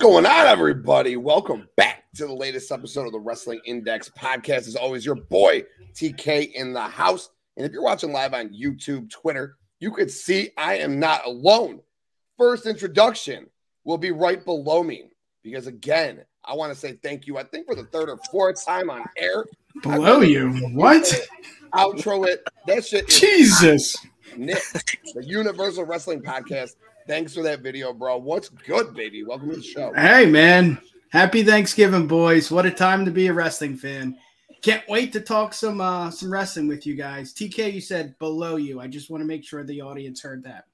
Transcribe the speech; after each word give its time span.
Going 0.00 0.24
on, 0.24 0.46
everybody? 0.46 1.18
Welcome 1.18 1.68
back 1.76 2.04
to 2.14 2.26
the 2.26 2.32
latest 2.32 2.72
episode 2.72 3.04
of 3.04 3.12
the 3.12 3.20
Wrestling 3.20 3.60
Index 3.66 4.08
podcast. 4.08 4.66
As 4.66 4.74
always, 4.74 5.04
your 5.04 5.16
boy 5.16 5.62
TK 5.92 6.52
in 6.52 6.72
the 6.72 6.80
house. 6.80 7.28
And 7.58 7.66
if 7.66 7.72
you're 7.72 7.82
watching 7.82 8.10
live 8.10 8.32
on 8.32 8.48
YouTube, 8.48 9.10
Twitter, 9.10 9.58
you 9.78 9.90
could 9.90 10.10
see 10.10 10.52
I 10.56 10.78
am 10.78 10.98
not 10.98 11.26
alone. 11.26 11.80
First 12.38 12.64
introduction 12.64 13.50
will 13.84 13.98
be 13.98 14.10
right 14.10 14.42
below 14.42 14.82
me 14.82 15.10
because, 15.42 15.66
again, 15.66 16.24
I 16.46 16.54
want 16.54 16.72
to 16.72 16.78
say 16.78 16.98
thank 17.02 17.26
you. 17.26 17.36
I 17.36 17.42
think 17.42 17.66
for 17.66 17.74
the 17.74 17.84
third 17.84 18.08
or 18.08 18.18
fourth 18.30 18.64
time 18.64 18.88
on 18.88 19.04
air. 19.18 19.44
Below 19.82 20.22
you? 20.22 20.50
What? 20.72 21.12
Outro 21.74 22.26
it. 22.26 22.42
That 22.66 22.86
shit 22.86 23.06
is 23.06 23.20
Jesus. 23.20 23.98
Nick, 24.34 24.62
the 25.14 25.26
Universal 25.26 25.84
Wrestling 25.84 26.22
Podcast. 26.22 26.76
Thanks 27.10 27.34
for 27.34 27.42
that 27.42 27.58
video, 27.58 27.92
bro. 27.92 28.18
What's 28.18 28.50
good, 28.50 28.94
baby? 28.94 29.24
Welcome 29.24 29.50
to 29.50 29.56
the 29.56 29.62
show. 29.64 29.92
Hey, 29.94 30.26
man. 30.26 30.78
Happy 31.08 31.42
Thanksgiving, 31.42 32.06
boys. 32.06 32.52
What 32.52 32.66
a 32.66 32.70
time 32.70 33.04
to 33.04 33.10
be 33.10 33.26
a 33.26 33.32
wrestling 33.32 33.76
fan. 33.76 34.16
Can't 34.62 34.84
wait 34.88 35.12
to 35.14 35.20
talk 35.20 35.52
some 35.52 35.80
uh 35.80 36.12
some 36.12 36.32
wrestling 36.32 36.68
with 36.68 36.86
you 36.86 36.94
guys. 36.94 37.34
TK, 37.34 37.72
you 37.72 37.80
said 37.80 38.16
below 38.20 38.54
you. 38.54 38.78
I 38.78 38.86
just 38.86 39.10
want 39.10 39.22
to 39.22 39.26
make 39.26 39.42
sure 39.42 39.64
the 39.64 39.80
audience 39.80 40.22
heard 40.22 40.44
that. 40.44 40.66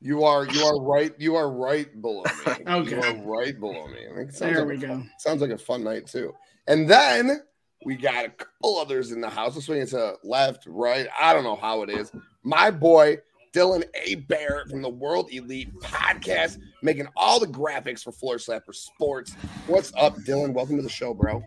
You 0.00 0.24
are 0.24 0.46
you 0.46 0.64
are 0.64 0.80
right. 0.82 1.12
You 1.16 1.36
are 1.36 1.48
right 1.48 2.02
below 2.02 2.24
me. 2.24 2.52
Okay. 2.66 2.96
You 2.96 3.00
are 3.00 3.14
right 3.24 3.60
below 3.60 3.86
me. 3.86 4.04
I 4.08 4.24
There 4.32 4.58
like 4.58 4.66
we 4.68 4.76
go. 4.78 4.88
fun- 4.88 5.10
sounds 5.18 5.40
like 5.40 5.52
a 5.52 5.58
fun 5.58 5.84
night 5.84 6.08
too. 6.08 6.34
And 6.66 6.90
then 6.90 7.42
we 7.84 7.94
got 7.94 8.24
a 8.24 8.30
couple 8.30 8.78
others 8.78 9.12
in 9.12 9.20
the 9.20 9.30
house. 9.30 9.54
Let's 9.54 9.66
swing 9.66 9.82
it 9.82 9.90
to 9.90 10.16
left, 10.24 10.64
right. 10.66 11.06
I 11.20 11.32
don't 11.32 11.44
know 11.44 11.54
how 11.54 11.82
it 11.82 11.90
is. 11.90 12.10
My 12.42 12.72
boy 12.72 13.18
Dylan 13.52 13.84
A. 13.94 14.16
Bear 14.16 14.64
from 14.68 14.82
the 14.82 14.88
World 14.88 15.32
Elite 15.32 15.72
Podcast, 15.80 16.58
making 16.82 17.08
all 17.16 17.40
the 17.40 17.46
graphics 17.46 18.02
for 18.02 18.12
Floor 18.12 18.36
Slapper 18.36 18.74
Sports. 18.74 19.34
What's 19.66 19.92
up, 19.96 20.16
Dylan? 20.18 20.52
Welcome 20.52 20.76
to 20.76 20.82
the 20.82 20.88
show, 20.88 21.14
bro. 21.14 21.42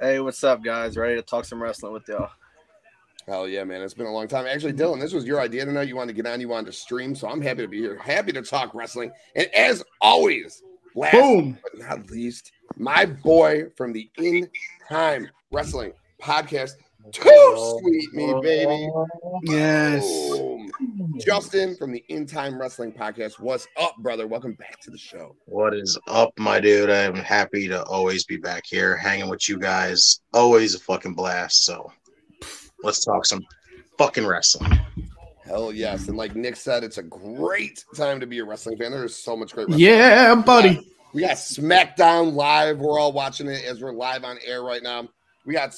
Hey, 0.00 0.20
what's 0.20 0.42
up, 0.44 0.64
guys? 0.64 0.96
Ready 0.96 1.16
to 1.16 1.22
talk 1.22 1.44
some 1.44 1.62
wrestling 1.62 1.92
with 1.92 2.08
y'all? 2.08 2.30
Hell 3.26 3.46
yeah, 3.46 3.64
man. 3.64 3.82
It's 3.82 3.94
been 3.94 4.06
a 4.06 4.12
long 4.12 4.26
time. 4.28 4.46
Actually, 4.46 4.72
Dylan, 4.72 5.00
this 5.00 5.12
was 5.12 5.24
your 5.24 5.40
idea 5.40 5.64
tonight. 5.64 5.88
You 5.88 5.96
wanted 5.96 6.16
to 6.16 6.22
get 6.22 6.30
on, 6.30 6.40
you 6.40 6.48
wanted 6.48 6.66
to 6.66 6.72
stream. 6.72 7.14
So 7.14 7.28
I'm 7.28 7.40
happy 7.40 7.62
to 7.62 7.68
be 7.68 7.78
here. 7.78 7.98
Happy 7.98 8.32
to 8.32 8.42
talk 8.42 8.74
wrestling. 8.74 9.12
And 9.36 9.46
as 9.54 9.84
always, 10.00 10.62
last 10.96 11.12
Boom. 11.12 11.58
but 11.62 11.78
not 11.78 12.10
least, 12.10 12.50
my 12.76 13.04
boy 13.06 13.66
from 13.76 13.92
the 13.92 14.10
In 14.18 14.48
Time 14.88 15.28
Wrestling 15.52 15.92
Podcast. 16.20 16.72
Too 17.12 17.78
sweet 17.80 18.12
me, 18.14 18.34
baby. 18.42 18.88
Yes. 19.44 20.04
Boom. 20.04 20.51
Justin 21.18 21.76
from 21.76 21.92
the 21.92 22.04
In 22.08 22.26
Time 22.26 22.58
Wrestling 22.58 22.92
Podcast. 22.92 23.38
What's 23.40 23.66
up, 23.78 23.96
brother? 23.98 24.26
Welcome 24.26 24.54
back 24.54 24.80
to 24.80 24.90
the 24.90 24.98
show. 24.98 25.36
What 25.44 25.74
is 25.74 25.98
up, 26.08 26.32
my 26.38 26.60
dude? 26.60 26.90
I'm 26.90 27.14
happy 27.14 27.68
to 27.68 27.82
always 27.84 28.24
be 28.24 28.36
back 28.36 28.64
here 28.66 28.96
hanging 28.96 29.28
with 29.28 29.48
you 29.48 29.58
guys. 29.58 30.20
Always 30.32 30.74
a 30.74 30.78
fucking 30.80 31.14
blast. 31.14 31.64
So 31.64 31.92
let's 32.82 33.04
talk 33.04 33.26
some 33.26 33.44
fucking 33.98 34.26
wrestling. 34.26 34.78
Hell 35.44 35.72
yes. 35.72 36.08
And 36.08 36.16
like 36.16 36.34
Nick 36.34 36.56
said, 36.56 36.84
it's 36.84 36.98
a 36.98 37.02
great 37.02 37.84
time 37.94 38.20
to 38.20 38.26
be 38.26 38.38
a 38.38 38.44
wrestling 38.44 38.78
fan. 38.78 38.92
There's 38.92 39.16
so 39.16 39.36
much 39.36 39.52
great 39.52 39.68
wrestling. 39.68 39.80
Yeah, 39.80 40.34
buddy. 40.36 40.88
We 41.12 41.22
got 41.22 41.36
SmackDown 41.36 42.32
live. 42.32 42.78
We're 42.78 42.98
all 42.98 43.12
watching 43.12 43.48
it 43.48 43.64
as 43.64 43.82
we're 43.82 43.92
live 43.92 44.24
on 44.24 44.38
air 44.44 44.62
right 44.62 44.82
now. 44.82 45.08
We 45.44 45.54
got 45.54 45.74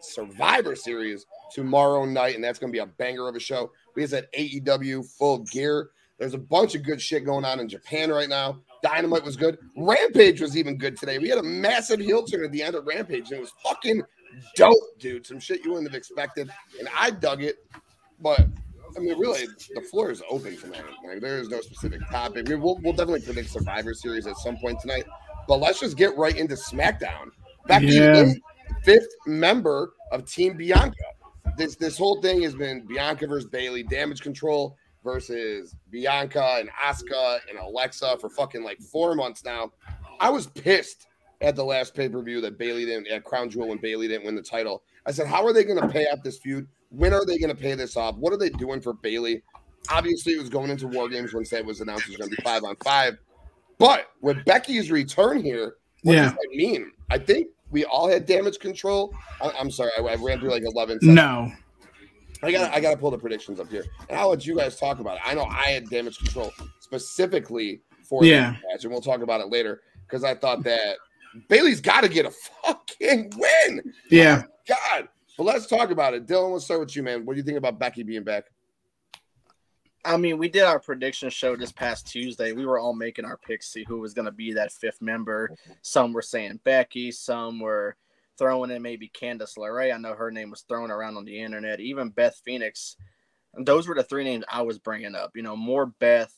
Survivor 0.00 0.74
Series 0.74 1.26
tomorrow 1.52 2.06
night, 2.06 2.34
and 2.34 2.42
that's 2.42 2.58
going 2.58 2.72
to 2.72 2.76
be 2.76 2.80
a 2.80 2.86
banger 2.86 3.28
of 3.28 3.36
a 3.36 3.40
show. 3.40 3.70
We 3.94 4.02
have 4.02 4.10
that 4.12 4.32
AEW 4.32 5.06
full 5.06 5.38
gear. 5.38 5.90
There's 6.18 6.34
a 6.34 6.38
bunch 6.38 6.74
of 6.74 6.82
good 6.84 7.00
shit 7.00 7.24
going 7.24 7.44
on 7.44 7.60
in 7.60 7.68
Japan 7.68 8.10
right 8.10 8.28
now. 8.28 8.60
Dynamite 8.82 9.24
was 9.24 9.36
good. 9.36 9.58
Rampage 9.76 10.40
was 10.40 10.56
even 10.56 10.76
good 10.76 10.96
today. 10.96 11.18
We 11.18 11.28
had 11.28 11.38
a 11.38 11.42
massive 11.42 12.00
heel 12.00 12.24
turn 12.24 12.44
at 12.44 12.52
the 12.52 12.62
end 12.62 12.76
of 12.76 12.86
Rampage, 12.86 13.30
and 13.30 13.38
it 13.38 13.40
was 13.40 13.52
fucking 13.64 14.02
dope, 14.56 14.98
dude. 14.98 15.26
Some 15.26 15.40
shit 15.40 15.64
you 15.64 15.72
wouldn't 15.72 15.90
have 15.90 15.96
expected, 15.96 16.50
and 16.78 16.88
I 16.96 17.10
dug 17.10 17.42
it. 17.42 17.56
But 18.20 18.46
I 18.96 19.00
mean, 19.00 19.18
really, 19.18 19.46
the 19.74 19.80
floor 19.80 20.10
is 20.10 20.22
open 20.30 20.56
tonight. 20.56 20.84
Like, 21.04 21.20
there 21.20 21.38
is 21.38 21.48
no 21.48 21.60
specific 21.60 22.00
topic. 22.10 22.46
I 22.48 22.52
mean, 22.52 22.60
we'll, 22.62 22.78
we'll 22.82 22.92
definitely 22.92 23.22
predict 23.22 23.50
Survivor 23.50 23.92
Series 23.94 24.26
at 24.26 24.36
some 24.36 24.56
point 24.58 24.80
tonight. 24.80 25.04
But 25.48 25.56
let's 25.56 25.80
just 25.80 25.96
get 25.96 26.16
right 26.16 26.36
into 26.36 26.54
SmackDown. 26.54 27.30
Becky 27.66 27.86
Yeah. 27.86 28.12
Lynch, 28.12 28.38
fifth 28.84 29.08
member 29.26 29.92
of 30.12 30.24
Team 30.30 30.56
Bianca. 30.56 30.94
This 31.56 31.76
this 31.76 31.96
whole 31.96 32.20
thing 32.20 32.42
has 32.42 32.54
been 32.54 32.86
Bianca 32.86 33.26
versus 33.26 33.48
Bayley, 33.48 33.82
Damage 33.82 34.20
Control 34.20 34.76
versus 35.02 35.76
Bianca 35.90 36.56
and 36.58 36.70
Asuka 36.70 37.38
and 37.48 37.58
Alexa 37.58 38.16
for 38.20 38.28
fucking 38.30 38.64
like 38.64 38.80
four 38.80 39.14
months 39.14 39.44
now. 39.44 39.70
I 40.20 40.30
was 40.30 40.46
pissed 40.48 41.06
at 41.40 41.56
the 41.56 41.64
last 41.64 41.94
pay 41.94 42.08
per 42.08 42.22
view 42.22 42.40
that 42.40 42.58
Bayley 42.58 42.86
didn't 42.86 43.08
at 43.08 43.24
Crown 43.24 43.50
Jewel 43.50 43.68
when 43.68 43.78
Bayley 43.78 44.08
didn't 44.08 44.24
win 44.24 44.34
the 44.34 44.42
title. 44.42 44.82
I 45.06 45.12
said, 45.12 45.26
how 45.26 45.44
are 45.44 45.52
they 45.52 45.64
going 45.64 45.80
to 45.80 45.88
pay 45.88 46.06
off 46.06 46.22
this 46.22 46.38
feud? 46.38 46.66
When 46.88 47.12
are 47.12 47.26
they 47.26 47.38
going 47.38 47.54
to 47.54 47.60
pay 47.60 47.74
this 47.74 47.96
off? 47.96 48.16
What 48.16 48.32
are 48.32 48.38
they 48.38 48.48
doing 48.50 48.80
for 48.80 48.94
Bayley? 48.94 49.42
Obviously, 49.90 50.32
it 50.32 50.38
was 50.38 50.48
going 50.48 50.70
into 50.70 50.88
War 50.88 51.08
Games 51.10 51.34
when 51.34 51.44
it 51.44 51.66
was 51.66 51.80
announced 51.82 52.04
it 52.04 52.10
was 52.10 52.16
going 52.16 52.30
to 52.30 52.36
be 52.36 52.42
five 52.42 52.64
on 52.64 52.74
five. 52.76 53.18
But 53.78 54.06
with 54.22 54.42
Becky's 54.46 54.90
return 54.90 55.42
here, 55.42 55.74
what 56.04 56.14
Yeah. 56.14 56.22
does 56.24 56.32
that 56.32 56.48
mean? 56.52 56.92
I 57.10 57.18
think 57.18 57.48
we 57.74 57.84
all 57.84 58.08
had 58.08 58.24
damage 58.24 58.60
control. 58.60 59.12
I, 59.42 59.50
am 59.58 59.68
sorry, 59.68 59.90
I, 59.98 60.02
I 60.02 60.14
ran 60.14 60.38
through 60.38 60.52
like 60.52 60.62
11 60.62 61.00
seconds. 61.00 61.14
No. 61.14 61.52
I 62.42 62.52
got 62.52 62.72
I 62.72 62.78
got 62.78 62.90
to 62.92 62.96
pull 62.96 63.10
the 63.10 63.18
predictions 63.18 63.58
up 63.58 63.68
here, 63.68 63.84
and 64.08 64.18
I'll 64.18 64.28
let 64.28 64.46
you 64.46 64.56
guys 64.56 64.78
talk 64.78 65.00
about 65.00 65.16
it. 65.16 65.22
I 65.24 65.34
know 65.34 65.44
I 65.44 65.68
had 65.70 65.88
damage 65.88 66.18
control 66.18 66.52
specifically 66.80 67.80
for 68.08 68.24
Yeah. 68.24 68.52
match, 68.70 68.84
and 68.84 68.92
we'll 68.92 69.00
talk 69.00 69.22
about 69.22 69.40
it 69.40 69.48
later 69.48 69.80
because 70.06 70.24
I 70.24 70.34
thought 70.34 70.62
that 70.64 70.96
Bayley's 71.48 71.80
got 71.80 72.02
to 72.02 72.08
get 72.08 72.26
a 72.26 72.30
fucking 72.30 73.32
win. 73.36 73.92
Yeah. 74.10 74.42
God, 74.68 75.08
but 75.36 75.44
let's 75.44 75.66
talk 75.66 75.90
about 75.90 76.14
it. 76.14 76.26
Dylan, 76.26 76.52
let's 76.52 76.66
start 76.66 76.80
with 76.80 76.94
you, 76.94 77.02
man. 77.02 77.24
What 77.24 77.32
do 77.32 77.38
you 77.38 77.44
think 77.44 77.58
about 77.58 77.78
Becky 77.78 78.02
being 78.02 78.24
back? 78.24 78.44
I 80.04 80.16
mean, 80.18 80.36
we 80.36 80.48
did 80.48 80.64
our 80.64 80.78
prediction 80.78 81.30
show 81.30 81.56
this 81.56 81.72
past 81.72 82.06
Tuesday. 82.06 82.52
We 82.52 82.66
were 82.66 82.78
all 82.78 82.94
making 82.94 83.24
our 83.24 83.38
picks, 83.38 83.72
see 83.72 83.84
who 83.88 83.98
was 84.00 84.12
going 84.12 84.26
to 84.26 84.32
be 84.32 84.52
that 84.52 84.72
fifth 84.72 85.00
member. 85.00 85.56
Some 85.82 86.12
were 86.12 86.22
saying 86.22 86.60
Becky, 86.64 87.10
some 87.10 87.58
were 87.58 87.96
throwing 88.36 88.70
in 88.70 88.82
maybe 88.82 89.10
Candice 89.18 89.56
LeRae. 89.56 89.94
I 89.94 89.98
know 89.98 90.14
her 90.14 90.30
name 90.30 90.50
was 90.50 90.62
thrown 90.62 90.90
around 90.90 91.16
on 91.16 91.24
the 91.24 91.40
internet. 91.40 91.80
Even 91.80 92.10
Beth 92.10 92.40
Phoenix. 92.44 92.96
Those 93.56 93.86
were 93.86 93.94
the 93.94 94.02
three 94.02 94.24
names 94.24 94.44
I 94.48 94.62
was 94.62 94.78
bringing 94.78 95.14
up. 95.14 95.32
You 95.34 95.42
know, 95.42 95.56
more 95.56 95.86
Beth 95.86 96.34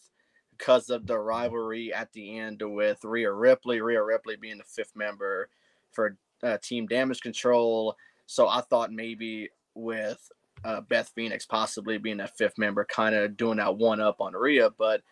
because 0.57 0.91
of 0.91 1.07
the 1.07 1.19
rivalry 1.19 1.93
at 1.93 2.13
the 2.13 2.39
end 2.39 2.63
with 2.65 3.05
Rhea 3.05 3.33
Ripley. 3.33 3.81
Rhea 3.81 4.03
Ripley 4.03 4.37
being 4.37 4.59
the 4.59 4.65
fifth 4.65 4.95
member 4.95 5.49
for 5.91 6.17
uh, 6.43 6.59
Team 6.63 6.87
Damage 6.87 7.21
Control. 7.21 7.97
So 8.27 8.49
I 8.49 8.61
thought 8.61 8.93
maybe 8.93 9.49
with 9.75 10.31
uh, 10.67 10.81
Beth 10.81 11.13
Phoenix 11.15 11.47
possibly 11.47 11.97
being 11.97 12.17
that 12.17 12.37
fifth 12.37 12.59
member, 12.59 12.85
kind 12.85 13.15
of 13.15 13.37
doing 13.37 13.59
that 13.59 13.77
one 13.77 14.01
up 14.01 14.21
on 14.21 14.33
Rhea. 14.33 14.71
But 14.71 15.03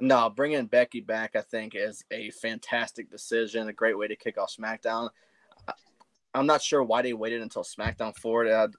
no, 0.00 0.28
bringing 0.28 0.66
Becky 0.66 1.00
back, 1.00 1.36
I 1.36 1.40
think, 1.40 1.74
is 1.76 2.04
a 2.10 2.30
fantastic 2.30 3.10
decision, 3.10 3.68
a 3.68 3.72
great 3.72 3.96
way 3.96 4.08
to 4.08 4.16
kick 4.16 4.38
off 4.38 4.54
SmackDown. 4.54 5.10
I'm 6.34 6.46
not 6.46 6.62
sure 6.62 6.82
why 6.82 7.02
they 7.02 7.12
waited 7.12 7.42
until 7.42 7.62
SmackDown 7.62 8.16
for 8.16 8.44
it. 8.44 8.70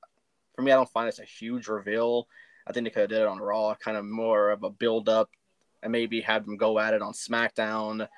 For 0.55 0.61
me, 0.61 0.73
I 0.73 0.75
don't 0.75 0.89
find 0.89 1.07
it's 1.07 1.19
a 1.19 1.23
huge 1.23 1.69
reveal. 1.69 2.27
I 2.67 2.73
think 2.73 2.83
they 2.83 2.89
could 2.89 3.01
have 3.01 3.09
did 3.09 3.21
it 3.21 3.27
on 3.27 3.37
Raw, 3.37 3.73
kind 3.75 3.95
of 3.95 4.03
more 4.03 4.49
of 4.49 4.63
a 4.63 4.69
build 4.69 5.07
up, 5.07 5.29
and 5.83 5.91
maybe 5.91 6.19
have 6.19 6.45
them 6.45 6.57
go 6.57 6.79
at 6.79 6.93
it 6.93 7.01
on 7.01 7.13
SmackDown. 7.13 8.09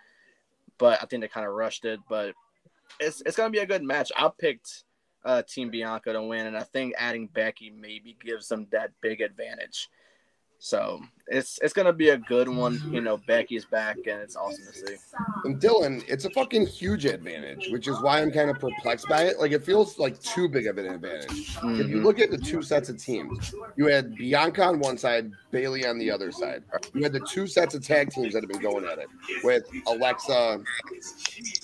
But 0.79 1.03
I 1.03 1.05
think 1.05 1.21
they 1.21 1.27
kind 1.27 1.45
of 1.45 1.53
rushed 1.53 1.85
it. 1.85 1.99
But 2.09 2.33
it's 2.99 3.21
it's 3.27 3.37
gonna 3.37 3.51
be 3.51 3.59
a 3.59 3.65
good 3.67 3.83
match. 3.83 4.11
I 4.17 4.31
picked 4.39 4.85
uh, 5.27 5.41
Team 5.43 5.69
Bianca 5.69 6.13
to 6.13 6.23
win, 6.23 6.47
and 6.47 6.57
I 6.57 6.63
think 6.63 6.93
adding 6.97 7.27
Becky 7.27 7.69
maybe 7.69 8.17
gives 8.23 8.47
them 8.47 8.65
that 8.71 8.91
big 9.01 9.19
advantage. 9.21 9.89
So 10.59 11.01
it's 11.27 11.59
it's 11.61 11.73
gonna 11.73 11.93
be 11.93 12.09
a 12.09 12.17
good 12.17 12.49
one. 12.49 12.81
You 12.91 13.01
know, 13.01 13.17
Becky's 13.17 13.65
back, 13.65 13.97
and 14.07 14.19
it's 14.21 14.35
awesome 14.35 14.65
to 14.65 14.73
see. 14.73 14.95
And 15.45 15.59
Dylan, 15.61 16.03
it's 16.07 16.25
a 16.25 16.29
fucking 16.31 16.65
huge 16.67 17.05
advantage, 17.05 17.69
which 17.69 17.87
is 17.87 18.01
why 18.01 18.21
I'm 18.21 18.31
kind 18.31 18.49
of 18.49 18.57
perplexed 18.59 19.07
by 19.07 19.23
it. 19.23 19.39
Like 19.39 19.51
it 19.51 19.63
feels 19.63 19.99
like 19.99 20.19
too 20.21 20.49
big 20.49 20.67
of 20.67 20.77
an 20.77 20.87
advantage. 20.87 21.55
If 21.63 21.89
you 21.89 21.97
Mhm. 21.97 22.03
look 22.03 22.19
at 22.19 22.31
the 22.31 22.37
two 22.37 22.61
sets 22.61 22.89
of 22.89 22.97
teams, 22.97 23.37
you 23.77 23.85
had 23.85 24.17
Bianca 24.17 24.63
on 24.63 24.79
one 24.79 24.97
side, 24.97 25.31
Bayley 25.51 25.85
on 25.85 25.99
the 25.99 26.09
other 26.09 26.31
side. 26.31 26.63
You 26.93 27.03
had 27.03 27.13
the 27.13 27.19
two 27.21 27.45
sets 27.45 27.75
of 27.75 27.85
tag 27.85 28.09
teams 28.09 28.33
that 28.33 28.41
have 28.41 28.49
been 28.49 28.61
going 28.61 28.85
at 28.85 28.97
it 28.97 29.09
with 29.43 29.63
Alexa 29.85 30.59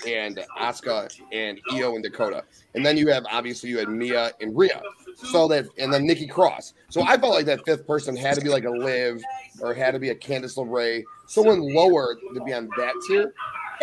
and 0.05 0.39
Asuka 0.59 1.09
and 1.31 1.59
Io 1.71 1.95
and 1.95 2.03
Dakota. 2.03 2.43
And 2.75 2.85
then 2.85 2.97
you 2.97 3.07
have 3.09 3.25
obviously 3.31 3.69
you 3.69 3.79
had 3.79 3.89
Mia 3.89 4.31
and 4.41 4.55
Rhea. 4.55 4.81
So 5.15 5.47
that 5.47 5.65
and 5.77 5.93
then 5.93 6.05
Nikki 6.05 6.27
Cross. 6.27 6.73
So 6.89 7.01
I 7.01 7.17
felt 7.17 7.33
like 7.33 7.45
that 7.45 7.65
fifth 7.65 7.87
person 7.87 8.15
had 8.15 8.35
to 8.35 8.41
be 8.41 8.49
like 8.49 8.65
a 8.65 8.69
Liv 8.69 9.21
or 9.61 9.73
had 9.73 9.91
to 9.91 9.99
be 9.99 10.09
a 10.09 10.15
Candice 10.15 10.57
LeRae, 10.57 11.03
someone 11.27 11.61
lower 11.73 12.15
to 12.33 12.41
be 12.43 12.53
on 12.53 12.69
that 12.77 12.93
tier. 13.07 13.33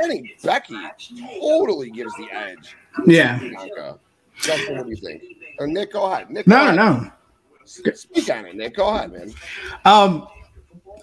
I 0.02 0.06
think 0.06 0.28
Becky 0.42 0.76
totally 1.40 1.90
gives 1.90 2.12
the 2.16 2.28
edge. 2.32 2.76
Yeah. 3.06 3.38
Justin, 4.36 4.76
what 4.76 4.84
do 4.86 4.90
you 4.90 4.96
think? 4.96 5.22
Or 5.58 5.66
Nick, 5.66 5.92
go 5.92 6.10
ahead. 6.10 6.30
Nick, 6.30 6.46
go 6.46 6.54
No, 6.56 6.62
ahead. 6.62 6.76
no. 6.76 7.10
Speak 7.64 8.30
on 8.30 8.46
it, 8.46 8.56
Nick. 8.56 8.76
Go 8.76 8.88
ahead, 8.88 9.12
man. 9.12 9.32
Um, 9.84 10.26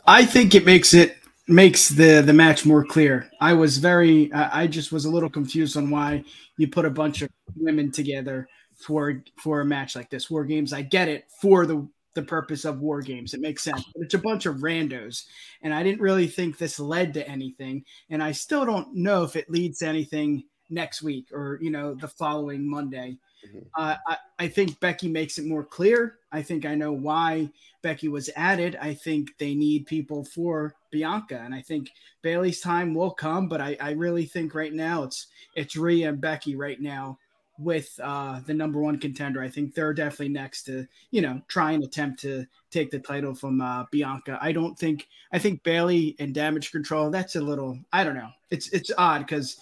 I 0.06 0.26
think 0.26 0.56
it 0.56 0.66
makes 0.66 0.94
it 0.94 1.16
makes 1.48 1.90
the 1.90 2.22
the 2.22 2.34
match 2.34 2.66
more 2.66 2.84
clear. 2.84 3.30
I 3.40 3.54
was 3.54 3.78
very, 3.78 4.32
I, 4.34 4.64
I 4.64 4.68
just 4.68 4.92
was 4.92 5.06
a 5.06 5.10
little 5.10 5.30
confused 5.30 5.78
on 5.78 5.90
why 5.90 6.24
you 6.58 6.68
put 6.68 6.86
a 6.86 6.90
bunch 6.90 7.22
of 7.22 7.30
women 7.56 7.92
together 7.92 8.50
for 8.78 9.24
for 9.38 9.62
a 9.62 9.66
match 9.66 9.96
like 9.96 10.10
this. 10.10 10.30
War 10.30 10.46
games, 10.46 10.74
I 10.74 10.82
get 10.82 11.08
it 11.08 11.26
for 11.42 11.66
the 11.66 11.88
the 12.14 12.24
purpose 12.24 12.66
of 12.66 12.80
war 12.80 13.02
games. 13.02 13.36
It 13.36 13.42
makes 13.42 13.64
sense. 13.64 13.84
But 13.94 14.06
it's 14.06 14.16
a 14.16 14.20
bunch 14.20 14.48
of 14.48 14.58
randos, 14.58 15.26
and 15.62 15.74
I 15.74 15.84
didn't 15.84 16.02
really 16.02 16.28
think 16.28 16.58
this 16.58 16.80
led 16.80 17.14
to 17.14 17.28
anything. 17.28 17.86
And 18.10 18.24
I 18.24 18.32
still 18.32 18.66
don't 18.66 18.96
know 18.96 19.24
if 19.24 19.36
it 19.36 19.50
leads 19.50 19.80
to 19.80 19.88
anything 19.88 20.44
next 20.70 21.02
week 21.02 21.28
or 21.32 21.60
you 21.62 21.72
know 21.72 21.94
the 21.94 22.08
following 22.08 22.68
Monday. 22.70 23.18
Mhm. 23.48 23.66
Uh, 23.78 23.96
I, 24.08 24.18
I 24.40 24.48
think 24.48 24.80
Becky 24.80 25.08
makes 25.08 25.38
it 25.38 25.46
more 25.46 25.64
clear. 25.64 26.18
I 26.32 26.42
think 26.42 26.66
I 26.66 26.74
know 26.76 26.92
why 26.92 27.50
Becky 27.84 28.08
was 28.08 28.30
added. 28.36 28.76
I 28.82 28.96
think 28.96 29.38
they 29.38 29.54
need 29.54 29.86
people 29.86 30.26
for 30.26 30.76
Bianca, 30.92 31.40
and 31.40 31.54
I 31.54 31.62
think 31.62 31.92
Bayley's 32.24 32.62
time 32.62 32.94
will 32.94 33.12
come. 33.12 33.48
But 33.48 33.62
I, 33.62 33.78
I 33.80 33.92
really 33.92 34.26
think 34.26 34.56
right 34.56 34.74
now 34.74 35.04
it's 35.04 35.28
it's 35.56 35.76
Rhea 35.76 36.10
and 36.10 36.20
Becky 36.20 36.56
right 36.56 36.82
now 36.82 37.20
with 37.59 38.00
uh, 38.04 38.39
the 38.45 38.54
number 38.54 38.80
one 38.80 39.00
contender. 39.00 39.42
I 39.42 39.50
think 39.50 39.74
they're 39.74 39.94
definitely 39.94 40.30
next 40.30 40.63
to 40.63 40.88
you 41.12 41.21
know 41.21 41.42
try 41.48 41.71
and 41.71 41.83
attempt 41.83 42.19
to 42.21 42.45
take 42.71 42.92
the 42.92 43.00
title 43.00 43.33
from 43.33 43.62
uh, 43.62 43.86
Bianca. 43.92 44.38
I 44.42 44.51
don't 44.51 44.77
think 44.77 45.07
I 45.31 45.39
think 45.39 45.63
Bayley 45.63 46.15
and 46.19 46.33
Damage 46.33 46.71
Control. 46.71 47.09
That's 47.09 47.36
a 47.36 47.42
little 47.42 47.80
I 47.92 48.04
don't 48.04 48.15
know. 48.15 48.30
It's 48.50 48.69
it's 48.69 48.92
odd 48.98 49.19
because 49.19 49.57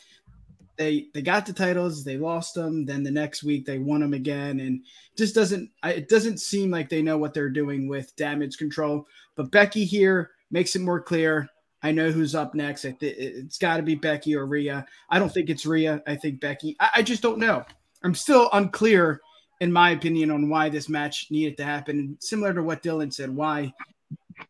they 0.77 1.07
they 1.13 1.21
got 1.21 1.45
the 1.45 1.53
titles, 1.53 2.03
they 2.03 2.17
lost 2.17 2.55
them, 2.55 2.85
then 2.85 3.03
the 3.03 3.11
next 3.11 3.43
week 3.43 3.65
they 3.65 3.79
won 3.79 4.01
them 4.01 4.13
again, 4.13 4.59
and 4.59 4.83
just 5.15 5.35
doesn't 5.35 5.69
it 5.83 6.09
doesn't 6.09 6.39
seem 6.39 6.71
like 6.71 6.89
they 6.89 7.01
know 7.01 7.17
what 7.17 7.33
they're 7.33 7.49
doing 7.49 7.87
with 7.87 8.15
damage 8.15 8.57
control. 8.57 9.07
But 9.35 9.51
Becky 9.51 9.85
here 9.85 10.31
makes 10.51 10.75
it 10.75 10.81
more 10.81 11.01
clear. 11.01 11.49
I 11.83 11.91
know 11.91 12.09
who's 12.09 12.33
up 12.33 12.55
next. 12.55 12.83
It's 12.85 13.59
got 13.59 13.77
to 13.77 13.83
be 13.83 13.95
Becky 13.95 14.35
or 14.35 14.47
Rhea. 14.47 14.85
I 15.09 15.19
don't 15.19 15.31
think 15.31 15.49
it's 15.49 15.65
Rhea. 15.67 16.01
I 16.07 16.15
think 16.15 16.39
Becky. 16.39 16.75
I, 16.79 16.89
I 16.95 17.01
just 17.03 17.21
don't 17.21 17.37
know. 17.37 17.63
I'm 18.05 18.15
still 18.15 18.49
unclear, 18.53 19.19
in 19.59 19.71
my 19.71 19.89
opinion, 19.89 20.29
on 20.29 20.47
why 20.47 20.69
this 20.69 20.87
match 20.87 21.27
needed 21.31 21.57
to 21.57 21.65
happen. 21.65 22.17
Similar 22.21 22.53
to 22.53 22.63
what 22.63 22.83
Dylan 22.83 23.11
said, 23.11 23.35
why 23.35 23.73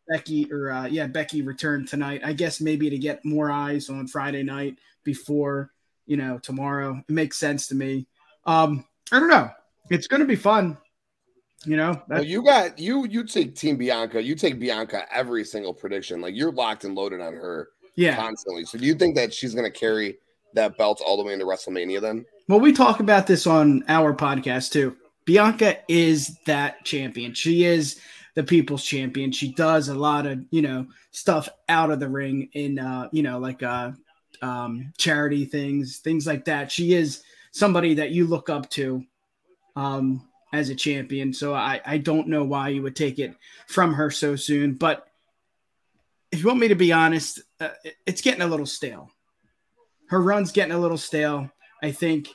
Becky 0.10 0.52
or 0.52 0.72
uh, 0.72 0.88
yeah 0.88 1.08
Becky 1.08 1.42
returned 1.42 1.88
tonight. 1.88 2.22
I 2.24 2.34
guess 2.34 2.60
maybe 2.60 2.90
to 2.90 2.98
get 2.98 3.24
more 3.24 3.50
eyes 3.50 3.90
on 3.90 4.08
Friday 4.08 4.44
night 4.44 4.78
before 5.06 5.72
you 6.06 6.18
know 6.18 6.38
tomorrow. 6.40 7.02
It 7.08 7.12
makes 7.12 7.38
sense 7.38 7.68
to 7.68 7.76
me. 7.76 8.08
Um, 8.46 8.86
I 9.12 9.20
don't 9.20 9.30
know. 9.30 9.50
It's 9.90 10.08
going 10.08 10.20
to 10.22 10.28
be 10.28 10.36
fun. 10.36 10.78
You 11.66 11.78
know, 11.78 12.00
Well, 12.10 12.24
you 12.24 12.44
got 12.44 12.78
you 12.78 13.08
you 13.08 13.24
take 13.24 13.56
Team 13.56 13.78
Bianca. 13.78 14.22
You 14.22 14.36
take 14.36 14.60
Bianca 14.60 15.06
every 15.12 15.46
single 15.46 15.74
prediction. 15.74 16.20
Like 16.20 16.36
you're 16.36 16.52
locked 16.52 16.84
and 16.84 16.94
loaded 16.94 17.22
on 17.22 17.34
her 17.34 17.70
yeah. 17.96 18.16
constantly. 18.16 18.66
So 18.66 18.78
do 18.78 18.86
you 18.86 18.96
think 18.96 19.16
that 19.16 19.34
she's 19.34 19.56
going 19.56 19.72
to 19.72 19.80
carry 19.80 20.18
that 20.54 20.78
belt 20.78 21.02
all 21.04 21.18
the 21.18 21.24
way 21.24 21.34
into 21.34 21.46
WrestleMania? 21.46 22.02
Then 22.02 22.26
Well, 22.48 22.60
we 22.60 22.74
talk 22.74 23.00
about 23.00 23.26
this 23.26 23.48
on 23.48 23.84
our 23.88 24.14
podcast 24.14 24.72
too. 24.72 24.96
Bianca 25.26 25.78
is 25.88 26.38
that 26.46 26.86
champion. 26.86 27.34
She 27.34 27.66
is 27.66 28.00
the 28.36 28.44
people's 28.44 28.84
champion. 28.86 29.32
She 29.32 29.52
does 29.52 29.90
a 29.90 29.96
lot 29.96 30.28
of, 30.28 30.46
you 30.52 30.62
know, 30.62 30.86
stuff 31.10 31.50
out 31.70 31.90
of 31.90 32.00
the 32.00 32.08
ring 32.08 32.50
in 32.54 32.78
uh, 32.78 33.10
you 33.12 33.24
know, 33.24 33.40
like 33.40 33.64
uh 33.64 33.94
um 34.44 34.94
charity 34.98 35.46
things, 35.46 35.98
things 35.98 36.28
like 36.28 36.46
that. 36.46 36.72
She 36.72 36.94
is 36.94 37.24
somebody 37.52 37.96
that 37.96 38.12
you 38.12 38.28
look 38.28 38.50
up 38.50 38.70
to 38.72 39.04
um 39.76 40.28
as 40.54 40.70
a 40.70 40.76
champion. 40.76 41.34
So 41.34 41.56
I 41.56 41.82
I 41.84 41.98
don't 41.98 42.28
know 42.28 42.44
why 42.44 42.70
you 42.70 42.84
would 42.84 42.96
take 42.96 43.18
it 43.18 43.36
from 43.68 43.94
her 43.96 44.12
so 44.12 44.36
soon, 44.36 44.76
but 44.76 45.08
if 46.32 46.42
you 46.42 46.48
want 46.48 46.60
me 46.60 46.68
to 46.68 46.76
be 46.76 46.92
honest, 46.92 47.42
uh, 47.60 47.70
it's 48.06 48.22
getting 48.22 48.42
a 48.42 48.48
little 48.48 48.66
stale. 48.68 49.10
Her 50.10 50.22
run's 50.22 50.52
getting 50.52 50.74
a 50.74 50.80
little 50.80 50.98
stale. 50.98 51.50
I 51.84 51.92
think 51.92 52.30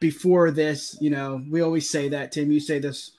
before 0.00 0.50
this, 0.50 0.96
you 1.00 1.10
know, 1.10 1.42
we 1.50 1.60
always 1.60 1.88
say 1.88 2.08
that, 2.08 2.32
Tim, 2.32 2.50
you 2.50 2.60
say 2.60 2.78
this 2.78 3.12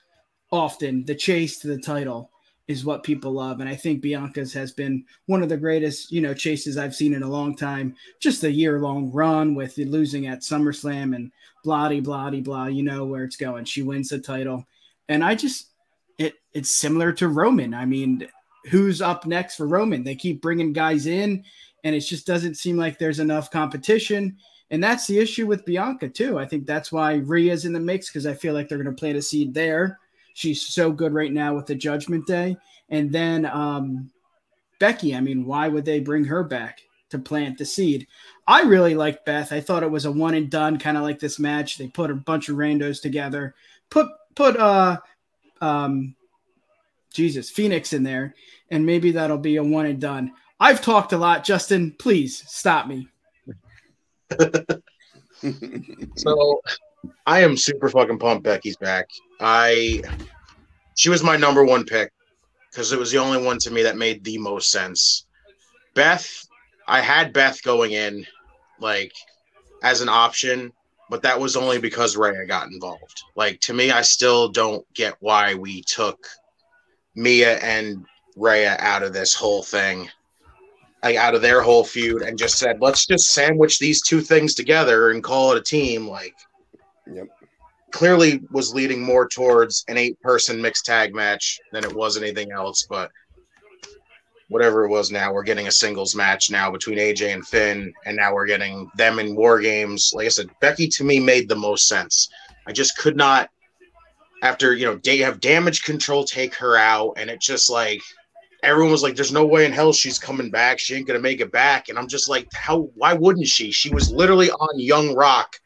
often 0.51 1.03
the 1.05 1.15
chase 1.15 1.59
to 1.59 1.67
the 1.67 1.79
title 1.79 2.29
is 2.67 2.85
what 2.85 3.03
people 3.03 3.33
love. 3.33 3.59
And 3.59 3.67
I 3.67 3.75
think 3.75 4.01
Bianca's 4.01 4.53
has 4.53 4.71
been 4.71 5.03
one 5.25 5.43
of 5.43 5.49
the 5.49 5.57
greatest, 5.57 6.11
you 6.11 6.21
know, 6.21 6.33
chases 6.33 6.77
I've 6.77 6.95
seen 6.95 7.13
in 7.13 7.23
a 7.23 7.29
long 7.29 7.55
time. 7.55 7.95
Just 8.21 8.43
a 8.43 8.51
year 8.51 8.79
long 8.79 9.11
run 9.11 9.53
with 9.55 9.75
the 9.75 9.85
losing 9.85 10.27
at 10.27 10.41
SummerSlam 10.41 11.15
and 11.15 11.31
blah, 11.63 11.89
blah, 11.99 12.29
blah, 12.29 12.67
you 12.67 12.83
know 12.83 13.05
where 13.05 13.23
it's 13.23 13.35
going. 13.35 13.65
She 13.65 13.81
wins 13.81 14.09
the 14.09 14.19
title. 14.19 14.65
And 15.09 15.23
I 15.23 15.35
just, 15.35 15.71
it 16.17 16.35
it's 16.53 16.75
similar 16.75 17.11
to 17.13 17.27
Roman. 17.27 17.73
I 17.73 17.85
mean, 17.85 18.27
who's 18.69 19.01
up 19.01 19.25
next 19.25 19.55
for 19.55 19.67
Roman? 19.67 20.03
They 20.03 20.15
keep 20.15 20.41
bringing 20.41 20.71
guys 20.71 21.07
in, 21.07 21.43
and 21.83 21.95
it 21.95 22.01
just 22.01 22.25
doesn't 22.25 22.55
seem 22.55 22.77
like 22.77 22.97
there's 22.97 23.19
enough 23.19 23.51
competition. 23.51 24.37
And 24.71 24.83
that's 24.83 25.05
the 25.07 25.19
issue 25.19 25.45
with 25.45 25.65
Bianca 25.65 26.09
too. 26.09 26.39
I 26.39 26.45
think 26.45 26.65
that's 26.65 26.91
why 26.91 27.17
Rhea's 27.17 27.65
in 27.65 27.73
the 27.73 27.79
mix 27.79 28.09
because 28.09 28.25
I 28.25 28.33
feel 28.33 28.53
like 28.53 28.67
they're 28.67 28.81
going 28.81 28.93
to 28.93 28.99
plant 28.99 29.17
a 29.17 29.21
seed 29.21 29.53
there. 29.53 29.99
She's 30.33 30.61
so 30.61 30.91
good 30.91 31.13
right 31.13 31.31
now 31.31 31.53
with 31.53 31.67
the 31.67 31.75
Judgment 31.75 32.25
Day, 32.25 32.57
and 32.89 33.11
then 33.11 33.45
um, 33.45 34.09
Becky. 34.79 35.15
I 35.15 35.21
mean, 35.21 35.45
why 35.45 35.67
would 35.67 35.85
they 35.85 35.99
bring 35.99 36.25
her 36.25 36.43
back 36.43 36.81
to 37.09 37.19
plant 37.19 37.59
the 37.59 37.65
seed? 37.65 38.07
I 38.47 38.63
really 38.63 38.95
liked 38.95 39.25
Beth. 39.25 39.53
I 39.53 39.61
thought 39.61 39.83
it 39.83 39.91
was 39.91 40.05
a 40.05 40.11
one 40.11 40.33
and 40.33 40.49
done 40.49 40.79
kind 40.79 40.97
of 40.97 41.03
like 41.03 41.19
this 41.19 41.37
match. 41.37 41.77
They 41.77 41.87
put 41.87 42.09
a 42.09 42.15
bunch 42.15 42.49
of 42.49 42.57
randos 42.57 42.99
together, 43.01 43.53
put 43.91 44.07
put 44.35 44.57
uh 44.57 44.97
um 45.61 46.15
Jesus 47.13 47.51
Phoenix 47.51 47.93
in 47.93 48.01
there, 48.01 48.33
and 48.71 48.85
maybe 48.85 49.11
that'll 49.11 49.37
be 49.37 49.57
a 49.57 49.63
one 49.63 49.85
and 49.85 50.01
done. 50.01 50.31
I've 50.59 50.81
talked 50.81 51.13
a 51.13 51.17
lot, 51.17 51.43
Justin. 51.43 51.95
Please 51.99 52.43
stop 52.47 52.87
me. 52.87 53.07
So 56.15 56.61
I 57.25 57.41
am 57.41 57.57
super 57.57 57.89
fucking 57.89 58.19
pumped 58.19 58.43
Becky's 58.43 58.77
back. 58.77 59.09
I 59.39 60.01
she 60.95 61.09
was 61.09 61.23
my 61.23 61.37
number 61.37 61.63
one 61.63 61.85
pick 61.85 62.11
because 62.71 62.91
it 62.91 62.99
was 62.99 63.11
the 63.11 63.17
only 63.17 63.43
one 63.43 63.57
to 63.59 63.71
me 63.71 63.83
that 63.83 63.97
made 63.97 64.23
the 64.23 64.37
most 64.37 64.71
sense. 64.71 65.25
Beth, 65.95 66.47
I 66.87 67.01
had 67.01 67.33
Beth 67.33 67.61
going 67.63 67.91
in 67.91 68.25
like 68.79 69.11
as 69.83 70.01
an 70.01 70.09
option, 70.09 70.71
but 71.09 71.21
that 71.23 71.39
was 71.39 71.55
only 71.55 71.79
because 71.79 72.17
Rhea 72.17 72.45
got 72.47 72.71
involved. 72.71 73.23
Like 73.35 73.59
to 73.61 73.73
me, 73.73 73.91
I 73.91 74.01
still 74.01 74.49
don't 74.49 74.85
get 74.93 75.15
why 75.19 75.55
we 75.55 75.81
took 75.83 76.25
Mia 77.15 77.57
and 77.59 78.05
Rhea 78.35 78.77
out 78.79 79.03
of 79.03 79.13
this 79.13 79.33
whole 79.33 79.63
thing 79.63 80.09
like 81.03 81.17
out 81.17 81.35
of 81.35 81.41
their 81.41 81.61
whole 81.61 81.83
feud 81.83 82.21
and 82.21 82.37
just 82.37 82.57
said, 82.57 82.81
let's 82.81 83.05
just 83.05 83.31
sandwich 83.31 83.77
these 83.77 84.01
two 84.01 84.21
things 84.21 84.55
together 84.55 85.09
and 85.11 85.23
call 85.23 85.51
it 85.51 85.57
a 85.57 85.61
team. 85.61 86.07
Like, 86.07 86.33
Yep. 87.13 87.27
clearly 87.91 88.39
was 88.51 88.73
leading 88.73 89.03
more 89.03 89.27
towards 89.27 89.83
an 89.89 89.97
eight 89.97 90.19
person 90.21 90.61
mixed 90.61 90.85
tag 90.85 91.13
match 91.13 91.59
than 91.73 91.83
it 91.83 91.93
was 91.93 92.15
anything 92.15 92.53
else. 92.53 92.87
But 92.89 93.11
whatever 94.47 94.85
it 94.85 94.89
was 94.89 95.11
now, 95.11 95.33
we're 95.33 95.43
getting 95.43 95.67
a 95.67 95.71
singles 95.71 96.15
match 96.15 96.49
now 96.49 96.71
between 96.71 96.97
AJ 96.97 97.33
and 97.33 97.45
Finn, 97.45 97.93
and 98.05 98.15
now 98.15 98.33
we're 98.33 98.45
getting 98.45 98.89
them 98.95 99.19
in 99.19 99.35
war 99.35 99.59
games. 99.59 100.13
Like 100.15 100.27
I 100.27 100.29
said, 100.29 100.49
Becky 100.61 100.87
to 100.87 101.03
me 101.03 101.19
made 101.19 101.49
the 101.49 101.55
most 101.55 101.87
sense. 101.87 102.29
I 102.65 102.71
just 102.71 102.97
could 102.97 103.17
not, 103.17 103.49
after, 104.41 104.73
you 104.73 104.85
know, 104.85 104.99
they 105.03 105.17
have 105.17 105.41
damage 105.41 105.83
control 105.83 106.23
take 106.23 106.55
her 106.55 106.77
out, 106.77 107.15
and 107.17 107.29
it 107.29 107.41
just 107.41 107.69
like, 107.69 108.01
everyone 108.63 108.91
was 108.91 109.03
like, 109.03 109.15
"There's 109.15 109.31
no 109.31 109.45
way 109.45 109.65
in 109.65 109.71
hell 109.71 109.93
she's 109.93 110.17
coming 110.17 110.49
back. 110.49 110.79
She 110.79 110.95
ain't 110.95 111.07
gonna 111.07 111.19
make 111.19 111.41
it 111.41 111.51
back." 111.51 111.89
And 111.89 111.99
I'm 111.99 112.07
just 112.07 112.29
like, 112.29 112.47
"How? 112.53 112.89
Why 112.95 113.13
wouldn't 113.13 113.47
she? 113.47 113.71
She 113.71 113.89
was 113.93 114.11
literally 114.11 114.49
on 114.49 114.79
Young 114.79 115.13
Rock 115.13 115.59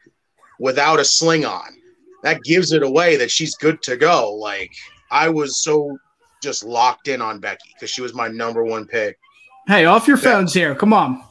without 0.58 1.00
a 1.00 1.04
sling 1.04 1.44
on. 1.44 1.76
That 2.24 2.42
gives 2.42 2.72
it 2.72 2.82
away 2.82 3.16
that 3.16 3.30
she's 3.30 3.54
good 3.54 3.80
to 3.82 3.96
go." 3.96 4.34
Like 4.34 4.72
I 5.10 5.28
was 5.28 5.62
so 5.62 5.96
just 6.42 6.64
locked 6.64 7.08
in 7.08 7.22
on 7.22 7.40
Becky 7.40 7.70
because 7.74 7.90
she 7.90 8.02
was 8.02 8.14
my 8.14 8.28
number 8.28 8.64
one 8.64 8.86
pick. 8.86 9.18
Hey, 9.66 9.84
off 9.84 10.08
your 10.08 10.16
phones 10.16 10.52
here. 10.52 10.74
Come 10.74 10.92
on. 10.92 11.22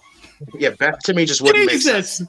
Yeah, 0.60 0.72
Beth 0.78 1.00
to 1.06 1.14
me 1.14 1.26
just 1.26 1.42
wouldn't 1.42 1.66
make 1.66 1.82
sense. 1.82 2.22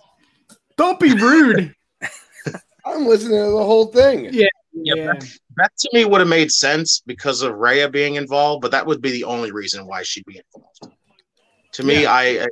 Don't 0.76 0.99
be 0.99 1.12
rude. 1.12 1.75
I'm 2.87 3.07
listening 3.07 3.38
to 3.38 3.50
the 3.50 3.64
whole 3.64 3.87
thing. 3.87 4.33
Yeah. 4.33 4.47
Yeah, 4.85 4.94
yeah. 4.97 5.12
Beth, 5.14 5.38
Beth 5.56 5.70
to 5.78 5.90
me 5.92 6.04
would 6.04 6.20
have 6.20 6.28
made 6.28 6.50
sense 6.50 7.02
because 7.06 7.42
of 7.42 7.54
Rhea 7.54 7.88
being 7.88 8.16
involved, 8.16 8.62
but 8.62 8.70
that 8.70 8.87
would 8.87 9.00
be 9.00 9.11
the 9.11 9.25
only 9.25 9.50
reason 9.52 9.87
why 9.87 10.02
she'd 10.02 10.25
be 10.26 10.40
involved. 10.54 10.97
To 11.73 11.82
me, 11.85 12.02
Yeah. 12.02 12.12
I 12.12 12.23
I- 12.44 12.49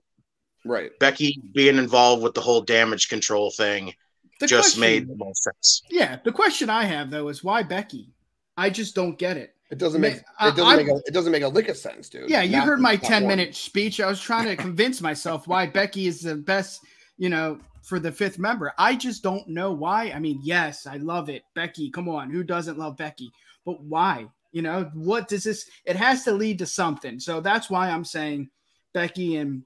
Right. 0.64 0.90
Becky 0.98 1.40
being 1.54 1.78
involved 1.78 2.22
with 2.24 2.34
the 2.34 2.40
whole 2.40 2.60
damage 2.60 3.08
control 3.08 3.52
thing 3.52 3.94
The 4.40 4.48
just 4.48 4.70
question- 4.76 4.80
made 4.80 5.08
the 5.08 5.14
most 5.16 5.44
sense. 5.44 5.82
Yeah, 5.90 6.18
the 6.24 6.32
question 6.32 6.68
I 6.68 6.84
have 6.84 7.10
though 7.10 7.28
is 7.28 7.44
why 7.44 7.62
Becky? 7.62 8.10
I 8.56 8.70
just 8.70 8.94
don't 8.94 9.16
get 9.16 9.36
it. 9.36 9.54
It 9.70 9.78
doesn't 9.78 10.00
make 10.00 10.22
I- 10.38 10.48
it 10.48 10.56
doesn't 10.56 10.66
I- 10.72 10.76
make 10.76 10.88
a, 10.88 10.96
it 11.06 11.14
doesn't 11.14 11.30
make 11.32 11.42
a 11.44 11.48
lick 11.48 11.68
of 11.68 11.76
sense, 11.76 12.08
dude. 12.08 12.28
Yeah, 12.30 12.42
you 12.42 12.56
Not- 12.56 12.66
heard 12.66 12.80
my 12.80 12.94
not 12.94 13.02
10 13.04 13.26
minute 13.28 13.54
speech. 13.54 14.00
I 14.00 14.06
was 14.08 14.20
trying 14.20 14.46
to 14.46 14.56
convince 14.56 15.00
myself 15.00 15.46
why 15.46 15.66
Becky 15.66 16.06
is 16.08 16.20
the 16.20 16.34
best, 16.36 16.80
you 17.16 17.28
know, 17.28 17.60
for 17.86 18.00
the 18.00 18.10
fifth 18.10 18.38
member. 18.38 18.72
I 18.78 18.96
just 18.96 19.22
don't 19.22 19.46
know 19.48 19.70
why. 19.72 20.10
I 20.10 20.18
mean, 20.18 20.40
yes, 20.42 20.86
I 20.86 20.96
love 20.96 21.28
it. 21.28 21.42
Becky, 21.54 21.88
come 21.90 22.08
on. 22.08 22.30
Who 22.30 22.42
doesn't 22.42 22.78
love 22.78 22.96
Becky? 22.96 23.30
But 23.64 23.80
why? 23.80 24.26
You 24.52 24.62
know, 24.62 24.90
what 24.94 25.28
does 25.28 25.44
this? 25.44 25.68
It 25.84 25.94
has 25.96 26.24
to 26.24 26.32
lead 26.32 26.58
to 26.58 26.66
something. 26.66 27.20
So 27.20 27.40
that's 27.40 27.70
why 27.70 27.88
I'm 27.90 28.04
saying 28.04 28.50
Becky 28.92 29.36
and 29.36 29.62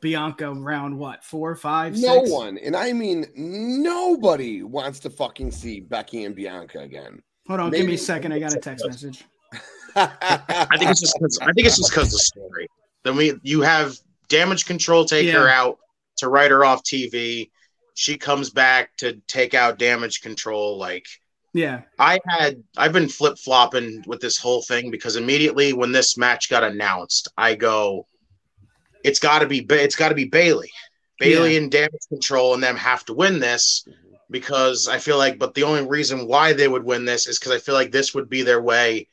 Bianca 0.00 0.52
round 0.52 0.96
what? 0.98 1.22
Four, 1.24 1.54
five, 1.56 1.98
No 1.98 2.20
six? 2.20 2.30
one, 2.30 2.56
and 2.58 2.74
I 2.76 2.92
mean 2.92 3.26
nobody 3.34 4.62
wants 4.62 4.98
to 5.00 5.10
fucking 5.10 5.50
see 5.50 5.80
Becky 5.80 6.24
and 6.24 6.34
Bianca 6.34 6.78
again. 6.80 7.22
Hold 7.48 7.60
on, 7.60 7.70
give 7.70 7.86
me 7.86 7.94
a 7.94 7.98
second. 7.98 8.32
I 8.32 8.38
got 8.38 8.54
a 8.54 8.58
text 8.58 8.86
message. 8.86 9.24
I 9.96 10.76
think 10.78 10.90
it's 10.90 11.00
just 11.00 11.18
'cause- 11.18 11.38
I 11.42 11.52
think 11.52 11.66
it's 11.66 11.76
just 11.76 11.90
because 11.90 12.06
of 12.08 12.12
the 12.12 12.18
story. 12.18 12.68
Then 13.02 13.16
we 13.16 13.34
you 13.42 13.60
have 13.62 13.96
damage 14.28 14.64
control 14.66 15.04
take 15.04 15.28
her 15.30 15.48
out 15.48 15.78
to 16.24 16.30
write 16.30 16.50
her 16.50 16.64
off 16.64 16.82
TV. 16.82 17.50
She 17.94 18.16
comes 18.18 18.50
back 18.50 18.96
to 18.98 19.20
take 19.28 19.54
out 19.54 19.78
damage 19.78 20.20
control. 20.20 20.78
Like 20.78 21.06
Yeah. 21.52 21.82
I 21.98 22.18
had 22.26 22.62
I've 22.76 22.92
been 22.92 23.08
flip 23.08 23.38
flopping 23.38 24.02
with 24.06 24.20
this 24.20 24.38
whole 24.38 24.62
thing 24.62 24.90
because 24.90 25.16
immediately 25.16 25.72
when 25.72 25.92
this 25.92 26.16
match 26.18 26.50
got 26.50 26.64
announced, 26.64 27.28
I 27.36 27.54
go, 27.54 28.06
it's 29.04 29.20
got 29.20 29.40
to 29.40 29.46
be 29.46 29.64
it's 29.70 29.96
got 29.96 30.08
to 30.08 30.14
be 30.14 30.24
Bayley, 30.24 30.70
Bayley 31.20 31.56
and 31.56 31.70
damage 31.70 32.08
control, 32.08 32.54
and 32.54 32.62
them 32.62 32.76
have 32.76 33.04
to 33.04 33.14
win 33.14 33.38
this 33.38 33.86
because 34.30 34.88
I 34.88 34.98
feel 34.98 35.18
like. 35.18 35.38
But 35.38 35.54
the 35.54 35.62
only 35.62 35.86
reason 35.86 36.26
why 36.26 36.52
they 36.54 36.66
would 36.68 36.82
win 36.84 37.04
this 37.04 37.26
is 37.26 37.38
because 37.38 37.52
I 37.52 37.58
feel 37.58 37.74
like 37.74 37.92
this 37.92 38.14
would 38.14 38.28
be 38.28 38.42
their 38.42 38.62
way 38.62 39.06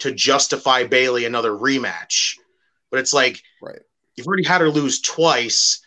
to 0.00 0.12
justify 0.12 0.84
Bayley 0.84 1.24
another 1.24 1.52
rematch. 1.52 2.34
But 2.90 3.00
it's 3.00 3.14
like 3.14 3.42
Right. 3.62 3.80
you've 4.16 4.26
already 4.26 4.44
had 4.44 4.60
her 4.60 4.68
lose 4.68 5.00
twice. 5.00 5.80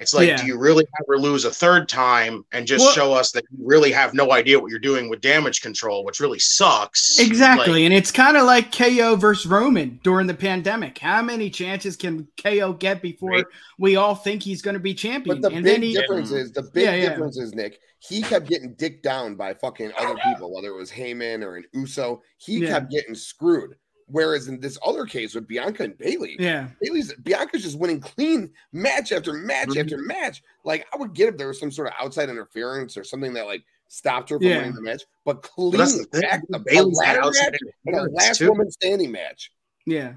It's 0.00 0.14
like, 0.14 0.28
Yeah. 0.28 0.36
do 0.36 0.46
you 0.46 0.58
really 0.58 0.86
ever 1.04 1.18
lose 1.18 1.44
a 1.44 1.50
third 1.50 1.88
time 1.88 2.44
and 2.52 2.66
just 2.66 2.84
Well- 2.84 2.94
show 2.94 3.12
us 3.12 3.32
that 3.32 3.44
you 3.50 3.58
really 3.64 3.92
have 3.92 4.14
no 4.14 4.32
idea 4.32 4.58
what 4.58 4.70
you're 4.70 4.78
doing 4.78 5.08
with 5.10 5.20
damage 5.20 5.60
control, 5.60 6.04
which 6.04 6.20
really 6.20 6.38
sucks? 6.38 7.18
Exactly. 7.18 7.72
Like, 7.74 7.82
and 7.82 7.94
it's 7.94 8.10
kind 8.10 8.36
of 8.36 8.44
like 8.46 8.72
KO 8.72 9.16
versus 9.16 9.46
Roman 9.46 10.00
during 10.02 10.26
the 10.26 10.34
pandemic. 10.34 10.98
How 10.98 11.20
many 11.22 11.50
chances 11.50 11.96
can 11.96 12.26
KO 12.42 12.72
get 12.72 13.02
before 13.02 13.30
Right. 13.30 13.44
we 13.78 13.96
all 13.96 14.14
think 14.14 14.42
he's 14.42 14.62
going 14.62 14.74
to 14.74 14.80
be 14.80 14.94
champion? 14.94 15.40
But 15.40 15.48
the 15.50 15.54
and 15.54 15.64
big 15.64 15.74
then 15.74 15.82
he, 15.82 15.92
difference 15.92 16.30
is 16.30 16.50
the 16.52 16.62
big 16.62 16.84
Yeah, 16.84 16.94
yeah. 16.94 17.08
difference 17.10 17.36
is 17.36 17.54
Nick. 17.54 17.78
He 17.98 18.22
kept 18.22 18.48
getting 18.48 18.72
dicked 18.78 19.02
down 19.02 19.34
by 19.34 19.52
fucking 19.52 19.92
other 19.98 20.16
people, 20.24 20.54
whether 20.54 20.68
it 20.68 20.76
was 20.76 20.90
Heyman 20.90 21.44
or 21.44 21.56
an 21.56 21.64
Uso. 21.74 22.22
He 22.38 22.60
Yeah. 22.60 22.68
kept 22.70 22.90
getting 22.90 23.14
screwed. 23.14 23.76
Whereas 24.10 24.48
in 24.48 24.60
this 24.60 24.78
other 24.84 25.04
case 25.06 25.34
with 25.34 25.46
Bianca 25.46 25.84
and 25.84 25.96
Bayley, 25.98 26.36
yeah, 26.38 26.68
Bayley's 26.80 27.12
Bianca's 27.14 27.62
just 27.62 27.78
winning 27.78 28.00
clean 28.00 28.50
match 28.72 29.12
after 29.12 29.32
match 29.32 29.68
Mhm. 29.70 29.80
after 29.84 29.98
match. 29.98 30.42
Like 30.64 30.86
I 30.92 30.96
would 30.96 31.14
get 31.14 31.28
if 31.28 31.36
there 31.36 31.48
was 31.48 31.58
some 31.60 31.70
sort 31.70 31.88
of 31.88 31.94
outside 32.00 32.28
interference 32.28 32.96
or 32.96 33.04
something 33.04 33.32
that 33.34 33.46
like 33.46 33.62
stopped 33.88 34.30
her 34.30 34.38
from 34.38 34.46
Yeah. 34.46 34.58
winning 34.58 34.74
the 34.74 34.82
match, 34.82 35.02
but 35.24 35.42
clean 35.42 35.72
but 35.72 35.78
the 35.86 36.04
thing. 36.12 36.20
back, 36.22 36.42
a, 36.52 36.56
a 36.56 36.58
Bayley's 36.60 37.00
had 37.02 37.16
ladder 37.16 37.30
match 37.32 37.60
and 37.86 37.96
a 37.96 38.02
last 38.12 38.38
too. 38.38 38.48
woman 38.48 38.70
standing 38.70 39.10
match. 39.10 39.50
yeah. 39.86 40.14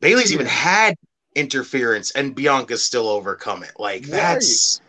Bayley's 0.00 0.32
even 0.32 0.46
had 0.46 0.94
interference, 1.34 2.10
and 2.12 2.34
Bianca's 2.34 2.82
still 2.82 3.08
overcome 3.08 3.62
it. 3.62 3.72
Like 3.78 4.02
Right. 4.02 4.10
that's 4.10 4.80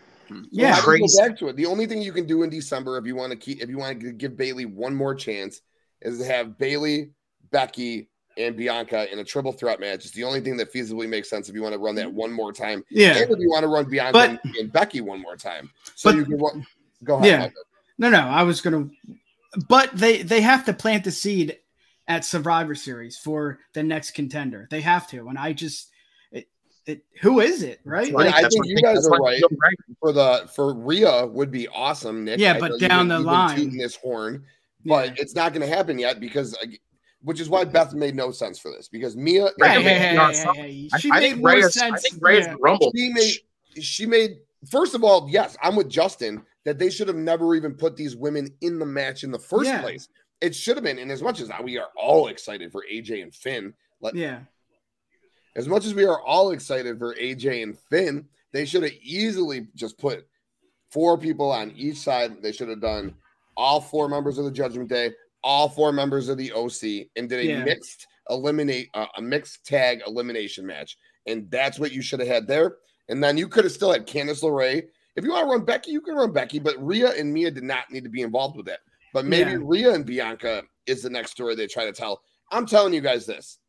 Yeah. 0.51 0.71
Why 0.71 0.75
do 0.75 0.75
you 0.77 0.81
Crazy. 0.81 1.17
go 1.17 1.27
back 1.27 1.37
to 1.39 1.47
it. 1.49 1.55
The 1.55 1.65
only 1.67 1.85
thing 1.85 2.01
you 2.01 2.11
can 2.11 2.25
do 2.25 2.41
in 2.43 2.49
December 2.49 2.97
if 2.97 3.05
you 3.05 3.15
want 3.15 3.31
to 3.31 3.37
keep 3.37 3.61
if 3.61 3.69
you 3.69 3.77
want 3.77 3.99
to 4.01 4.11
give 4.11 4.35
Bayley 4.35 4.65
one 4.65 4.95
more 4.95 5.13
chance 5.13 5.61
is 6.01 6.17
to 6.19 6.25
have 6.25 6.57
Bayley, 6.57 7.11
Becky, 7.51 8.09
and 8.37 8.55
Bianca 8.57 9.11
in 9.11 9.19
a 9.19 9.23
triple 9.23 9.51
threat 9.51 9.79
match. 9.79 10.05
It's 10.05 10.11
the 10.11 10.23
only 10.23 10.41
thing 10.41 10.57
that 10.57 10.73
feasibly 10.73 11.07
makes 11.07 11.29
sense 11.29 11.47
if 11.49 11.55
you 11.55 11.61
want 11.61 11.73
to 11.73 11.79
run 11.79 11.95
that 11.95 12.11
one 12.11 12.31
more 12.31 12.51
time. 12.51 12.83
Yeah. 12.89 13.17
And 13.17 13.31
if 13.31 13.39
you 13.39 13.49
want 13.49 13.63
to 13.63 13.67
run 13.69 13.85
Bianca 13.89 14.11
But- 14.13 14.29
and, 14.43 14.55
and 14.55 14.71
Becky 14.73 15.01
one 15.01 15.21
more 15.21 15.35
time. 15.37 15.69
So 15.95 16.09
But- 16.11 16.17
you 16.17 16.25
can 16.25 16.37
run, 16.37 16.67
go 17.03 17.15
ahead. 17.15 17.27
Yeah. 17.27 17.37
Michael. 17.39 17.63
No, 17.97 18.09
no, 18.09 18.19
I 18.19 18.43
was 18.43 18.59
going 18.61 18.89
to, 18.89 19.15
but 19.69 19.89
they 19.93 20.21
they 20.21 20.41
have 20.41 20.65
to 20.65 20.73
plant 20.73 21.05
the 21.05 21.11
seed 21.11 21.59
at 22.09 22.25
Survivor 22.25 22.75
Series 22.75 23.17
for 23.17 23.59
the 23.73 23.83
next 23.83 24.11
contender. 24.11 24.67
They 24.69 24.81
have 24.81 25.07
to, 25.11 25.29
and 25.29 25.37
I 25.37 25.53
just, 25.53 25.91
it, 26.29 26.49
it 26.85 27.05
who 27.21 27.39
is 27.39 27.63
it, 27.63 27.79
right? 27.85 28.11
Right. 28.13 28.27
Like, 28.27 28.35
I 28.35 28.49
think 28.49 28.65
you 28.65 28.75
guys 28.75 29.07
are 29.07 29.11
right. 29.11 29.41
right. 29.41 29.75
For 30.01 30.11
the 30.11 30.49
for 30.53 30.73
Rhea 30.73 31.25
would 31.25 31.51
be 31.51 31.69
awesome, 31.69 32.25
Nick. 32.25 32.37
Yeah, 32.39 32.59
but 32.59 32.71
know 32.71 32.75
you've 32.81 32.89
down 32.89 32.99
been- 32.99 33.07
the 33.07 33.17
you've 33.19 33.25
line- 33.27 33.55
tooting 33.55 33.77
this 33.77 33.95
horn, 33.95 34.43
but 34.83 35.07
yeah. 35.07 35.21
it's 35.21 35.33
not 35.35 35.53
going 35.53 35.67
to 35.67 35.73
happen 35.73 35.97
yet 35.97 36.19
because, 36.19 36.53
like, 36.61 36.81
which 37.25 37.41
is 37.41 37.49
why 37.49 37.65
Beth 37.65 37.93
made 37.93 38.15
no 38.15 38.31
sense 38.31 38.57
for 38.59 38.71
this 38.71 38.87
because 38.87 39.17
Mia. 39.17 39.49
Right, 39.59 39.71
hey, 39.71 39.83
hey, 39.83 40.13
yeah, 40.13 40.31
hey, 40.31 40.37
hey, 40.37 40.53
hey. 40.53 40.89
I, 40.93 40.97
She 40.99 41.11
I 41.11 41.19
made 41.19 41.21
think 41.31 41.37
more 41.41 41.51
Reyes, 41.53 41.73
sense. 41.73 41.93
I 42.05 42.09
think 42.09 42.23
Reyes 42.23 42.45
yeah. 42.45 42.55
Rumble. 42.59 42.91
She 42.95 43.09
made 43.09 43.83
she 43.83 44.05
made 44.05 44.37
first 44.69 44.93
of 44.95 45.03
all, 45.03 45.27
yes, 45.29 45.57
I'm 45.61 45.75
with 45.75 45.89
Justin 45.89 46.43
that 46.63 46.79
they 46.79 46.89
should 46.89 47.07
have 47.07 47.17
never 47.17 47.55
even 47.55 47.73
put 47.73 47.97
these 47.97 48.15
women 48.15 48.47
in 48.61 48.79
the 48.79 48.85
match 48.85 49.23
in 49.23 49.31
the 49.31 49.39
first 49.39 49.65
Yeah. 49.65 49.81
place. 49.81 50.07
It 50.41 50.53
should 50.55 50.77
have 50.77 50.83
been, 50.83 50.99
and 50.99 51.11
as 51.11 51.21
much 51.23 51.41
as 51.41 51.49
we 51.63 51.77
are 51.77 51.89
all 51.97 52.27
excited 52.27 52.71
for 52.71 52.83
AJ 52.91 53.23
and 53.23 53.33
Finn, 53.33 53.73
let, 54.01 54.15
Yeah, 54.15 54.41
as 55.55 55.67
much 55.67 55.85
as 55.85 55.93
we 55.93 56.05
are 56.05 56.21
all 56.21 56.51
excited 56.51 56.99
for 56.99 57.15
AJ 57.15 57.63
and 57.63 57.77
Finn, 57.89 58.27
they 58.51 58.65
should 58.65 58.83
have 58.83 58.91
easily 59.01 59.67
just 59.75 59.97
put 59.97 60.27
four 60.91 61.17
people 61.17 61.51
on 61.51 61.71
each 61.71 61.97
side. 61.97 62.41
They 62.41 62.51
should 62.51 62.69
have 62.69 62.81
done 62.81 63.15
all 63.57 63.81
four 63.81 64.09
members 64.09 64.37
of 64.37 64.45
the 64.45 64.51
Judgment 64.51 64.89
Day, 64.89 65.11
all 65.45 65.69
four 65.69 65.93
members 65.93 66.27
of 66.27 66.37
the 66.37 66.51
OC, 66.51 67.07
and 67.15 67.29
did 67.29 67.39
a 67.39 67.45
Yeah. 67.45 67.63
mixed 67.63 68.07
eliminate 68.29 68.89
uh, 68.95 69.05
a 69.17 69.21
mixed 69.21 69.63
tag 69.65 70.01
elimination 70.07 70.65
match. 70.65 70.97
And 71.27 71.49
that's 71.51 71.79
what 71.79 71.91
you 71.93 72.01
should 72.01 72.19
have 72.19 72.27
had 72.27 72.47
there. 72.47 72.77
And 73.07 73.23
then 73.23 73.37
you 73.37 73.47
could 73.47 73.63
have 73.63 73.71
still 73.73 73.91
had 73.93 74.05
Candice 74.07 74.41
LeRae. 74.43 74.83
If 75.15 75.23
you 75.23 75.31
want 75.31 75.45
to 75.45 75.51
run 75.51 75.63
Becky, 75.63 75.91
you 75.91 76.01
can 76.01 76.15
run 76.15 76.33
Becky, 76.33 76.59
but 76.59 76.75
Rhea 76.83 77.11
and 77.11 77.31
Mia 77.31 77.51
did 77.51 77.63
not 77.63 77.89
need 77.91 78.03
to 78.03 78.09
be 78.09 78.21
involved 78.23 78.57
with 78.57 78.65
that. 78.65 78.79
But 79.13 79.25
maybe 79.25 79.51
Yeah. 79.51 79.59
Rhea 79.61 79.93
and 79.93 80.05
Bianca 80.05 80.63
is 80.87 81.03
the 81.03 81.09
next 81.09 81.31
story 81.31 81.55
they 81.55 81.67
try 81.67 81.85
to 81.85 81.91
tell. 81.93 82.21
I'm 82.51 82.65
telling 82.65 82.93
you 82.93 83.01
guys 83.01 83.25
this. 83.25 83.59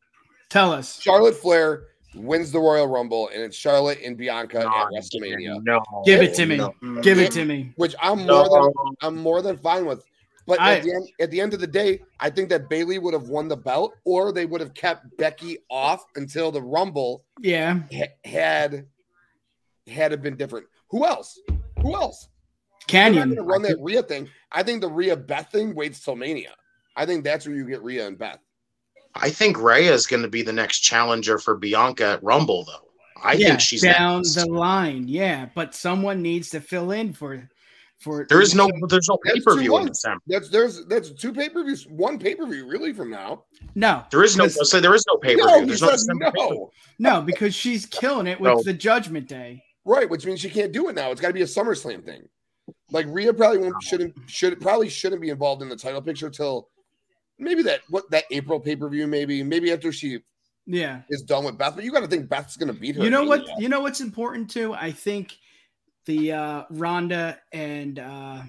tell 0.49 0.71
us. 0.71 0.99
Charlotte 1.01 1.35
Flair 1.35 1.87
wins 2.15 2.51
the 2.51 2.59
Royal 2.59 2.87
Rumble, 2.87 3.29
and 3.33 3.43
it's 3.43 3.55
Charlotte 3.55 3.99
and 4.03 4.17
Bianca 4.17 4.59
No, 4.59 4.67
at 4.67 4.87
WrestleMania, 4.91 5.63
No, 5.63 5.81
Give 6.05 6.21
it 6.21 6.33
to 6.35 6.45
me. 6.47 6.57
no. 6.57 6.73
Give 7.01 7.19
it 7.19 7.31
to 7.33 7.45
me. 7.45 7.73
which 7.75 7.95
I'm 8.01 8.25
more 8.25 8.49
than 8.49 8.73
I'm 9.01 9.17
more 9.17 9.41
than 9.43 9.57
fine 9.57 9.85
with. 9.85 10.03
But 10.47 10.59
I- 10.61 10.77
at 10.77 10.83
the 10.83 10.91
end, 10.93 11.09
at 11.19 11.29
the 11.31 11.41
end 11.41 11.53
of 11.53 11.59
the 11.59 11.67
day, 11.67 11.99
I 12.19 12.29
think 12.29 12.49
that 12.49 12.69
Bayley 12.69 12.97
would 12.99 13.13
have 13.13 13.27
won 13.29 13.47
the 13.49 13.57
belt, 13.57 13.93
or 14.05 14.31
they 14.31 14.45
would 14.45 14.61
have 14.61 14.73
kept 14.73 15.15
Becky 15.17 15.57
off 15.69 16.05
until 16.15 16.51
the 16.51 16.61
Rumble 16.61 17.25
Yeah, 17.41 17.81
ha- 17.93 18.13
had 18.23 18.87
had 19.87 20.13
it 20.13 20.21
been 20.21 20.35
different. 20.37 20.65
Who 20.89 21.05
else? 21.05 21.39
Who 21.81 21.93
else? 21.95 22.29
Canyon. 22.87 23.29
They're 23.29 23.37
not 23.37 23.43
to 23.43 23.47
run 23.47 23.61
that 23.63 23.77
Rhea 23.81 24.01
thing. 24.03 24.29
I 24.51 24.63
think 24.63 24.81
the 24.81 24.89
Rhea 24.89 25.15
Beth 25.17 25.51
thing 25.51 25.75
waits 25.75 25.99
till 26.03 26.15
Mania. 26.15 26.55
I 26.95 27.05
think 27.05 27.23
that's 27.25 27.45
where 27.45 27.55
you 27.55 27.65
get 27.67 27.83
Rhea 27.83 28.07
and 28.07 28.17
Beth. 28.17 28.39
I 29.15 29.29
think 29.29 29.61
Rhea 29.61 29.91
is 29.93 30.07
going 30.07 30.21
to 30.23 30.29
be 30.29 30.41
the 30.43 30.53
next 30.53 30.79
challenger 30.79 31.37
for 31.39 31.55
Bianca 31.57 32.05
at 32.13 32.23
Rumble, 32.23 32.63
though. 32.65 32.87
I 33.21 33.33
yeah, 33.33 33.47
think 33.49 33.59
she's 33.61 33.81
down 33.81 34.19
next. 34.19 34.35
the 34.35 34.45
line. 34.45 35.07
Yeah, 35.07 35.47
but 35.55 35.73
someone 35.75 36.21
needs 36.21 36.49
to 36.51 36.61
fill 36.61 36.91
in 36.91 37.13
for 37.13 37.49
for. 37.99 38.25
There 38.29 38.41
is 38.41 38.53
no, 38.55 38.69
there's 38.89 39.07
no 39.09 39.17
That's 39.23 39.37
pay 39.39 39.41
per 39.43 39.55
view 39.55 39.69
two 39.71 39.75
in 39.77 39.83
months. 39.83 39.99
December. 40.01 40.21
That's 40.27 40.49
there's 40.49 40.85
that's 40.85 41.11
two 41.11 41.33
pay 41.33 41.49
per 41.49 41.63
views, 41.63 41.85
one 41.87 42.17
pay 42.19 42.35
per 42.35 42.45
view 42.45 42.67
really 42.67 42.93
from 42.93 43.09
now. 43.09 43.43
no, 43.75 44.03
There 44.11 44.23
is 44.23 44.37
no, 44.37 44.45
because- 44.45 44.69
say 44.71 44.79
there 44.79 44.95
is 44.95 45.03
no 45.11 45.17
pay 45.17 45.35
per 45.35 45.43
view. 45.47 45.59
he 45.61 45.65
There's 45.65 45.81
no 45.81 45.89
says 45.89 46.07
pay-per-view. 46.11 46.69
no. 46.99 47.11
no, 47.19 47.21
because 47.21 47.53
she's 47.55 47.85
killing 47.85 48.27
it 48.27 48.39
with 48.39 48.51
No. 48.53 48.63
the 48.63 48.73
Judgment 48.73 49.27
Day. 49.27 49.63
Right, 49.85 50.09
which 50.09 50.25
means 50.25 50.41
she 50.41 50.49
can't 50.49 50.71
do 50.73 50.89
it 50.89 50.95
now. 50.95 51.11
It's 51.11 51.21
got 51.21 51.29
to 51.29 51.33
be 51.33 51.43
a 51.43 51.45
SummerSlam 51.45 52.03
thing. 52.03 52.27
Like 52.91 53.05
Rhea 53.09 53.33
probably 53.33 53.59
won't, 53.59 53.81
shouldn't 53.81 54.13
should 54.27 54.59
probably 54.59 54.89
shouldn't 54.89 55.21
be 55.21 55.29
involved 55.29 55.61
in 55.61 55.69
the 55.69 55.75
title 55.77 56.01
picture 56.01 56.29
till 56.29 56.67
maybe 57.39 57.61
that 57.63 57.81
what 57.89 58.09
that 58.11 58.25
April 58.31 58.59
pay 58.59 58.75
per 58.75 58.89
view 58.89 59.07
maybe 59.07 59.43
maybe 59.43 59.71
after 59.71 59.91
she 59.93 60.19
Yeah, 60.65 61.01
is 61.09 61.21
done 61.21 61.45
with 61.45 61.57
Beth. 61.57 61.75
But 61.75 61.85
you 61.85 61.91
got 61.93 62.01
to 62.01 62.07
think 62.07 62.27
Beth's 62.29 62.57
going 62.57 62.73
to 62.73 62.77
beat 62.77 62.97
her. 62.97 63.03
you 63.03 63.09
know 63.09 63.23
what? 63.23 63.39
Mania. 63.41 63.55
You 63.59 63.69
know 63.69 63.79
what's 63.79 64.01
important 64.01 64.49
too. 64.49 64.73
I 64.73 64.91
think 64.91 65.37
the 66.07 66.31
uh 66.31 66.63
Ronda 66.71 67.39
and 67.53 67.99
uh 67.99 68.41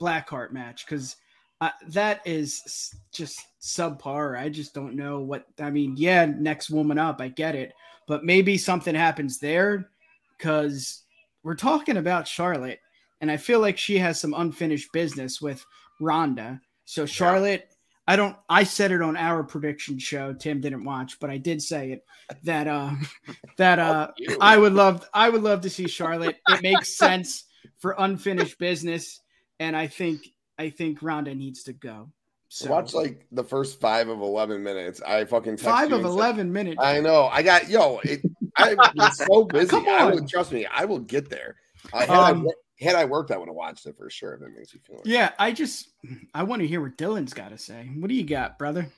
Blackheart 0.00 0.52
match 0.52 0.86
because 0.86 1.16
Uh, 1.62 1.70
that 1.88 2.20
is 2.26 2.94
just 3.10 3.40
subpar. 3.62 4.38
I 4.38 4.50
just 4.50 4.74
don't 4.74 4.94
know 4.94 5.20
what. 5.20 5.46
I 5.58 5.70
mean, 5.70 5.94
yeah, 5.96 6.26
next 6.26 6.68
woman 6.68 6.98
up, 6.98 7.18
I 7.18 7.28
get 7.28 7.54
it, 7.54 7.72
but 8.06 8.24
maybe 8.24 8.58
something 8.58 8.94
happens 8.94 9.38
there 9.38 9.88
because 10.36 11.04
we're 11.42 11.54
talking 11.56 11.96
about 11.96 12.28
Charlotte, 12.28 12.80
and 13.22 13.30
I 13.30 13.38
feel 13.38 13.60
like 13.60 13.78
she 13.78 13.96
has 13.96 14.20
some 14.20 14.34
unfinished 14.34 14.92
business 14.92 15.40
with 15.40 15.64
Ronda. 15.98 16.60
So 16.84 17.06
Charlotte, 17.06 17.70
I 18.08 18.16
don't. 18.16 18.36
I 18.48 18.62
said 18.64 18.92
it 18.92 19.02
on 19.02 19.16
our 19.16 19.42
prediction 19.42 19.98
show. 19.98 20.32
Tim 20.32 20.60
didn't 20.60 20.84
watch, 20.84 21.18
but 21.18 21.28
I 21.30 21.38
did 21.38 21.60
say 21.60 21.92
it 21.92 22.04
that 22.44 22.68
uh 22.68 22.92
that 23.56 23.78
uh 23.78 24.08
I 24.40 24.56
would 24.56 24.72
love 24.74 25.08
I 25.12 25.28
would 25.28 25.42
love 25.42 25.62
to 25.62 25.70
see 25.70 25.88
Charlotte. 25.88 26.36
It 26.48 26.62
makes 26.62 26.96
sense 26.98 27.44
for 27.78 27.94
unfinished 27.98 28.58
business, 28.58 29.20
and 29.58 29.76
I 29.76 29.88
think 29.88 30.20
I 30.58 30.70
think 30.70 31.02
Ronda 31.02 31.34
needs 31.34 31.64
to 31.64 31.72
go. 31.72 32.10
So 32.48 32.70
Watch 32.70 32.94
like 32.94 33.26
the 33.32 33.42
first 33.42 33.80
five 33.80 34.08
of 34.08 34.20
eleven 34.20 34.62
minutes. 34.62 35.02
I 35.02 35.24
fucking 35.24 35.56
text 35.56 35.64
five 35.64 35.92
of 35.92 36.04
eleven 36.04 36.52
minutes. 36.52 36.78
I 36.80 37.00
know. 37.00 37.26
I 37.26 37.42
got 37.42 37.68
yo. 37.68 37.98
It, 38.04 38.22
I've 38.56 38.78
been 38.94 39.10
so 39.12 39.44
busy. 39.52 39.68
Come 39.68 39.88
I 39.88 40.02
on. 40.02 40.14
would 40.14 40.28
trust 40.28 40.52
me. 40.52 40.64
I 40.64 40.84
will 40.84 41.00
get 41.00 41.28
there. 41.28 41.56
Uh, 41.92 42.00
had, 42.06 42.10
Um, 42.10 42.46
I, 42.46 42.50
had 42.78 42.94
I 42.94 43.04
worked, 43.04 43.30
I 43.30 43.36
would 43.38 43.48
have 43.48 43.54
watched 43.54 43.86
it 43.86 43.96
for 43.96 44.10
sure. 44.10 44.34
If 44.34 44.42
it 44.42 44.56
makes 44.56 44.74
you 44.74 44.80
feel. 44.80 44.96
Like. 44.96 45.06
yeah, 45.06 45.32
I 45.38 45.52
just 45.52 45.88
I 46.34 46.42
want 46.42 46.62
to 46.62 46.68
hear 46.68 46.80
what 46.80 46.96
Dylan's 46.96 47.34
got 47.34 47.50
to 47.50 47.58
say. 47.58 47.90
What 47.96 48.08
do 48.08 48.14
you 48.14 48.24
got, 48.24 48.58
brother? 48.58 48.88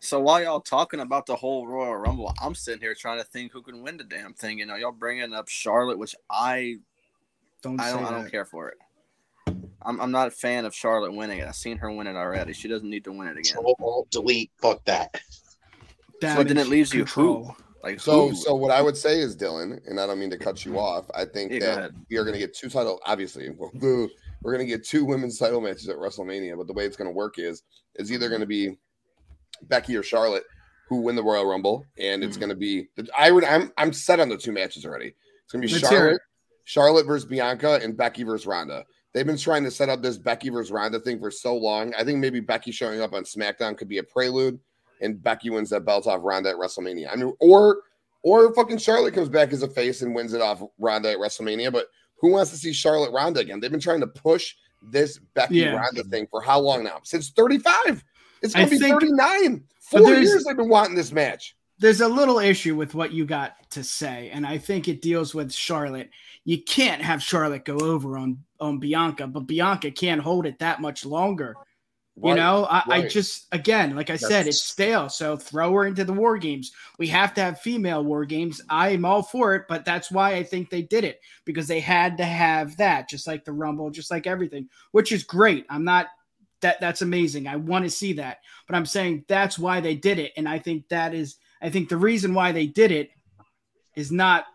So 0.00 0.20
while 0.20 0.42
y'all 0.42 0.60
talking 0.60 1.00
about 1.00 1.26
the 1.26 1.36
whole 1.36 1.66
Royal 1.66 1.96
Rumble, 1.96 2.32
I'm 2.40 2.54
sitting 2.54 2.80
here 2.80 2.94
trying 2.94 3.18
to 3.18 3.24
think 3.24 3.52
who 3.52 3.62
can 3.62 3.82
win 3.82 3.96
the 3.96 4.04
damn 4.04 4.34
thing. 4.34 4.58
You 4.58 4.66
know, 4.66 4.76
y'all 4.76 4.92
bringing 4.92 5.34
up 5.34 5.48
Charlotte, 5.48 5.98
which 5.98 6.14
I 6.30 6.76
Don't 7.62 7.80
I 7.80 7.90
don't 7.90 8.04
I 8.04 8.10
don't 8.12 8.30
care 8.30 8.44
for 8.44 8.68
it. 8.68 8.78
I'm 9.82 10.00
I'm 10.00 10.10
not 10.10 10.28
a 10.28 10.30
fan 10.30 10.64
of 10.64 10.74
Charlotte 10.74 11.12
winning 11.12 11.38
it. 11.38 11.46
I've 11.46 11.56
seen 11.56 11.76
her 11.78 11.90
win 11.90 12.06
it 12.06 12.16
already. 12.16 12.52
She 12.52 12.68
doesn't 12.68 12.88
need 12.88 13.04
to 13.04 13.12
win 13.12 13.28
it 13.28 13.36
again. 13.36 13.54
Control, 13.54 13.76
Alt, 13.80 14.10
delete. 14.10 14.50
Fuck 14.60 14.84
that. 14.84 15.20
So 16.22 16.28
then 16.36 16.40
it 16.40 16.46
Damage 16.46 16.68
leaves 16.68 16.94
you 16.94 17.04
who? 17.04 17.54
Like 17.86 18.00
So, 18.00 18.28
who? 18.30 18.34
so 18.34 18.54
what 18.54 18.70
I 18.70 18.82
would 18.82 18.96
say 18.96 19.20
is, 19.20 19.36
Dylan, 19.36 19.80
and 19.86 20.00
I 20.00 20.06
don't 20.06 20.18
mean 20.18 20.30
to 20.30 20.38
cut 20.38 20.64
you 20.64 20.78
off. 20.78 21.06
I 21.14 21.24
think 21.24 21.52
Yeah, 21.52 21.58
that 21.76 21.90
we 22.10 22.16
are 22.18 22.24
going 22.24 22.34
to 22.34 22.38
get 22.40 22.54
two 22.54 22.68
title. 22.68 23.00
Obviously, 23.06 23.48
we're 23.50 24.08
going 24.42 24.58
to 24.58 24.64
get 24.66 24.84
two 24.84 25.04
women's 25.04 25.38
title 25.38 25.60
matches 25.60 25.88
at 25.88 25.96
WrestleMania. 25.96 26.56
But 26.56 26.66
the 26.66 26.72
way 26.72 26.84
it's 26.84 26.96
going 26.96 27.08
to 27.08 27.14
work 27.14 27.38
is, 27.38 27.62
is 27.94 28.10
either 28.12 28.28
going 28.28 28.40
to 28.40 28.46
be 28.46 28.76
Becky 29.62 29.96
or 29.96 30.02
Charlotte 30.02 30.44
who 30.88 31.00
win 31.00 31.16
the 31.16 31.22
Royal 31.22 31.46
Rumble, 31.46 31.84
and 31.98 32.22
it's 32.22 32.36
Mhm. 32.36 32.40
going 32.40 32.50
to 32.50 32.56
be. 32.56 32.88
I 33.16 33.30
would. 33.32 33.44
I'm 33.44 33.72
I'm 33.76 33.92
set 33.92 34.20
on 34.20 34.28
the 34.28 34.36
two 34.36 34.52
matches 34.52 34.84
already. 34.84 35.14
It's 35.44 35.52
going 35.52 35.62
to 35.62 35.68
be 35.68 35.72
Let's 35.72 35.88
Charlotte, 35.88 36.20
Charlotte 36.64 37.06
versus 37.06 37.24
Bianca, 37.28 37.80
and 37.82 37.96
Becky 37.96 38.22
versus 38.24 38.46
Ronda. 38.46 38.84
They've 39.12 39.26
been 39.26 39.38
trying 39.38 39.64
to 39.64 39.70
set 39.70 39.88
up 39.88 40.02
this 40.02 40.18
Becky 40.18 40.48
versus 40.50 40.70
Ronda 40.70 41.00
thing 41.00 41.18
for 41.18 41.30
so 41.30 41.56
long. 41.56 41.94
I 41.94 42.04
think 42.04 42.18
maybe 42.18 42.40
Becky 42.40 42.70
showing 42.70 43.00
up 43.00 43.14
on 43.14 43.24
SmackDown 43.24 43.76
could 43.76 43.88
be 43.88 43.98
a 43.98 44.02
prelude, 44.02 44.60
and 45.00 45.22
Becky 45.22 45.50
wins 45.50 45.70
that 45.70 45.84
belt 45.84 46.06
off 46.06 46.20
Ronda 46.22 46.50
at 46.50 46.56
WrestleMania. 46.56 47.08
I 47.12 47.16
mean, 47.16 47.32
or 47.40 47.82
or 48.22 48.52
fucking 48.54 48.78
Charlotte 48.78 49.14
comes 49.14 49.28
back 49.28 49.52
as 49.52 49.62
a 49.62 49.68
face 49.68 50.02
and 50.02 50.14
wins 50.14 50.32
it 50.32 50.40
off 50.42 50.62
Ronda 50.78 51.10
at 51.12 51.18
WrestleMania. 51.18 51.72
But 51.72 51.86
who 52.20 52.32
wants 52.32 52.50
to 52.50 52.56
see 52.56 52.72
Charlotte 52.72 53.12
Ronda 53.12 53.40
again? 53.40 53.60
They've 53.60 53.70
been 53.70 53.78
trying 53.80 54.00
to 54.00 54.06
push 54.06 54.54
this 54.82 55.18
Becky 55.34 55.56
Yeah. 55.58 55.76
Ronda 55.76 56.02
thing 56.04 56.26
for 56.30 56.40
how 56.40 56.58
long 56.60 56.82
now? 56.84 57.00
Since 57.04 57.30
35. 57.30 58.04
It's 58.42 58.54
gonna 58.54 58.66
be 58.68 58.78
think- 58.78 59.00
39. 59.00 59.64
Four 59.80 60.14
years 60.14 60.44
they've 60.44 60.56
been 60.56 60.68
wanting 60.68 60.96
this 60.96 61.12
match. 61.12 61.54
there's 61.78 62.00
a 62.00 62.08
little 62.08 62.38
issue 62.38 62.74
with 62.74 62.94
what 62.94 63.12
you 63.12 63.24
got 63.26 63.52
to 63.70 63.84
say, 63.84 64.30
and 64.32 64.46
I 64.46 64.56
think 64.58 64.88
it 64.88 65.02
deals 65.02 65.34
with 65.34 65.52
Charlotte. 65.52 66.08
You 66.44 66.62
can't 66.62 67.02
have 67.02 67.22
Charlotte 67.22 67.64
go 67.64 67.76
over 67.78 68.16
on 68.18 68.38
on 68.58 68.78
Bianca, 68.78 69.26
but 69.26 69.40
Bianca 69.40 69.90
can't 69.90 70.20
hold 70.22 70.46
it 70.46 70.58
that 70.60 70.80
much 70.80 71.04
longer. 71.04 71.54
You 72.22 72.34
know, 72.34 72.64
I, 72.64 72.82
I 72.88 73.08
just 73.08 73.46
again, 73.52 73.94
like 73.94 74.08
I 74.08 74.16
said, 74.16 74.46
it's 74.46 74.62
stale. 74.62 75.10
So 75.10 75.36
throw 75.36 75.70
her 75.74 75.86
into 75.86 76.02
the 76.02 76.14
war 76.14 76.38
games. 76.38 76.72
We 76.98 77.08
have 77.08 77.34
to 77.34 77.42
have 77.42 77.60
female 77.60 78.02
war 78.02 78.24
games. 78.24 78.62
I'm 78.70 79.04
all 79.04 79.22
for 79.22 79.54
it, 79.54 79.64
but 79.68 79.84
that's 79.84 80.10
why 80.10 80.34
I 80.34 80.42
think 80.42 80.70
they 80.70 80.80
did 80.80 81.04
it 81.04 81.20
because 81.44 81.68
they 81.68 81.80
had 81.80 82.16
to 82.16 82.24
have 82.24 82.78
that, 82.78 83.10
just 83.10 83.26
like 83.26 83.44
the 83.44 83.52
Rumble, 83.52 83.90
just 83.90 84.10
like 84.10 84.26
everything, 84.26 84.70
which 84.92 85.12
is 85.12 85.24
great. 85.24 85.66
I'm 85.68 85.84
not 85.84 86.06
that 86.62 86.80
that's 86.80 87.02
amazing. 87.02 87.46
I 87.48 87.56
want 87.56 87.84
to 87.84 87.90
see 87.90 88.14
that, 88.14 88.38
but 88.66 88.76
I'm 88.76 88.86
saying 88.86 89.26
that's 89.28 89.58
why 89.58 89.80
they 89.80 89.94
did 89.94 90.18
it, 90.18 90.32
and 90.38 90.48
I 90.48 90.58
think 90.58 90.88
that 90.88 91.12
is, 91.12 91.36
I 91.60 91.68
think 91.68 91.90
the 91.90 91.98
reason 91.98 92.32
why 92.32 92.50
they 92.52 92.66
did 92.66 92.92
it 92.92 93.10
is 93.94 94.10
not 94.10 94.46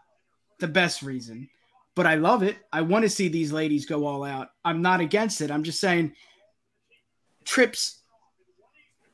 the 0.59 0.67
best 0.67 1.03
reason, 1.03 1.47
but 1.95 2.07
I 2.07 2.15
love 2.15 2.41
it. 2.41 2.57
I 2.73 2.81
want 2.81 3.03
to 3.03 3.09
see 3.09 3.27
these 3.27 3.51
ladies 3.51 3.85
go 3.85 4.07
all 4.07 4.23
out. 4.23 4.49
I'm 4.65 4.81
not 4.81 4.99
against 4.99 5.41
it. 5.41 5.51
I'm 5.51 5.63
just 5.63 5.79
saying 5.79 6.13
Trips 7.45 8.01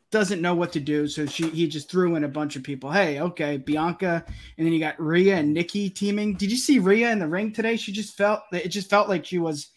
doesn't 0.10 0.42
know 0.42 0.56
what 0.56 0.72
to 0.74 0.80
do, 0.80 1.08
so 1.08 1.26
she 1.26 1.50
he 1.50 1.68
just 1.68 1.92
threw 1.92 2.16
in 2.16 2.24
a 2.24 2.30
bunch 2.30 2.56
of 2.56 2.64
people. 2.64 2.90
Hey, 2.90 3.20
okay, 3.20 3.58
Bianca, 3.58 4.24
and 4.58 4.66
then 4.66 4.74
you 4.74 4.80
got 4.80 5.00
Rhea 5.00 5.36
and 5.36 5.54
Nikki 5.54 5.90
teaming. 5.90 6.36
Did 6.36 6.52
you 6.52 6.58
see 6.58 6.80
Rhea 6.80 7.12
in 7.12 7.20
the 7.20 7.28
ring 7.28 7.52
today? 7.52 7.76
She 7.76 7.92
just 7.92 8.16
felt 8.16 8.42
it 8.52 8.70
just 8.70 8.90
felt 8.90 9.10
like 9.10 9.26
she 9.26 9.38
was 9.38 9.70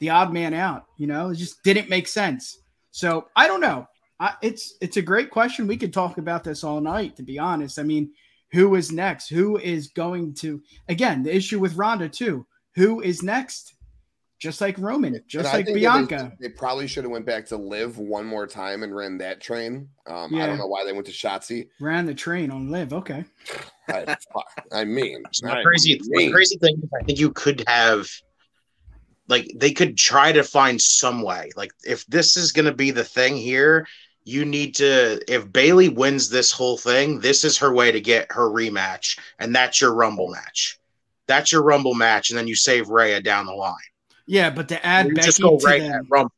the 0.00 0.10
odd 0.10 0.32
man 0.32 0.54
out. 0.54 0.86
You 0.96 1.06
know, 1.06 1.30
it 1.30 1.36
just 1.36 1.62
didn't 1.62 1.90
make 1.90 2.08
sense. 2.08 2.58
So 2.90 3.28
I 3.36 3.46
don't 3.46 3.60
know. 3.60 3.86
I, 4.18 4.34
it's 4.40 4.74
it's 4.80 4.96
a 4.96 5.02
great 5.02 5.30
question. 5.30 5.66
We 5.66 5.76
could 5.76 5.92
talk 5.92 6.16
about 6.16 6.42
this 6.42 6.64
all 6.64 6.80
night. 6.80 7.16
To 7.16 7.22
be 7.22 7.38
honest, 7.38 7.78
I 7.78 7.82
mean, 7.82 8.12
who 8.52 8.74
is 8.76 8.90
next? 8.90 9.28
Who 9.28 9.58
is 9.58 9.88
going 9.88 10.34
to 10.36 10.62
again 10.88 11.22
the 11.22 11.34
issue 11.34 11.58
with 11.58 11.76
Ronda 11.76 12.08
too? 12.08 12.46
Who 12.76 13.02
is 13.02 13.22
next? 13.22 13.74
Just 14.38 14.60
like 14.60 14.76
Roman, 14.78 15.18
just 15.26 15.54
And 15.54 15.66
like 15.66 15.74
Bianca. 15.74 16.32
They, 16.38 16.48
they 16.48 16.54
probably 16.54 16.86
should 16.86 17.04
have 17.04 17.10
went 17.10 17.24
back 17.24 17.46
to 17.46 17.56
Liv 17.56 17.98
one 17.98 18.26
more 18.26 18.46
time 18.46 18.82
and 18.82 18.94
ran 18.94 19.16
that 19.18 19.40
train. 19.40 19.88
Um, 20.06 20.34
I 20.34 20.46
don't 20.46 20.58
know 20.58 20.66
why 20.66 20.84
they 20.84 20.92
went 20.92 21.06
to 21.06 21.12
Shotzi. 21.12 21.68
Ran 21.80 22.04
the 22.04 22.14
train 22.14 22.50
on 22.50 22.70
Liv. 22.70 22.92
Okay. 22.92 23.24
I, 23.88 24.16
I 24.72 24.84
mean, 24.84 25.22
So 25.32 25.46
the 25.46 25.54
I 25.54 25.62
crazy, 25.62 25.98
the 26.02 26.30
crazy 26.30 26.58
thing 26.58 26.76
is, 26.82 26.90
I 27.00 27.04
think 27.04 27.18
you 27.18 27.32
could 27.32 27.64
have, 27.66 28.08
like, 29.28 29.50
they 29.56 29.72
could 29.72 29.96
try 29.96 30.32
to 30.32 30.44
find 30.44 30.80
some 30.80 31.22
way. 31.22 31.50
Like, 31.56 31.70
if 31.84 32.04
this 32.06 32.36
is 32.36 32.52
going 32.52 32.66
to 32.66 32.74
be 32.74 32.90
the 32.90 33.04
thing 33.04 33.36
here, 33.38 33.86
you 34.24 34.44
need 34.44 34.74
to. 34.74 35.20
If 35.32 35.50
Bayley 35.50 35.88
wins 35.88 36.28
this 36.28 36.52
whole 36.52 36.76
thing, 36.76 37.20
this 37.20 37.42
is 37.42 37.56
her 37.58 37.72
way 37.72 37.90
to 37.90 38.00
get 38.00 38.30
her 38.32 38.50
rematch, 38.50 39.18
and 39.38 39.54
that's 39.54 39.80
your 39.80 39.94
Rumble 39.94 40.28
match. 40.28 40.78
That's 41.26 41.52
your 41.52 41.62
Rumble 41.62 41.94
match, 41.94 42.30
and 42.30 42.38
then 42.38 42.48
you 42.48 42.56
save 42.56 42.88
Rhea 42.88 43.22
down 43.22 43.46
the 43.46 43.54
line. 43.54 43.76
Yeah, 44.26 44.50
but 44.50 44.68
to 44.68 44.84
add 44.84 45.08
Becky 45.14 45.26
just 45.26 45.40
go 45.40 45.58
to 45.58 45.64
right 45.64 45.80
the, 45.82 45.88
at 45.88 46.02
Rumble. 46.08 46.32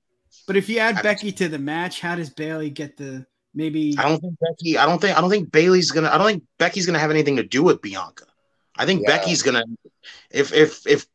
but 0.47 0.57
if 0.57 0.69
you 0.69 0.79
add 0.79 0.97
That's- 0.97 1.03
Becky 1.21 1.33
to 1.33 1.49
the 1.49 1.59
match, 1.59 2.01
how 2.01 2.15
does 2.17 2.31
Bayley 2.31 2.71
get 2.71 2.97
the 2.97 3.27
maybe? 3.55 3.95
I 3.99 4.09
don't 4.09 4.21
think 4.21 4.35
Becky. 4.41 4.77
I 4.79 4.87
don't 4.87 5.01
think. 5.01 5.17
I 5.17 5.21
don't 5.21 5.31
think 5.31 5.51
Bayley's 5.51 5.91
gonna. 5.91 6.09
I 6.11 6.19
don't 6.19 6.27
think 6.27 6.45
Becky's 6.59 6.87
gonna 6.87 6.99
have 6.99 7.11
anything 7.11 7.37
to 7.37 7.43
do 7.43 7.63
with 7.63 7.81
Bianca. 7.81 8.27
I 8.77 8.85
think 8.87 9.03
Yeah. 9.03 9.17
Becky's 9.17 9.43
gonna. 9.43 9.65
If 10.31 10.53
if 10.53 10.87
if 10.87 11.07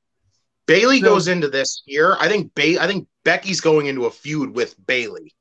Bayley 0.66 1.00
So- 1.00 1.08
goes 1.08 1.28
into 1.28 1.48
this 1.48 1.82
here, 1.86 2.16
I 2.20 2.28
think 2.28 2.54
ba- 2.56 2.82
I 2.82 2.88
think 2.88 3.08
Becky's 3.24 3.62
going 3.62 3.86
into 3.86 4.06
a 4.06 4.12
feud 4.12 4.56
with 4.56 4.76
Bayley 4.86 5.34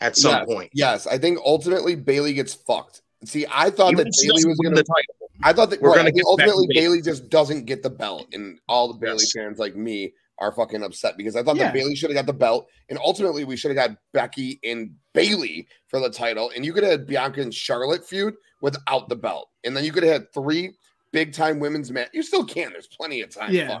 at 0.00 0.16
some 0.16 0.32
Yes. 0.32 0.46
point. 0.46 0.70
yes, 0.74 1.06
I 1.06 1.18
think 1.18 1.38
ultimately 1.44 1.94
Bayley 1.94 2.32
gets 2.34 2.54
fucked. 2.54 3.02
See, 3.24 3.46
I 3.50 3.68
thought 3.70 3.92
Even 3.92 4.06
that 4.06 4.18
Bayley 4.22 4.44
was 4.46 4.56
win 4.58 4.72
going 4.72 4.74
the 4.76 4.82
to. 4.82 4.88
title. 4.88 5.30
I 5.42 5.52
thought 5.52 5.70
that 5.70 5.80
We're 5.80 5.90
right, 5.90 5.96
gonna 5.98 6.12
get 6.12 6.20
to 6.22 6.26
ultimately 6.26 6.66
Bayley. 6.68 6.80
Bayley 6.80 7.02
just 7.02 7.28
doesn't 7.30 7.64
get 7.66 7.82
the 7.82 7.90
belt, 7.90 8.28
and 8.32 8.58
all 8.68 8.88
the 8.88 8.98
Bayley 8.98 9.18
Yes. 9.20 9.32
fans 9.32 9.58
like 9.58 9.76
me 9.76 10.12
are 10.40 10.52
fucking 10.52 10.82
upset 10.82 11.16
because 11.16 11.36
I 11.36 11.42
thought 11.42 11.56
Yeah. 11.56 11.64
that 11.64 11.74
Bayley 11.74 11.94
should 11.94 12.10
have 12.10 12.16
got 12.16 12.26
the 12.26 12.32
belt, 12.38 12.68
and 12.88 12.98
ultimately 12.98 13.44
we 13.44 13.56
should 13.56 13.76
have 13.76 13.88
got 13.88 13.96
Becky 14.12 14.58
and 14.64 14.92
Bayley 15.12 15.68
for 15.88 16.00
the 16.00 16.10
title, 16.10 16.50
and 16.54 16.64
you 16.64 16.72
could 16.72 16.82
have 16.82 16.92
had 16.92 17.06
Bianca 17.06 17.40
and 17.42 17.52
Charlotte 17.54 18.04
feud 18.06 18.34
without 18.62 19.08
the 19.08 19.16
belt, 19.16 19.48
and 19.64 19.76
then 19.76 19.84
you 19.84 19.92
could 19.92 20.02
have 20.02 20.12
had 20.12 20.32
three 20.32 20.72
big 21.12 21.32
time 21.32 21.58
women's 21.60 21.90
match. 21.90 22.08
You 22.12 22.22
still 22.22 22.44
can. 22.44 22.72
There's 22.72 22.86
plenty 22.88 23.20
of 23.22 23.30
time. 23.30 23.52
Yeah. 23.52 23.80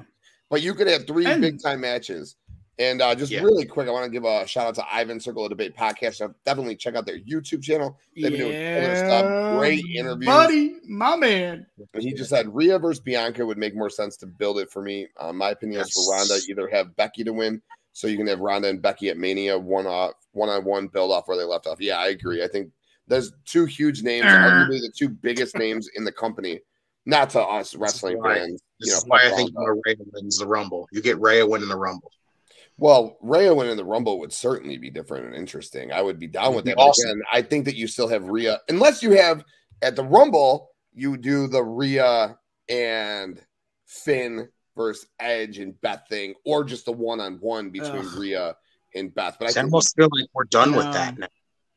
but 0.50 0.62
you 0.62 0.74
could 0.74 0.88
have 0.88 1.06
three 1.06 1.26
And- 1.26 1.40
big 1.40 1.62
time 1.62 1.80
matches. 1.80 2.34
And 2.80 3.02
uh, 3.02 3.14
just 3.14 3.30
Yeah. 3.30 3.42
really 3.42 3.66
quick, 3.66 3.88
I 3.88 3.90
want 3.90 4.06
to 4.06 4.10
give 4.10 4.24
a 4.24 4.46
shout 4.46 4.66
out 4.66 4.74
to 4.76 4.84
Ivan 4.90 5.20
Circle 5.20 5.44
of 5.44 5.50
Debate 5.50 5.76
podcast. 5.76 6.14
So 6.14 6.34
definitely 6.46 6.76
check 6.76 6.94
out 6.94 7.04
their 7.04 7.18
YouTube 7.18 7.62
channel. 7.62 7.98
They've 8.16 8.32
been 8.32 8.40
doing 8.40 8.96
stuff. 8.96 9.58
Great 9.58 9.84
interviews. 9.94 10.26
buddy, 10.26 10.76
my 10.88 11.14
man. 11.14 11.66
And 11.92 12.02
he 12.02 12.14
just 12.14 12.30
said 12.30 12.52
Rhea 12.54 12.78
versus 12.78 13.00
Bianca 13.00 13.44
would 13.44 13.58
make 13.58 13.76
more 13.76 13.90
sense 13.90 14.16
to 14.18 14.26
build 14.26 14.58
it 14.58 14.72
for 14.72 14.80
me. 14.82 15.08
Uh, 15.18 15.30
my 15.32 15.50
opinion 15.50 15.82
is 15.82 15.92
for 15.92 16.10
Ronda, 16.10 16.38
either 16.48 16.68
have 16.68 16.96
Becky 16.96 17.22
to 17.24 17.34
win, 17.34 17.60
so 17.92 18.06
you 18.06 18.16
can 18.16 18.26
have 18.28 18.40
Ronda 18.40 18.68
and 18.68 18.80
Becky 18.80 19.10
at 19.10 19.18
Mania 19.18 19.58
one 19.58 19.86
off, 19.86 20.12
one 20.32 20.48
on 20.48 20.64
one, 20.64 20.88
build 20.88 21.12
off 21.12 21.28
where 21.28 21.36
they 21.36 21.44
left 21.44 21.66
off. 21.66 21.82
Yeah, 21.82 21.98
I 21.98 22.08
agree. 22.08 22.42
I 22.42 22.48
think 22.48 22.70
there's 23.08 23.30
two 23.44 23.66
huge 23.66 24.02
names, 24.02 24.24
arguably 24.24 24.80
the 24.80 24.90
two 24.96 25.10
biggest 25.10 25.54
names 25.54 25.90
in 25.96 26.04
the 26.04 26.12
company. 26.12 26.60
Not 27.04 27.28
to 27.30 27.40
us 27.42 27.74
wrestling 27.74 28.22
fans. 28.22 28.62
This 28.78 28.88
You 28.88 28.92
know, 28.92 28.96
is 28.98 29.04
why 29.06 29.18
I 29.26 29.30
think 29.36 29.50
Ronda. 29.54 29.80
Rhea 29.84 29.96
wins 30.12 30.38
the 30.38 30.46
Rumble. 30.46 30.88
You 30.92 31.02
get 31.02 31.20
Rhea 31.20 31.46
winning 31.46 31.68
the 31.68 31.76
Rumble. 31.76 32.10
Well, 32.80 33.18
Rhea 33.20 33.54
winning 33.54 33.76
the 33.76 33.84
Rumble 33.84 34.18
would 34.20 34.32
certainly 34.32 34.78
be 34.78 34.88
different 34.88 35.26
and 35.26 35.34
interesting. 35.34 35.92
I 35.92 36.00
would 36.00 36.18
be 36.18 36.26
down 36.26 36.54
with 36.54 36.64
that. 36.64 36.76
be 36.76 36.82
awesome. 36.82 37.10
again, 37.10 37.22
I 37.30 37.42
think 37.42 37.66
that 37.66 37.76
you 37.76 37.86
still 37.86 38.08
have 38.08 38.24
Rhea, 38.24 38.58
unless 38.70 39.02
you 39.02 39.10
have 39.12 39.44
at 39.82 39.96
the 39.96 40.02
Rumble, 40.02 40.70
you 40.94 41.18
do 41.18 41.46
the 41.46 41.62
Rhea 41.62 42.38
and 42.70 43.38
Finn 43.84 44.48
versus 44.74 45.06
Edge 45.20 45.58
and 45.58 45.78
Beth 45.82 46.04
thing, 46.08 46.32
or 46.46 46.64
just 46.64 46.86
the 46.86 46.92
one 46.92 47.20
on 47.20 47.34
one 47.34 47.68
between 47.68 48.06
Ugh. 48.06 48.18
Rhea 48.18 48.56
in 48.94 49.10
Beth. 49.10 49.36
But 49.38 49.48
I 49.48 49.50
I 49.50 49.52
think 49.52 49.64
almost 49.64 49.94
feel 49.94 50.08
like 50.10 50.30
we're 50.32 50.44
done 50.44 50.74
with 50.74 50.90
that 50.92 51.18
now. 51.18 51.28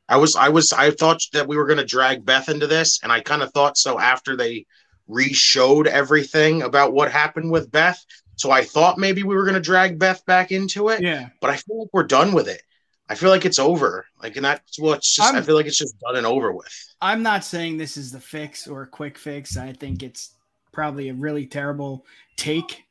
I 0.07 0.15
was, 0.15 0.37
I 0.37 0.47
was, 0.47 0.71
I 0.71 0.91
thought 0.91 1.21
that 1.33 1.49
we 1.49 1.57
were 1.57 1.65
going 1.65 1.79
to 1.79 1.85
drag 1.85 2.25
Beth 2.25 2.47
into 2.47 2.67
this, 2.67 3.01
and 3.03 3.11
I 3.11 3.19
kind 3.19 3.41
of 3.41 3.51
thought 3.51 3.77
so 3.77 3.99
after 3.99 4.37
they 4.37 4.67
re-showed 5.07 5.85
everything 5.85 6.61
about 6.61 6.93
what 6.93 7.11
happened 7.11 7.51
with 7.51 7.69
Beth. 7.71 8.01
So 8.35 8.51
I 8.51 8.63
thought 8.63 8.97
maybe 8.97 9.23
we 9.23 9.35
were 9.35 9.43
going 9.43 9.53
to 9.55 9.59
drag 9.61 9.99
Beth 9.99 10.25
back 10.25 10.51
into 10.51 10.89
it, 10.89 11.01
Yeah. 11.01 11.29
but 11.39 11.49
I 11.49 11.55
feel 11.57 11.79
like 11.81 11.89
we're 11.93 12.03
done 12.03 12.33
with 12.33 12.47
it. 12.47 12.63
I 13.09 13.15
feel 13.15 13.29
like 13.29 13.45
it's 13.45 13.59
over. 13.59 14.05
Like, 14.21 14.35
and 14.37 14.45
that's 14.45 14.79
well, 14.79 14.93
it's 14.93 15.13
just. 15.15 15.31
i 15.31 15.35
I'm- 15.35 15.43
feel 15.43 15.55
like 15.55 15.65
it's 15.67 15.77
just 15.77 15.99
done 15.99 16.15
and 16.15 16.25
over 16.25 16.51
with. 16.51 16.73
I'm 17.01 17.21
not 17.21 17.43
saying 17.43 17.77
this 17.77 17.97
is 17.97 18.11
the 18.11 18.19
fix 18.19 18.67
or 18.67 18.83
a 18.83 18.87
quick 18.87 19.17
fix. 19.17 19.57
I 19.57 19.73
think 19.73 20.01
it's 20.03 20.35
probably 20.71 21.09
a 21.09 21.13
really 21.13 21.45
terrible 21.45 22.05
take. 22.37 22.83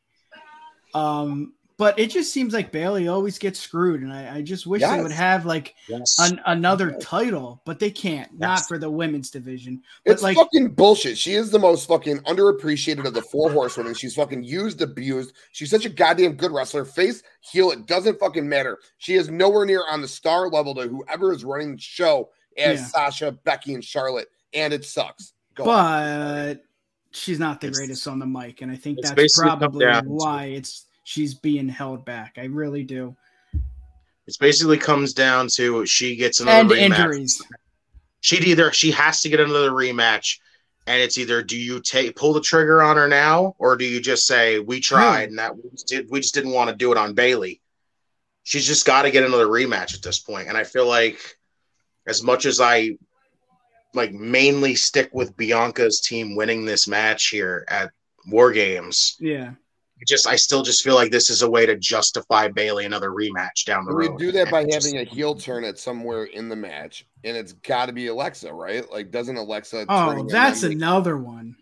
Um, 0.95 1.55
but 1.77 1.99
it 1.99 2.11
just 2.11 2.33
seems 2.33 2.53
like 2.53 2.71
Bayley 2.73 3.09
always 3.09 3.39
gets 3.39 3.59
screwed, 3.59 4.03
and 4.03 4.13
I, 4.13 4.37
I 4.37 4.43
just 4.43 4.67
wish 4.67 4.83
they 4.83 5.01
would 5.03 5.11
have 5.13 5.45
like 5.47 5.75
Yes. 5.89 6.17
an, 6.19 6.41
another 6.47 6.93
title, 7.01 7.61
but 7.65 7.79
they 7.79 7.91
can't. 7.91 8.39
Not 8.39 8.67
for 8.69 8.79
the 8.79 8.91
women's 8.91 9.31
division. 9.31 9.83
But 10.05 10.13
It's 10.13 10.23
like, 10.23 10.37
fucking 10.37 10.71
bullshit. 10.75 11.17
She 11.19 11.35
is 11.35 11.51
the 11.51 11.59
most 11.59 11.89
fucking 11.89 12.19
underappreciated 12.21 13.05
of 13.07 13.15
the 13.15 13.23
four 13.23 13.51
horsewomen. 13.51 13.95
She's 13.95 14.15
fucking 14.15 14.43
used, 14.45 14.83
abused. 14.83 15.33
She's 15.53 15.71
such 15.71 15.85
a 15.85 15.89
goddamn 15.91 16.33
good 16.35 16.53
wrestler. 16.53 16.85
Face, 16.85 17.23
heel, 17.41 17.71
it 17.71 17.87
doesn't 17.87 18.19
fucking 18.21 18.49
matter. 18.49 18.79
She 18.99 19.15
is 19.15 19.31
nowhere 19.31 19.67
near 19.67 19.85
on 19.91 20.01
the 20.03 20.09
star 20.09 20.49
level 20.49 20.75
to 20.77 20.83
whoever 20.89 21.33
is 21.33 21.45
running 21.45 21.77
the 21.77 21.81
show 21.83 22.31
as 22.59 22.81
Yeah. 22.81 22.87
Sasha, 22.87 23.33
Becky, 23.33 23.75
and 23.75 23.85
Charlotte. 23.85 24.29
And 24.55 24.73
it 24.73 24.85
sucks. 24.85 25.33
Go 25.55 25.65
on. 25.65 25.69
but 26.55 26.65
she's 27.11 27.39
not 27.39 27.61
the 27.61 27.67
It's- 27.69 27.79
greatest 27.79 28.09
on 28.09 28.19
the 28.19 28.27
mic, 28.27 28.63
and 28.63 28.71
I 28.71 28.77
think 28.77 28.99
that's 29.03 29.39
probably 29.39 29.87
why 30.05 30.45
it's 30.47 30.87
she's 31.05 31.35
being 31.35 31.69
held 31.69 32.05
back. 32.05 32.35
I 32.37 32.45
really 32.45 32.85
do. 32.85 33.17
It's 34.27 34.37
basically 34.37 34.79
comes 34.79 35.13
down 35.13 35.49
to 35.55 35.85
she 35.87 36.17
gets 36.17 36.41
another 36.41 36.75
And 36.77 36.93
rematch. 36.93 36.99
injuries. 36.99 37.43
She'd 38.21 38.45
either 38.45 38.73
she 38.73 38.93
has 38.93 39.21
to 39.23 39.29
get 39.29 39.41
another 39.41 39.73
rematch, 39.73 40.39
and 40.87 41.03
it's 41.03 41.19
either 41.19 41.43
do 41.43 41.57
you 41.59 41.81
take 41.81 42.15
pull 42.15 42.33
the 42.33 42.41
trigger 42.41 42.83
on 42.83 42.97
her 42.97 43.09
now, 43.09 43.57
or 43.59 43.77
do 43.77 43.85
you 43.85 44.01
just 44.01 44.27
say 44.27 44.61
we 44.61 44.79
tried 44.81 45.31
and 45.31 45.39
that 45.39 45.57
we 45.57 45.69
just, 45.71 45.89
did, 45.89 46.07
we 46.09 46.21
just 46.21 46.35
didn't 46.35 46.53
want 46.53 46.71
to 46.71 46.77
do 46.77 46.93
it 46.93 46.99
on 46.99 47.15
Bayley. 47.15 47.61
She's 48.45 48.67
just 48.67 48.87
got 48.87 49.03
to 49.03 49.11
get 49.11 49.25
another 49.25 49.47
rematch 49.47 49.95
at 49.95 50.03
this 50.03 50.21
point, 50.21 50.49
and 50.49 50.57
I 50.57 50.63
feel 50.65 50.87
like 50.87 51.19
as 52.07 52.23
much 52.23 52.47
as 52.47 52.61
I 52.61 52.97
like 53.95 54.13
mainly 54.13 54.75
stick 54.77 55.11
with 55.13 55.37
Bianca's 55.37 56.01
team 56.01 56.35
winning 56.37 56.65
this 56.65 56.87
match 56.89 57.29
here 57.29 57.65
at 57.69 57.91
War 58.29 58.53
Games, 58.53 59.17
Yeah. 59.21 59.53
Just 60.07 60.27
I 60.27 60.37
still 60.37 60.63
just 60.63 60.83
feel 60.83 60.95
like 60.95 61.11
this 61.11 61.31
is 61.31 61.43
a 61.43 61.51
way 61.51 61.67
to 61.67 61.77
justify 61.77 62.49
Bayley 62.49 62.85
another 62.85 63.11
rematch 63.11 63.65
down 63.67 63.85
the 63.85 63.95
We 63.95 64.09
road. 64.09 64.21
We 64.21 64.27
do 64.27 64.33
that 64.33 64.51
by 64.51 64.61
And 64.61 64.69
it 64.69 64.73
just- 64.73 64.87
having 64.87 65.01
a 65.07 65.11
heel 65.11 65.35
turn 65.35 65.65
at 65.65 65.79
somewhere 65.79 66.25
in 66.25 66.49
the 66.49 66.57
match, 66.57 67.07
and 67.25 67.37
it's 67.37 67.53
got 67.53 67.87
to 67.87 67.93
be 67.93 68.09
Alexa, 68.09 68.53
right? 68.53 68.91
Like, 68.91 69.11
doesn't 69.11 69.37
Alexa? 69.37 69.87
Oh, 69.89 70.11
and 70.11 70.29
that's 70.31 70.63
then 70.63 70.73
another 70.73 71.17
one. 71.17 71.57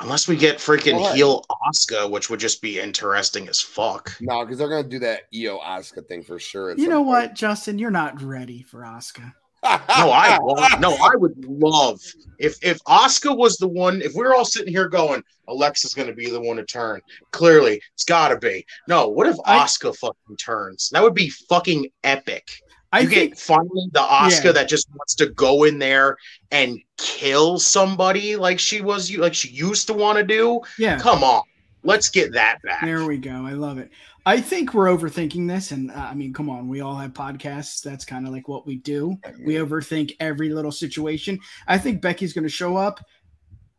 Unless 0.00 0.28
we 0.28 0.36
get 0.36 0.58
freaking 0.58 1.00
Why? 1.00 1.16
heel 1.16 1.44
Asuka, 1.72 2.08
which 2.08 2.30
would 2.30 2.38
just 2.38 2.62
be 2.62 2.78
interesting 2.78 3.48
as 3.48 3.60
fuck. 3.60 4.14
no, 4.20 4.44
because 4.44 4.58
they're 4.58 4.68
gonna 4.68 4.88
do 4.88 5.00
that 5.00 5.22
Io 5.34 5.58
Asuka 5.58 6.06
thing 6.06 6.22
for 6.22 6.38
sure. 6.38 6.76
You 6.78 6.86
know 6.88 6.98
point. 6.98 7.06
what, 7.08 7.34
Justin? 7.34 7.80
You're 7.80 7.90
not 7.90 8.22
ready 8.22 8.62
for 8.62 8.82
Asuka. 8.82 9.34
No, 9.64 10.12
I 10.12 10.38
no, 10.80 10.94
I 10.94 11.16
would 11.16 11.44
love 11.44 12.00
if 12.38 12.56
if 12.62 12.78
Asuka 12.84 13.36
was 13.36 13.56
the 13.56 13.68
one. 13.68 14.00
If 14.02 14.14
we 14.14 14.24
are 14.24 14.34
all 14.34 14.44
sitting 14.44 14.72
here 14.72 14.88
going, 14.88 15.22
Alexa's 15.48 15.94
going 15.94 16.08
to 16.08 16.14
be 16.14 16.30
the 16.30 16.40
one 16.40 16.56
to 16.58 16.64
turn. 16.64 17.00
Clearly, 17.32 17.80
it's 17.94 18.04
got 18.04 18.28
to 18.28 18.38
be. 18.38 18.64
No, 18.86 19.08
what 19.08 19.26
if 19.26 19.36
Asuka 19.38 19.96
fucking 19.96 20.36
turns? 20.36 20.90
That 20.90 21.02
would 21.02 21.14
be 21.14 21.30
fucking 21.48 21.88
epic. 22.04 22.48
I 22.90 23.00
you 23.00 23.08
think 23.08 23.30
get 23.32 23.38
finally 23.38 23.88
the 23.92 24.00
Asuka 24.00 24.44
Yeah. 24.44 24.52
that 24.52 24.68
just 24.68 24.88
wants 24.94 25.14
to 25.16 25.26
go 25.30 25.64
in 25.64 25.78
there 25.78 26.16
and 26.50 26.78
kill 26.96 27.58
somebody 27.58 28.36
like 28.36 28.58
she 28.58 28.80
was 28.80 29.10
you 29.10 29.18
like 29.20 29.34
she 29.34 29.48
used 29.50 29.86
to 29.88 29.92
want 29.92 30.18
to 30.18 30.24
do. 30.24 30.60
yeah. 30.78 30.98
Come 30.98 31.22
on, 31.22 31.42
let's 31.82 32.08
get 32.08 32.32
that 32.32 32.62
back. 32.62 32.82
There 32.84 33.04
we 33.04 33.18
go. 33.18 33.44
I 33.44 33.52
love 33.52 33.78
it. 33.78 33.90
I 34.28 34.42
think 34.42 34.74
we're 34.74 34.94
overthinking 34.94 35.48
this, 35.48 35.70
and 35.70 35.90
uh, 35.90 35.94
I 35.94 36.12
mean, 36.12 36.34
come 36.34 36.50
on, 36.50 36.68
we 36.68 36.82
all 36.82 36.96
have 36.96 37.14
podcasts. 37.14 37.80
That's 37.80 38.04
kind 38.04 38.26
of 38.26 38.32
like 38.34 38.46
what 38.46 38.66
we 38.66 38.76
do. 38.76 39.16
We 39.42 39.54
overthink 39.54 40.16
every 40.20 40.50
little 40.50 40.70
situation. 40.70 41.40
I 41.66 41.78
think 41.78 42.02
Becky's 42.02 42.34
going 42.34 42.44
to 42.44 42.50
show 42.50 42.76
up, 42.76 43.02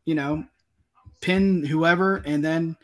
you 0.05 0.15
know, 0.15 0.43
pin 1.21 1.63
whoever, 1.63 2.23
and 2.25 2.43
then 2.43 2.77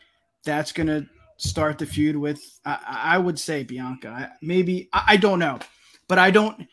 that's 0.44 0.70
going 0.70 0.86
to 0.86 1.08
start 1.38 1.78
the 1.78 1.86
feud 1.86 2.16
with. 2.16 2.40
I, 2.64 3.14
I 3.16 3.18
would 3.18 3.36
say 3.36 3.64
Bianca. 3.64 4.10
I, 4.10 4.28
maybe 4.40 4.88
I, 4.92 5.02
I 5.08 5.16
don't 5.16 5.40
know, 5.40 5.58
but 6.06 6.20
I 6.20 6.30
don't. 6.30 6.68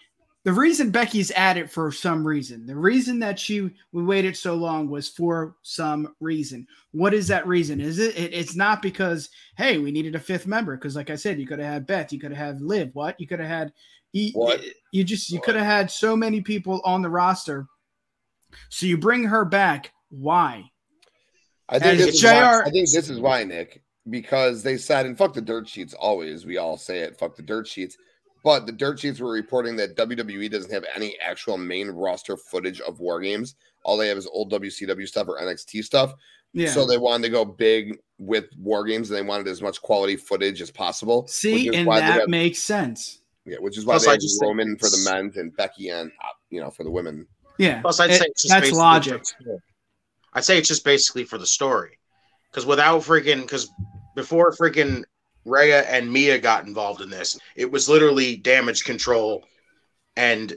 The 0.46 0.52
reason 0.52 0.92
Becky's 0.92 1.32
at 1.32 1.56
it 1.56 1.72
for 1.72 1.90
some 1.92 2.28
reason. 2.28 2.66
The 2.66 2.76
reason 2.76 3.20
that 3.20 3.40
she 3.40 3.70
we 3.94 4.04
waited 4.04 4.36
so 4.36 4.56
long 4.56 4.90
was 4.90 5.08
for 5.08 5.56
some 5.62 6.14
reason. 6.20 6.68
What 6.92 7.14
is 7.14 7.30
that 7.30 7.48
reason? 7.48 7.80
Is 7.80 7.98
it, 7.98 8.18
it 8.18 8.34
it's 8.34 8.56
not 8.56 8.82
because 8.82 9.30
hey, 9.56 9.78
we 9.78 9.92
needed 9.92 10.16
a 10.16 10.20
fifth 10.20 10.46
member 10.46 10.76
because 10.76 10.98
like 10.98 11.10
I 11.10 11.16
said, 11.16 11.40
you 11.40 11.48
could 11.48 11.60
have 11.60 11.72
had 11.74 11.88
Beth, 11.88 12.12
you 12.12 12.20
could 12.20 12.32
have 12.32 12.46
had 12.46 12.62
Liv, 12.62 12.90
what? 12.94 13.20
You 13.20 13.28
could 13.28 13.40
have 13.40 13.48
had 13.48 13.74
you, 14.12 14.32
What? 14.34 14.62
you 14.92 15.04
just 15.04 15.32
you 15.32 15.42
could 15.42 15.56
have 15.56 15.66
had 15.66 15.90
so 15.90 16.16
many 16.16 16.42
people 16.42 16.82
on 16.84 17.02
the 17.02 17.10
roster. 17.10 17.68
So 18.70 18.86
you 18.86 18.98
bring 18.98 19.24
her 19.24 19.46
back. 19.46 19.92
Why? 20.10 20.70
I 21.70 21.80
think 21.80 22.00
As 22.00 22.06
this 22.06 22.16
is 22.16 22.24
why, 22.24 22.62
I 22.62 22.70
think 22.70 22.92
this 22.92 23.10
is 23.10 23.20
why, 23.20 23.44
Nick, 23.44 23.82
because 24.10 24.62
they 24.62 24.78
said, 24.78 25.06
and 25.06 25.18
fuck 25.18 25.34
the 25.34 25.42
dirt 25.42 25.68
sheets 25.68 25.94
always. 25.94 26.46
We 26.46 26.58
all 26.58 26.78
say 26.78 27.00
it, 27.00 27.18
fuck 27.18 27.36
the 27.36 27.42
dirt 27.42 27.68
sheets. 27.68 27.98
But 28.44 28.66
the 28.66 28.72
dirt 28.74 29.00
sheets 29.00 29.20
were 29.20 29.32
reporting 29.32 29.76
that 29.78 29.96
WWE 29.96 30.52
doesn't 30.52 30.72
have 30.72 30.84
any 30.96 31.18
actual 31.20 31.58
main 31.58 31.90
roster 31.90 32.36
footage 32.36 32.82
of 32.82 33.00
war 33.00 33.22
games. 33.22 33.56
All 33.84 33.98
they 33.98 34.10
have 34.10 34.18
is 34.18 34.28
old 34.28 34.52
WCW 34.52 35.08
stuff 35.08 35.28
or 35.30 35.40
NXT 35.42 35.84
stuff. 35.84 36.14
Yeah. 36.54 36.70
So 36.70 36.86
they 36.86 36.98
wanted 36.98 37.24
to 37.24 37.30
go 37.30 37.46
big 37.46 37.98
with 38.20 38.46
war 38.60 38.84
games 38.86 39.10
and 39.10 39.18
they 39.18 39.24
wanted 39.24 39.48
as 39.48 39.62
much 39.62 39.82
quality 39.82 40.16
footage 40.18 40.62
as 40.62 40.72
possible. 40.72 41.26
See, 41.28 41.70
and 41.76 41.88
that 41.88 42.04
have- 42.04 42.28
makes 42.30 42.60
sense. 42.60 43.22
yeah, 43.46 43.58
which 43.60 43.78
is 43.78 43.86
why 43.86 43.94
Plus, 43.94 44.04
they 44.06 44.10
I 44.12 44.14
have 44.14 44.22
just 44.22 44.42
Roman 44.42 44.78
for 44.78 44.90
the 44.90 45.10
men 45.12 45.32
and 45.36 45.56
Becky 45.58 45.90
and 45.90 46.12
uh, 46.24 46.28
you 46.50 46.60
know 46.62 46.70
for 46.70 46.84
the 46.84 46.92
women. 46.92 47.26
Yeah. 47.58 47.82
Plus, 47.82 48.00
I'd 48.00 48.12
It- 48.12 48.20
say 48.20 48.26
it's 48.28 48.44
just 48.44 48.54
that's 48.54 48.72
logic. 48.72 49.24
I'd 50.34 50.44
say 50.44 50.58
it's 50.58 50.68
just 50.68 50.84
basically 50.84 51.24
for 51.24 51.38
the 51.38 51.46
story, 51.48 51.98
because 52.52 52.66
without 52.66 53.02
freaking, 53.02 53.42
because 53.42 53.70
before 54.16 54.52
freaking 54.52 55.04
Rhea 55.46 55.84
and 55.84 56.12
Mia 56.12 56.40
got 56.40 56.66
involved 56.66 57.02
in 57.02 57.10
this, 57.10 57.38
it 57.56 57.70
was 57.70 57.90
literally 57.90 58.38
damage 58.38 58.84
control 58.84 59.44
and 60.16 60.56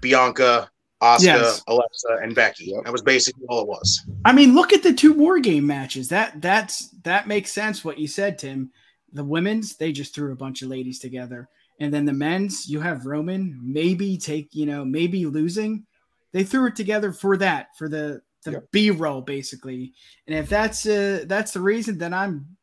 Bianca, 0.00 0.70
Asuka, 1.02 1.22
Yes. 1.22 1.62
Alexa, 1.66 2.18
and 2.22 2.34
Becky. 2.34 2.66
Yep. 2.66 2.84
That 2.84 2.92
was 2.92 3.02
basically 3.02 3.44
all 3.48 3.62
it 3.62 3.68
was. 3.68 4.06
I 4.24 4.32
mean, 4.32 4.54
look 4.54 4.72
at 4.72 4.82
the 4.82 4.92
two 4.94 5.12
war 5.12 5.38
game 5.38 5.66
matches. 5.66 6.08
That 6.08 6.40
that's 6.40 6.88
that 7.02 7.28
makes 7.28 7.52
sense 7.52 7.84
what 7.84 7.98
you 7.98 8.08
said, 8.08 8.38
Tim. 8.38 8.70
The 9.12 9.24
women's, 9.24 9.76
they 9.76 9.92
just 9.92 10.14
threw 10.14 10.32
a 10.32 10.36
bunch 10.36 10.62
of 10.62 10.68
ladies 10.68 10.98
together. 10.98 11.48
And 11.80 11.92
then 11.92 12.04
the 12.04 12.12
men's, 12.12 12.68
you 12.68 12.80
have 12.80 13.06
Roman 13.06 13.58
maybe 13.62 14.16
take, 14.16 14.54
you 14.54 14.66
know, 14.66 14.84
maybe 14.84 15.26
losing. 15.26 15.86
They 16.32 16.44
threw 16.44 16.66
it 16.66 16.76
together 16.76 17.12
for 17.12 17.36
that, 17.38 17.76
for 17.76 17.88
the 17.88 18.22
the 18.44 18.52
Yep. 18.52 18.70
B 18.72 18.90
roll 18.90 19.20
basically. 19.22 19.92
And 20.26 20.36
if 20.36 20.48
that's 20.48 20.86
uh 20.86 21.24
that's 21.26 21.52
the 21.52 21.60
reason, 21.60 21.98
then 21.98 22.12
I'm 22.14 22.56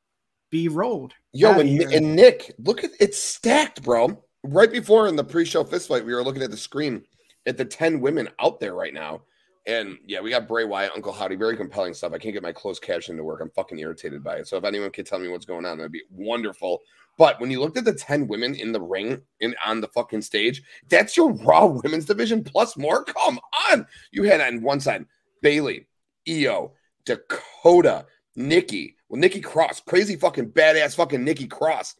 B 0.49 0.67
rolled. 0.67 1.13
Yo, 1.33 1.59
and, 1.59 1.69
and 1.93 2.15
Nick, 2.15 2.53
look 2.59 2.83
at 2.83 2.91
it's 2.99 3.21
stacked, 3.21 3.83
bro. 3.83 4.21
Right 4.43 4.71
before 4.71 5.07
in 5.07 5.15
the 5.15 5.23
pre-show 5.23 5.63
fist 5.63 5.87
fight, 5.87 6.05
we 6.05 6.13
were 6.13 6.23
looking 6.23 6.43
at 6.43 6.51
the 6.51 6.57
screen 6.57 7.03
at 7.45 7.57
the 7.57 7.65
10 7.65 8.01
women 8.01 8.27
out 8.39 8.59
there 8.59 8.73
right 8.73 8.93
now. 8.93 9.21
And 9.67 9.97
yeah, 10.07 10.19
we 10.21 10.31
got 10.31 10.47
Bray 10.47 10.65
Wyatt, 10.65 10.91
Uncle 10.95 11.13
Howdy, 11.13 11.35
very 11.35 11.55
compelling 11.55 11.93
stuff. 11.93 12.13
I 12.13 12.17
can't 12.17 12.33
get 12.33 12.41
my 12.41 12.51
closed 12.51 12.81
caption 12.81 13.15
to 13.17 13.23
work. 13.23 13.41
I'm 13.41 13.51
fucking 13.51 13.77
irritated 13.77 14.23
by 14.23 14.37
it. 14.37 14.47
So 14.47 14.57
if 14.57 14.63
anyone 14.63 14.89
could 14.89 15.05
tell 15.05 15.19
me 15.19 15.27
what's 15.27 15.45
going 15.45 15.65
on, 15.65 15.77
that'd 15.77 15.91
be 15.91 16.01
wonderful. 16.09 16.81
But 17.17 17.39
when 17.39 17.51
you 17.51 17.59
looked 17.59 17.77
at 17.77 17.85
the 17.85 17.93
10 17.93 18.27
women 18.27 18.55
in 18.55 18.71
the 18.71 18.81
ring 18.81 19.21
in 19.39 19.53
on 19.63 19.79
the 19.79 19.87
fucking 19.89 20.23
stage, 20.23 20.63
that's 20.89 21.15
your 21.15 21.31
raw 21.33 21.65
women's 21.67 22.05
division 22.05 22.43
plus 22.43 22.75
more. 22.75 23.03
Come 23.03 23.39
on. 23.69 23.85
You 24.11 24.23
had 24.23 24.41
on 24.41 24.63
one 24.63 24.79
side 24.79 25.05
Bailey, 25.41 25.87
Io, 26.27 26.73
Dakota, 27.05 28.05
Nikki, 28.35 28.95
well, 29.09 29.19
Nikki 29.19 29.41
Cross, 29.41 29.81
crazy 29.81 30.15
fucking 30.15 30.51
badass 30.51 30.95
fucking 30.95 31.23
Nikki 31.23 31.47
Cross, 31.47 31.95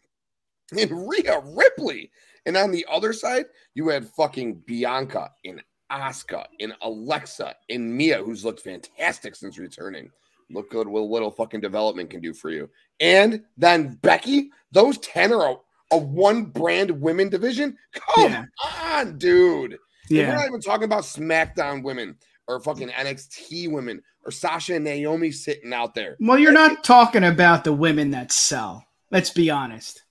and 0.78 1.10
Rhea 1.10 1.42
Ripley. 1.44 2.12
And 2.46 2.58
on 2.58 2.72
the 2.72 2.86
other 2.90 3.14
side, 3.14 3.46
you 3.76 3.90
had 3.90 4.08
fucking 4.08 4.64
Bianca 4.66 5.32
and 5.46 5.62
Asuka 5.92 6.46
and 6.60 6.74
Alexa 6.82 7.56
and 7.70 7.94
Mia, 7.96 8.24
who's 8.24 8.46
looked 8.46 8.62
fantastic 8.62 9.36
since 9.36 9.58
returning. 9.60 10.10
Look 10.50 10.72
good 10.72 10.88
what 10.88 11.02
a 11.02 11.04
little 11.04 11.32
fucking 11.32 11.60
development 11.62 12.10
can 12.10 12.22
do 12.22 12.34
for 12.34 12.50
you. 12.50 12.70
And 13.00 13.44
then 13.58 14.00
Becky, 14.02 14.50
those 14.72 14.98
10 15.00 15.34
are 15.34 15.52
a, 15.52 15.56
a 15.92 15.98
one 15.98 16.46
brand 16.46 16.92
women 16.92 17.30
division. 17.30 17.78
Come 18.16 18.32
Yeah. 18.32 18.46
on, 18.94 19.18
dude. 19.18 19.78
And 20.10 20.28
We're 20.28 20.36
not 20.36 20.48
even 20.48 20.62
talking 20.62 20.84
about 20.86 21.04
SmackDown 21.04 21.84
women 21.84 22.18
or 22.48 22.60
fucking 22.60 22.90
NXT 22.90 23.72
women 23.72 24.02
or 24.26 24.32
Sasha 24.32 24.76
and 24.76 24.84
Naomi 24.86 25.32
sitting 25.32 25.74
out 25.74 25.96
there. 25.96 26.18
Well, 26.20 26.38
you're 26.38 26.52
not 26.52 26.84
talking 26.84 27.24
about 27.24 27.64
the 27.64 27.74
women 27.74 28.12
that 28.12 28.32
sell. 28.32 28.86
Let's 29.10 29.30
be 29.32 29.50
honest. 29.50 30.04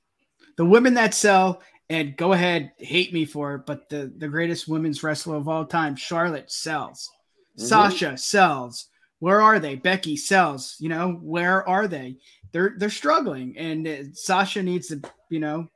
The 0.56 0.64
women 0.64 0.94
that 0.94 1.14
sell 1.14 1.62
And 1.88 2.16
go 2.16 2.32
ahead, 2.32 2.70
hate 2.78 3.12
me 3.12 3.24
for 3.24 3.56
it, 3.56 3.66
but 3.66 3.88
the 3.88 4.12
the 4.16 4.28
greatest 4.28 4.68
women's 4.68 5.02
wrestler 5.02 5.34
of 5.34 5.48
all 5.48 5.64
time, 5.64 5.96
Charlotte 5.96 6.48
sells. 6.52 7.10
Mhm. 7.58 7.62
Sasha 7.62 8.16
sells. 8.16 8.86
Where 9.18 9.40
are 9.40 9.58
they? 9.58 9.74
Becky 9.74 10.16
sells. 10.16 10.76
You 10.78 10.88
know, 10.88 11.18
where 11.20 11.68
are 11.68 11.88
they? 11.88 12.18
They're 12.52 12.74
they're 12.78 12.90
struggling, 12.90 13.58
and 13.58 13.88
uh, 13.88 13.96
Sasha 14.12 14.62
needs 14.62 14.86
to, 14.88 15.00
you 15.30 15.40
know, 15.40 15.66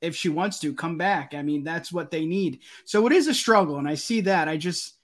if 0.00 0.14
she 0.14 0.28
wants 0.28 0.60
to 0.60 0.72
come 0.72 0.96
back. 0.96 1.34
I 1.34 1.42
mean, 1.42 1.64
that's 1.64 1.90
what 1.92 2.12
they 2.12 2.24
need. 2.24 2.60
So 2.84 3.04
it 3.08 3.12
is 3.12 3.26
a 3.26 3.34
struggle, 3.34 3.78
and 3.78 3.88
I 3.88 3.96
see 3.96 4.20
that. 4.22 4.46
I 4.46 4.56
just 4.56 4.94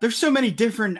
there's 0.00 0.18
so 0.18 0.30
many 0.30 0.50
different 0.50 0.98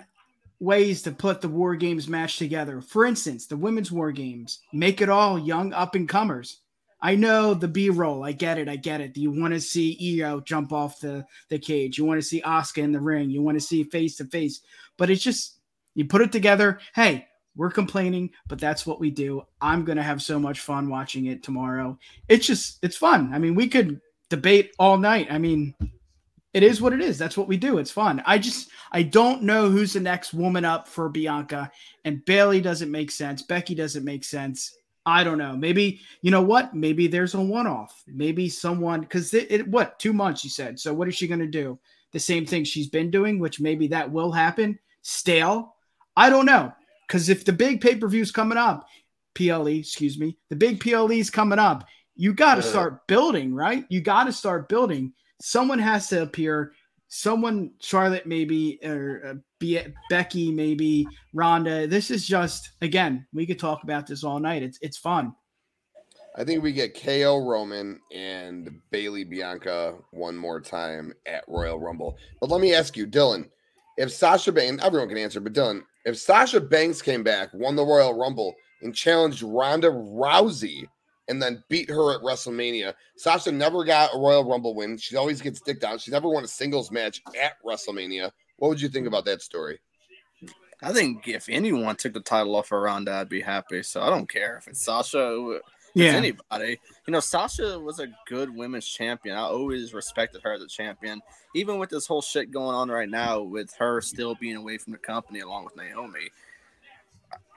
ways 0.61 1.03
to 1.03 1.13
put 1.13 1.41
the 1.41 1.49
war 1.49 1.77
games 1.77 2.09
match 2.09 2.39
together. 2.39 2.81
For 2.81 3.05
instance, 3.05 3.47
the 3.47 3.57
women's 3.57 3.93
war 3.93 4.13
games 4.13 4.61
make 4.73 5.01
it 5.01 5.09
all 5.09 5.39
young 5.39 5.73
up 5.73 5.95
and 5.95 6.09
comers. 6.09 6.61
I 7.01 7.17
know 7.17 7.53
the 7.53 7.69
B 7.69 7.91
roll. 7.91 8.25
I 8.25 8.33
get 8.33 8.57
it. 8.57 8.67
I 8.67 8.77
get 8.77 9.03
it. 9.03 9.17
You 9.17 9.31
want 9.31 9.53
to 9.53 9.61
see 9.61 10.23
Io 10.23 10.41
jump 10.41 10.73
off 10.73 11.01
the, 11.01 11.27
the 11.51 11.59
cage. 11.59 11.99
You 11.99 12.07
want 12.07 12.19
to 12.19 12.27
see 12.27 12.41
Asuka 12.41 12.79
in 12.79 12.93
the 12.93 13.01
ring. 13.01 13.29
You 13.29 13.43
want 13.43 13.59
to 13.59 13.65
see 13.65 13.85
face 13.85 14.17
to 14.17 14.25
face. 14.25 14.63
But 14.97 15.11
it's 15.11 15.23
just, 15.23 15.59
you 15.95 16.07
put 16.07 16.23
it 16.23 16.33
together. 16.33 16.79
Hey, 16.95 17.27
we're 17.57 17.71
complaining, 17.71 18.31
but 18.49 18.59
that's 18.59 18.87
what 18.87 19.01
we 19.01 19.11
do. 19.11 19.43
I'm 19.61 19.85
going 19.85 19.99
to 19.99 20.03
have 20.03 20.23
so 20.23 20.39
much 20.39 20.61
fun 20.61 20.89
watching 20.89 21.27
it 21.27 21.43
tomorrow. 21.43 21.99
It's 22.29 22.47
just, 22.47 22.79
it's 22.83 22.97
fun. 22.97 23.33
I 23.35 23.39
mean, 23.39 23.55
we 23.55 23.69
could 23.69 24.01
debate 24.31 24.73
all 24.79 24.97
night. 24.97 25.27
I 25.31 25.37
mean, 25.37 25.75
it 26.55 26.63
is 26.63 26.81
what 26.81 26.93
it 26.93 27.01
is. 27.01 27.19
That's 27.19 27.37
what 27.37 27.49
we 27.49 27.57
do. 27.57 27.79
It's 27.79 27.91
fun. 27.91 28.23
I 28.25 28.39
just, 28.39 28.71
I 28.93 29.03
don't 29.03 29.43
know 29.43 29.69
who's 29.69 29.93
the 29.93 30.01
next 30.01 30.33
woman 30.33 30.65
up 30.65 30.87
for 30.87 31.09
Bianca. 31.09 31.71
And 32.05 32.25
Bayley 32.25 32.61
doesn't 32.61 32.91
make 32.91 33.11
sense. 33.11 33.43
Becky 33.43 33.75
doesn't 33.75 34.05
make 34.05 34.25
sense. 34.25 34.77
I 35.05 35.25
don't 35.25 35.37
know. 35.37 35.57
Maybe 35.57 36.01
you 36.23 36.31
know 36.31 36.43
what? 36.43 36.75
Maybe 36.75 37.09
there's 37.09 37.35
a 37.35 37.41
one-off. 37.41 38.03
Maybe 38.07 38.49
someone 38.49 39.01
because 39.01 39.35
it, 39.35 39.51
it 39.51 39.69
what 39.69 39.99
two 39.99 40.13
months 40.13 40.45
you 40.45 40.51
said. 40.51 40.79
So 40.79 40.95
what 40.95 41.09
is 41.09 41.15
she 41.15 41.27
going 41.27 41.41
to 41.41 41.47
do? 41.47 41.79
The 42.13 42.21
same 42.21 42.47
thing 42.47 42.65
she's 42.65 42.89
been 42.89 43.11
doing, 43.11 43.39
which 43.39 43.61
maybe 43.61 43.89
that 43.89 44.11
will 44.11 44.33
happen. 44.33 44.79
Stale. 45.03 45.75
I 46.17 46.31
don't 46.31 46.47
know 46.47 46.73
because 47.07 47.29
if 47.29 47.45
the 47.45 47.53
big 47.53 47.81
pay-per-view 47.81 48.23
is 48.23 48.31
coming 48.31 48.57
up, 48.57 48.87
PLE, 49.35 49.67
excuse 49.67 50.19
me, 50.19 50.39
the 50.49 50.57
big 50.57 50.81
PLE 50.81 51.11
is 51.11 51.31
coming 51.31 51.59
up. 51.59 51.85
You 52.17 52.33
got 52.33 52.55
to 52.55 52.63
start 52.63 53.09
building, 53.09 53.53
right? 53.53 53.85
You 53.89 54.01
got 54.01 54.25
to 54.25 54.33
start 54.33 54.69
building. 54.69 55.13
Someone 55.41 55.79
has 55.79 56.09
to 56.09 56.23
appear. 56.23 56.73
Someone, 57.09 57.73
Charlotte, 57.81 58.27
maybe, 58.27 58.79
or 58.83 59.23
uh, 59.25 59.35
Be- 59.61 59.95
Becky, 60.11 60.51
maybe 60.51 61.07
Ronda. 61.33 61.87
This 61.87 62.11
is 62.11 62.27
just 62.27 62.73
again, 62.81 63.27
we 63.33 63.47
could 63.47 63.59
talk 63.59 63.85
about 63.85 64.07
this 64.07 64.25
all 64.25 64.41
night. 64.41 64.63
It's 64.63 64.79
it's 64.81 64.99
fun. 64.99 65.35
I 66.37 66.43
think 66.43 66.63
we 66.63 66.73
get 66.73 67.01
KO 67.01 67.47
Roman 67.47 68.01
and 68.13 68.81
Bayley 68.91 69.23
Bianca 69.23 69.95
one 70.11 70.37
more 70.37 70.61
time 70.61 71.13
at 71.27 71.45
Royal 71.47 71.79
Rumble. 71.79 72.17
But 72.41 72.51
let 72.51 72.61
me 72.61 72.75
ask 72.75 72.97
you, 72.97 73.07
Dylan, 73.07 73.49
if 73.97 74.11
Sasha 74.11 74.51
Banks, 74.51 74.85
everyone 74.85 75.09
can 75.09 75.19
answer, 75.19 75.39
but 75.39 75.53
Dylan, 75.53 75.83
if 76.05 76.19
Sasha 76.19 76.61
Banks 76.61 77.01
came 77.01 77.23
back, 77.23 77.51
won 77.55 77.77
the 77.77 77.85
Royal 77.85 78.19
Rumble, 78.19 78.53
and 78.83 78.95
challenged 78.95 79.43
Ronda 79.43 79.91
Rousey 79.91 80.89
and 81.29 81.43
then 81.43 81.65
beat 81.69 81.89
her 81.91 82.15
at 82.15 82.23
WrestleMania, 82.23 82.95
Sasha 83.17 83.51
never 83.51 83.85
got 83.85 84.15
a 84.15 84.19
Royal 84.19 84.45
Rumble 84.45 84.75
win. 84.75 84.99
She 84.99 85.17
always 85.17 85.41
gets 85.41 85.61
dicked 85.61 85.85
out. 85.85 86.01
She 86.01 86.11
never 86.11 86.29
won 86.29 86.45
a 86.45 86.49
singles 86.49 86.91
match 86.91 87.23
at 87.41 87.63
WrestleMania. 87.65 88.31
What 88.57 88.69
would 88.69 88.81
you 88.81 88.89
think 88.89 89.07
about 89.07 89.25
that 89.25 89.43
story? 89.43 89.81
I 90.83 90.93
think 90.93 91.27
if 91.29 91.49
anyone 91.49 91.97
took 91.97 92.13
the 92.13 92.21
title 92.21 92.57
off 92.57 92.73
of 92.73 92.83
Ronda, 92.83 93.13
I'd 93.15 93.29
be 93.29 93.41
happy. 93.41 93.83
So 93.83 94.03
I 94.03 94.11
don't 94.11 94.29
care 94.29 94.59
if 94.59 94.69
it's 94.69 94.85
Sasha, 94.85 95.57
if 95.57 95.63
it's 95.63 95.69
Yeah, 95.95 96.13
anybody. 96.13 96.81
You 97.07 97.13
know, 97.13 97.21
Sasha 97.21 97.79
was 97.79 98.01
a 98.01 98.09
good 98.27 98.55
women's 98.55 98.87
champion. 98.87 99.37
I 99.37 99.43
always 99.43 99.95
respected 99.95 100.43
her 100.43 100.53
as 100.53 100.61
a 100.61 100.67
champion, 100.67 101.23
even 101.55 101.79
with 101.79 101.89
this 101.89 102.07
whole 102.07 102.21
shit 102.21 102.51
going 102.51 102.75
on 102.75 102.91
right 102.91 103.09
now 103.09 103.41
with 103.41 103.73
her 103.79 104.01
still 104.01 104.35
being 104.35 104.57
away 104.57 104.77
from 104.77 104.93
the 104.93 104.99
company 104.99 105.41
along 105.41 105.65
with 105.65 105.77
Naomi. 105.77 106.31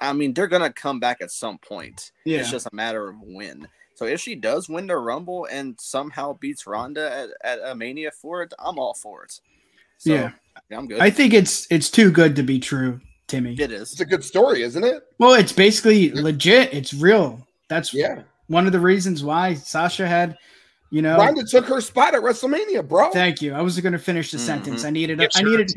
I 0.02 0.14
mean, 0.14 0.34
they're 0.34 0.48
gonna 0.48 0.72
come 0.74 1.00
back 1.00 1.22
at 1.22 1.32
some 1.32 1.58
point. 1.58 2.12
yeah. 2.26 2.40
It's 2.40 2.52
just 2.52 2.68
a 2.68 2.76
matter 2.76 3.10
of 3.10 3.16
when. 3.22 3.68
So 3.96 4.06
if 4.06 4.22
she 4.22 4.36
does 4.36 4.70
win 4.70 4.86
the 4.88 4.98
Rumble 4.98 5.48
and 5.52 5.76
somehow 5.80 6.34
beats 6.34 6.68
Ronda 6.68 7.30
at, 7.44 7.60
at 7.60 7.72
a 7.72 7.74
Mania 7.76 8.12
for 8.12 8.44
it, 8.44 8.54
I'm 8.60 8.78
all 8.78 8.94
for 8.94 9.24
it. 9.24 9.40
So, 9.98 10.14
Yeah. 10.14 10.32
I'm 10.72 10.88
good. 10.88 11.00
I 11.00 11.10
think 11.10 11.34
it's 11.34 11.68
it's 11.72 11.90
too 11.90 12.12
good 12.12 12.36
to 12.36 12.44
be 12.44 12.60
true, 12.60 13.00
Timmy. 13.28 13.56
It 13.60 13.72
is. 13.72 13.92
It's 13.94 14.02
a 14.02 14.06
good 14.06 14.24
story, 14.24 14.62
isn't 14.64 14.84
it? 14.84 15.04
Well, 15.20 15.34
it's 15.34 15.52
basically 15.54 16.12
legit. 16.12 16.74
It's 16.74 16.94
real. 16.94 17.48
That's 17.70 17.94
Yeah. 17.94 18.22
one 18.48 18.66
of 18.66 18.72
the 18.72 18.80
reasons 18.80 19.24
why 19.24 19.54
Sasha 19.56 20.08
had, 20.08 20.38
you 20.90 21.02
know. 21.02 21.18
Ronda 21.18 21.44
took 21.44 21.66
her 21.66 21.82
spot 21.82 22.16
at 22.16 22.22
WrestleMania, 22.22 22.88
bro. 22.88 23.10
Thank 23.12 23.42
you. 23.42 23.54
I 23.54 23.62
was 23.62 23.80
going 23.80 23.94
to 23.94 24.00
finish 24.00 24.32
the 24.32 24.38
Mhm. 24.38 24.42
sentence. 24.46 24.84
I 24.86 24.90
needed. 24.90 25.20
A, 25.20 25.24
Gives 25.24 25.38
I 25.38 25.42
needed. 25.44 25.72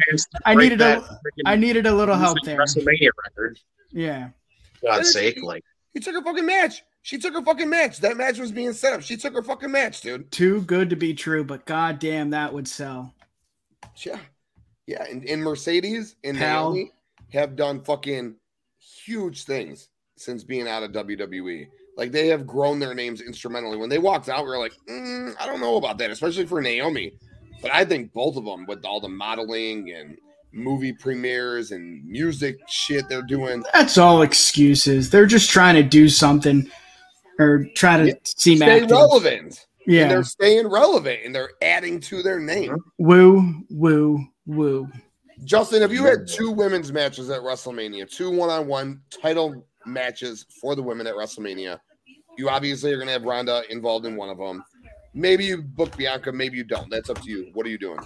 I 0.47 0.55
needed 0.55 0.81
a- 0.81 0.85
that 0.85 1.03
freaking 1.03 1.43
I 1.47 1.57
needed 1.57 1.87
a 1.87 1.93
little 1.95 2.17
help 2.17 2.39
there. 2.45 2.59
WrestleMania 2.59 3.11
record. 3.25 3.59
Yeah. 3.91 4.31
God's 4.83 5.13
sake, 5.13 5.43
like 5.43 5.65
He 5.93 6.01
took 6.01 6.15
her 6.15 6.23
fucking 6.23 6.47
match. 6.47 6.83
She 7.03 7.19
took 7.19 7.35
her 7.35 7.43
fucking 7.43 7.69
match. 7.69 7.99
That 7.99 8.17
match 8.17 8.39
was 8.39 8.53
being 8.53 8.73
set 8.73 8.93
up. 8.93 9.03
She 9.03 9.17
took 9.17 9.35
her 9.35 9.43
fucking 9.43 9.71
match, 9.73 10.03
dude. 10.03 10.31
Too 10.31 10.61
good 10.63 10.91
to 10.91 10.97
be 10.97 11.15
true, 11.15 11.43
but 11.45 11.67
goddamn, 11.67 12.31
that 12.31 12.53
would 12.55 12.69
sell. 12.69 13.15
Yeah. 14.05 14.19
Yeah. 14.87 15.05
And, 15.11 15.25
and 15.29 15.43
Mercedes 15.43 16.15
and 16.23 16.37
Pal. 16.39 16.73
Naomi 16.73 16.93
have 17.33 17.57
done 17.57 17.83
fucking 17.83 18.37
huge 18.79 19.45
things 19.45 19.89
since 20.17 20.45
being 20.45 20.69
out 20.69 20.83
of 20.83 20.93
WWE. 20.93 21.69
Like 22.01 22.13
they 22.13 22.29
have 22.29 22.47
grown 22.47 22.79
their 22.79 22.95
names 22.95 23.21
instrumentally. 23.21 23.77
When 23.77 23.91
they 23.91 23.99
walked 23.99 24.31
out, 24.31 24.45
we 24.45 24.51
were 24.51 24.59
like, 24.59 24.73
"Mm, 24.89 25.37
I 25.39 25.45
don't 25.45 25.61
know 25.61 25.77
about 25.77 25.99
that, 25.99 26.11
especially 26.11 26.47
for 26.47 26.63
Naomi. 26.63 27.13
But 27.61 27.75
I 27.75 27.85
think 27.85 28.15
both 28.15 28.39
of 28.39 28.47
them, 28.47 28.65
with 28.67 28.87
all 28.87 29.01
the 29.01 29.09
modeling 29.11 29.93
and 29.93 30.17
movie 30.51 30.95
premieres 30.95 31.73
and 31.73 32.03
music 32.07 32.57
shit 32.69 33.07
they're 33.11 33.21
doing, 33.21 33.63
That's 33.75 33.99
all 33.99 34.23
excuses. 34.23 35.11
They're 35.11 35.27
just 35.27 35.51
trying 35.51 35.75
to 35.75 35.83
do 35.83 36.09
something 36.09 36.71
or 37.39 37.67
try 37.75 37.99
to 37.99 38.07
Yeah. 38.07 38.15
seem 38.25 38.57
stay 38.57 38.77
active. 38.77 38.91
relevant. 38.93 39.67
And 39.87 39.95
Yeah. 39.95 40.09
they're 40.09 40.25
staying 40.25 40.69
relevant 40.69 41.21
and 41.27 41.35
they're 41.35 41.51
adding 41.61 42.01
to 42.01 42.23
their 42.23 42.41
name. 42.41 42.79
Woo, 42.97 43.63
woo, 43.69 44.25
woo. 44.47 44.89
Justin, 45.45 45.83
if 45.83 45.93
you 45.93 46.05
had 46.07 46.27
two 46.27 46.51
women's 46.51 46.93
matches 46.93 47.29
at 47.29 47.43
WrestleMania, 47.43 48.11
two 48.11 48.31
one-on-one 48.31 49.03
title 49.11 49.67
matches 49.85 50.47
for 50.63 50.75
the 50.75 50.83
women 50.83 51.07
at 51.07 51.15
WrestleMania, 51.15 51.79
you 52.41 52.49
obviously 52.49 52.91
are 52.91 52.97
going 52.97 53.07
to 53.07 53.13
have 53.13 53.25
Ronda 53.25 53.63
involved 53.69 54.07
in 54.07 54.17
one 54.17 54.31
of 54.31 54.39
them. 54.39 54.65
Maybe 55.13 55.45
you 55.45 55.61
book 55.61 55.95
Bianca, 55.95 56.33
maybe 56.33 56.57
you 56.57 56.65
don't. 56.65 56.89
That's 56.89 57.11
up 57.11 57.21
to 57.21 57.31
you. 57.31 57.51
What 57.53 57.67
are 57.67 57.69
you 57.69 57.77
doing? 57.77 58.01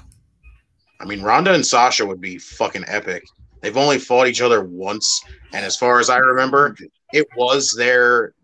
I 1.00 1.04
mean, 1.04 1.22
Ronda 1.22 1.54
and 1.54 1.64
Sasha 1.64 2.04
would 2.04 2.20
be 2.20 2.38
fucking 2.38 2.84
epic. 2.88 3.22
They've 3.62 3.76
only 3.76 3.98
fought 3.98 4.26
each 4.26 4.40
other 4.40 4.64
once, 4.64 5.22
and 5.52 5.64
as 5.64 5.76
far 5.76 6.00
as 6.00 6.10
I 6.10 6.16
remember, 6.16 6.76
it 7.12 7.28
was 7.36 7.72
their 7.78 8.34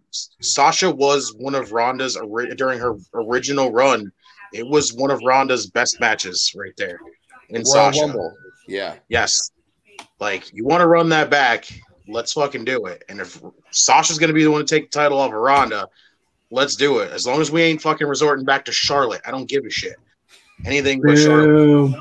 Sasha 0.40 0.90
was 0.90 1.34
one 1.38 1.56
of 1.56 1.72
Ronda's 1.72 2.16
during 2.56 2.78
her 2.78 2.94
original 3.14 3.72
run. 3.72 4.12
It 4.52 4.66
was 4.66 4.94
one 4.94 5.10
of 5.10 5.20
Ronda's 5.24 5.68
best 5.70 5.98
matches 5.98 6.52
right 6.56 6.72
there 6.76 7.00
in 7.48 7.62
Royal 7.62 7.64
Sasha. 7.64 8.00
Rumble. 8.02 8.36
Yeah. 8.68 8.94
Yes, 9.08 9.50
like 10.20 10.52
you 10.54 10.64
want 10.64 10.82
to 10.82 10.86
run 10.86 11.08
that 11.08 11.30
back, 11.30 11.68
let's 12.10 12.32
fucking 12.32 12.64
do 12.64 12.86
it. 12.86 13.04
And 13.08 13.20
if 13.20 13.40
Sasha's 13.70 14.18
gonna 14.18 14.32
be 14.32 14.44
the 14.44 14.50
one 14.50 14.64
to 14.64 14.66
take 14.66 14.90
the 14.90 14.98
title 14.98 15.18
off 15.18 15.32
of 15.32 15.38
Ronda, 15.38 15.88
let's 16.50 16.76
do 16.76 16.98
it. 16.98 17.10
As 17.12 17.26
long 17.26 17.40
as 17.40 17.50
we 17.50 17.62
ain't 17.62 17.82
fucking 17.82 18.06
resorting 18.06 18.44
back 18.44 18.64
to 18.66 18.72
Charlotte, 18.72 19.22
I 19.26 19.30
don't 19.30 19.48
give 19.48 19.64
a 19.64 19.70
shit. 19.70 19.96
Anything 20.64 21.00
but 21.02 21.16
Charlotte. 21.16 21.94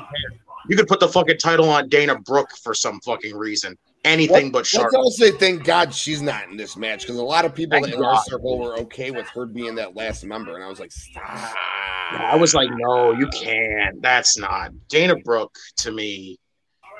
You 0.68 0.76
could 0.76 0.86
put 0.86 1.00
the 1.00 1.08
fucking 1.08 1.38
title 1.38 1.68
on 1.70 1.88
Dana 1.88 2.18
Brooke 2.18 2.50
for 2.62 2.74
some 2.74 3.00
fucking 3.00 3.36
reason. 3.36 3.76
Anything 4.04 4.50
but 4.50 4.70
Let's 4.72 4.94
also 4.94 5.30
thank 5.32 5.64
God 5.64 5.92
she's 5.92 6.22
not 6.22 6.48
in 6.48 6.56
this 6.56 6.74
match 6.76 7.02
because 7.02 7.16
a 7.16 7.22
lot 7.22 7.44
of 7.44 7.54
people 7.54 7.82
Thank 7.82 7.94
in 7.94 8.02
our 8.02 8.22
circle 8.22 8.58
were 8.58 8.78
okay 8.78 9.10
with 9.10 9.26
her 9.28 9.44
being 9.44 9.74
that 9.74 9.94
last 9.94 10.24
member, 10.24 10.54
and 10.54 10.64
I 10.64 10.68
was 10.68 10.80
like, 10.80 10.90
stop. 10.90 11.54
I 12.12 12.34
was 12.36 12.54
like, 12.54 12.70
no, 12.72 13.12
you 13.12 13.26
can't. 13.28 14.00
That's 14.00 14.38
not 14.38 14.72
Dana 14.88 15.16
Brooke 15.16 15.56
to 15.78 15.92
me. 15.92 16.38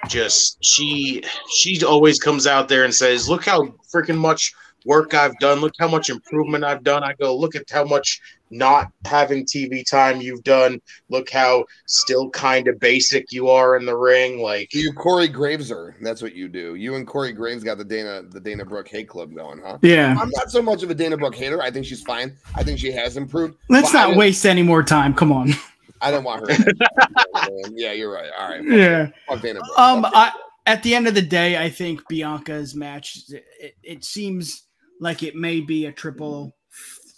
Just 0.08 0.58
she 0.64 1.22
she 1.54 1.84
always 1.84 2.18
comes 2.18 2.46
out 2.46 2.68
there 2.68 2.84
and 2.84 2.94
says, 2.94 3.28
"Look 3.28 3.44
how 3.44 3.74
freaking 3.94 4.18
much 4.18 4.52
work 4.86 5.12
I've 5.14 5.38
done. 5.38 5.60
Look 5.60 5.74
how 5.78 5.88
much 5.88 6.08
improvement 6.10 6.64
I've 6.64 6.82
done." 6.82 7.04
I 7.04 7.12
go, 7.14 7.36
"Look 7.36 7.54
at 7.54 7.68
how 7.70 7.84
much 7.84 8.20
not 8.52 8.90
having 9.04 9.44
TV 9.44 9.88
time 9.88 10.20
you've 10.20 10.42
done. 10.42 10.80
Look 11.08 11.30
how 11.30 11.64
still 11.86 12.30
kind 12.30 12.66
of 12.66 12.80
basic 12.80 13.30
you 13.30 13.48
are 13.48 13.76
in 13.76 13.86
the 13.86 13.96
ring. 13.96 14.40
Like, 14.42 14.74
You 14.74 14.92
Corey 14.92 15.28
Graves 15.28 15.68
her. 15.70 15.94
That's 16.02 16.20
what 16.20 16.34
you 16.34 16.48
do. 16.48 16.74
You 16.74 16.96
and 16.96 17.06
Corey 17.06 17.30
Graves 17.32 17.62
got 17.62 17.78
the 17.78 17.84
Dana 17.84 18.22
the 18.28 18.40
Dana 18.40 18.64
Brooke 18.64 18.88
hate 18.88 19.08
club 19.08 19.32
going, 19.34 19.60
huh? 19.64 19.78
Yeah. 19.82 20.16
I'm 20.20 20.30
not 20.30 20.50
so 20.50 20.60
much 20.62 20.82
of 20.82 20.90
a 20.90 20.94
Dana 20.94 21.16
Brooke 21.16 21.36
hater. 21.36 21.62
I 21.62 21.70
think 21.70 21.86
she's 21.86 22.02
fine. 22.02 22.36
I 22.56 22.64
think 22.64 22.80
she 22.80 22.90
has 22.90 23.16
improved. 23.16 23.56
Let's 23.68 23.92
but 23.92 23.98
I 23.98 24.06
didn't- 24.06 24.18
waste 24.18 24.44
any 24.44 24.62
more 24.64 24.82
time. 24.82 25.14
Come 25.14 25.30
on. 25.30 25.52
I 26.00 26.10
didn't 26.10 26.24
want 26.24 26.50
her. 26.50 26.56
yeah, 27.74 27.92
you're 27.92 28.12
right. 28.12 28.30
All 28.38 28.48
right. 28.48 28.60
Fuck, 28.64 28.72
Yeah. 28.76 29.08
fuck 29.28 29.42
Dana 29.42 29.60
Brooke. 29.60 29.78
Um, 29.78 30.02
Fuck 30.02 30.12
I, 30.14 30.32
at 30.66 30.82
the 30.82 30.94
end 30.94 31.06
of 31.08 31.14
the 31.14 31.22
day, 31.22 31.62
I 31.62 31.68
think 31.68 32.02
Bianca's 32.08 32.74
match 32.74 33.18
it, 33.28 33.74
it 33.82 34.04
seems 34.04 34.64
like 35.00 35.22
it 35.22 35.34
may 35.34 35.60
be 35.60 35.86
a 35.86 35.92
triple 35.92 36.54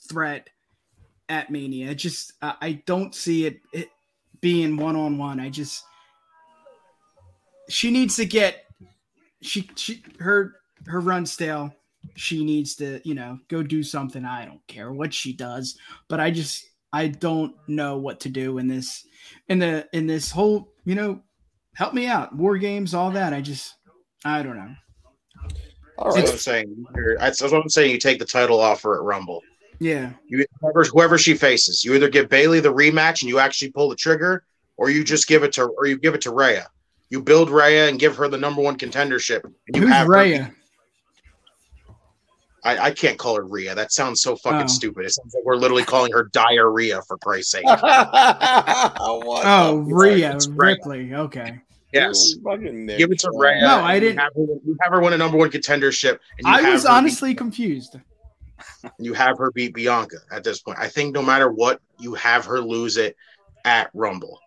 threat 0.08 0.48
at 1.28 1.50
Mania. 1.50 1.90
It 1.90 1.96
just 1.96 2.32
I, 2.42 2.54
I 2.60 2.72
don't 2.86 3.14
see 3.14 3.46
it, 3.46 3.60
it 3.72 3.88
being 4.40 4.76
one 4.76 4.96
on 4.96 5.18
one. 5.18 5.38
I 5.40 5.48
just 5.50 5.84
she 7.68 7.90
needs 7.90 8.16
to 8.16 8.26
get 8.26 8.64
she 9.42 9.70
she 9.76 10.02
her 10.18 10.54
her 10.86 11.00
run 11.00 11.26
stale. 11.26 11.74
She 12.16 12.44
needs 12.44 12.74
to 12.76 13.00
you 13.04 13.14
know 13.14 13.38
go 13.48 13.62
do 13.62 13.82
something. 13.82 14.24
I 14.24 14.44
don't 14.44 14.66
care 14.66 14.92
what 14.92 15.14
she 15.14 15.32
does, 15.32 15.78
but 16.08 16.20
I 16.20 16.30
just 16.30 16.64
I 16.92 17.08
don't 17.08 17.54
know 17.68 17.96
what 17.96 18.20
to 18.20 18.28
do 18.28 18.58
in 18.58 18.68
this 18.68 19.04
in 19.48 19.58
the 19.58 19.88
in 19.92 20.06
this 20.06 20.30
whole 20.30 20.72
you 20.84 20.94
know 20.94 21.22
help 21.74 21.94
me 21.94 22.06
out 22.06 22.34
war 22.34 22.58
games 22.58 22.94
all 22.94 23.10
that. 23.12 23.32
I 23.32 23.40
just 23.40 23.74
I 24.24 24.42
don't 24.42 24.56
know. 24.56 24.74
All 25.98 26.10
right. 26.10 26.16
That's 26.16 26.26
what 26.26 26.34
I'm 26.34 26.38
saying. 26.38 26.84
That's 27.18 27.42
what 27.42 27.54
I'm 27.54 27.68
saying. 27.68 27.90
You 27.90 27.98
take 27.98 28.18
the 28.18 28.24
title 28.24 28.60
off 28.60 28.82
her 28.82 28.96
at 28.96 29.02
Rumble. 29.02 29.42
Yeah. 29.78 30.12
You 30.26 30.44
whoever, 30.60 30.84
whoever 30.84 31.18
she 31.18 31.34
faces, 31.34 31.84
you 31.84 31.94
either 31.94 32.08
give 32.08 32.28
Bayley 32.28 32.60
the 32.60 32.72
rematch 32.72 33.22
and 33.22 33.28
you 33.28 33.38
actually 33.38 33.72
pull 33.72 33.88
the 33.88 33.96
trigger, 33.96 34.44
or 34.76 34.90
you 34.90 35.04
just 35.04 35.28
give 35.28 35.42
it 35.42 35.52
to 35.54 35.64
or 35.64 35.86
you 35.86 35.98
give 35.98 36.14
it 36.14 36.20
to 36.22 36.32
Rhea. 36.32 36.68
You 37.10 37.22
build 37.22 37.50
Rhea 37.50 37.88
and 37.88 37.98
give 37.98 38.16
her 38.16 38.28
the 38.28 38.38
number 38.38 38.62
one 38.62 38.78
contendership. 38.78 39.44
And 39.44 39.76
you 39.76 39.82
Who's 39.82 39.90
have 39.90 40.08
Rhea? 40.08 40.52
Her, 42.62 42.70
I, 42.70 42.78
I 42.86 42.90
can't 42.92 43.18
call 43.18 43.36
her 43.36 43.44
Rhea. 43.44 43.74
That 43.74 43.92
sounds 43.92 44.20
so 44.22 44.36
fucking 44.36 44.62
Oh. 44.64 44.66
stupid. 44.66 45.04
It 45.04 45.12
sounds 45.12 45.34
like 45.34 45.44
we're 45.44 45.56
literally 45.56 45.84
calling 45.84 46.12
her 46.12 46.24
diarrhea 46.32 47.00
for 47.02 47.18
Christ's 47.18 47.52
sake. 47.52 47.64
What 47.66 49.42
Oh, 49.46 49.84
the 49.86 49.94
Rhea 49.94 50.34
It's 50.34 50.48
Rhea. 50.48 50.56
Ripley. 50.56 51.14
Okay. 51.14 51.60
yes. 51.92 52.34
fuck? 52.44 52.60
Give 52.60 53.10
it 53.12 53.18
to 53.20 53.30
Rhea. 53.34 53.60
No, 53.60 53.80
I 53.80 53.98
didn't- 54.00 54.18
Have 54.18 54.32
her, 54.34 54.42
you 54.64 54.76
have 54.82 54.92
her 54.92 55.00
win 55.00 55.12
a 55.12 55.18
number 55.18 55.36
one 55.38 55.50
contendership. 55.50 56.18
And 56.38 56.46
you 56.46 56.52
I 56.52 56.70
was 56.70 56.82
her 56.82 56.88
beat- 56.88 56.94
honestly 56.94 57.34
confused. 57.34 57.96
you 58.98 59.12
have 59.14 59.38
her 59.38 59.50
beat 59.50 59.74
Bianca 59.74 60.16
at 60.30 60.44
this 60.44 60.60
point. 60.60 60.78
I 60.78 60.88
think 60.88 61.14
no 61.14 61.22
matter 61.22 61.50
what, 61.50 61.80
you 61.98 62.14
have 62.14 62.44
her 62.46 62.60
lose 62.60 62.96
it 62.96 63.16
at 63.64 63.90
Rumble. 63.94 64.38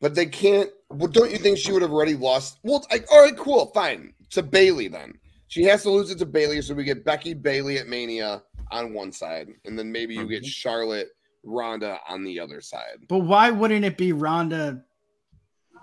But 0.00 0.14
they 0.14 0.26
can't. 0.26 0.70
Well, 0.90 1.08
don't 1.08 1.30
you 1.30 1.38
think 1.38 1.58
she 1.58 1.72
would 1.72 1.82
have 1.82 1.90
already 1.92 2.14
lost? 2.14 2.58
Well, 2.62 2.84
like, 2.90 3.06
all 3.10 3.22
right, 3.22 3.36
cool, 3.36 3.66
fine. 3.74 4.14
To 4.30 4.42
Bayley, 4.42 4.88
then 4.88 5.17
she 5.48 5.64
has 5.64 5.82
to 5.82 5.90
lose 5.90 6.10
it 6.10 6.18
to 6.18 6.26
Bayley, 6.26 6.62
so 6.62 6.74
we 6.74 6.84
get 6.84 7.04
Becky 7.04 7.34
Bayley 7.34 7.78
at 7.78 7.88
Mania 7.88 8.42
on 8.70 8.92
one 8.92 9.10
side, 9.10 9.48
and 9.64 9.78
then 9.78 9.90
maybe 9.90 10.14
you 10.14 10.26
get 10.28 10.42
Mhm. 10.42 10.46
Charlotte 10.48 11.08
Ronda 11.42 11.98
on 12.08 12.22
the 12.24 12.38
other 12.38 12.60
side. 12.60 13.06
But 13.08 13.20
why 13.20 13.50
wouldn't 13.50 13.84
it 13.84 13.96
be 13.96 14.12
Ronda, 14.12 14.84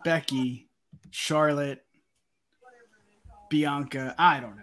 Becky, 0.04 0.69
Charlotte, 1.10 1.84
Bianca? 3.49 4.15
I 4.17 4.39
don't 4.39 4.56
know. 4.58 4.62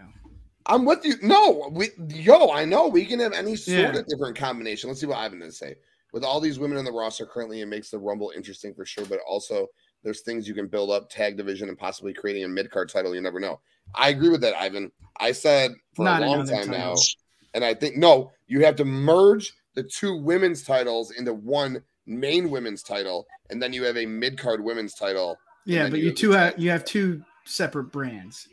I'm 0.66 0.84
with 0.84 1.04
you. 1.04 1.14
No, 1.22 1.68
we 1.72 1.88
yo, 2.08 2.50
I 2.50 2.64
know 2.64 2.86
we 2.86 3.04
can 3.04 3.18
have 3.18 3.32
any 3.32 3.56
sort 3.56 3.78
Yeah. 3.78 3.96
of 3.96 4.06
different 4.06 4.36
combination. 4.36 4.88
Let's 4.88 5.00
see 5.00 5.06
what 5.06 5.18
Ivan 5.18 5.40
to 5.40 5.50
say. 5.50 5.74
With 6.12 6.24
all 6.24 6.40
these 6.40 6.58
women 6.60 6.78
in 6.78 6.84
the 6.84 6.92
roster 6.92 7.26
currently, 7.26 7.62
it 7.62 7.66
makes 7.66 7.90
the 7.90 7.98
Rumble 7.98 8.32
interesting 8.36 8.74
for 8.74 8.84
sure. 8.84 9.04
But 9.06 9.18
also, 9.26 9.68
there's 10.04 10.20
things 10.20 10.46
you 10.46 10.54
can 10.54 10.68
build 10.68 10.90
up, 10.90 11.08
tag 11.10 11.36
division, 11.36 11.68
and 11.68 11.76
possibly 11.78 12.12
creating 12.12 12.44
a 12.44 12.48
mid 12.48 12.70
card 12.70 12.90
title. 12.90 13.14
You 13.14 13.20
never 13.20 13.40
know. 13.40 13.60
I 13.94 14.08
agree 14.10 14.28
with 14.28 14.40
that, 14.42 14.54
Ivan. 14.56 14.90
I 15.18 15.32
said 15.32 15.72
for 15.94 16.04
Not 16.04 16.22
a 16.22 16.26
long 16.26 16.34
another 16.40 16.52
time 16.52 16.70
now, 16.70 16.94
and 17.54 17.64
I 17.64 17.74
think 17.74 17.96
no, 17.96 18.32
you 18.46 18.64
have 18.64 18.76
to 18.76 18.84
merge 18.84 19.52
the 19.74 19.82
two 19.82 20.16
women's 20.16 20.62
titles 20.62 21.12
into 21.12 21.32
one 21.34 21.82
main 22.06 22.50
women's 22.50 22.82
title, 22.82 23.26
and 23.50 23.62
then 23.62 23.72
you 23.72 23.84
have 23.84 23.96
a 23.96 24.06
mid 24.06 24.38
card 24.38 24.62
women's 24.62 24.94
title, 24.94 25.38
Yeah, 25.64 25.88
but 25.88 25.98
you 25.98 26.04
you 26.04 26.08
have 26.08 26.16
two 26.16 26.30
have 26.32 26.58
you 26.58 26.70
have 26.70 26.84
two 26.84 27.22
separate 27.44 27.84
brands. 27.84 28.48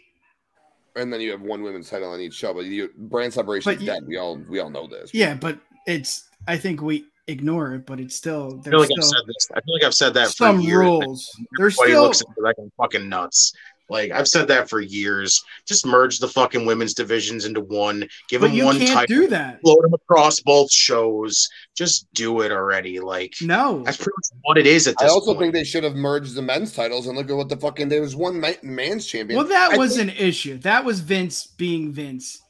and 0.96 1.14
then 1.14 1.22
you 1.22 1.32
have 1.32 1.42
one 1.42 1.62
women's 1.62 1.90
title 1.90 2.12
on 2.12 2.20
each 2.20 2.34
show. 2.34 2.54
But 2.54 2.66
you 2.66 2.90
brand 2.98 3.34
separation 3.34 3.74
But 3.74 3.82
is 3.82 3.88
dead. 3.88 4.04
We 4.08 4.18
all 4.18 4.38
we 4.50 4.60
all 4.60 4.70
know 4.70 4.88
this. 4.88 5.14
Yeah, 5.14 5.36
but 5.36 5.60
it's 5.88 6.30
I 6.48 6.58
think 6.58 6.82
we 6.82 7.06
ignore 7.28 7.74
it, 7.74 7.86
but 7.86 8.00
it's 8.00 8.16
still 8.16 8.60
I 8.60 8.70
feel 8.70 8.80
there's 8.80 8.90
like 8.90 9.00
I've 9.00 9.06
said 9.06 9.28
this. 9.28 9.48
I 9.54 9.62
feel 9.62 9.74
like 9.74 9.84
I've 9.84 9.94
said 9.94 10.14
that 10.16 10.28
for 10.28 10.34
some 10.34 10.62
years. 10.62 10.78
rules. 10.78 11.30
There's 11.58 11.80
Everybody 11.80 11.92
still 11.92 12.04
looks 12.04 12.22
at 12.22 12.28
me 12.30 12.36
like 12.42 12.56
I'm 12.60 12.72
fucking 12.78 13.08
nuts. 13.10 13.54
Like 13.90 14.12
I've 14.12 14.28
said 14.28 14.48
that 14.50 14.70
for 14.70 14.80
years. 14.82 15.44
Just 15.66 15.86
merge 15.86 16.20
the 16.20 16.28
fucking 16.28 16.66
women's 16.66 16.94
divisions 16.94 17.46
into 17.46 17.62
one. 17.62 18.08
Give 18.28 18.42
but 18.42 18.48
them 18.48 18.56
you 18.56 18.66
one 18.66 18.78
can't 18.78 18.92
title. 18.92 19.16
do 19.16 19.28
that. 19.28 19.62
Float 19.62 19.82
them 19.82 19.94
across 19.94 20.40
both 20.40 20.72
shows. 20.72 21.48
Just 21.76 22.08
do 22.14 22.42
it 22.42 22.52
already. 22.52 23.00
Like 23.00 23.34
No. 23.42 23.82
that's 23.84 23.98
pretty 23.98 24.12
much 24.18 24.40
what 24.44 24.58
it 24.58 24.68
is 24.68 24.88
at 24.88 24.96
I 25.00 25.08
also 25.08 25.28
point. 25.34 25.40
think 25.40 25.54
they 25.54 25.64
should 25.64 25.84
have 25.84 25.96
merged 25.96 26.36
the 26.36 26.42
men's 26.42 26.74
titles 26.74 27.08
and 27.08 27.18
look 27.18 27.30
at 27.30 27.36
what 27.36 27.50
the 27.50 27.58
fucking 27.58 27.90
there 27.90 28.02
was 28.02 28.16
one 28.16 28.44
man's 28.64 29.06
champion. 29.08 29.38
Well, 29.38 29.48
that 29.48 29.72
I 29.74 29.78
was 29.78 29.98
think, 29.98 30.12
an 30.12 30.18
issue. 30.18 30.58
That 30.60 30.86
was 30.86 31.00
Vince 31.00 31.48
being 31.48 31.92
Vince. 31.92 32.42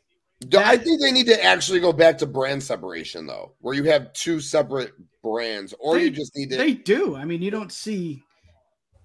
I 0.58 0.78
think 0.78 1.02
they 1.02 1.12
need 1.12 1.26
to 1.28 1.44
actually 1.44 1.82
go 1.82 1.92
back 1.92 2.18
to 2.20 2.26
brand 2.26 2.64
separation 2.64 3.28
though, 3.28 3.52
where 3.60 3.76
you 3.76 3.84
have 3.86 4.14
two 4.14 4.40
separate 4.40 4.94
brands, 5.22 5.74
or 5.80 5.96
They- 5.96 6.06
you 6.06 6.12
just 6.12 6.34
need 6.36 6.50
to 6.52 6.58
They 6.58 6.74
do. 6.74 7.16
I 7.16 7.26
mean, 7.26 7.42
you 7.42 7.52
don't 7.52 7.72
see 7.74 8.24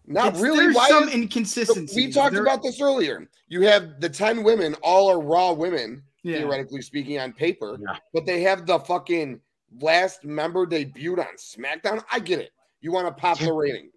not 0.07 0.29
it's- 0.29 0.43
really. 0.43 0.65
There's 0.65 0.77
Why 0.77 0.89
some 0.89 1.09
is- 1.09 1.15
inconsistency. 1.15 2.07
we 2.07 2.13
talked 2.13 2.35
There- 2.35 2.43
about 2.43 2.63
this 2.63 2.81
earlier. 2.81 3.29
You 3.49 3.63
have 3.63 4.01
the 4.01 4.09
ten 4.09 4.43
women, 4.43 4.75
all 4.83 5.09
are 5.11 5.21
raw 5.21 5.53
women, 5.53 6.03
yeah. 6.23 6.39
theoretically 6.39 6.83
speaking, 6.83 7.19
on 7.19 7.33
paper, 7.33 7.79
Yeah. 7.81 7.97
but 8.13 8.27
they 8.27 8.43
have 8.43 8.67
the 8.67 8.79
fucking 8.81 9.41
last 9.81 10.25
member 10.25 10.67
debuted 10.67 11.19
on 11.19 11.37
SmackDown. 11.37 12.05
I 12.11 12.19
get 12.21 12.39
it. 12.41 12.51
You 12.81 12.93
want 12.93 13.07
to 13.07 13.13
pop 13.13 13.39
the 13.39 13.53
rating, 13.53 13.91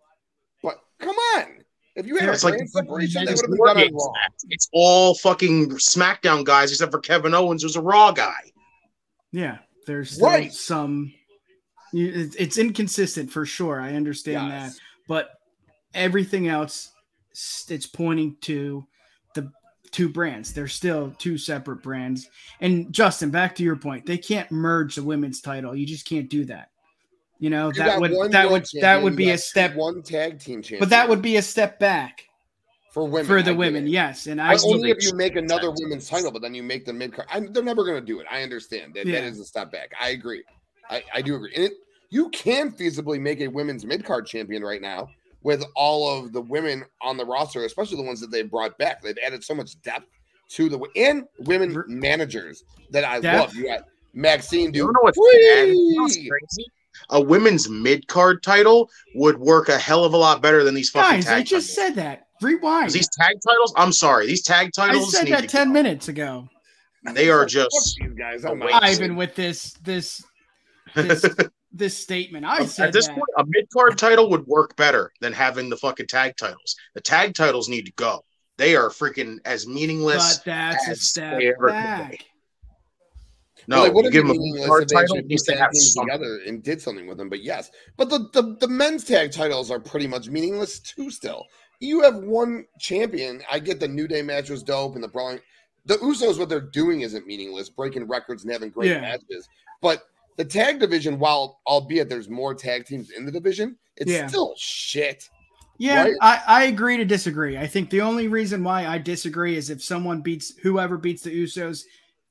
but 0.64 0.80
come 1.00 1.16
on. 1.36 1.64
If 1.96 2.06
you 2.06 2.16
had 2.18 2.30
It's 2.30 2.44
a 2.44 2.46
like 2.46 2.54
brand 2.56 2.68
the 2.68 2.72
separation, 2.72 3.26
that 3.26 3.36
fucking 3.38 3.58
would 3.58 3.68
have 3.70 3.76
been 3.78 3.88
done 3.88 3.88
on 3.88 3.90
Games 3.90 4.04
Raw. 4.06 4.14
It's 4.50 4.70
all 4.72 5.16
fucking 5.16 5.70
SmackDown 5.72 6.44
guys 6.46 6.72
except 6.72 6.92
for 6.92 7.00
Kevin 7.00 7.34
Owens, 7.34 7.64
who's 7.64 7.76
a 7.76 7.82
Raw 7.82 8.12
guy. 8.12 8.52
Yeah, 9.32 9.58
there's 9.88 10.20
Right. 10.22 10.54
some. 10.54 11.12
It's, 11.94 12.36
it's 12.36 12.58
inconsistent 12.58 13.32
for 13.32 13.46
sure. 13.46 13.80
I 13.82 13.94
understand 13.96 14.50
Yes. 14.50 14.74
that, 14.76 14.80
but 15.08 15.30
everything 15.98 16.48
else, 16.48 16.92
it's 17.70 17.86
pointing 17.86 18.38
to 18.42 18.86
the 19.34 19.52
two 19.92 20.10
brands. 20.10 20.54
They're 20.54 20.68
still 20.68 21.14
two 21.18 21.38
separate 21.38 21.84
brands. 21.84 22.30
And 22.62 22.92
Justin, 22.94 23.30
back 23.30 23.56
to 23.56 23.64
your 23.64 23.76
point, 23.76 24.06
they 24.06 24.18
can't 24.18 24.52
merge 24.52 24.96
the 24.96 25.04
women's 25.04 25.42
title. 25.42 25.76
You 25.76 25.86
just 25.86 26.06
can't 26.08 26.30
do 26.30 26.46
that. 26.46 26.70
You 27.40 27.52
know 27.52 27.68
You 27.68 27.74
that 27.84 28.00
would 28.00 28.32
that 28.32 28.50
would 28.50 28.66
that 28.82 29.02
would 29.02 29.16
be 29.16 29.30
a 29.30 29.38
step, 29.38 29.76
one 29.76 30.02
tag 30.02 30.40
team 30.40 30.62
champion. 30.62 30.80
but 30.80 30.90
that 30.90 31.08
would 31.08 31.22
be 31.22 31.38
a 31.38 31.42
step 31.44 31.78
back 31.78 32.24
for 32.92 33.08
women 33.08 33.28
for 33.28 33.44
the 33.44 33.52
get 33.52 33.58
women. 33.58 33.86
Yes, 33.86 34.26
and 34.26 34.42
I 34.42 34.54
I 34.54 34.58
only 34.66 34.90
if 34.90 35.04
you 35.04 35.14
make 35.14 35.36
another 35.36 35.72
women's 35.72 36.10
title, 36.10 36.32
but 36.32 36.42
then 36.42 36.56
you 36.56 36.64
make 36.64 36.86
the 36.86 36.94
mid 36.94 37.14
card. 37.14 37.28
They're 37.54 37.62
never 37.62 37.84
going 37.84 38.00
to 38.00 38.06
do 38.06 38.20
it. 38.20 38.26
I 38.32 38.42
understand 38.42 38.96
that 38.96 39.06
Yeah. 39.06 39.22
that 39.22 39.28
is 39.28 39.40
a 39.40 39.46
step 39.46 39.72
back. 39.72 39.92
I 40.02 40.10
agree. 40.10 40.44
I, 40.90 41.04
I 41.14 41.22
do 41.22 41.36
agree. 41.36 41.54
And 41.56 41.66
it, 41.66 41.74
you 42.10 42.30
can 42.30 42.72
feasibly 42.72 43.20
make 43.20 43.40
a 43.42 43.48
women's 43.48 43.86
mid 43.86 44.04
card 44.04 44.26
champion 44.26 44.64
right 44.64 44.82
now 44.82 45.08
with 45.48 45.64
all 45.78 46.20
of 46.20 46.34
the 46.34 46.42
women 46.42 46.84
on 47.02 47.16
the 47.16 47.24
roster, 47.24 47.64
especially 47.64 47.96
the 47.96 48.04
ones 48.04 48.20
that 48.20 48.30
they've 48.30 48.52
brought 48.52 48.78
back. 48.78 49.02
They've 49.02 49.18
added 49.26 49.46
so 49.46 49.56
much 49.56 49.82
depth 49.82 50.08
to 50.50 50.68
the 50.68 50.78
and 50.98 51.24
women 51.40 51.86
managers 51.88 52.66
that 52.92 53.06
I 53.06 53.22
Depth? 53.22 53.40
love. 53.40 53.56
You 53.56 53.68
got 53.68 53.86
Maxine 54.14 54.66
You 54.66 54.72
do 54.74 54.80
don't 54.80 54.94
know 54.94 55.00
what's? 55.04 55.18
You 55.18 55.96
know 55.96 56.02
what's 56.04 56.18
crazy? 56.18 56.66
A 57.12 57.22
women's 57.22 57.70
mid 57.70 58.10
card 58.10 58.44
title 58.44 58.90
would 59.16 59.38
work 59.40 59.70
a 59.70 59.78
hell 59.78 60.04
of 60.04 60.12
a 60.14 60.18
lot 60.18 60.42
better 60.42 60.66
than 60.66 60.76
these 60.76 60.90
fucking 60.90 61.22
guys, 61.22 61.28
I 61.30 61.44
just 61.44 61.74
titles. 61.74 61.76
said 61.76 61.96
that. 61.96 62.28
Rewind. 62.42 62.92
These 62.92 63.08
tag 63.18 63.38
titles, 63.48 63.74
I'm 63.78 63.94
sorry, 63.94 64.28
these 64.28 64.44
tag 64.44 64.72
titles. 64.76 65.16
I 65.16 65.20
said 65.20 65.28
that 65.30 65.48
ten 65.48 65.68
go. 65.68 65.74
minutes 65.74 66.10
ago. 66.10 66.50
They 67.14 67.30
are 67.30 67.46
just 67.46 68.02
guys. 68.20 68.44
I'm. 68.44 68.62
Ivan 68.62 69.16
with 69.16 69.34
this 69.36 69.72
this 69.86 70.26
this 70.94 71.24
this 71.78 71.98
statement. 71.98 72.46
I 72.46 72.66
said 72.66 72.88
at 72.88 72.94
this 72.94 73.08
that. 73.08 73.14
point. 73.16 73.28
A 73.38 73.44
mid 73.48 73.68
card 73.72 73.98
title 73.98 74.30
would 74.30 74.46
work 74.48 74.76
better 74.76 75.12
than 75.22 75.34
having 75.34 75.70
the 75.70 75.78
fucking 75.78 76.08
tag 76.08 76.36
titles. 76.38 76.76
The 76.94 77.02
tag 77.02 77.34
titles 77.36 77.70
need 77.70 77.86
to 77.86 77.92
go. 77.94 78.24
They 78.58 78.76
are 78.76 78.90
freaking 78.90 79.38
as 79.46 79.68
meaningless. 79.68 80.38
but 80.40 80.46
that's 80.46 80.88
a 80.88 80.92
as 80.92 81.02
step 81.02 81.40
they 81.40 81.50
ever 81.54 81.68
back. 81.68 82.12
be. 82.12 82.20
Well, 83.68 83.80
No, 83.80 83.84
it 83.86 83.88
you 83.90 83.94
wouldn't 83.94 84.14
give 84.14 84.24
them 84.28 84.32
a 84.36 84.40
meaningless 84.40 84.62
mid 84.62 84.68
card 84.70 84.84
if 84.84 84.88
they 84.90 84.96
title. 84.96 85.04
actually 85.18 85.20
It 85.20 85.28
needs 85.28 85.44
put 85.44 85.52
to 85.54 85.58
have 85.60 85.72
together 85.72 86.40
and 86.48 86.64
did 86.64 86.82
something 86.82 87.06
with 87.08 87.18
them. 87.18 87.30
But 87.30 87.44
yes, 87.44 87.70
but 87.98 88.10
the, 88.10 88.20
the 88.34 88.56
the 88.62 88.68
men's 88.68 89.04
tag 89.04 89.32
titles 89.32 89.70
are 89.72 89.80
pretty 89.80 90.08
much 90.08 90.30
meaningless 90.30 90.80
too. 90.80 91.12
Still, 91.12 91.46
you 91.80 92.02
have 92.02 92.16
one 92.16 92.66
champion. 92.80 93.42
I 93.52 93.60
get 93.60 93.80
the 93.80 93.88
New 93.88 94.08
Day 94.08 94.22
match 94.22 94.50
was 94.50 94.64
dope, 94.64 94.96
and 94.96 95.04
the 95.04 95.08
brawling. 95.08 95.40
The 95.86 95.96
Usos, 95.98 96.38
what 96.40 96.50
they're 96.50 96.60
doing 96.60 97.02
isn't 97.02 97.26
meaningless, 97.28 97.70
breaking 97.70 98.08
records 98.08 98.44
and 98.44 98.52
having 98.52 98.70
great 98.72 98.90
Yeah. 98.92 99.02
matches. 99.02 99.48
But 99.82 100.04
the 100.38 100.46
tag 100.46 100.80
division, 100.80 101.20
while 101.20 101.60
albeit 101.68 102.10
there's 102.10 102.30
more 102.30 102.54
tag 102.56 102.86
teams 102.86 103.12
in 103.12 103.26
the 103.26 103.32
division, 103.32 103.78
it's 103.98 104.12
Yeah. 104.12 104.28
still 104.28 104.54
shit. 104.58 105.24
Yeah, 105.80 106.04
Right? 106.04 106.14
I, 106.22 106.42
I 106.48 106.64
agree 106.64 106.98
to 106.98 107.06
disagree. 107.06 107.58
I 107.58 107.68
think 107.68 107.90
the 107.92 108.02
only 108.02 108.28
reason 108.28 108.64
why 108.64 108.88
I 108.88 108.98
disagree 108.98 109.56
is 109.56 109.70
if 109.70 109.84
someone 109.84 110.22
beats 110.22 110.56
whoever 110.64 110.98
beats 110.98 111.22
the 111.22 111.30
Usos, 111.44 111.84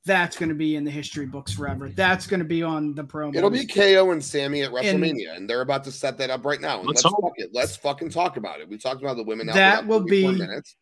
that's 0.05 0.37
going 0.37 0.49
to 0.49 0.55
be 0.55 0.75
in 0.75 0.83
the 0.85 0.91
history 0.91 1.25
books 1.25 1.53
forever. 1.53 1.89
That's 1.89 2.27
going 2.27 2.39
to 2.39 2.45
be 2.45 2.63
on 2.63 2.93
the 2.95 3.03
promo. 3.03 3.35
It'll 3.35 3.49
be 3.49 3.65
KO 3.65 4.11
and 4.11 4.23
Sami 4.23 4.63
at 4.63 4.71
WrestleMania, 4.71 5.35
and, 5.35 5.49
they're 5.49 5.61
about 5.61 5.83
to 5.85 5.91
set 5.91 6.17
that 6.17 6.29
up 6.29 6.45
right 6.45 6.61
now. 6.61 6.79
And 6.79 6.87
Let's 6.87 7.03
let's, 7.03 7.13
hope. 7.15 7.23
fuck 7.23 7.33
it. 7.37 7.49
Let's 7.53 7.75
fucking 7.77 8.09
talk 8.09 8.37
about 8.37 8.59
it. 8.61 8.69
We 8.69 8.77
talked 8.77 9.01
about 9.01 9.17
the 9.17 9.23
women. 9.23 9.47
That 9.47 9.85
will 9.85 9.99
be- 10.01 10.25
minutes. 10.27 10.75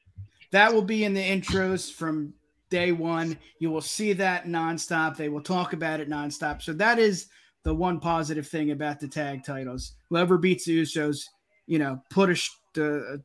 that 0.52 0.74
will 0.74 0.84
be 0.84 1.04
in 1.04 1.14
the 1.16 1.22
intros 1.24 1.92
from 1.92 2.34
day 2.70 2.92
one. 2.92 3.38
You 3.60 3.72
will 3.72 3.82
see 3.82 4.14
that 4.14 4.46
nonstop. 4.46 5.18
They 5.18 5.30
will 5.30 5.42
talk 5.42 5.74
about 5.74 6.00
it 6.00 6.10
nonstop. 6.10 6.62
So 6.62 6.74
that 6.74 7.00
is 7.00 7.28
the 7.64 7.74
one 7.74 8.00
positive 8.00 8.48
thing 8.48 8.72
about 8.72 9.00
the 9.00 9.08
tag 9.08 9.44
titles. 9.44 9.94
Whoever 10.10 10.38
beats 10.38 10.66
the 10.66 10.82
Usos, 10.82 11.26
you 11.68 11.80
know, 11.80 12.02
put 12.10 12.30
a, 12.30 12.36
sh- 12.36 12.50
a 12.78 13.20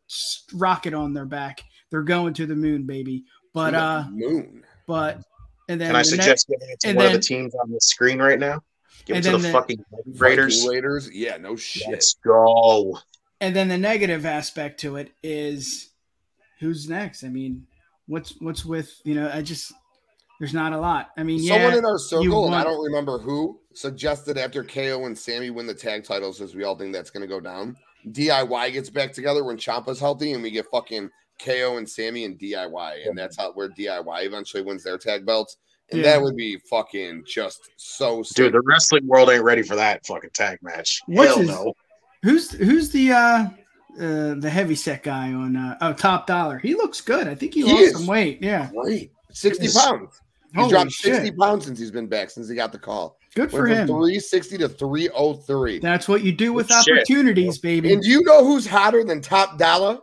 rocket 0.55 0.95
on 0.95 1.13
their 1.13 1.27
back. 1.27 1.63
They're 1.91 2.03
going 2.03 2.35
to 2.35 2.47
the 2.47 2.55
moon, 2.57 2.87
baby. 2.87 3.25
But 3.53 3.75
uh, 3.75 4.05
moon. 4.11 4.63
But 4.87 5.23
and 5.69 5.81
then 5.81 5.89
Can 5.89 5.97
I 5.97 6.01
the 6.01 6.05
suggest 6.05 6.49
next- 6.49 6.61
giving 6.61 6.71
it 6.73 6.81
to 6.81 6.89
and 6.89 6.97
one 6.97 7.07
of 7.07 7.13
the 7.13 7.19
teams 7.21 7.55
on 7.55 7.71
the 7.71 7.81
screen 7.81 8.21
right 8.21 8.39
now? 8.39 8.63
Give 9.05 9.17
it 9.17 9.23
to 9.23 9.33
the, 9.33 9.39
the- 9.39 9.51
fucking 9.53 9.85
Raiders. 10.17 10.67
Raiders. 10.69 11.11
Yeah, 11.13 11.37
no 11.39 11.57
shit. 11.57 11.89
Let's 11.91 12.15
go. 12.15 12.99
and 13.41 13.55
then 13.57 13.69
the 13.69 13.79
negative 13.79 14.25
aspect 14.27 14.81
to 14.81 14.97
it 14.97 15.11
is 15.23 15.91
who's 16.61 16.89
next. 16.89 17.25
I 17.25 17.29
mean, 17.29 17.67
what's 18.11 18.35
what's 18.41 18.65
with 18.65 18.93
you 19.05 19.15
know? 19.15 19.31
I 19.33 19.41
just 19.41 19.73
there's 20.39 20.55
not 20.55 20.73
a 20.73 20.79
lot. 20.79 21.11
I 21.17 21.23
mean, 21.23 21.39
Someone 21.39 21.73
yeah, 21.73 21.79
in 21.79 21.85
our 21.85 21.99
circle, 21.99 22.47
and 22.47 22.55
I 22.55 22.65
don't 22.65 22.83
remember 22.83 23.19
who, 23.19 23.61
suggested 23.75 24.39
after 24.39 24.65
KO 24.65 25.05
and 25.05 25.17
Sami 25.17 25.51
win 25.51 25.67
the 25.67 25.75
tag 25.75 26.05
titles, 26.05 26.41
as 26.41 26.55
we 26.55 26.65
all 26.65 26.77
think 26.77 26.93
that's 26.93 27.11
going 27.11 27.21
to 27.23 27.27
go 27.29 27.41
down. 27.41 27.77
DIY 28.09 28.73
gets 28.73 28.89
back 28.89 29.13
together 29.13 29.45
when 29.45 29.59
Ciampa's 29.59 30.01
healthy, 30.01 30.33
and 30.33 30.43
we 30.43 30.51
get 30.51 30.67
fucking 30.73 31.11
KO 31.45 31.77
and 31.77 31.89
Sami 31.89 32.25
and 32.25 32.39
DIY, 32.39 33.07
and 33.07 33.17
that's 33.17 33.37
how 33.37 33.53
where 33.53 33.69
DIY 33.69 34.25
eventually 34.25 34.63
wins 34.63 34.83
their 34.83 34.97
tag 34.99 35.25
belts. 35.27 35.57
And 35.93 36.01
Yeah. 36.01 36.13
that 36.13 36.23
would 36.23 36.37
be 36.37 36.57
fucking 36.71 37.25
just 37.27 37.61
so 37.77 38.23
sick. 38.23 38.37
Dude, 38.37 38.55
the 38.55 38.63
wrestling 38.63 39.07
world 39.07 39.29
ain't 39.29 39.43
ready 39.45 39.63
for 39.63 39.77
that 39.77 40.07
fucking 40.07 40.31
tag 40.33 40.59
match. 40.63 41.01
What's 41.07 41.31
Hell 41.31 41.39
his- 41.41 41.49
no. 41.49 41.75
who's 42.23 42.51
who's 42.53 42.91
the 42.91 43.13
uh 43.13 43.47
uh 43.99 44.35
the 44.39 44.51
heavy 44.51 44.75
set 44.75 45.03
guy 45.03 45.33
on 45.33 45.57
uh 45.57 45.77
oh 45.81 45.93
Top 45.93 46.27
Dolla. 46.27 46.59
He 46.61 46.75
looks 46.75 47.01
good. 47.01 47.27
I 47.29 47.35
think 47.35 47.55
he, 47.55 47.63
He 47.63 47.73
lost 47.73 47.97
some 47.99 48.07
weight. 48.07 48.39
Yeah. 48.43 48.71
great. 48.75 49.13
60 49.33 49.65
Yes. 49.65 49.85
pounds. 49.87 50.21
He's 50.53 50.63
Holy 50.63 50.71
dropped 50.71 50.91
shit. 50.93 51.15
60 51.17 51.33
pounds 51.37 51.65
since 51.67 51.79
he's 51.79 51.91
been 51.93 52.09
back, 52.09 52.29
since 52.31 52.49
he 52.49 52.57
got 52.57 52.73
the 52.73 52.79
call. 52.79 53.17
Good 53.37 53.51
for 53.53 53.63
Went 53.69 53.73
him. 53.81 53.87
360 53.87 54.59
to 54.59 54.69
303. 54.69 55.79
That's 55.79 56.09
what 56.09 56.25
you 56.25 56.33
do 56.33 56.53
with 56.53 56.67
Good 56.69 56.85
shit. 56.85 56.97
opportunities, 56.99 57.59
baby. 57.59 57.93
And 57.93 58.03
do 58.03 58.09
you 58.09 58.23
know 58.25 58.45
who's 58.45 58.67
hotter 58.67 59.05
than 59.05 59.21
Top 59.21 59.57
Dolla? 59.59 60.03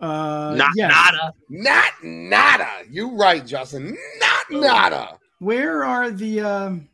Uh 0.00 0.54
Not 0.56 0.70
yes. 0.76 0.90
nada. 0.90 1.34
Not 1.48 1.92
nada. 2.04 2.68
You 2.88 3.16
right, 3.16 3.44
Justin. 3.44 3.96
Not 4.20 4.60
nada. 4.62 5.18
Where 5.40 5.84
are 5.84 6.10
the 6.10 6.40
um 6.40 6.88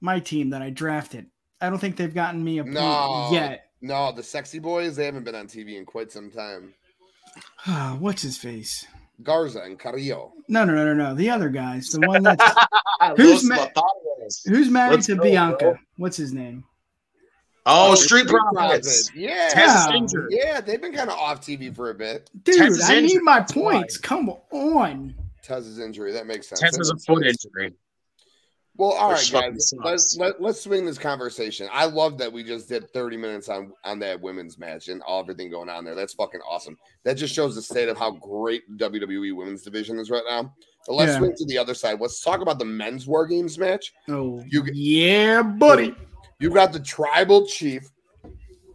my 0.00 0.20
team 0.20 0.50
that 0.50 0.62
I 0.62 0.70
drafted? 0.70 1.26
I 1.60 1.68
don't 1.70 1.78
think 1.78 1.96
they've 1.96 2.14
gotten 2.14 2.42
me 2.42 2.58
a 2.58 2.62
point 2.64 2.74
No. 2.74 3.28
yet. 3.32 3.69
No, 3.82 4.12
the 4.12 4.22
sexy 4.22 4.58
boys, 4.58 4.96
they 4.96 5.06
haven't 5.06 5.24
been 5.24 5.34
on 5.34 5.46
TV 5.46 5.76
in 5.78 5.84
quite 5.86 6.12
some 6.12 6.30
time. 6.30 6.74
Ah, 7.66 7.96
what's 7.98 8.22
his 8.22 8.36
face? 8.36 8.86
Garza 9.22 9.60
and 9.60 9.78
Carrillo. 9.78 10.32
No, 10.48 10.64
no, 10.64 10.74
no, 10.74 10.84
no, 10.86 10.94
no. 10.94 11.14
The 11.14 11.30
other 11.30 11.48
guys. 11.48 11.88
The 11.88 12.06
one 12.06 12.22
that's 12.24 12.42
Who's 13.16 13.44
Los 13.48 13.68
ma- 13.76 13.82
who's 14.46 14.70
married 14.70 14.94
Let's 14.96 15.06
to 15.06 15.16
go, 15.16 15.22
Bianca. 15.22 15.58
bro. 15.58 15.76
What's 15.96 16.16
his 16.16 16.32
name? 16.32 16.64
Oh, 17.66 17.92
oh 17.92 17.94
Street 17.94 18.26
Street 18.26 18.40
Profits. 18.52 19.10
Profits. 19.10 19.12
Yeah. 19.14 19.48
Tez 19.50 20.14
Yeah. 20.30 20.60
They've 20.60 20.80
been 20.80 20.94
kind 20.94 21.10
of 21.10 21.16
off 21.18 21.40
TV 21.42 21.74
for 21.74 21.90
a 21.90 21.94
bit. 21.94 22.30
Dude, 22.42 22.56
Tez 22.56 22.78
is 22.78 22.90
I 22.90 23.00
need 23.00 23.20
my 23.22 23.40
points. 23.42 23.98
Come 23.98 24.30
on. 24.50 25.14
Tez's 25.42 25.78
injury. 25.78 26.12
That 26.12 26.26
makes 26.26 26.48
sense. 26.48 26.60
Tez 26.60 26.72
That 26.72 26.78
has 26.78 26.90
a 26.90 26.96
foot 26.96 27.22
sense. 27.24 27.44
injury. 27.44 27.74
Well, 28.80 28.92
all 28.92 29.10
Which 29.10 29.30
right, 29.34 29.42
fucking 29.42 29.52
guys. 29.56 29.74
Let's 29.84 30.16
let, 30.16 30.40
let's 30.40 30.62
swing 30.62 30.86
this 30.86 30.96
conversation. 30.96 31.68
I 31.70 31.84
love 31.84 32.16
that 32.16 32.32
we 32.32 32.42
just 32.42 32.66
did 32.66 32.90
30 32.94 33.18
minutes 33.18 33.50
on 33.50 33.74
on 33.84 33.98
that 33.98 34.18
women's 34.18 34.56
match 34.58 34.88
and 34.88 35.02
all 35.02 35.20
everything 35.20 35.50
going 35.50 35.68
on 35.68 35.84
there. 35.84 35.94
That's 35.94 36.14
fucking 36.14 36.40
awesome. 36.48 36.78
That 37.04 37.18
just 37.18 37.34
shows 37.34 37.54
the 37.54 37.60
state 37.60 37.90
of 37.90 37.98
how 37.98 38.12
great 38.12 38.62
WWE 38.78 39.36
women's 39.36 39.60
division 39.60 39.98
is 39.98 40.10
right 40.10 40.22
now. 40.26 40.54
But 40.86 40.94
let's 40.94 41.12
Yeah. 41.12 41.18
swing 41.18 41.34
to 41.36 41.44
the 41.44 41.58
other 41.58 41.74
side. 41.74 42.00
Let's 42.00 42.22
talk 42.22 42.40
about 42.40 42.58
the 42.58 42.64
men's 42.64 43.06
war 43.06 43.26
games 43.26 43.58
match. 43.58 43.92
Oh, 44.08 44.42
You- 44.48 44.64
yeah, 44.72 45.42
buddy. 45.42 45.94
You 46.38 46.48
got 46.48 46.72
the 46.72 46.80
tribal 46.80 47.44
chief 47.46 47.82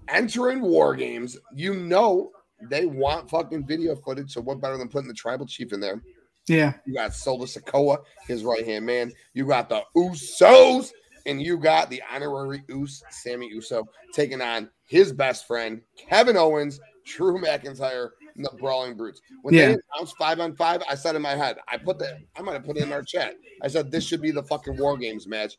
entering 0.07 0.61
war 0.61 0.95
games. 0.95 1.35
You 1.51 1.73
know 1.73 2.31
they 2.69 2.85
want 2.85 3.27
fucking 3.27 3.65
video 3.65 3.95
footage. 3.95 4.31
So 4.33 4.41
what 4.41 4.61
better 4.61 4.77
than 4.77 4.87
putting 4.87 5.07
the 5.07 5.15
tribal 5.15 5.47
chief 5.47 5.73
in 5.73 5.79
there? 5.79 5.99
Yeah. 6.47 6.73
You 6.85 6.93
got 6.93 7.13
Solo 7.13 7.45
Sikoa, 7.45 7.97
his 8.27 8.43
right 8.43 8.65
hand 8.65 8.85
man. 8.85 9.11
You 9.33 9.47
got 9.47 9.69
the 9.69 9.81
Usos, 9.95 10.91
and 11.25 11.41
you 11.41 11.57
got 11.57 11.89
the 11.89 12.01
honorary 12.13 12.63
Us, 12.69 13.01
Sami 13.09 13.47
Uso, 13.49 13.85
taking 14.13 14.41
on 14.41 14.69
his 14.85 15.11
best 15.11 15.47
friend, 15.47 15.81
Kevin 15.97 16.37
Owens, 16.37 16.79
Drew 17.05 17.39
McIntyre, 17.39 18.09
and 18.35 18.45
the 18.45 18.51
Brawling 18.59 18.95
Brutes. 18.95 19.21
When 19.41 19.53
Yeah. 19.53 19.69
they 19.69 19.77
announced 19.95 20.15
five 20.17 20.39
on 20.39 20.55
five, 20.55 20.83
I 20.89 20.95
said 20.95 21.15
in 21.15 21.21
my 21.21 21.35
head, 21.35 21.57
I 21.67 21.77
put 21.77 21.97
that, 21.99 22.19
I 22.35 22.41
might 22.41 22.53
have 22.53 22.63
put 22.65 22.77
it 22.77 22.83
in 22.83 22.93
our 22.93 23.03
chat. 23.03 23.35
I 23.61 23.67
said, 23.67 23.91
this 23.91 24.03
should 24.03 24.21
be 24.21 24.31
the 24.31 24.43
fucking 24.43 24.77
War 24.77 24.97
Games 24.97 25.27
match. 25.27 25.55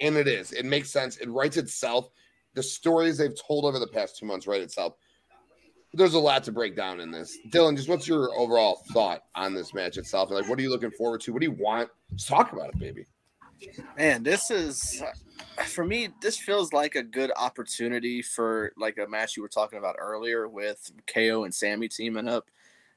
And 0.00 0.16
it 0.16 0.28
is. 0.28 0.52
It 0.52 0.66
makes 0.66 0.90
sense. 0.90 1.16
It 1.16 1.30
writes 1.30 1.56
itself. 1.56 2.10
The 2.52 2.62
stories 2.62 3.16
they've 3.18 3.34
told 3.46 3.64
over 3.64 3.78
the 3.78 3.86
past 3.86 4.18
two 4.18 4.26
months 4.26 4.46
write 4.46 4.60
itself. 4.62 4.94
There's 5.96 6.14
a 6.14 6.18
lot 6.18 6.44
to 6.44 6.52
break 6.52 6.76
down 6.76 7.00
in 7.00 7.10
this. 7.10 7.38
Dylan, 7.48 7.76
just 7.76 7.88
what's 7.88 8.06
your 8.06 8.36
overall 8.38 8.82
thought 8.92 9.24
on 9.34 9.54
this 9.54 9.72
match 9.72 9.96
itself? 9.96 10.30
Like, 10.30 10.48
what 10.48 10.58
are 10.58 10.62
you 10.62 10.70
looking 10.70 10.90
forward 10.90 11.20
to? 11.22 11.32
What 11.32 11.40
do 11.40 11.46
you 11.46 11.56
want? 11.58 11.88
Just 12.14 12.28
talk 12.28 12.52
about 12.52 12.68
it, 12.68 12.78
baby. 12.78 13.06
Man, 13.96 14.22
this 14.22 14.50
is 14.50 15.02
for 15.66 15.84
me. 15.84 16.08
This 16.20 16.38
feels 16.38 16.72
like 16.72 16.94
a 16.94 17.02
good 17.02 17.32
opportunity 17.36 18.20
for 18.20 18.72
like 18.76 18.98
a 18.98 19.08
match 19.08 19.36
you 19.36 19.42
were 19.42 19.48
talking 19.48 19.78
about 19.78 19.96
earlier 19.98 20.48
with 20.48 20.90
KO 21.06 21.44
and 21.44 21.54
Sami 21.54 21.88
teaming 21.88 22.28
up. 22.28 22.50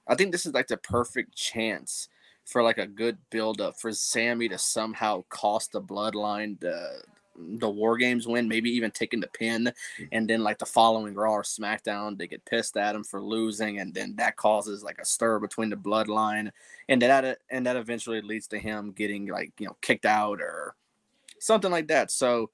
I 0.08 0.16
think 0.16 0.32
this 0.32 0.46
is 0.46 0.54
like 0.54 0.68
the 0.68 0.78
perfect 0.78 1.36
chance 1.36 2.10
for 2.46 2.64
like 2.64 2.78
a 2.80 2.88
good 2.88 3.18
build 3.30 3.62
up 3.62 3.80
for 3.80 3.94
Sami 3.94 4.50
to 4.50 4.58
somehow 4.58 5.24
cost 5.30 5.72
the 5.72 5.82
Bloodline 5.82 6.60
the 6.60 7.02
the 7.40 7.70
War 7.70 7.98
Games 7.98 8.28
win, 8.28 8.48
maybe 8.48 8.70
even 8.72 8.92
taking 8.92 9.20
the 9.20 9.28
pin, 9.28 9.66
mm-hmm. 9.66 10.04
and 10.12 10.30
then 10.30 10.44
like 10.44 10.58
the 10.58 10.66
following 10.66 11.14
Raw 11.14 11.34
or 11.34 11.44
SmackDown, 11.44 12.18
they 12.18 12.28
get 12.28 12.46
pissed 12.46 12.78
at 12.78 12.96
him 12.96 13.04
for 13.04 13.22
losing, 13.22 13.80
and 13.80 13.94
then 13.94 14.16
that 14.18 14.36
causes 14.36 14.84
like 14.84 15.00
a 15.00 15.06
stir 15.06 15.40
between 15.40 15.70
the 15.70 15.76
Bloodline, 15.76 16.52
and 16.88 17.02
that 17.02 17.40
and 17.50 17.66
that 17.66 17.76
eventually 17.76 18.22
leads 18.22 18.48
to 18.48 18.60
him 18.60 18.92
getting 18.92 19.28
like 19.28 19.54
you 19.60 19.68
know 19.68 19.78
kicked 19.82 20.06
out 20.06 20.42
or 20.42 20.76
something 21.40 21.72
like 21.72 21.88
that. 21.88 22.12
So 22.12 22.50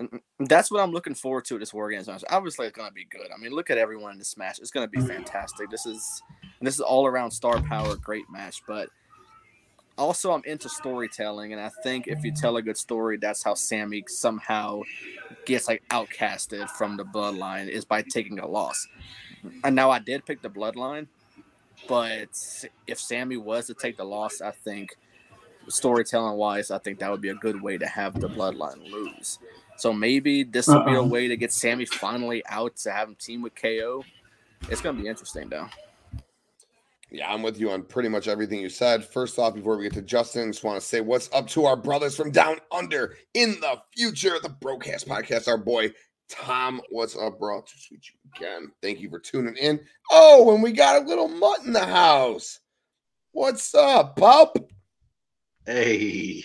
mm, 0.00 0.08
mm, 0.08 0.20
that's 0.48 0.70
what 0.70 0.80
I'm 0.80 0.92
looking 0.92 1.14
forward 1.14 1.44
to 1.46 1.58
this 1.58 1.74
War 1.74 1.90
Games 1.90 2.06
match. 2.06 2.24
Obviously, 2.30 2.66
it's 2.66 2.76
gonna 2.76 2.90
be 2.92 3.06
good. 3.06 3.28
I 3.34 3.38
mean, 3.38 3.52
look 3.52 3.70
at 3.70 3.78
everyone 3.78 4.12
in 4.12 4.18
this 4.18 4.36
match; 4.36 4.58
it's 4.58 4.70
gonna 4.70 4.88
be 4.88 5.00
oh, 5.00 5.06
fantastic. 5.06 5.70
This 5.70 5.86
is 5.86 6.22
this 6.60 6.74
is 6.74 6.80
all 6.80 7.06
around 7.06 7.30
star 7.30 7.60
power, 7.62 7.96
great 7.96 8.28
match. 8.30 8.62
But 8.66 8.88
also, 9.98 10.32
I'm 10.32 10.42
into 10.44 10.68
storytelling, 10.68 11.52
and 11.52 11.60
I 11.60 11.70
think 11.82 12.06
if 12.06 12.22
you 12.24 12.32
tell 12.32 12.56
a 12.56 12.62
good 12.62 12.76
story, 12.76 13.16
that's 13.16 13.42
how 13.42 13.54
Sami 13.54 14.04
somehow 14.08 14.82
gets 15.44 15.68
like 15.68 15.82
outcasted 15.88 16.68
from 16.70 16.96
the 16.96 17.04
Bloodline 17.04 17.68
is 17.68 17.84
by 17.84 18.02
taking 18.02 18.38
a 18.38 18.46
loss. 18.46 18.86
And 19.64 19.74
now 19.74 19.90
I 19.90 19.98
did 19.98 20.26
pick 20.26 20.42
the 20.42 20.50
Bloodline, 20.50 21.06
but 21.88 22.28
if 22.86 22.98
Sami 22.98 23.36
was 23.36 23.66
to 23.68 23.74
take 23.74 23.96
the 23.96 24.04
loss, 24.04 24.40
I 24.40 24.50
think 24.50 24.96
storytelling 25.68 26.36
wise, 26.36 26.70
I 26.70 26.78
think 26.78 26.98
that 26.98 27.10
would 27.10 27.20
be 27.20 27.30
a 27.30 27.34
good 27.34 27.60
way 27.60 27.78
to 27.78 27.86
have 27.86 28.20
the 28.20 28.28
Bloodline 28.28 28.90
lose. 28.90 29.38
So 29.78 29.92
maybe 29.92 30.42
this 30.42 30.68
will 30.68 30.84
be 30.84 30.94
a 30.94 31.00
Uh-uh. 31.00 31.06
way 31.06 31.28
to 31.28 31.36
get 31.36 31.52
Sami 31.52 31.84
finally 31.84 32.42
out 32.48 32.76
to 32.76 32.92
have 32.92 33.08
him 33.08 33.14
team 33.16 33.42
with 33.42 33.54
KO. 33.54 34.04
It's 34.70 34.80
gonna 34.80 35.00
be 35.00 35.06
interesting 35.08 35.48
though. 35.48 35.68
Yeah, 37.10 37.32
I'm 37.32 37.42
with 37.42 37.58
you 37.60 37.70
on 37.70 37.82
pretty 37.84 38.08
much 38.08 38.26
everything 38.26 38.60
you 38.60 38.68
said. 38.68 39.04
First 39.04 39.38
off, 39.38 39.54
before 39.54 39.76
we 39.76 39.84
get 39.84 39.94
to 39.94 40.02
Justin, 40.02 40.52
just 40.52 40.64
want 40.64 40.80
to 40.80 40.86
say 40.86 41.00
what's 41.00 41.30
up 41.32 41.46
to 41.48 41.64
our 41.64 41.76
brothers 41.76 42.16
from 42.16 42.32
down 42.32 42.58
under 42.72 43.16
in 43.34 43.52
the 43.60 43.80
future, 43.96 44.36
the 44.42 44.48
Broadcast 44.48 45.06
Podcast. 45.06 45.46
Our 45.46 45.58
boy 45.58 45.92
Tom, 46.28 46.80
what's 46.90 47.16
up, 47.16 47.38
bro? 47.38 47.60
To 47.60 47.72
sweet 47.78 48.04
you 48.08 48.30
again. 48.36 48.72
Thank 48.82 49.00
you 49.00 49.08
for 49.08 49.20
tuning 49.20 49.56
in. 49.56 49.80
Oh, 50.10 50.52
and 50.52 50.62
we 50.62 50.72
got 50.72 51.02
a 51.02 51.06
little 51.06 51.28
mutt 51.28 51.64
in 51.64 51.72
the 51.72 51.86
house. 51.86 52.58
What's 53.32 53.74
up, 53.74 54.16
pup? 54.16 54.56
Hey, 55.66 56.44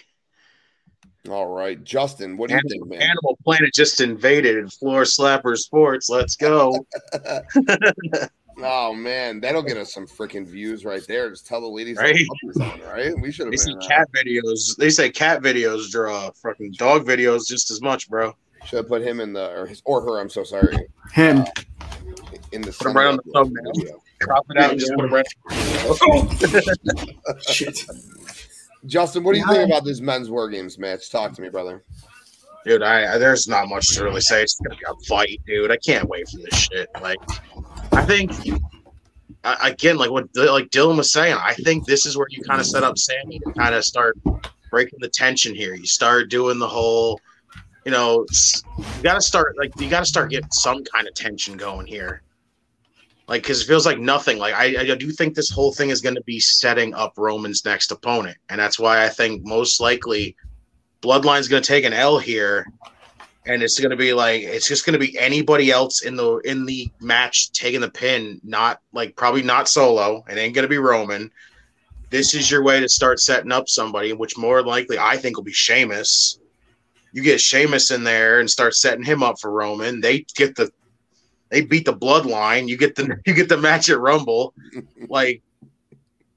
All 1.30 1.47
right, 1.47 1.84
Justin, 1.84 2.38
what 2.38 2.49
do 2.49 2.55
you 2.55 2.62
think, 2.70 2.88
man? 2.88 3.01
Animal 3.01 3.38
Planet 3.43 3.74
just 3.74 4.01
invaded 4.01 4.72
Floor 4.74 5.03
Slapper 5.03 5.55
Sports. 5.57 6.09
Let's 6.09 6.36
go. 6.36 6.86
Oh 8.64 8.93
man, 8.93 9.39
that'll 9.39 9.64
get 9.64 9.78
us 9.78 9.93
some 9.93 10.05
freaking 10.07 10.45
views 10.45 10.86
right 10.86 11.05
there. 11.07 11.30
Just 11.30 11.47
tell 11.47 11.62
the 11.62 11.68
ladies 11.68 11.97
that 11.97 12.03
Right. 12.03 12.28
on, 12.62 12.82
right? 12.82 13.14
We 13.20 13.32
should 13.32 13.45
have 13.47 13.51
They 13.51 13.57
see 13.57 13.74
been. 13.74 13.84
Uh, 13.84 13.88
cat 13.88 14.07
videos. 14.16 14.76
They 14.78 14.89
say 14.89 15.09
cat 15.09 15.41
videos 15.41 15.89
draw 15.89 16.30
fucking 16.32 16.74
dog 16.78 17.05
videos 17.05 17.47
just 17.47 17.72
as 17.72 17.82
much, 17.82 18.09
bro. 18.09 18.34
should 18.66 18.78
have 18.78 18.88
put 18.88 19.01
him 19.01 19.20
in 19.20 19.34
the 19.34 19.51
or 19.57 19.66
his 19.66 19.82
or 19.86 20.01
her. 20.01 20.20
I'm 20.20 20.30
so 20.30 20.43
sorry. 20.43 20.78
Him. 21.14 21.43
In 22.51 22.62
the 22.62 22.72
Put 22.72 22.88
him 22.88 22.97
right 22.97 23.07
on 23.07 23.18
the 23.18 23.24
thumbnail. 23.34 23.72
video. 23.76 24.01
Crop 24.22 24.45
it 24.49 24.57
out 24.62 24.72
and 24.72 24.80
just 24.80 24.93
put 24.93 25.05
it 25.05 25.12
right. 25.12 25.26
Shit. 27.41 27.86
Justin, 28.86 29.24
what 29.24 29.34
do 29.34 29.39
you 29.39 29.45
think 29.47 29.70
about 29.70 29.84
this 29.86 30.01
men's 30.01 30.30
war 30.30 30.49
games 30.49 30.78
match? 30.80 31.09
Talk 31.12 31.34
to 31.34 31.41
me, 31.41 31.49
brother. 31.49 31.84
Dude, 32.66 32.84
I, 32.84 33.16
I 33.16 33.18
there's 33.18 33.47
not 33.47 33.68
much 33.70 33.88
to 33.95 34.03
really 34.03 34.22
say. 34.22 34.43
It's 34.43 34.55
gonna 34.55 34.76
be 34.76 34.84
a 34.88 34.93
fight, 35.07 35.39
dude. 35.47 35.72
I 35.72 35.78
can't 35.78 36.07
wait 36.07 36.28
for 36.30 36.38
this 36.38 36.59
shit. 36.59 36.89
Like, 37.01 37.18
I 37.93 38.05
think 38.05 38.31
again, 39.43 39.97
like 39.97 40.11
what 40.11 40.27
like 40.35 40.69
Dylan 40.69 40.97
was 40.97 41.11
saying, 41.11 41.37
I 41.41 41.53
think 41.53 41.85
this 41.85 42.05
is 42.05 42.17
where 42.17 42.27
you 42.29 42.41
kind 42.43 42.59
of 42.59 42.65
set 42.65 42.83
up 42.83 42.97
Sami 42.97 43.39
to 43.39 43.51
kind 43.53 43.75
of 43.75 43.83
start 43.83 44.17
breaking 44.69 44.99
the 45.01 45.09
tension 45.09 45.53
here. 45.53 45.73
You 45.73 45.85
start 45.85 46.29
doing 46.29 46.59
the 46.59 46.67
whole 46.67 47.19
you 47.85 47.91
know, 47.91 48.25
you 48.77 49.03
got 49.03 49.15
to 49.15 49.21
start 49.21 49.57
like 49.57 49.71
you 49.79 49.89
got 49.89 50.01
to 50.01 50.05
start 50.05 50.29
getting 50.29 50.51
some 50.51 50.83
kind 50.83 51.07
of 51.07 51.13
tension 51.13 51.57
going 51.57 51.87
here. 51.87 52.21
Like, 53.27 53.43
because 53.43 53.61
it 53.61 53.65
feels 53.65 53.85
like 53.85 53.97
nothing. 53.97 54.39
Like, 54.39 54.53
I, 54.53 54.91
I 54.91 54.95
do 54.95 55.09
think 55.11 55.35
this 55.35 55.49
whole 55.49 55.71
thing 55.71 55.89
is 55.89 56.01
going 56.01 56.15
to 56.15 56.23
be 56.23 56.39
setting 56.39 56.93
up 56.93 57.13
Roman's 57.17 57.63
next 57.63 57.91
opponent, 57.91 58.37
and 58.49 58.59
that's 58.59 58.77
why 58.77 59.05
I 59.05 59.09
think 59.09 59.45
most 59.45 59.79
likely 59.79 60.35
Bloodline's 61.01 61.47
going 61.47 61.63
to 61.63 61.67
take 61.67 61.85
an 61.85 61.93
L 61.93 62.19
here, 62.19 62.65
and 63.45 63.63
it's 63.63 63.79
to 63.91 63.95
be 63.95 64.13
like 64.13 64.41
it's 64.43 64.67
just 64.67 64.85
to 64.93 64.99
be 64.99 65.17
anybody 65.17 65.71
else 65.71 66.03
in 66.03 66.15
the 66.15 66.37
in 66.39 66.65
the 66.65 66.91
match 66.99 67.51
taking 67.51 67.81
the 67.81 67.89
pin, 67.89 68.39
not 68.43 68.79
like 68.93 69.15
probably 69.15 69.43
not 69.43 69.67
Solo. 69.67 70.23
It 70.29 70.37
ain't 70.37 70.55
to 70.63 70.67
be 70.67 70.77
Roman. 70.77 71.31
This 72.09 72.33
is 72.33 72.51
your 72.51 72.63
way 72.63 72.79
to 72.79 72.89
start 72.89 73.19
setting 73.19 73.51
up 73.51 73.69
somebody, 73.69 74.13
which 74.13 74.37
more 74.37 74.61
likely 74.61 74.99
I 74.99 75.17
think 75.17 75.37
will 75.37 75.43
be 75.43 75.53
Sheamus 75.53 76.39
you 77.11 77.21
get 77.21 77.41
Sheamus 77.41 77.91
in 77.91 78.03
there 78.03 78.39
and 78.39 78.49
start 78.49 78.75
setting 78.75 79.03
him 79.03 79.23
up 79.23 79.39
for 79.39 79.51
Roman. 79.51 80.01
They 80.01 80.25
get 80.35 80.55
the 80.55 80.71
they 81.49 81.61
beat 81.61 81.85
the 81.85 81.93
bloodline. 81.93 82.67
You 82.67 82.77
get 82.77 82.95
the 82.95 83.19
you 83.25 83.33
get 83.33 83.49
the 83.49 83.57
match 83.57 83.89
at 83.89 83.99
Rumble. 83.99 84.53
Like 85.07 85.41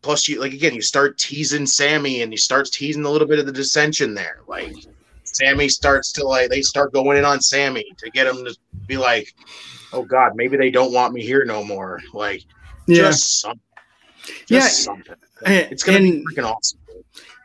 plus 0.03 0.29
you 0.29 0.41
like 0.41 0.53
again, 0.53 0.75
you 0.75 0.83
start 0.83 1.19
teasing 1.19 1.67
Sami 1.67 2.23
and 2.23 2.33
you 2.33 2.39
start 2.39 2.67
teasing 2.67 3.05
a 3.05 3.11
little 3.11 3.29
bit 3.29 3.39
of 3.39 3.47
the 3.47 3.53
dissension 3.53 4.15
there. 4.15 4.41
Like 4.49 4.75
Sami 5.35 5.69
starts 5.69 6.13
to 6.13 6.27
like 6.27 6.51
they 6.51 6.63
start 6.63 6.93
going 6.93 7.19
in 7.19 7.25
on 7.25 7.41
Sami 7.41 7.85
to 7.99 8.11
get 8.11 8.27
him 8.27 8.45
to 8.45 8.57
be 8.87 8.97
like, 8.97 9.35
oh 9.93 10.03
God, 10.03 10.33
maybe 10.35 10.57
they 10.57 10.71
don't 10.71 10.93
want 10.93 11.13
me 11.13 11.23
here 11.23 11.45
no 11.45 11.65
more. 11.65 12.01
Like 12.13 12.45
yeah. 12.87 12.97
just 12.97 13.41
something. 13.41 13.61
Just 14.47 14.51
yeah. 14.51 14.67
something. 14.85 15.15
It's 15.47 15.83
gonna 15.83 15.99
and, 15.99 16.07
be 16.07 16.25
freaking 16.35 16.51
awesome. 16.51 16.81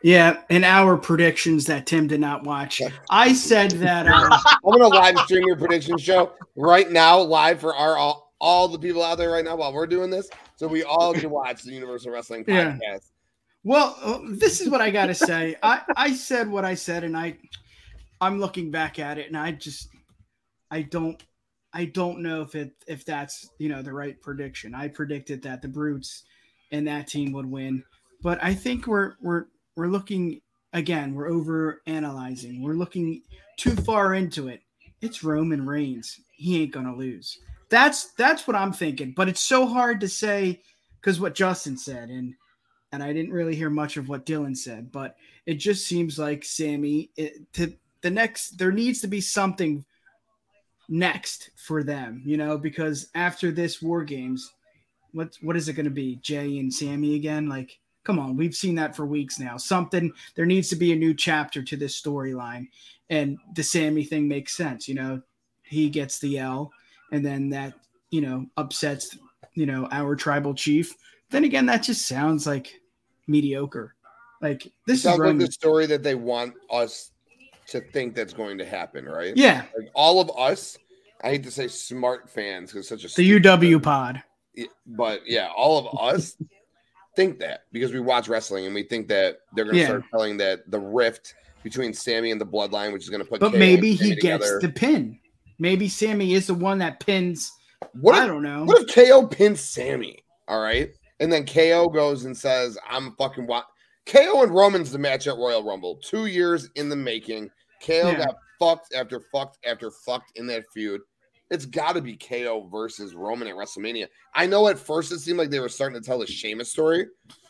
Yeah, 0.01 0.37
in 0.49 0.63
our 0.63 0.95
predictions 0.95 1.65
that 1.65 1.85
Tim 1.85 2.07
did 2.07 2.21
not 2.21 2.45
watch, 2.45 2.81
I 3.09 3.33
said 3.33 3.71
that 3.71 4.07
um, 4.07 4.31
I'm 4.45 4.79
gonna 4.79 4.87
live 4.87 5.17
stream 5.19 5.43
your 5.45 5.57
prediction 5.57 5.97
show 5.97 6.31
right 6.55 6.89
now, 6.89 7.19
live 7.19 7.59
for 7.59 7.75
our 7.75 7.97
all, 7.97 8.33
all 8.39 8.69
the 8.69 8.79
people 8.79 9.03
out 9.03 9.17
there 9.17 9.29
right 9.29 9.43
now 9.43 9.57
while 9.57 9.73
we're 9.73 9.87
doing 9.87 10.09
this, 10.09 10.29
so 10.55 10.67
we 10.67 10.83
all 10.83 11.13
can 11.13 11.29
watch 11.29 11.63
the 11.63 11.73
Universal 11.73 12.11
Wrestling 12.11 12.45
podcast. 12.45 12.79
Yeah. 12.81 12.97
Well, 13.65 13.97
uh, 14.01 14.19
this 14.29 14.61
is 14.61 14.69
what 14.69 14.79
I 14.79 14.89
gotta 14.89 15.13
say. 15.13 15.57
I 15.61 15.81
I 15.97 16.13
said 16.13 16.49
what 16.49 16.63
I 16.63 16.75
said, 16.75 17.03
and 17.03 17.17
I 17.17 17.37
I'm 18.21 18.39
looking 18.39 18.71
back 18.71 18.99
at 18.99 19.17
it, 19.17 19.27
and 19.27 19.37
I 19.37 19.51
just 19.51 19.89
I 20.71 20.81
don't 20.83 21.21
I 21.73 21.85
don't 21.85 22.19
know 22.19 22.41
if 22.41 22.55
it 22.55 22.71
if 22.87 23.05
that's 23.05 23.49
you 23.59 23.69
know 23.69 23.81
the 23.81 23.93
right 23.93 24.19
prediction. 24.21 24.73
I 24.75 24.87
predicted 24.87 25.43
that 25.43 25.61
the 25.61 25.67
Brutes 25.67 26.23
and 26.71 26.87
that 26.87 27.07
team 27.07 27.31
would 27.33 27.45
win, 27.45 27.83
but 28.21 28.43
I 28.43 28.53
think 28.53 28.87
we're 28.87 29.13
we're 29.21 29.45
we're 29.75 29.87
looking 29.87 30.41
again, 30.73 31.13
we're 31.13 31.29
over 31.29 31.81
analyzing. 31.87 32.61
We're 32.61 32.73
looking 32.73 33.21
too 33.57 33.75
far 33.75 34.13
into 34.13 34.47
it. 34.47 34.61
It's 35.01 35.23
Roman 35.23 35.65
Reigns. 35.65 36.19
He 36.31 36.61
ain't 36.61 36.71
gonna 36.71 36.95
lose. 36.95 37.39
That's 37.69 38.11
that's 38.13 38.47
what 38.47 38.55
I'm 38.55 38.73
thinking. 38.73 39.13
But 39.15 39.29
it's 39.29 39.41
so 39.41 39.67
hard 39.67 40.01
to 40.01 40.09
say 40.09 40.61
because 40.99 41.19
what 41.19 41.35
Justin 41.35 41.77
said, 41.77 42.09
and 42.09 42.33
and 42.91 43.03
I 43.03 43.13
didn't 43.13 43.31
really 43.31 43.55
hear 43.55 43.69
much 43.69 43.97
of 43.97 44.09
what 44.09 44.25
Dylan 44.25 44.57
said, 44.57 44.91
but 44.91 45.15
it 45.45 45.55
just 45.55 45.87
seems 45.87 46.17
like 46.17 46.43
Sami 46.43 47.11
it, 47.15 47.53
to 47.53 47.73
the 48.01 48.09
next 48.09 48.57
there 48.57 48.71
needs 48.71 49.01
to 49.01 49.07
be 49.07 49.21
something 49.21 49.85
next 50.87 51.51
for 51.55 51.83
them, 51.83 52.21
you 52.25 52.37
know, 52.37 52.57
because 52.57 53.09
after 53.15 53.51
this 53.51 53.81
War 53.81 54.03
Games, 54.03 54.53
what 55.11 55.37
what 55.41 55.55
is 55.55 55.69
it 55.69 55.73
going 55.73 55.85
to 55.85 55.91
be? 55.91 56.17
Jey 56.17 56.59
and 56.59 56.73
Sami 56.73 57.15
again? 57.15 57.47
Like 57.47 57.79
Come 58.09 58.17
on, 58.17 58.35
we've 58.35 58.55
seen 58.55 58.75
that 58.75 58.95
for 58.95 59.05
weeks 59.05 59.39
now. 59.39 59.57
Something 59.57 60.11
there 60.35 60.45
needs 60.45 60.69
to 60.69 60.75
be 60.75 60.93
a 60.93 60.95
new 60.95 61.13
chapter 61.13 61.61
to 61.61 61.77
this 61.77 62.01
storyline, 62.01 62.67
and 63.09 63.37
the 63.53 63.61
Sami 63.61 64.03
thing 64.03 64.27
makes 64.27 64.57
sense. 64.57 64.87
You 64.87 64.95
know, 64.95 65.21
he 65.61 65.89
gets 65.89 66.17
the 66.17 66.39
L, 66.39 66.71
and 67.11 67.25
then 67.25 67.49
that 67.49 67.73
you 68.09 68.21
know 68.21 68.47
upsets 68.57 69.17
you 69.53 69.65
know 69.65 69.87
our 69.91 70.15
tribal 70.15 70.53
chief. 70.55 70.95
Then 71.29 71.43
again, 71.43 71.65
that 71.67 71.83
just 71.83 72.07
sounds 72.07 72.47
like 72.47 72.81
mediocre. 73.27 73.93
Like 74.41 74.71
this 74.87 75.03
sounds 75.03 75.19
like 75.19 75.37
the 75.37 75.51
story 75.51 75.85
that 75.85 76.01
they 76.01 76.15
want 76.15 76.55
us 76.71 77.11
to 77.69 77.81
think 77.81 78.15
that's 78.15 78.33
going 78.33 78.57
to 78.57 78.65
happen, 78.65 79.05
right? 79.05 79.35
Yeah, 79.35 79.63
like 79.77 79.89
all 79.93 80.19
of 80.19 80.31
us. 80.37 80.77
I 81.21 81.31
hate 81.31 81.43
to 81.43 81.51
say 81.51 81.67
smart 81.67 82.29
fans 82.29 82.71
because 82.71 82.87
such 82.87 83.03
a 83.03 83.07
the 83.15 83.39
UW 83.39 83.83
pod. 83.83 84.23
But 84.85 85.21
yeah, 85.25 85.49
all 85.55 85.77
of 85.77 85.99
us 85.99 86.37
think 87.15 87.39
that 87.39 87.65
because 87.71 87.91
we 87.91 87.99
watch 87.99 88.27
wrestling 88.27 88.65
and 88.65 88.73
we 88.73 88.83
think 88.83 89.07
that 89.09 89.39
they're 89.53 89.65
going 89.65 89.75
to 89.75 89.81
yeah. 89.81 89.87
start 89.87 90.03
telling 90.11 90.37
that 90.37 90.69
the 90.71 90.79
rift 90.79 91.35
between 91.63 91.93
Sami 91.93 92.31
and 92.31 92.39
the 92.39 92.45
Bloodline, 92.45 92.93
which 92.93 93.03
is 93.03 93.09
going 93.09 93.23
to 93.23 93.29
put. 93.29 93.39
But 93.39 93.53
maybe 93.53 93.93
he 93.93 94.15
gets 94.15 94.45
together. 94.45 94.59
the 94.61 94.69
pin. 94.69 95.19
Maybe 95.59 95.89
Sami 95.89 96.33
is 96.33 96.47
the 96.47 96.53
one 96.53 96.77
that 96.79 96.99
pins. 96.99 97.51
What 97.93 98.15
I 98.15 98.23
if, 98.23 98.27
don't 98.27 98.43
know. 98.43 98.63
What 98.63 98.81
if 98.81 98.93
KO 98.93 99.27
pins 99.27 99.59
Sami? 99.59 100.23
All 100.47 100.61
right, 100.61 100.91
and 101.19 101.31
then 101.31 101.45
KO 101.45 101.89
goes 101.89 102.25
and 102.25 102.35
says, 102.35 102.77
"I'm 102.89 103.15
fucking 103.17 103.45
what." 103.45 103.65
KO 104.05 104.41
and 104.41 104.53
Roman's 104.53 104.91
the 104.91 104.97
match 104.97 105.27
at 105.27 105.37
Royal 105.37 105.63
Rumble. 105.63 105.97
Two 105.97 106.25
years 106.25 106.69
in 106.75 106.89
the 106.89 106.95
making. 106.95 107.51
KO 107.85 108.11
yeah. 108.11 108.17
got 108.17 108.35
fucked 108.59 108.93
after 108.93 109.21
fucked 109.31 109.57
after 109.65 109.91
fucked 109.91 110.37
in 110.37 110.47
that 110.47 110.65
feud 110.73 111.01
it's 111.51 111.65
got 111.65 111.93
to 111.93 112.01
be 112.01 112.15
KO 112.15 112.67
versus 112.71 113.15
Roman 113.15 113.47
at 113.47 113.55
WrestleMania. 113.55 114.07
I 114.33 114.45
know 114.45 114.67
at 114.67 114.77
first 114.77 115.11
it 115.11 115.19
seemed 115.19 115.39
like 115.39 115.49
they 115.49 115.59
were 115.59 115.69
starting 115.69 115.99
to 115.99 116.05
tell 116.05 116.19
the 116.19 116.27
Sheamus 116.27 116.71
story, 116.71 117.07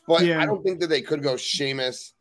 but 0.08 0.24
yeah. 0.24 0.42
I 0.42 0.46
don't 0.46 0.64
think 0.64 0.80
that 0.80 0.88
they 0.88 1.02
could 1.02 1.22
go 1.22 1.36
Sheamus 1.36 2.14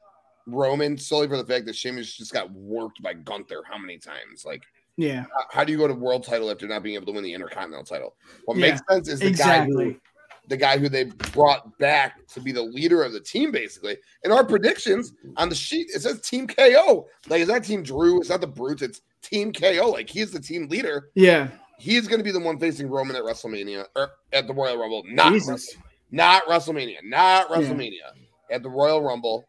Roman 0.47 0.97
solely 0.97 1.29
for 1.29 1.37
the 1.37 1.45
fact 1.45 1.67
that 1.67 1.77
Sheamus 1.77 2.17
just 2.17 2.33
got 2.33 2.51
worked 2.53 3.01
by 3.03 3.15
Gunther 3.15 3.63
how 3.69 3.79
many 3.79 3.99
times? 3.99 4.45
Like, 4.45 4.63
yeah, 4.97 5.27
how, 5.51 5.63
do 5.63 5.71
you 5.71 5.79
go 5.79 5.87
to 5.87 5.95
world 5.95 6.25
title 6.25 6.51
after 6.51 6.67
not 6.67 6.83
being 6.83 6.97
able 6.97 7.07
to 7.07 7.13
win 7.13 7.23
the 7.23 7.33
Intercontinental 7.33 7.85
title? 7.85 8.17
What 8.47 8.57
yeah, 8.57 8.71
makes 8.71 8.81
sense 8.91 9.09
is 9.09 9.21
the 9.21 9.29
exactly. 9.29 9.85
guy 9.85 9.91
who 9.93 9.97
the 10.49 10.57
guy 10.57 10.79
who 10.79 10.89
they 10.89 11.05
brought 11.05 11.79
back 11.79 12.27
to 12.29 12.41
be 12.41 12.53
the 12.53 12.63
leader 12.63 13.03
of 13.03 13.13
the 13.13 13.21
team, 13.21 13.53
basically. 13.53 13.97
In 14.25 14.33
our 14.33 14.45
predictions 14.45 15.13
on 15.37 15.49
the 15.49 15.55
sheet, 15.55 15.89
it 15.95 16.01
says 16.01 16.21
Team 16.21 16.47
KO. 16.47 17.07
Like, 17.29 17.41
is 17.41 17.49
that 17.49 17.65
Team 17.65 17.83
Drew? 17.83 18.21
Is 18.21 18.29
that 18.29 18.41
the 18.41 18.47
Brutes? 18.47 18.83
It's 18.83 19.03
Team 19.23 19.53
KO. 19.53 19.91
Like, 19.91 20.09
he's 20.09 20.33
the 20.33 20.41
team 20.41 20.69
leader. 20.69 21.11
Yeah 21.15 21.49
he's 21.79 22.07
going 22.07 22.19
to 22.19 22.25
be 22.25 22.33
the 22.33 22.41
one 22.41 22.59
facing 22.59 22.89
Roman 22.89 23.17
at 23.17 23.23
WrestleMania 23.23 23.87
or 23.97 24.11
at 24.33 24.47
the 24.47 24.53
Royal 24.53 24.77
Rumble, 24.77 25.03
not 25.07 25.33
Jesus. 25.33 25.75
not 26.11 26.45
WrestleMania, 26.47 26.99
not 27.05 27.49
WrestleMania 27.49 27.93
yeah. 27.93 28.57
at 28.57 28.63
the 28.63 28.69
Royal 28.69 29.01
Rumble. 29.01 29.49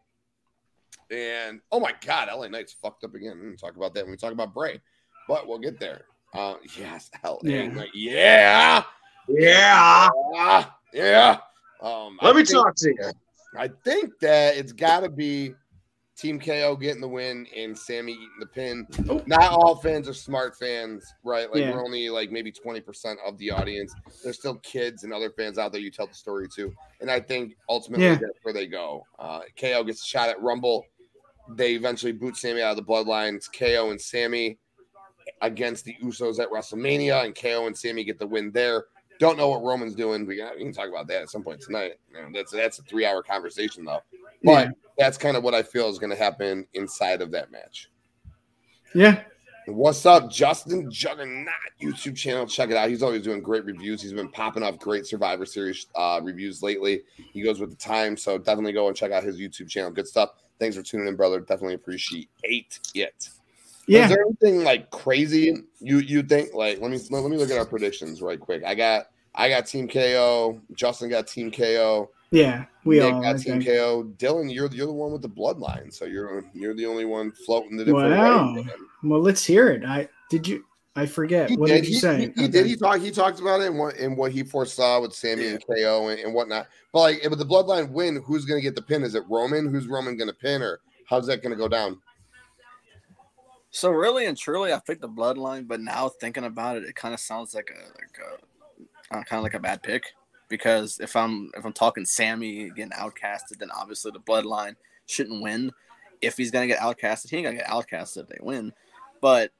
And 1.10 1.60
oh 1.72 1.80
my 1.80 1.92
God, 2.06 2.28
LA 2.32 2.48
Knight's 2.48 2.72
fucked 2.72 3.04
up 3.04 3.14
again. 3.14 3.38
We'll 3.42 3.56
talk 3.56 3.76
about 3.76 3.94
that 3.94 4.04
when 4.04 4.12
we 4.12 4.16
talk 4.16 4.32
about 4.32 4.54
Bray, 4.54 4.80
but 5.28 5.46
we'll 5.46 5.58
get 5.58 5.78
there. 5.78 6.02
Uh, 6.32 6.54
yes, 6.78 7.10
LA 7.24 7.38
yeah. 7.42 7.66
Knight, 7.66 7.88
yeah, 7.92 8.84
yeah, 9.28 10.08
yeah. 10.32 10.66
Yeah. 10.92 11.38
Um, 11.82 12.18
Let 12.22 12.34
I 12.34 12.38
me 12.38 12.44
think, 12.44 12.62
talk 12.62 12.74
to 12.76 12.88
you. 12.88 13.12
I 13.56 13.68
think 13.84 14.18
that 14.20 14.56
it's 14.56 14.72
got 14.72 15.00
to 15.00 15.08
be 15.08 15.54
Team 16.20 16.38
KO 16.38 16.76
getting 16.76 17.00
the 17.00 17.08
win 17.08 17.46
and 17.56 17.76
Sami 17.76 18.12
eating 18.12 18.28
the 18.40 18.46
pin. 18.46 18.86
Oh. 19.08 19.22
Not 19.26 19.52
all 19.52 19.76
fans 19.76 20.06
are 20.06 20.14
smart 20.14 20.54
fans, 20.58 21.14
right? 21.24 21.50
Like 21.50 21.60
yeah. 21.60 21.72
we're 21.72 21.82
only 21.82 22.10
like 22.10 22.30
maybe 22.30 22.52
20% 22.52 23.16
of 23.26 23.38
the 23.38 23.50
audience. 23.50 23.94
There's 24.22 24.36
still 24.38 24.56
kids 24.56 25.04
and 25.04 25.14
other 25.14 25.30
fans 25.30 25.56
out 25.56 25.72
there 25.72 25.80
you 25.80 25.90
tell 25.90 26.06
the 26.06 26.14
story 26.14 26.46
to. 26.56 26.72
And 27.00 27.10
I 27.10 27.20
think 27.20 27.56
ultimately 27.70 28.04
yeah. 28.04 28.14
that's 28.16 28.38
where 28.42 28.52
they 28.52 28.66
go. 28.66 29.06
Uh, 29.18 29.40
KO 29.58 29.82
gets 29.82 30.02
a 30.02 30.06
shot 30.06 30.28
at 30.28 30.40
Rumble. 30.42 30.84
They 31.54 31.72
eventually 31.72 32.12
boot 32.12 32.36
Sami 32.36 32.60
out 32.60 32.76
of 32.78 32.84
the 32.84 32.92
bloodlines. 32.92 33.46
KO 33.50 33.90
and 33.90 34.00
Sami 34.00 34.58
against 35.40 35.86
the 35.86 35.96
Usos 36.02 36.38
at 36.38 36.50
WrestleMania, 36.50 37.24
and 37.24 37.34
KO 37.34 37.66
and 37.66 37.76
Sami 37.76 38.04
get 38.04 38.18
the 38.18 38.26
win 38.26 38.50
there. 38.52 38.84
Don't 39.20 39.36
know 39.36 39.50
what 39.50 39.62
Roman's 39.62 39.94
doing. 39.94 40.26
We, 40.26 40.42
we 40.56 40.64
can 40.64 40.72
talk 40.72 40.88
about 40.88 41.06
that 41.08 41.20
at 41.22 41.30
some 41.30 41.42
point 41.42 41.60
tonight. 41.60 41.92
You 42.10 42.22
know, 42.22 42.28
that's 42.34 42.50
that's 42.50 42.78
a 42.78 42.82
three 42.82 43.04
hour 43.04 43.22
conversation 43.22 43.84
though. 43.84 44.00
But 44.42 44.68
yeah. 44.68 44.70
that's 44.98 45.18
kind 45.18 45.36
of 45.36 45.44
what 45.44 45.54
I 45.54 45.62
feel 45.62 45.88
is 45.88 45.98
going 45.98 46.10
to 46.10 46.16
happen 46.16 46.66
inside 46.72 47.20
of 47.20 47.30
that 47.32 47.52
match. 47.52 47.90
Yeah. 48.94 49.22
What's 49.66 50.06
up, 50.06 50.30
Justin 50.30 50.90
Juggernaut 50.90 51.52
YouTube 51.80 52.16
channel? 52.16 52.46
Check 52.46 52.70
it 52.70 52.76
out. 52.76 52.88
He's 52.88 53.02
always 53.02 53.22
doing 53.22 53.42
great 53.42 53.66
reviews. 53.66 54.00
He's 54.00 54.14
been 54.14 54.30
popping 54.30 54.62
off 54.62 54.78
great 54.78 55.06
Survivor 55.06 55.44
Series 55.44 55.86
uh, 55.94 56.18
reviews 56.22 56.62
lately. 56.62 57.02
He 57.16 57.42
goes 57.42 57.60
with 57.60 57.70
the 57.70 57.76
time, 57.76 58.16
so 58.16 58.38
definitely 58.38 58.72
go 58.72 58.88
and 58.88 58.96
check 58.96 59.12
out 59.12 59.22
his 59.22 59.38
YouTube 59.38 59.68
channel. 59.68 59.90
Good 59.90 60.08
stuff. 60.08 60.30
Thanks 60.58 60.76
for 60.76 60.82
tuning 60.82 61.06
in, 61.06 61.14
brother. 61.14 61.40
Definitely 61.40 61.74
appreciate 61.74 62.30
it. 62.42 63.28
Yeah. 63.86 64.04
Is 64.04 64.10
there 64.10 64.24
anything 64.24 64.64
like 64.64 64.90
crazy 64.90 65.56
you 65.80 65.98
you 65.98 66.22
think? 66.22 66.54
Like, 66.54 66.80
let 66.80 66.90
me 66.90 66.98
let 67.10 67.30
me 67.30 67.36
look 67.36 67.50
at 67.50 67.58
our 67.58 67.66
predictions 67.66 68.22
right 68.22 68.38
quick. 68.38 68.62
I 68.64 68.74
got 68.74 69.08
I 69.34 69.48
got 69.48 69.66
Team 69.66 69.88
KO. 69.88 70.60
Justin 70.74 71.08
got 71.08 71.26
Team 71.26 71.50
KO. 71.50 72.10
Yeah, 72.32 72.66
we 72.84 73.00
Nick 73.00 73.12
all 73.12 73.22
got 73.22 73.38
Team 73.38 73.62
KO. 73.62 74.04
Dylan, 74.16 74.52
you're 74.52 74.70
you're 74.72 74.86
the 74.86 74.92
one 74.92 75.12
with 75.12 75.22
the 75.22 75.28
bloodline, 75.28 75.92
so 75.92 76.04
you're 76.04 76.44
you're 76.54 76.74
the 76.74 76.86
only 76.86 77.04
one 77.04 77.32
floating 77.32 77.76
the 77.76 77.84
different 77.84 78.16
wow. 78.16 78.54
Way. 78.54 78.66
Well, 79.02 79.20
let's 79.20 79.44
hear 79.44 79.68
it. 79.68 79.84
I 79.84 80.08
did 80.30 80.46
you. 80.46 80.64
I 80.94 81.06
forget. 81.06 81.50
He 81.50 81.56
what 81.56 81.68
did, 81.68 81.82
did 81.82 81.86
you 81.86 81.94
he, 81.94 82.00
say? 82.00 82.16
He, 82.16 82.22
he 82.22 82.30
okay. 82.30 82.48
did. 82.48 82.66
He 82.66 82.76
talked. 82.76 83.02
He 83.02 83.10
talked 83.10 83.40
about 83.40 83.60
it 83.60 83.68
and 83.68 83.78
what 83.78 83.96
and 83.96 84.16
what 84.16 84.30
he 84.30 84.44
foresaw 84.44 85.00
with 85.00 85.12
Sami 85.12 85.44
yeah. 85.44 85.50
and 85.50 85.64
KO 85.66 86.08
and, 86.08 86.20
and 86.20 86.34
whatnot. 86.34 86.68
But 86.92 87.00
like, 87.00 87.24
if 87.24 87.36
the 87.36 87.44
bloodline 87.44 87.90
win, 87.90 88.22
who's 88.24 88.44
going 88.44 88.58
to 88.58 88.62
get 88.62 88.76
the 88.76 88.82
pin? 88.82 89.02
Is 89.02 89.14
it 89.14 89.24
Roman? 89.28 89.68
Who's 89.68 89.88
Roman 89.88 90.16
going 90.16 90.28
to 90.28 90.34
pin, 90.34 90.62
or 90.62 90.80
how's 91.06 91.26
that 91.26 91.42
going 91.42 91.52
to 91.52 91.58
go 91.58 91.68
down? 91.68 92.00
So 93.70 93.90
really 93.90 94.26
and 94.26 94.36
truly, 94.36 94.72
I 94.72 94.80
picked 94.80 95.00
the 95.00 95.08
bloodline, 95.08 95.68
but 95.68 95.80
now 95.80 96.08
thinking 96.08 96.44
about 96.44 96.76
it, 96.76 96.84
it 96.84 96.96
kind 96.96 97.14
of 97.14 97.20
sounds 97.20 97.54
like 97.54 97.70
a 97.70 97.86
like 97.98 98.18
a 98.18 99.16
uh, 99.18 99.22
kind 99.24 99.38
of 99.38 99.42
like 99.42 99.54
a 99.54 99.60
bad 99.60 99.82
pick 99.82 100.04
because 100.48 100.98
if 101.00 101.16
I'm 101.16 101.50
if 101.56 101.64
I'm 101.64 101.72
talking 101.72 102.04
Sami 102.04 102.70
getting 102.70 102.90
outcasted, 102.90 103.58
then 103.58 103.70
obviously 103.70 104.10
the 104.10 104.20
bloodline 104.20 104.76
shouldn't 105.06 105.42
win. 105.42 105.72
If 106.20 106.36
he's 106.36 106.50
gonna 106.50 106.66
get 106.66 106.80
outcasted, 106.80 107.30
he 107.30 107.38
ain't 107.38 107.46
gonna 107.46 107.56
get 107.56 107.66
outcasted 107.66 108.24
if 108.24 108.28
they 108.28 108.38
win. 108.40 108.72
But 109.22 109.52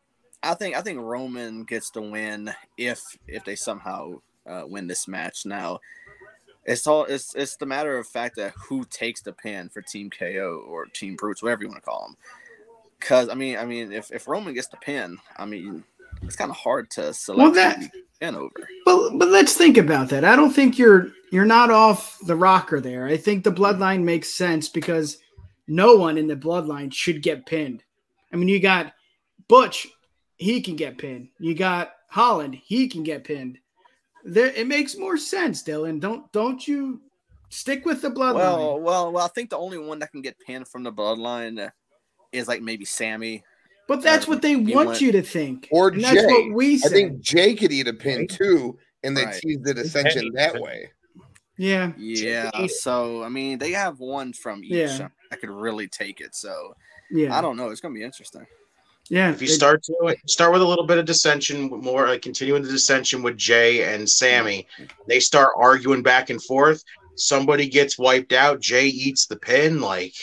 I 0.43 0.55
think 0.55 0.77
I 0.77 0.83
think 0.83 1.01
Roman 1.01 1.65
gets 1.65 1.91
to 1.91 2.03
win 2.03 2.53
if 2.77 3.03
if 3.27 3.45
they 3.45 3.57
somehow 3.57 4.21
uh, 4.47 4.65
win 4.67 4.87
this 4.87 5.07
match. 5.07 5.47
Now, 5.47 5.81
it's 6.65 6.87
all 6.87 7.05
it's 7.05 7.35
it's 7.35 7.57
the 7.57 7.67
matter 7.67 7.97
of 7.97 8.07
fact 8.07 8.37
that 8.37 8.53
who 8.69 8.85
takes 8.85 9.23
the 9.23 9.33
pin 9.33 9.69
for 9.69 9.83
Team 9.83 10.11
KO 10.11 10.65
or 10.69 10.87
Team 10.87 11.17
Brutes, 11.17 11.43
whatever 11.43 11.63
you 11.63 11.69
want 11.69 11.83
to 11.83 11.89
call 11.89 12.07
them. 12.07 12.17
Because 13.01 13.29
I 13.29 13.35
mean, 13.35 13.57
I 13.57 13.65
mean, 13.65 13.93
if 13.93 14.11
if 14.13 14.29
Roman 14.29 14.55
gets 14.55 14.69
the 14.69 14.77
pin, 14.77 15.19
I 15.37 15.47
mean, 15.47 15.83
it's 16.23 16.37
kind 16.37 16.51
of 16.51 16.57
hard 16.57 16.91
to 16.93 17.13
select 17.15 17.41
Well, 17.41 17.51
that- 17.53 17.91
pin 18.21 18.35
over. 18.37 18.69
Well, 18.87 19.17
but 19.17 19.29
let's 19.29 19.55
think 19.55 19.79
about 19.79 20.11
that. 20.11 20.25
I 20.25 20.37
don't 20.37 20.53
think 20.53 20.79
you're 20.79 21.09
you're 21.33 21.47
not 21.47 21.71
off 21.71 22.19
the 22.27 22.37
rocker 22.37 22.81
there. 22.81 23.07
I 23.07 23.17
think 23.17 23.43
the 23.45 23.53
bloodline 23.53 24.03
makes 24.03 24.29
sense 24.29 24.69
because 24.69 25.19
no 25.67 25.97
one 25.97 26.19
in 26.19 26.27
the 26.27 26.37
bloodline 26.37 26.93
should 26.93 27.23
get 27.23 27.47
pinned. 27.47 27.83
I 28.33 28.37
mean, 28.37 28.49
you 28.49 28.61
got 28.61 28.93
Butch, 29.49 29.87
he 30.37 30.61
can 30.61 30.77
get 30.77 30.99
pinned. 30.99 31.29
You 31.39 31.55
got 31.55 31.93
Holland, 32.09 32.55
he 32.55 32.89
can 32.89 33.03
get 33.03 33.25
pinned. 33.25 33.59
There, 34.25 34.49
it 34.49 34.67
makes 34.67 34.97
more 34.99 35.17
sense, 35.17 35.63
Dylan. 35.63 35.99
Don't 36.01 36.31
don't 36.33 36.67
you 36.69 37.01
stick 37.49 37.87
with 37.87 38.03
the 38.03 38.11
bloodline? 38.11 38.35
Well, 38.35 38.81
well, 38.81 39.13
well. 39.13 39.25
I 39.25 39.29
think 39.29 39.49
the 39.49 39.57
only 39.59 39.79
one 39.79 39.99
that 40.01 40.13
can 40.13 40.21
get 40.21 40.39
pinned 40.39 40.69
from 40.69 40.83
the 40.83 40.93
bloodline 40.93 41.71
is 42.33 42.49
like 42.49 42.63
maybe 42.63 42.85
Sami. 42.85 43.43
but 43.89 44.03
that's 44.03 44.27
what 44.29 44.41
they 44.43 44.51
he 44.61 44.75
want 44.75 44.89
went- 44.89 45.01
you 45.01 45.13
to 45.13 45.23
think. 45.23 45.69
Or 45.71 45.89
and 45.89 46.03
that's 46.05 46.15
Jey. 46.21 46.27
what 46.27 46.53
we 46.55 46.75
I 46.75 46.79
said. 46.79 46.93
think 46.93 47.21
Jey 47.21 47.55
could 47.55 47.73
eat 47.73 47.89
a 47.89 47.93
pin 47.95 48.27
too, 48.29 48.79
and 49.03 49.17
they 49.17 49.25
Right. 49.25 49.41
tease 49.41 49.59
the 49.63 49.75
dissension 49.75 50.31
that 50.35 50.61
way. 50.61 50.91
yeah. 51.57 51.93
Yeah. 51.99 52.51
So 52.69 53.23
I 53.23 53.29
mean, 53.29 53.59
they 53.59 53.73
have 53.73 53.99
one 54.01 54.33
from 54.33 54.63
each. 54.65 54.73
Yeah. 54.73 55.09
I 55.33 55.37
could 55.37 55.51
really 55.51 55.89
take 55.89 56.21
it. 56.21 56.35
So 56.35 56.75
Yeah. 57.11 57.37
I 57.37 57.41
don't 57.41 57.57
know. 57.57 57.71
It's 57.71 57.81
gonna 57.81 57.95
be 57.95 58.03
interesting. 58.03 58.47
yeah. 59.09 59.31
If 59.31 59.43
you 59.43 59.49
start 59.49 59.83
to 59.85 60.17
start 60.27 60.53
with 60.53 60.63
a 60.63 60.67
little 60.67 60.87
bit 60.87 60.99
of 60.99 61.05
dissension, 61.05 61.69
more 61.69 62.07
like 62.07 62.23
continuing 62.23 62.63
the 62.63 62.71
dissension 62.71 63.23
with 63.23 63.37
Jey 63.37 63.83
and 63.93 64.09
Sami, 64.09 64.67
they 65.09 65.19
start 65.21 65.51
arguing 65.57 66.03
back 66.03 66.31
and 66.31 66.41
forth. 66.43 66.83
Somebody 67.17 67.69
gets 67.69 67.99
wiped 67.99 68.33
out. 68.33 68.61
Jey 68.61 68.87
eats 68.87 69.27
the 69.27 69.37
pin. 69.37 69.81
Like 69.81 70.15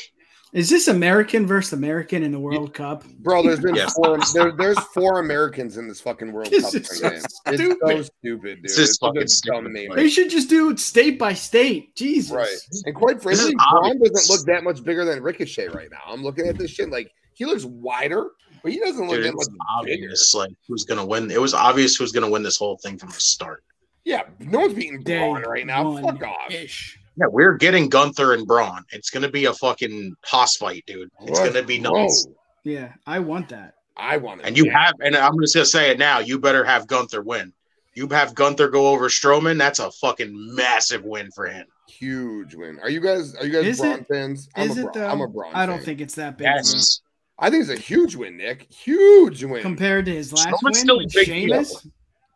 is 0.57 0.69
this 0.69 0.87
American 0.87 1.45
versus 1.45 1.73
American 1.73 2.23
in 2.23 2.31
the 2.31 2.39
World 2.39 2.73
Cup? 2.73 3.03
Bro, 3.19 3.43
there's 3.43 3.59
been 3.59 3.75
Yes. 3.75 3.93
four. 3.93 4.17
There, 4.33 4.51
there's 4.51 4.79
four 4.93 5.19
Americans 5.19 5.77
in 5.77 5.87
this 5.87 6.01
fucking 6.01 6.31
World 6.31 6.49
This 6.49 6.63
Cup 6.65 6.75
is 6.81 6.87
so 6.97 7.09
game. 7.09 7.19
It's 7.19 7.35
so 7.45 7.53
stupid. 7.53 8.05
stupid, 8.05 8.41
dude. 8.55 8.63
This 8.63 8.77
is 8.79 8.89
It's 8.89 8.97
fucking 8.97 9.27
stupid, 9.27 9.63
dumb 9.63 9.73
name. 9.73 9.91
They 9.95 10.09
should 10.09 10.29
just 10.31 10.49
do 10.49 10.71
it 10.71 10.79
state 10.79 11.19
by 11.19 11.33
state. 11.33 11.95
Jesus. 11.95 12.31
Right. 12.31 12.47
And 12.85 12.95
quite 12.95 13.21
frankly, 13.21 13.53
Braun 13.71 13.99
doesn't 14.03 14.33
look 14.35 14.45
that 14.47 14.63
much 14.63 14.83
bigger 14.83 15.05
than 15.05 15.21
Ricochet 15.21 15.67
right 15.69 15.89
now. 15.91 16.01
I'm 16.07 16.23
looking 16.23 16.47
at 16.47 16.57
this 16.57 16.71
shit 16.71 16.89
like 16.89 17.11
he 17.35 17.45
looks 17.45 17.63
wider, 17.65 18.31
but 18.63 18.71
he 18.71 18.79
doesn't 18.79 19.05
look 19.07 19.17
dude, 19.17 19.25
that 19.25 19.33
much 19.33 19.37
was 19.37 19.49
bigger. 19.49 19.59
obvious 20.05 20.33
like 20.33 20.51
who's 20.67 20.85
gonna 20.85 21.05
win. 21.05 21.29
It 21.29 21.39
was 21.39 21.53
obvious 21.53 21.95
who's 21.95 22.11
gonna 22.11 22.29
win 22.29 22.41
this 22.41 22.57
whole 22.57 22.77
thing 22.77 22.97
from 22.97 23.09
the 23.09 23.19
start. 23.19 23.63
Yeah, 24.05 24.23
no 24.39 24.59
one's 24.61 24.73
beating 24.73 25.01
Day 25.03 25.19
Braun 25.19 25.41
right 25.43 25.65
now. 25.67 25.97
Fuck 26.01 26.23
off. 26.23 26.49
Ish. 26.49 26.96
Yeah, 27.19 27.25
we're 27.29 27.55
getting 27.55 27.89
Gunther 27.89 28.33
and 28.33 28.45
Braun. 28.45 28.83
It's 28.91 29.09
gonna 29.09 29.29
be 29.29 29.45
a 29.45 29.53
fucking 29.53 30.13
hoss 30.23 30.55
fight, 30.55 30.83
dude. 30.85 31.09
It's 31.21 31.39
What? 31.39 31.53
gonna 31.53 31.65
be 31.65 31.79
Whoa. 31.81 32.03
nuts. 32.03 32.27
Yeah, 32.63 32.93
I 33.05 33.19
want 33.19 33.49
that. 33.49 33.73
I 33.95 34.17
want 34.17 34.41
it. 34.41 34.47
And 34.47 34.57
you 34.57 34.69
have, 34.69 34.93
and 34.99 35.15
I'm 35.15 35.39
just 35.41 35.55
gonna 35.55 35.65
say 35.65 35.89
it 35.91 35.97
now. 35.97 36.19
You 36.19 36.37
better 36.39 36.63
have 36.63 36.85
Gunther 36.87 37.23
win. 37.23 37.53
You 37.95 38.07
have 38.09 38.35
Gunther 38.35 38.67
go 38.69 38.89
over 38.89 39.09
Strowman. 39.09 39.57
That's 39.57 39.79
a 39.79 39.89
fucking 39.89 40.31
massive 40.55 41.03
win 41.03 41.31
for 41.31 41.47
him. 41.47 41.65
huge 41.89 42.53
win. 42.53 42.77
Are 42.83 42.89
you 42.89 42.99
guys? 42.99 43.33
Are 43.35 43.45
you 43.45 43.51
guys 43.53 43.65
Is 43.65 43.79
Braun 43.79 43.99
it- 43.99 44.07
fans? 44.07 44.49
I'm 44.55 44.69
Is 44.69 44.77
a 44.77 44.81
it 44.81 44.83
Braun. 44.83 44.93
though? 44.93 45.07
I'm 45.07 45.21
a 45.21 45.27
Braun. 45.27 45.51
I 45.55 45.65
don't 45.65 45.77
fan. 45.77 45.85
think 45.85 46.01
it's 46.01 46.15
that 46.15 46.37
big 46.37 46.45
Yes. 46.45 47.01
I 47.39 47.49
think 47.49 47.61
it's 47.61 47.71
a 47.71 47.81
huge 47.81 48.15
win, 48.15 48.35
Nick. 48.37 48.67
Huge 48.71 49.43
win. 49.43 49.61
compared 49.63 50.05
to 50.05 50.13
his 50.13 50.31
last 50.33 50.47
Strowman's 50.47 50.61
win 50.63 50.73
still 50.75 50.95
a 50.95 51.03
with 51.05 51.13
big 51.13 51.25
Sheamus. 51.27 51.87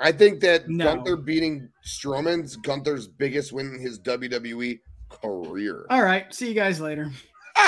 I 0.02 0.12
think 0.12 0.40
that 0.42 0.68
No. 0.68 0.86
Gunther 0.86 1.18
beating 1.18 1.70
Strowman's 1.86 2.56
Gunther's 2.58 3.08
biggest 3.08 3.54
win 3.54 3.74
in 3.76 3.80
his 3.80 4.00
WWE 4.00 4.80
career. 5.10 5.86
All 5.90 6.02
right, 6.04 6.34
see 6.34 6.48
you 6.48 6.54
guys 6.56 6.80
later. 6.82 7.12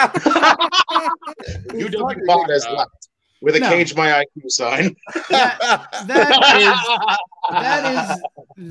You 1.74 1.90
Fucking 1.90 1.92
don't 1.92 2.26
pod 2.28 2.50
has 2.50 2.64
God. 2.66 2.78
left 2.78 3.10
with 3.42 3.56
a 3.56 3.60
No. 3.60 3.70
cage 3.70 3.96
my 3.96 4.10
IQ 4.24 4.50
sign. 4.50 4.96
That 5.30 5.88
That 7.52 8.10
is 8.16 8.22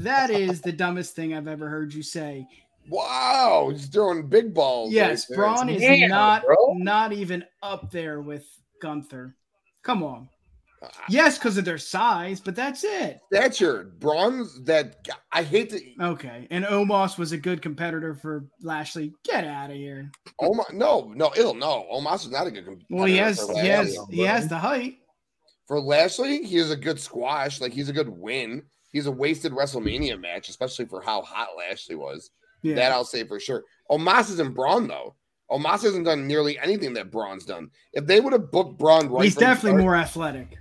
that 0.03 0.31
is 0.31 0.61
the 0.63 0.73
dumbest 0.73 1.15
thing 1.15 1.35
I've 1.35 1.49
ever 1.49 1.69
heard 1.69 1.93
you 1.93 2.03
say. 2.03 2.47
wow. 2.89 3.69
He's 3.73 3.87
throwing 3.87 4.29
big 4.29 4.55
balls. 4.55 4.93
Yes, 4.93 5.29
right. 5.31 5.37
Braun 5.37 5.69
is 5.69 5.83
Yeah, 5.83 6.07
not 6.07 6.45
bro. 6.45 6.57
not 6.75 7.13
even 7.13 7.45
up 7.63 7.91
there 7.91 8.21
with 8.23 8.47
Gunther. 8.81 9.35
Come 9.83 10.03
on. 10.03 10.29
Uh, 10.83 10.89
Yes, 11.09 11.39
because 11.39 11.57
of 11.59 11.65
their 11.65 11.79
size, 11.79 12.41
but 12.41 12.57
that's 12.57 12.83
it. 12.85 13.21
Stature. 13.33 13.93
Braun's 13.99 14.63
that. 14.65 15.07
I 15.31 15.43
hate 15.43 15.71
to. 15.71 15.81
Okay. 16.01 16.47
And 16.51 16.65
Omos 16.65 17.19
was 17.19 17.33
a 17.33 17.39
good 17.39 17.63
competitor 17.63 18.15
for 18.15 18.47
Lashley. 18.63 19.13
Get 19.25 19.45
out 19.45 19.71
of 19.71 19.77
here. 19.77 20.11
Oh 20.41 20.53
my. 20.55 20.65
No, 20.73 21.13
no, 21.15 21.33
ill. 21.37 21.55
No. 21.55 21.87
Omos 21.93 22.25
is 22.25 22.31
not 22.31 22.47
a 22.47 22.51
good 22.51 22.65
competitor. 22.65 22.87
Well, 22.91 23.05
he 23.07 23.17
has 23.19 23.49
he 23.51 23.67
has 23.69 23.97
he 24.11 24.23
has 24.23 24.49
the 24.49 24.59
height. 24.59 24.97
For 25.69 25.81
Lashley, 25.81 26.43
he 26.45 26.57
is 26.57 26.71
a 26.71 26.77
good 26.77 26.99
squash. 27.01 27.61
Like 27.61 27.73
he's 27.73 27.89
a 27.89 27.93
good 27.93 28.09
win. 28.09 28.63
He's 28.91 29.07
a 29.07 29.13
wasted 29.13 29.53
WrestleMania 29.53 30.21
match, 30.21 30.49
especially 30.49 30.85
for 30.87 31.01
how 31.01 31.23
hot 31.23 31.51
Lashley 31.57 31.95
was. 31.95 32.31
Yeah. 32.63 32.75
That 32.75 32.93
I'll 32.93 33.05
say 33.05 33.25
for 33.25 33.41
sure. 33.41 33.65
Omos 33.91 34.31
isn't 34.31 34.55
Braun 34.55 34.89
though. 34.89 35.15
Omos 35.51 35.83
hasn't 35.83 36.05
done 36.07 36.27
nearly 36.27 36.59
anything 36.59 36.95
that 36.95 37.11
Braun's 37.11 37.45
done. 37.45 37.71
If 37.93 38.07
they 38.07 38.21
would 38.21 38.33
have 38.33 38.51
booked 38.51 38.79
Braun 38.79 39.09
right, 39.09 39.25
He's 39.25 39.35
definitely 39.35 39.71
start- 39.71 39.83
more 39.83 39.97
athletic. 39.97 40.59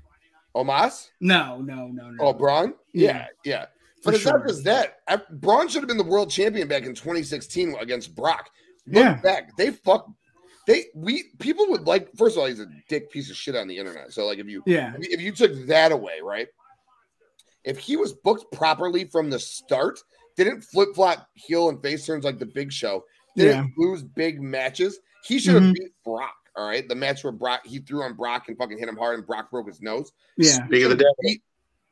Omos. 0.56 1.10
No, 1.20 1.60
no, 1.62 1.88
no, 1.88 2.12
no. 2.12 2.18
Oh, 2.20 2.34
Braun. 2.34 2.74
Yeah, 2.94 3.28
yeah. 3.46 3.66
For 4.04 4.06
But 4.12 4.16
it's 4.16 4.26
not 4.26 4.32
sure. 4.40 4.48
just 4.48 4.64
that. 4.66 4.98
I- 5.08 5.22
Braun 5.32 5.68
should 5.68 5.82
have 5.82 5.88
been 5.88 5.98
the 5.98 6.04
world 6.04 6.30
champion 6.30 6.68
back 6.68 6.84
in 6.84 6.94
2016 6.96 7.76
against 7.80 8.16
Brock. 8.16 8.50
Look 8.88 8.96
Yeah. 9.04 9.22
back. 9.22 9.56
They 9.58 9.70
fuck. 9.72 10.08
They 10.68 10.86
we 10.96 11.26
people 11.40 11.68
would 11.70 11.88
like. 11.88 12.10
First 12.18 12.36
of 12.36 12.42
all, 12.42 12.48
he's 12.48 12.60
a 12.60 12.68
dick 12.90 13.12
piece 13.12 13.30
of 13.30 13.36
shit 13.38 13.56
on 13.56 13.68
the 13.68 13.78
internet. 13.78 14.12
So 14.12 14.26
like, 14.26 14.40
if 14.40 14.48
you 14.48 14.64
Yeah. 14.66 14.94
if 15.00 15.22
you- 15.22 15.32
took 15.32 15.68
that 15.68 15.92
away, 15.92 16.20
right? 16.24 16.48
If 17.64 17.78
he 17.78 17.96
was 17.96 18.12
booked 18.14 18.52
properly 18.52 19.06
from 19.06 19.30
the 19.30 19.40
start, 19.40 20.00
didn't 20.36 20.62
flip 20.62 20.90
flop 20.96 21.28
heel 21.36 21.70
and 21.70 21.82
face 21.82 22.06
turns 22.06 22.24
like 22.26 22.40
the 22.40 22.46
Big 22.46 22.72
Show, 22.72 23.06
didn't 23.36 23.74
lose 23.78 24.02
big 24.02 24.42
matches, 24.42 25.00
he 25.26 25.38
should 25.40 25.54
have 25.54 25.64
Mhm. 25.64 25.74
beat 25.76 25.92
Brock. 26.04 26.34
All 26.56 26.68
right, 26.68 26.88
the 26.88 26.96
match 26.96 27.24
where 27.24 27.32
Brock 27.32 27.66
he 27.66 27.80
threw 27.80 28.04
on 28.04 28.14
Brock 28.14 28.50
and 28.50 28.58
fucking 28.58 28.78
hit 28.78 28.90
him 28.90 28.98
hard, 28.98 29.18
and 29.18 29.26
Brock 29.26 29.50
broke 29.52 29.68
his 29.68 29.82
nose. 29.82 30.12
Yeah. 30.38 30.66
Speaking 30.66 30.84
of 30.86 30.90
the 30.92 30.96
devil. 30.98 31.16
Beat, 31.22 31.42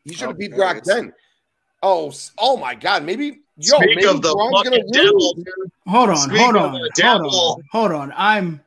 he 0.03 0.12
should 0.14 0.28
have 0.28 0.30
Oh, 0.32 0.34
beat 0.34 0.49
there 0.51 0.57
Brock 0.60 0.78
it 0.78 0.82
is. 0.82 0.88
then. 0.88 1.14
Oh, 1.82 2.12
oh 2.38 2.57
my 2.57 2.76
God! 2.76 3.03
Maybe 3.05 3.39
yo, 3.57 3.78
Speak 3.78 3.95
maybe 3.95 4.05
of 4.05 4.22
the 4.22 4.34
Braun's 4.34 4.64
gonna 4.64 4.76
fucking 4.78 4.91
devil, 4.91 5.34
dude. 5.36 5.45
Hold 5.88 6.10
on, 6.10 6.18
Speak 6.18 6.38
hold 6.39 6.55
on, 6.57 6.72
hold 6.72 7.22
on, 7.26 7.64
hold 7.72 7.91
on. 7.93 8.14
I'm 8.18 8.62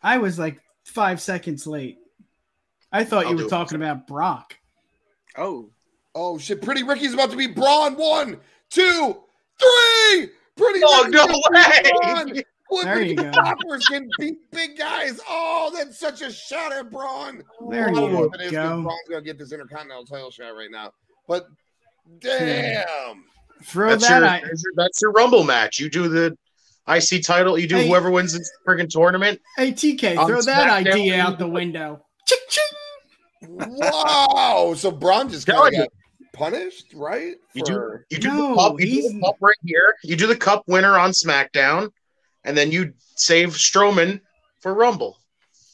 I 0.00 0.18
was 0.18 0.38
like 0.38 0.60
five 0.84 1.20
seconds 1.20 1.66
late. 1.66 1.98
I 2.92 3.02
thought 3.04 3.24
I'll 3.24 3.32
you 3.32 3.38
do 3.38 3.42
were 3.44 3.46
it. 3.48 3.50
talking 3.50 3.76
about 3.76 4.06
Brock. 4.06 4.56
Oh, 5.36 5.70
Oh 6.14 6.38
shit! 6.38 6.60
Pretty 6.62 6.82
Ricky's 6.84 7.14
about 7.14 7.30
to 7.30 7.36
be 7.36 7.46
Braun. 7.48 7.94
One, 7.94 8.38
two, 8.70 9.16
three. 9.58 10.28
Pretty. 10.56 10.80
Oh 10.86 11.04
Ricky's 11.04 11.12
no 11.14 11.26
gonna 11.26 11.82
beat 11.82 11.92
Braun. 12.02 12.30
way! 12.34 12.42
Look, 12.72 12.84
There 12.84 13.02
you 13.02 13.12
at 13.18 13.32
go. 13.34 13.42
Choppers 13.42 13.84
can 13.86 14.08
beat 14.18 14.38
big 14.50 14.76
guys. 14.78 15.20
Oh, 15.28 15.70
that's 15.74 15.98
such 15.98 16.22
a 16.22 16.32
shot 16.32 16.72
at 16.72 16.90
Braun. 16.90 17.42
There 17.70 17.88
I 17.88 17.92
don't 17.92 18.12
know 18.12 18.18
you 18.20 18.24
if 18.32 18.34
it 18.34 18.40
is 18.40 18.52
'cause 18.52 18.68
go. 18.76 18.82
Braun's 18.82 19.08
gonna 19.10 19.22
get 19.22 19.38
this 19.38 19.52
Intercontinental 19.52 20.06
title 20.06 20.30
shot 20.30 20.56
right 20.56 20.70
now, 20.70 20.90
but 21.28 21.46
damn. 22.20 23.24
Throw 23.64 23.90
That's 23.90 24.08
that 24.08 24.18
your, 24.20 24.28
I, 24.28 24.40
that's 24.40 24.62
your 24.64 24.72
that's 24.76 25.02
your 25.02 25.12
Rumble 25.12 25.44
match. 25.44 25.78
You 25.78 25.88
do 25.88 26.08
the 26.08 26.36
IC 26.88 27.22
title. 27.22 27.56
You 27.58 27.68
do 27.68 27.76
Hey. 27.76 27.88
whoever 27.88 28.10
wins 28.10 28.32
this 28.36 28.50
freaking 28.66 28.88
tournament. 28.88 29.40
Hey 29.56 29.72
TK, 29.72 30.16
On 30.18 30.26
throw 30.26 30.42
that 30.42 30.68
SmackDown. 30.84 30.92
idea 30.92 31.20
out 31.20 31.38
the 31.38 31.46
window. 31.46 32.04
Ching, 32.26 32.38
ching. 32.48 32.64
Wow. 33.48 34.74
So 34.76 34.90
Braun 34.90 35.28
just 35.28 35.46
kind 35.46 35.58
Telling 35.58 35.72
got 35.78 35.88
punished, 36.32 36.92
right? 36.94 37.34
You 37.54 37.62
do 37.62 37.98
you 38.10 38.18
do 38.18 38.28
No, 38.28 38.48
the 38.50 38.54
cup. 38.56 38.80
You 38.80 38.86
do 38.86 39.12
the 39.14 39.20
cup 39.24 39.36
right 39.40 39.56
here. 39.64 39.94
You 40.02 40.16
do 40.16 40.26
the 40.26 40.36
cup 40.36 40.64
winner 40.66 40.98
on 40.98 41.10
SmackDown, 41.12 41.90
and 42.44 42.56
then 42.56 42.70
you 42.72 42.92
save 43.16 43.50
Strowman 43.50 44.20
for 44.60 44.74
Rumble. 44.74 45.18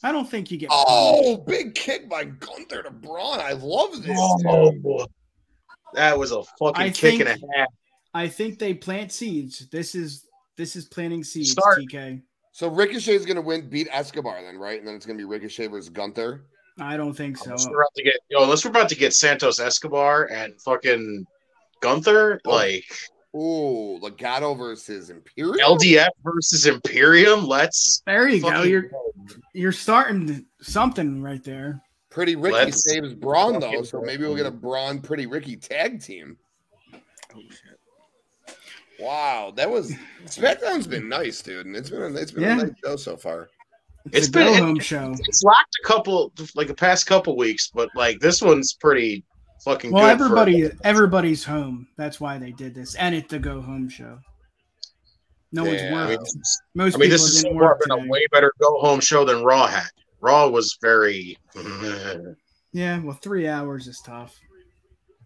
I 0.03 0.11
don't 0.11 0.29
think 0.29 0.49
you 0.51 0.57
get 0.57 0.69
Oh, 0.71 1.37
big 1.37 1.75
kick 1.75 2.07
by 2.09 2.23
Gunther 2.23 2.83
to 2.83 2.91
Braun. 2.91 3.39
I 3.41 3.51
love 3.53 4.01
this. 4.01 4.17
Oh, 4.17 5.05
that 5.93 6.17
was 6.17 6.31
a 6.31 6.43
fucking 6.57 6.81
I 6.81 6.89
kick 6.91 7.19
and 7.19 7.29
think- 7.29 7.43
a 7.55 7.57
half. 7.59 7.67
I 8.13 8.27
think 8.27 8.57
they 8.57 8.73
plant 8.73 9.11
seeds. 9.11 9.67
This 9.69 9.93
is 9.95 10.25
this 10.57 10.75
is 10.75 10.85
planting 10.85 11.23
seeds, 11.23 11.51
Start. 11.51 11.79
TK. 11.81 12.21
So 12.51 12.67
Ricochet 12.67 13.13
is 13.13 13.25
going 13.25 13.35
to 13.35 13.41
win, 13.41 13.69
beat 13.69 13.87
Escobar 13.91 14.41
then, 14.41 14.57
right? 14.57 14.79
And 14.79 14.87
then 14.87 14.95
it's 14.95 15.05
going 15.05 15.17
to 15.17 15.21
be 15.21 15.29
Ricochet 15.29 15.67
versus 15.67 15.89
Gunther. 15.89 16.45
I 16.79 16.97
don't 16.97 17.13
think 17.13 17.37
so. 17.37 17.45
Unless 17.45 17.67
we're 17.69 17.79
about 17.81 17.93
to 17.95 18.03
get 18.03 18.13
yo, 18.29 18.43
unless 18.43 18.65
we're 18.65 18.71
about 18.71 18.89
to 18.89 18.95
get 18.95 19.13
Santos 19.13 19.59
Escobar 19.59 20.25
and 20.31 20.59
fucking 20.61 21.25
Gunther, 21.81 22.41
Oh. 22.45 22.49
like 22.49 22.85
Ooh, 23.35 23.99
Legado 24.01 24.57
versus 24.57 25.09
Imperial. 25.11 25.77
LDF 25.77 26.09
versus 26.23 26.65
Imperium. 26.65 27.45
Let's 27.45 28.01
There 28.07 28.27
you 28.27 28.41
go. 28.41 28.63
You're 28.63 28.89
you're 29.53 29.71
starting 29.71 30.45
something 30.61 31.21
right 31.21 31.43
there. 31.43 31.79
Pretty 32.09 32.35
Ricky 32.35 32.53
Let's 32.55 32.89
saves 32.89 33.13
Braun 33.13 33.59
though, 33.59 33.83
so 33.83 34.01
maybe 34.01 34.23
we'll 34.23 34.35
get 34.35 34.47
a 34.47 34.51
Braun 34.51 34.99
Pretty 34.99 35.27
Ricky 35.27 35.55
tag 35.55 36.01
team. 36.01 36.37
Oh, 37.35 37.41
wow, 38.99 39.53
that 39.55 39.69
was 39.69 39.93
SmackDown's 40.25 40.87
been 40.87 41.07
nice, 41.07 41.41
dude, 41.43 41.67
and 41.67 41.75
it's 41.75 41.89
been 41.91 42.01
a, 42.01 42.13
it's 42.19 42.31
been 42.31 42.43
Yeah. 42.43 42.53
a 42.53 42.63
nice 42.63 42.71
show 42.83 42.95
so 42.95 43.15
far. 43.15 43.49
It's, 44.07 44.17
It's 44.17 44.27
a 44.29 44.31
been- 44.31 44.47
a 44.47 44.57
home 44.57 44.79
show. 44.79 45.13
it's 45.27 45.43
locked 45.43 45.77
a 45.83 45.87
couple 45.87 46.33
like 46.55 46.67
the 46.67 46.73
past 46.73 47.05
couple 47.05 47.37
weeks, 47.37 47.69
but 47.73 47.89
like 47.95 48.19
this 48.19 48.41
one's 48.41 48.73
pretty 48.73 49.23
fucking 49.63 49.91
Well, 49.91 50.03
good. 50.17 50.17
for- 50.19 50.23
everybody 50.39 50.71
everybody's 50.83 51.43
home. 51.43 51.87
That's 51.97 52.19
why 52.19 52.37
they 52.37 52.51
did 52.51 52.73
this, 52.75 52.95
and 52.95 53.13
it's 53.15 53.29
the 53.29 53.39
go 53.39 53.61
home 53.61 53.89
show. 53.89 54.19
No 55.51 55.63
Yeah, 55.65 55.69
one's 55.69 55.81
working. 55.81 55.95
I 55.95 56.07
mean. 56.09 56.17
Most 56.75 56.95
I 56.95 56.97
mean, 56.97 57.09
people 57.09 57.09
this 57.09 57.21
is 57.23 57.41
so 57.41 57.47
didn't 57.49 57.59
far 57.59 57.67
work 57.69 57.81
been 57.81 57.91
a 57.91 58.07
way 58.09 58.21
better 58.31 58.51
go 58.61 58.79
home 58.79 58.99
show 58.99 59.25
than 59.25 59.43
Raw 59.43 59.65
had. 59.67 59.87
Raw 60.21 60.47
was 60.47 60.77
very. 60.81 61.37
Yeah, 62.71 62.99
well, 62.99 63.17
three 63.21 63.47
hours 63.47 63.87
is 63.87 63.99
tough. 64.05 64.37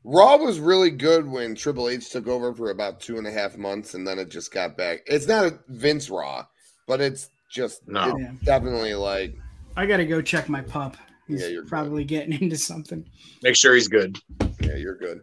Raw 0.06 0.38
was 0.38 0.60
really 0.60 0.90
good 0.92 1.28
when 1.28 1.56
Triple 1.56 1.90
H 1.90 2.10
took 2.10 2.28
over 2.28 2.54
for 2.54 2.72
about 2.72 3.00
two 3.00 3.18
and 3.18 3.28
a 3.28 3.32
half 3.32 3.58
months, 3.58 3.94
and 3.96 4.06
then 4.08 4.20
it 4.20 4.30
just 4.30 4.52
got 4.54 4.78
back. 4.78 5.00
It's 5.06 5.28
not 5.28 5.46
a 5.46 5.60
Vince 5.70 6.10
Raw, 6.10 6.46
but 6.88 7.02
it's 7.02 7.30
just 7.52 7.88
No. 7.88 8.10
it's 8.10 8.20
Yeah. 8.20 8.32
definitely 8.44 8.94
like 8.96 9.36
I 9.76 9.86
gotta 9.86 10.06
go 10.06 10.22
check 10.22 10.48
my 10.50 10.62
pup. 10.62 10.96
He's 11.28 11.42
Yeah, 11.42 11.48
you're 11.48 11.62
good. 11.64 11.70
probably 11.70 12.04
getting 12.04 12.34
into 12.42 12.58
something. 12.58 13.06
Make 13.42 13.56
sure 13.56 13.74
he's 13.74 13.88
good. 13.88 14.18
yeah, 14.62 14.76
you're 14.76 14.98
good. 14.98 15.22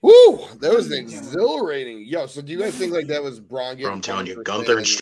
Woo! 0.00 0.38
That 0.60 0.72
was 0.74 0.90
exhilarating. 0.90 2.04
Yo, 2.06 2.26
so 2.26 2.42
do 2.42 2.50
you 2.52 2.58
guys 2.58 2.74
think 2.74 2.92
like 2.92 3.06
that 3.06 3.22
was 3.22 3.38
Braun 3.38 3.76
getting 3.76 3.92
I'm 3.92 4.00
telling 4.00 4.26
you, 4.26 4.42
Gunther 4.42 4.78
and 4.78 4.86
saying- 4.86 5.00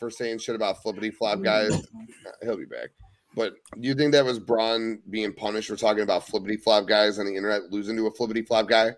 for 0.00 0.10
saying 0.10 0.38
shit 0.38 0.54
about 0.56 0.82
flippity 0.82 1.10
flop 1.10 1.42
guys? 1.42 1.72
Uh, 1.72 2.30
He'll 2.42 2.56
be 2.56 2.64
back. 2.64 2.90
But 3.36 3.54
do 3.80 3.86
you 3.88 3.94
think 3.94 4.12
that 4.12 4.24
was 4.24 4.38
Braun 4.38 5.00
being 5.10 5.32
punished 5.32 5.68
for 5.68 5.76
talking 5.76 6.02
about 6.02 6.26
flippity 6.26 6.56
flop 6.56 6.86
guys 6.86 7.18
on 7.18 7.26
the 7.26 7.34
internet 7.36 7.70
losing 7.70 7.96
to 7.96 8.06
a 8.06 8.10
flippity 8.10 8.42
flop 8.42 8.68
guy? 8.68 8.92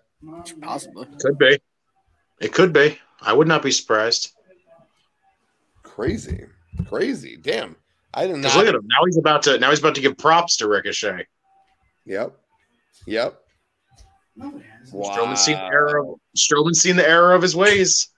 Possibly. 0.61 1.07
Could 1.19 1.37
be. 1.37 1.57
It 2.39 2.53
could 2.53 2.71
be. 2.71 2.97
I 3.21 3.33
would 3.33 3.47
not 3.47 3.63
be 3.63 3.71
surprised. 3.71 4.31
Crazy, 5.83 6.43
crazy. 6.87 7.37
Damn, 7.41 7.75
I 8.13 8.25
did 8.27 8.37
not. 8.37 8.55
look 8.55 8.67
at 8.67 8.75
him 8.75 8.87
now. 8.87 9.05
He's 9.05 9.17
about 9.17 9.43
to 9.43 9.57
now 9.59 9.69
he's 9.69 9.79
about 9.79 9.95
to 9.95 10.01
give 10.01 10.17
props 10.17 10.57
to 10.57 10.67
Ricochet. 10.67 11.25
Yep, 12.05 12.35
yep. 13.05 13.39
Wow. 14.37 15.09
Strowman's 15.15 15.41
seen 15.41 15.55
the 15.57 15.63
error. 15.65 15.99
Of, 15.99 16.19
Strowman's 16.37 16.79
seen 16.81 16.95
the 16.95 17.07
error 17.07 17.33
of 17.33 17.41
his 17.41 17.55
ways. 17.55 18.09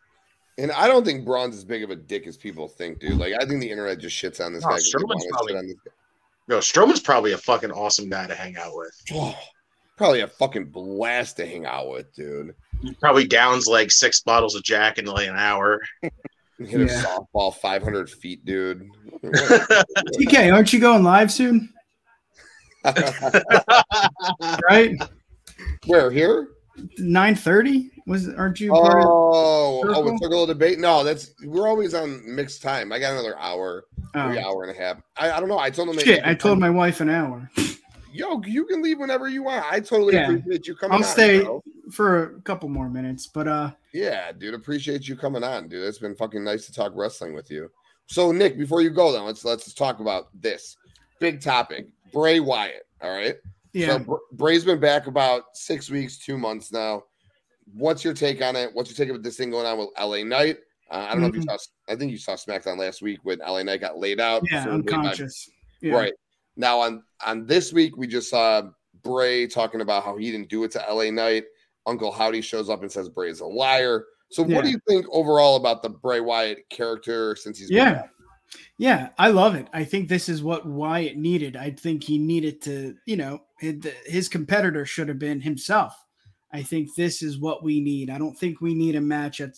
And 0.57 0.71
I 0.73 0.87
don't 0.87 1.05
think 1.05 1.23
Braun's 1.25 1.55
as 1.55 1.63
big 1.63 1.83
of 1.83 1.89
a 1.89 1.95
dick 1.95 2.27
as 2.27 2.35
people 2.37 2.67
think, 2.67 2.99
dude. 2.99 3.17
Like 3.17 3.33
I 3.33 3.45
think 3.45 3.61
the 3.61 3.69
internet 3.71 3.99
just 3.99 4.15
shits 4.21 4.43
on 4.45 4.53
this 4.53 4.63
No, 4.63 4.69
guy. 4.71 4.77
Strowman's 4.77 5.25
probably- 5.31 5.55
on 5.57 5.67
this 5.67 5.75
guy. 5.85 5.91
No, 6.49 6.57
Strowman's 6.57 6.99
probably 6.99 7.31
a 7.33 7.37
fucking 7.37 7.71
awesome 7.71 8.09
guy 8.09 8.25
to 8.25 8.33
hang 8.33 8.57
out 8.57 8.75
with. 8.75 8.91
Oh, 9.13 9.37
probably 9.97 10.21
a 10.21 10.27
fucking 10.27 10.65
blast 10.65 11.37
to 11.37 11.45
hang 11.45 11.67
out 11.67 11.89
with, 11.91 12.11
dude. 12.15 12.55
He 12.81 12.91
probably 12.95 13.27
downs 13.27 13.67
like 13.67 13.91
six 13.91 14.21
bottles 14.21 14.55
of 14.55 14.63
Jack 14.63 14.97
in 14.97 15.05
like 15.05 15.27
an 15.27 15.35
hour. 15.37 15.79
Hit 16.60 16.82
a 16.82 16.86
softball 16.86 17.53
500 17.55 18.10
feet, 18.10 18.43
dude. 18.45 18.88
TK, 19.24 20.53
aren't 20.53 20.74
you 20.74 20.80
going 20.80 21.03
live 21.03 21.32
soon? 21.32 21.74
Right? 24.70 24.95
Where 25.88 26.10
here? 26.12 26.47
Nine 26.97 27.36
thirty? 27.36 27.91
Was 28.07 28.30
aren't 28.30 28.60
you? 28.62 28.72
Oh, 28.74 29.84
oh, 29.86 30.01
with 30.03 30.20
circle 30.22 30.43
of 30.43 30.47
debate. 30.47 30.80
No, 30.80 31.03
that's 31.03 31.32
we're 31.43 31.68
always 31.68 31.93
on 31.93 32.22
mixed 32.26 32.62
time. 32.62 32.93
I 32.93 32.99
got 32.99 33.12
another 33.12 33.38
hour, 33.38 33.84
Oh. 34.16 34.28
three 34.30 34.39
hour 34.39 34.64
and 34.64 34.72
a 34.76 34.80
half. 34.80 35.01
I, 35.18 35.32
I 35.32 35.39
don't 35.41 35.49
know. 35.49 35.60
I 35.60 35.70
told 35.70 35.89
them. 35.89 35.99
Shit, 35.99 36.24
I 36.26 36.34
told 36.36 36.57
my 36.60 36.70
wife 36.70 37.01
an 37.01 37.10
hour 37.10 37.49
yo, 38.12 38.41
you 38.45 38.66
can 38.66 38.82
leave 38.82 38.99
whenever 38.99 39.28
you 39.28 39.43
want. 39.43 39.66
I 39.72 39.80
totally 39.80 40.14
Yeah. 40.16 40.30
appreciate 40.32 40.68
you 40.68 40.76
coming. 40.76 40.93
I'll 40.93 40.99
on, 40.99 41.03
stay- 41.05 41.41
bro. 41.43 41.64
for 41.91 42.36
a 42.36 42.41
couple 42.41 42.70
more 42.70 42.89
minutes, 42.89 43.28
but 43.28 43.47
uh, 43.47 43.72
Yeah, 43.93 44.32
dude, 44.32 44.53
appreciate 44.53 45.07
you 45.07 45.16
coming 45.16 45.43
on, 45.43 45.68
dude. 45.68 45.84
It's 45.88 45.97
been 45.99 46.16
fucking 46.16 46.43
nice 46.43 46.66
to 46.68 46.74
talk 46.74 46.91
wrestling 46.95 47.34
with 47.34 47.49
you. 47.49 47.70
So, 48.07 48.32
Nick, 48.32 48.57
before 48.57 48.82
you 48.82 48.89
go, 48.89 49.12
then 49.12 49.24
let's 49.26 49.45
let's 49.45 49.72
talk 49.74 49.99
about 49.99 50.30
this 50.39 50.76
big 51.20 51.41
topic: 51.41 51.88
Bray 52.12 52.39
Wyatt. 52.39 52.88
All 53.01 53.12
right. 53.12 53.36
yeah, 53.74 53.88
So 53.93 53.99
Br- 53.99 54.16
Bray's 54.34 54.66
been 54.66 54.80
back 54.80 55.07
about 55.07 55.43
six 55.53 55.89
weeks, 55.89 56.18
two 56.18 56.38
months 56.38 56.72
now. 56.72 57.03
What's 57.74 58.03
your 58.03 58.14
take 58.16 58.41
on 58.41 58.55
it? 58.55 58.72
What's 58.74 58.89
your 58.89 59.05
take 59.05 59.16
of 59.16 59.22
this 59.22 59.38
thing 59.38 59.51
going 59.51 59.66
on 59.68 59.78
with 59.78 59.89
LA 59.99 60.24
Knight? 60.24 60.57
Uh, 60.89 61.05
I 61.07 61.12
don't 61.12 61.22
know 61.22 61.28
if 61.28 61.36
you 61.36 61.43
saw. 61.43 61.55
I 61.88 61.95
think 61.95 62.12
you 62.12 62.18
saw 62.18 62.34
SmackDown 62.34 62.80
last 62.80 63.03
week 63.03 63.20
when 63.24 63.38
LA 63.39 63.62
Knight 63.62 63.80
got 63.82 63.99
laid 63.99 64.20
out. 64.20 64.41
yeah, 64.51 64.64
for 64.64 64.72
laid 64.72 64.86
by- 64.88 64.93
unconscious. 64.97 65.49
Yeah. 65.82 65.93
Right 65.93 66.14
now 66.55 66.79
on 66.79 67.03
on 67.25 67.45
this 67.45 67.73
week, 67.73 67.97
we 67.97 68.07
just 68.07 68.29
saw 68.29 68.63
Bray 69.03 69.47
talking 69.47 69.81
about 69.81 70.03
how 70.03 70.17
he 70.17 70.31
didn't 70.31 70.49
do 70.49 70.63
it 70.63 70.71
to 70.71 70.85
LA 70.89 71.09
Knight. 71.11 71.45
Uncle 71.85 72.11
Howdy 72.11 72.41
shows 72.41 72.69
up 72.69 72.81
and 72.81 72.91
says 72.91 73.09
Bray 73.09 73.29
is 73.29 73.39
a 73.39 73.45
liar. 73.45 74.05
So, 74.31 74.43
what 74.43 74.63
do 74.63 74.69
you 74.69 74.79
think 74.87 75.05
overall 75.11 75.55
about 75.55 75.81
the 75.81 75.89
Bray 75.89 76.19
Wyatt 76.19 76.69
character 76.69 77.35
since 77.35 77.57
he's 77.57 77.71
Yeah. 77.71 77.93
back? 77.93 78.09
Yeah, 78.77 79.09
I 79.17 79.29
love 79.29 79.55
it. 79.55 79.67
I 79.73 79.83
think 79.83 80.07
this 80.07 80.29
is 80.29 80.43
what 80.43 80.65
Wyatt 80.65 81.17
needed. 81.17 81.55
I 81.55 81.71
think 81.71 82.03
he 82.03 82.17
needed 82.17 82.61
to, 82.63 82.95
you 83.05 83.15
know, 83.17 83.41
his, 83.59 83.75
his 84.05 84.29
competitor 84.29 84.85
should 84.85 85.07
have 85.07 85.19
been 85.19 85.41
himself. 85.41 85.93
I 86.51 86.63
think 86.63 86.95
this 86.95 87.21
is 87.21 87.37
what 87.39 87.63
we 87.63 87.79
need. 87.79 88.09
I 88.09 88.17
don't 88.17 88.37
think 88.37 88.59
we 88.61 88.73
need 88.73 88.95
a 88.95 89.01
match 89.01 89.41
at 89.41 89.55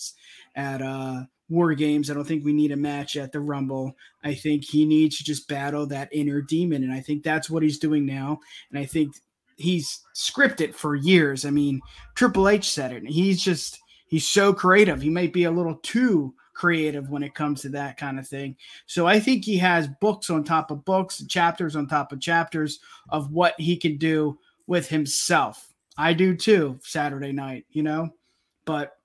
at 0.55 0.81
uh 0.81 1.23
War 1.51 1.73
Games. 1.73 2.09
I 2.09 2.13
don't 2.13 2.25
think 2.25 2.43
we 2.43 2.53
need 2.53 2.71
a 2.71 2.77
match 2.77 3.17
at 3.17 3.31
the 3.31 3.39
Rumble. 3.39 3.95
I 4.23 4.33
think 4.33 4.63
he 4.63 4.85
needs 4.85 5.17
to 5.17 5.23
just 5.23 5.47
battle 5.47 5.85
that 5.87 6.09
inner 6.11 6.41
demon, 6.41 6.83
and 6.83 6.93
I 6.93 7.01
think 7.01 7.21
that's 7.21 7.49
what 7.49 7.61
he's 7.61 7.77
doing 7.77 8.05
now. 8.05 8.39
And 8.69 8.79
I 8.79 8.85
think 8.85 9.15
he's 9.57 10.01
scripted 10.15 10.73
for 10.73 10.95
years. 10.95 11.45
I 11.45 11.51
mean, 11.51 11.81
Triple 12.15 12.49
H 12.49 12.71
said 12.71 12.93
it. 12.93 13.05
He's 13.05 13.43
just 13.43 13.79
he's 14.07 14.27
so 14.27 14.53
creative. 14.53 15.01
He 15.01 15.09
might 15.09 15.33
be 15.33 15.43
a 15.43 15.51
little 15.51 15.75
too 15.83 16.33
creative 16.53 17.09
when 17.09 17.23
it 17.23 17.35
comes 17.35 17.61
to 17.61 17.69
that 17.69 17.97
kind 17.97 18.19
of 18.19 18.27
thing. 18.27 18.55
So 18.85 19.07
I 19.07 19.19
think 19.19 19.43
he 19.43 19.57
has 19.57 19.87
books 19.99 20.29
on 20.29 20.43
top 20.43 20.71
of 20.71 20.85
books, 20.85 21.25
chapters 21.27 21.75
on 21.75 21.87
top 21.87 22.11
of 22.11 22.19
chapters 22.19 22.79
of 23.09 23.31
what 23.31 23.59
he 23.59 23.75
can 23.75 23.97
do 23.97 24.37
with 24.67 24.87
himself. 24.87 25.73
I 25.97 26.13
do 26.13 26.35
too, 26.35 26.79
Saturday 26.83 27.31
night, 27.31 27.65
you 27.71 27.83
know? 27.83 28.09
But 28.65 28.97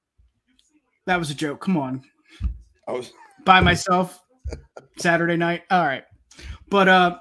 that 1.07 1.19
was 1.19 1.31
a 1.31 1.35
joke. 1.35 1.61
Come 1.61 1.77
on. 1.77 2.05
I 2.87 2.93
was 2.93 3.12
By 3.45 3.61
myself 3.61 4.20
Saturday 4.99 5.37
night. 5.37 5.62
All 5.70 5.84
right. 5.84 6.05
But 6.68 6.89
uh 6.89 7.18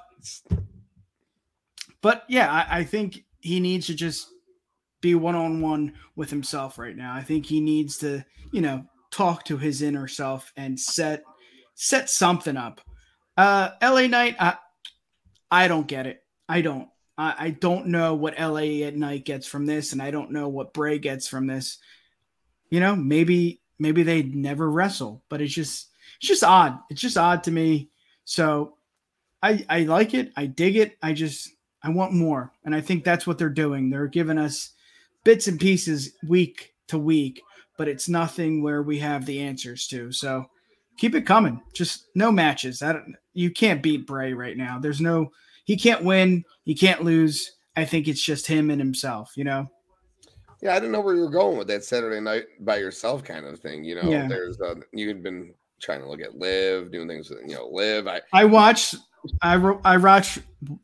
but 2.00 2.24
yeah, 2.28 2.52
I, 2.52 2.78
I 2.78 2.84
think 2.84 3.24
he 3.40 3.60
needs 3.60 3.86
to 3.86 3.94
just 3.94 4.28
be 5.00 5.14
one 5.14 5.34
on 5.34 5.60
one 5.60 5.94
with 6.16 6.30
himself 6.30 6.78
right 6.78 6.96
now. 6.96 7.14
I 7.14 7.22
think 7.22 7.46
he 7.46 7.60
needs 7.60 7.98
to, 7.98 8.24
you 8.52 8.60
know, 8.60 8.84
talk 9.10 9.44
to 9.44 9.56
his 9.56 9.82
inner 9.82 10.08
self 10.08 10.52
and 10.56 10.78
set 10.78 11.22
set 11.74 12.10
something 12.10 12.56
up. 12.56 12.80
Uh 13.36 13.70
LA 13.82 14.06
Knight, 14.06 14.36
I 14.40 14.56
I 15.50 15.68
don't 15.68 15.86
get 15.86 16.06
it. 16.06 16.22
I 16.48 16.60
don't. 16.60 16.88
I, 17.18 17.34
I 17.38 17.50
don't 17.50 17.86
know 17.88 18.14
what 18.14 18.38
LA 18.38 18.84
at 18.86 18.96
night 18.96 19.24
gets 19.24 19.46
from 19.46 19.66
this, 19.66 19.92
and 19.92 20.02
I 20.02 20.10
don't 20.10 20.32
know 20.32 20.48
what 20.48 20.74
Bray 20.74 20.98
gets 20.98 21.28
from 21.28 21.46
this. 21.46 21.78
You 22.70 22.80
know, 22.80 22.96
maybe 22.96 23.62
maybe 23.78 24.02
they 24.02 24.22
never 24.22 24.70
wrestle, 24.70 25.22
but 25.28 25.40
it's 25.40 25.54
just 25.54 25.88
it's 26.18 26.28
just 26.28 26.44
odd. 26.44 26.78
It's 26.90 27.00
just 27.00 27.18
odd 27.18 27.42
to 27.44 27.50
me. 27.50 27.90
So 28.24 28.74
I 29.42 29.64
I 29.68 29.80
like 29.82 30.14
it. 30.14 30.32
I 30.36 30.46
dig 30.46 30.76
it. 30.76 30.96
I 31.02 31.12
just 31.12 31.50
I 31.82 31.90
want 31.90 32.12
more. 32.12 32.52
And 32.64 32.74
I 32.74 32.80
think 32.80 33.04
that's 33.04 33.26
what 33.26 33.38
they're 33.38 33.48
doing. 33.48 33.90
They're 33.90 34.08
giving 34.08 34.38
us 34.38 34.70
bits 35.24 35.48
and 35.48 35.60
pieces 35.60 36.12
week 36.26 36.74
to 36.88 36.98
week, 36.98 37.42
but 37.76 37.88
it's 37.88 38.08
nothing 38.08 38.62
where 38.62 38.82
we 38.82 38.98
have 38.98 39.26
the 39.26 39.40
answers 39.40 39.86
to. 39.88 40.10
So 40.12 40.46
keep 40.96 41.14
it 41.14 41.26
coming. 41.26 41.60
Just 41.74 42.06
no 42.14 42.32
matches. 42.32 42.80
Don't 42.80 43.14
you 43.34 43.50
can't 43.50 43.82
beat 43.82 44.06
Bray 44.06 44.32
right 44.32 44.56
now. 44.56 44.78
There's 44.78 45.00
no 45.00 45.30
he 45.64 45.76
can't 45.76 46.04
win, 46.04 46.44
he 46.64 46.74
can't 46.74 47.02
lose. 47.04 47.52
I 47.76 47.84
think 47.84 48.08
it's 48.08 48.22
just 48.22 48.46
him 48.46 48.70
and 48.70 48.80
himself, 48.80 49.32
you 49.36 49.44
know. 49.44 49.68
Yeah, 50.62 50.72
I 50.72 50.76
didn't 50.76 50.92
know 50.92 51.00
where 51.00 51.14
you 51.14 51.20
were 51.22 51.30
going 51.30 51.58
with 51.58 51.68
that 51.68 51.84
Saturday 51.84 52.20
night 52.20 52.44
by 52.60 52.76
yourself 52.78 53.22
kind 53.24 53.44
of 53.46 53.60
thing. 53.60 53.84
You 53.84 53.96
know, 53.96 54.08
Yeah. 54.10 54.26
there's 54.28 54.60
uh, 54.60 54.74
you've 54.92 55.22
been 55.22 55.52
trying 55.80 56.00
to 56.00 56.08
look 56.08 56.20
at 56.22 56.38
live, 56.38 56.90
doing 56.90 57.06
things 57.08 57.28
with 57.30 57.40
you 57.46 57.54
know 57.54 57.66
live. 57.68 58.06
I 58.06 58.22
I 58.32 58.44
watched 58.46 58.96
I 59.42 59.56
ro- 59.56 59.80
I 59.84 59.96
watched 59.96 60.38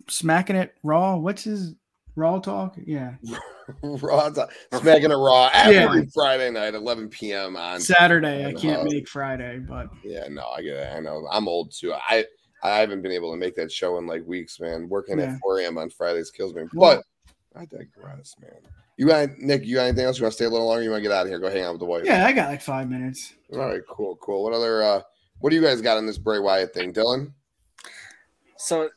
smacking 0.08 0.56
it 0.56 0.74
raw. 0.82 1.16
What's 1.16 1.44
his 1.44 1.74
raw 2.16 2.38
talk? 2.38 2.76
Yeah. 2.84 3.14
raw 3.82 4.28
talk, 4.28 4.52
smacking 4.74 5.12
a 5.12 5.16
raw 5.16 5.48
every 5.54 6.00
Yeah. 6.00 6.04
Friday 6.12 6.50
night, 6.50 6.74
11 6.74 7.08
p.m. 7.08 7.56
on. 7.56 7.80
Saturday. 7.80 8.44
I 8.44 8.52
Uh, 8.52 8.58
can't 8.58 8.84
make 8.84 9.08
Friday, 9.08 9.58
but 9.60 9.88
Yeah, 10.04 10.26
no, 10.28 10.46
I 10.48 10.60
get 10.62 10.76
it. 10.76 10.92
I 10.94 11.00
know. 11.00 11.26
I'm 11.30 11.48
old 11.48 11.72
too. 11.72 11.94
I 11.94 12.26
I 12.64 12.76
haven't 12.78 13.02
been 13.02 13.12
able 13.12 13.30
to 13.32 13.38
make 13.38 13.54
that 13.56 13.72
show 13.72 13.96
in 13.98 14.06
like 14.06 14.26
weeks, 14.26 14.60
man. 14.60 14.88
Working 14.88 15.18
Yeah. 15.18 15.32
at 15.32 15.40
4 15.40 15.60
a.m. 15.60 15.78
on 15.78 15.88
Fridays 15.90 16.30
kills 16.30 16.52
me. 16.54 16.64
But 16.74 17.02
I 17.56 17.64
digress, 17.64 18.34
man. 18.40 18.50
You 19.02 19.08
got 19.08 19.36
Nick? 19.36 19.64
You 19.66 19.74
got 19.74 19.86
anything 19.86 20.04
else? 20.04 20.16
You 20.20 20.22
want 20.22 20.30
to 20.30 20.36
stay 20.36 20.44
a 20.44 20.48
little 20.48 20.68
longer? 20.68 20.84
You 20.84 20.90
want 20.90 21.02
to 21.02 21.08
get 21.08 21.10
out 21.12 21.22
of 21.26 21.28
here? 21.28 21.40
Go 21.40 21.50
hang 21.50 21.64
out 21.64 21.72
with 21.72 21.80
the 21.80 21.86
wife. 21.86 22.04
Yeah, 22.04 22.24
I 22.24 22.30
got 22.30 22.48
like 22.50 22.62
five 22.62 22.88
minutes. 22.88 23.34
All 23.52 23.58
right. 23.58 23.80
Cool. 23.90 24.14
Cool. 24.22 24.44
What 24.44 24.52
other? 24.52 24.80
uh 24.80 25.00
What 25.40 25.50
do 25.50 25.56
you 25.56 25.62
guys 25.62 25.80
got 25.82 25.96
on 25.96 26.06
this 26.06 26.18
Bray 26.18 26.38
Wyatt 26.38 26.72
thing, 26.72 26.92
Dylan? 26.92 27.32
So, 28.58 28.90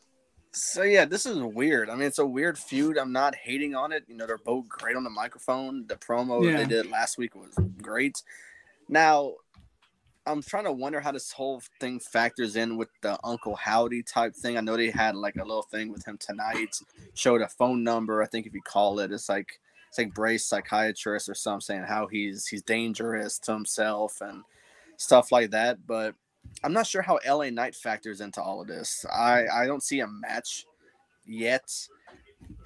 so 0.52 0.84
yeah, 0.84 1.06
this 1.06 1.26
is 1.26 1.40
weird. 1.40 1.90
I 1.90 1.96
mean, 1.96 2.04
it's 2.06 2.20
a 2.20 2.26
weird 2.26 2.56
feud. 2.56 3.00
I'm 3.00 3.14
not 3.14 3.34
hating 3.34 3.74
on 3.74 3.92
it. 3.92 4.04
You 4.08 4.16
know, 4.16 4.28
they're 4.28 4.38
both 4.38 4.70
great 4.70 4.96
on 4.96 5.04
the 5.04 5.10
microphone. 5.10 5.88
The 5.88 5.96
promo 5.96 6.46
Yeah. 6.46 6.58
they 6.58 6.66
did 6.66 6.92
last 6.92 7.18
week 7.18 7.34
was 7.34 7.56
great. 7.82 8.22
Now, 8.88 9.34
I'm 10.28 10.44
trying 10.44 10.66
to 10.66 10.72
wonder 10.72 11.00
how 11.00 11.14
this 11.14 11.32
whole 11.32 11.64
thing 11.80 12.00
factors 12.00 12.56
in 12.58 12.78
with 12.78 12.90
the 13.02 13.18
Uncle 13.24 13.56
Howdy 13.56 14.04
type 14.04 14.36
thing. 14.36 14.56
I 14.56 14.62
know 14.62 14.78
they 14.78 14.92
had 14.92 15.16
like 15.16 15.38
a 15.38 15.44
little 15.44 15.64
thing 15.64 15.92
with 15.92 16.06
him 16.08 16.20
tonight. 16.20 16.80
Showed 17.16 17.42
a 17.42 17.48
phone 17.48 17.84
number. 17.84 18.22
I 18.22 18.28
think 18.28 18.46
if 18.46 18.54
you 18.54 18.62
call 18.62 19.00
it, 19.00 19.12
it's 19.12 19.30
like 19.30 19.60
it's 19.96 20.00
like 20.00 20.14
Bray's 20.14 20.46
psychiatrist 20.46 21.30
or 21.30 21.34
something 21.34 21.62
saying 21.62 21.84
how 21.84 22.08
he's 22.08 22.48
he's 22.48 22.62
dangerous 22.62 23.40
to 23.40 23.54
himself 23.54 24.20
and 24.20 24.44
stuff 24.98 25.32
like 25.32 25.52
that. 25.52 25.88
But 25.88 26.16
I'm 26.64 26.74
not 26.74 26.86
sure 26.86 27.02
how 27.02 27.20
LA 27.26 27.50
Knight 27.50 27.76
factors 27.76 28.20
into 28.20 28.42
all 28.42 28.60
of 28.60 28.68
this. 28.68 29.06
I 29.10 29.46
I 29.48 29.66
don't 29.68 29.84
see 29.84 30.02
a 30.02 30.08
match 30.08 30.66
yet. 31.26 31.72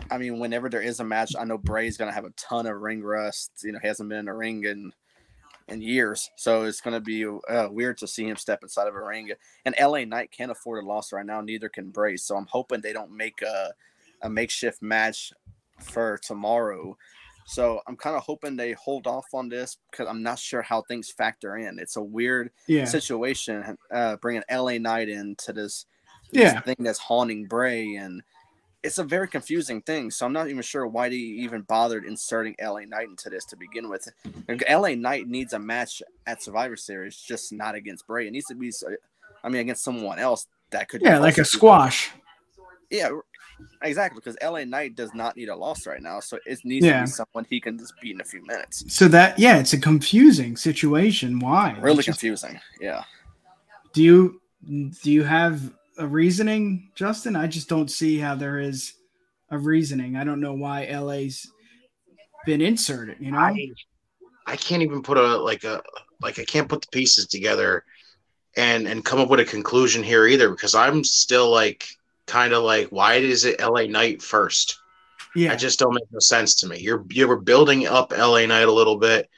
I 0.10 0.18
mean, 0.18 0.40
whenever 0.40 0.70
there 0.70 0.82
is 0.82 1.00
a 1.00 1.04
match, 1.04 1.36
I 1.38 1.44
know 1.44 1.60
Bray's 1.60 1.98
gonna 1.98 2.12
have 2.12 2.26
a 2.26 2.32
ton 2.32 2.66
of 2.66 2.82
ring 2.82 3.04
rust. 3.04 3.52
You 3.64 3.74
know, 3.74 3.80
he 3.80 3.88
hasn't 3.88 4.10
been 4.10 4.20
in 4.20 4.28
a 4.28 4.36
ring 4.36 4.64
in 4.64 4.92
in 5.68 5.84
years, 5.84 6.32
so 6.36 6.64
it's 6.64 6.82
gonna 6.82 7.00
be 7.00 7.28
uh, 7.28 7.68
weird 7.70 8.00
to 8.00 8.08
see 8.08 8.28
him 8.28 8.38
step 8.38 8.64
inside 8.64 8.88
of 8.88 8.96
a 8.96 9.04
ring. 9.04 9.30
And 9.66 9.76
LA 9.80 10.04
Knight 10.06 10.32
can't 10.32 10.50
afford 10.50 10.84
a 10.84 10.88
loss 10.88 11.14
right 11.14 11.26
now. 11.26 11.42
Neither 11.42 11.70
can 11.70 11.92
Bray. 11.92 12.18
So 12.18 12.36
I'm 12.36 12.48
hoping 12.48 12.82
they 12.82 12.94
don't 12.94 13.12
make 13.12 13.44
a 13.44 13.72
a 14.24 14.30
makeshift 14.30 14.82
match 14.82 15.32
for 15.80 16.18
tomorrow. 16.18 16.98
So 17.50 17.82
I'm 17.88 17.98
kind 17.98 18.16
of 18.16 18.22
hoping 18.22 18.56
they 18.56 18.74
hold 18.74 19.08
off 19.08 19.26
on 19.34 19.50
this 19.50 19.78
because 19.90 20.08
I'm 20.08 20.22
not 20.22 20.38
sure 20.38 20.62
how 20.62 20.84
things 20.84 21.10
factor 21.10 21.58
in. 21.58 21.80
It's 21.80 21.96
a 21.96 22.02
weird 22.02 22.52
Yeah. 22.68 22.86
situation 22.86 23.76
uh, 23.92 24.18
bringing 24.18 24.44
LA 24.52 24.78
Knight 24.78 25.10
into 25.10 25.52
this, 25.52 25.88
Yeah. 26.32 26.62
thing 26.62 26.76
that's 26.78 27.00
haunting 27.00 27.48
Bray, 27.48 27.96
and 27.96 28.22
it's 28.84 29.00
a 29.00 29.04
very 29.04 29.28
confusing 29.28 29.82
thing. 29.82 30.12
So 30.12 30.28
I'm 30.28 30.32
not 30.32 30.48
even 30.48 30.62
sure 30.62 30.86
why 30.86 31.10
they 31.10 31.16
even 31.16 31.62
bothered 31.64 32.06
inserting 32.06 32.56
LA 32.62 32.82
Knight 32.86 33.10
into 33.10 33.32
this 33.32 33.46
to 33.46 33.58
begin 33.58 33.90
with. 33.90 34.08
LA 34.70 34.94
Knight 34.94 35.28
needs 35.28 35.52
a 35.54 35.60
match 35.60 36.04
at 36.28 36.44
Survivor 36.44 36.76
Series, 36.76 37.18
just 37.18 37.52
not 37.52 37.74
against 37.74 38.06
Bray. 38.06 38.28
It 38.28 38.32
needs 38.32 38.46
to 38.46 38.56
be, 38.56 38.72
I 39.44 39.50
mean, 39.50 39.62
against 39.62 39.84
someone 39.84 40.20
else 40.20 40.46
that 40.70 40.88
could. 40.88 41.02
Yeah, 41.02 41.18
like 41.18 41.40
a 41.40 41.46
squash. 41.46 42.12
Yeah, 42.92 43.10
exactly. 43.84 44.22
Because 44.24 44.38
LA 44.42 44.64
Knight 44.66 44.96
does 44.96 45.14
not 45.14 45.36
need 45.38 45.50
a 45.50 45.56
loss 45.56 45.86
right 45.88 46.02
now, 46.02 46.20
so 46.20 46.38
it 46.46 46.60
needs 46.64 46.86
Yeah. 46.86 47.00
to 47.02 47.06
be 47.06 47.12
someone 47.12 47.46
he 47.50 47.60
can 47.62 47.78
just 47.78 47.94
beat 48.02 48.16
in 48.16 48.22
a 48.22 48.26
few 48.26 48.46
minutes. 48.46 48.84
So 48.94 49.08
that 49.10 49.38
yeah, 49.40 49.58
it's 49.60 49.74
a 49.74 49.78
confusing 49.80 50.56
situation. 50.58 51.40
Why? 51.40 51.78
Really 51.80 52.00
It's 52.00 52.06
just- 52.08 52.20
confusing. 52.20 52.60
Yeah. 52.82 53.04
do 53.94 54.04
you 54.04 54.42
do 55.02 55.12
you 55.12 55.24
have 55.24 55.74
a 55.98 56.06
reasoning, 56.06 56.90
Justin? 56.96 57.36
I 57.36 57.48
just 57.48 57.70
don't 57.70 57.90
see 57.90 58.18
how 58.18 58.36
there 58.36 58.60
is 58.60 58.94
a 59.50 59.58
reasoning. 59.58 60.16
I 60.16 60.24
don't 60.24 60.42
know 60.42 60.54
why 60.54 60.86
LA's 60.86 61.48
been 62.46 62.62
inserted. 62.62 63.18
You 63.20 63.32
know, 63.32 63.38
I, 63.38 63.72
I 64.46 64.56
can't 64.56 64.82
even 64.84 65.02
put 65.02 65.18
a 65.18 65.38
like 65.38 65.64
a 65.64 65.82
like 66.22 66.40
I 66.40 66.44
can't 66.46 66.68
put 66.70 66.82
the 66.82 66.88
pieces 66.92 67.28
together 67.28 67.84
and 68.58 68.88
and 68.88 69.04
come 69.06 69.20
up 69.20 69.30
with 69.30 69.40
a 69.40 69.46
conclusion 69.46 70.04
here 70.04 70.28
either 70.28 70.50
because 70.50 70.76
I'm 70.76 71.04
still 71.04 71.50
like 71.50 71.86
kind 72.30 72.54
of 72.54 72.64
like 72.64 72.88
why 72.90 73.16
is 73.16 73.44
it 73.46 73.60
LA 73.60 73.84
Knight 73.84 74.22
first? 74.22 74.80
yeah, 75.36 75.54
I 75.54 75.56
just 75.56 75.80
don't 75.80 75.94
make 75.94 76.12
no 76.12 76.20
sense 76.20 76.56
to 76.56 76.68
me. 76.68 76.80
You're 76.80 77.06
you 77.10 77.28
were 77.28 77.40
building 77.40 77.88
up 77.88 78.12
LA 78.12 78.46
Knight 78.46 78.68
a 78.68 78.72
little 78.72 78.98
bit, 78.98 79.30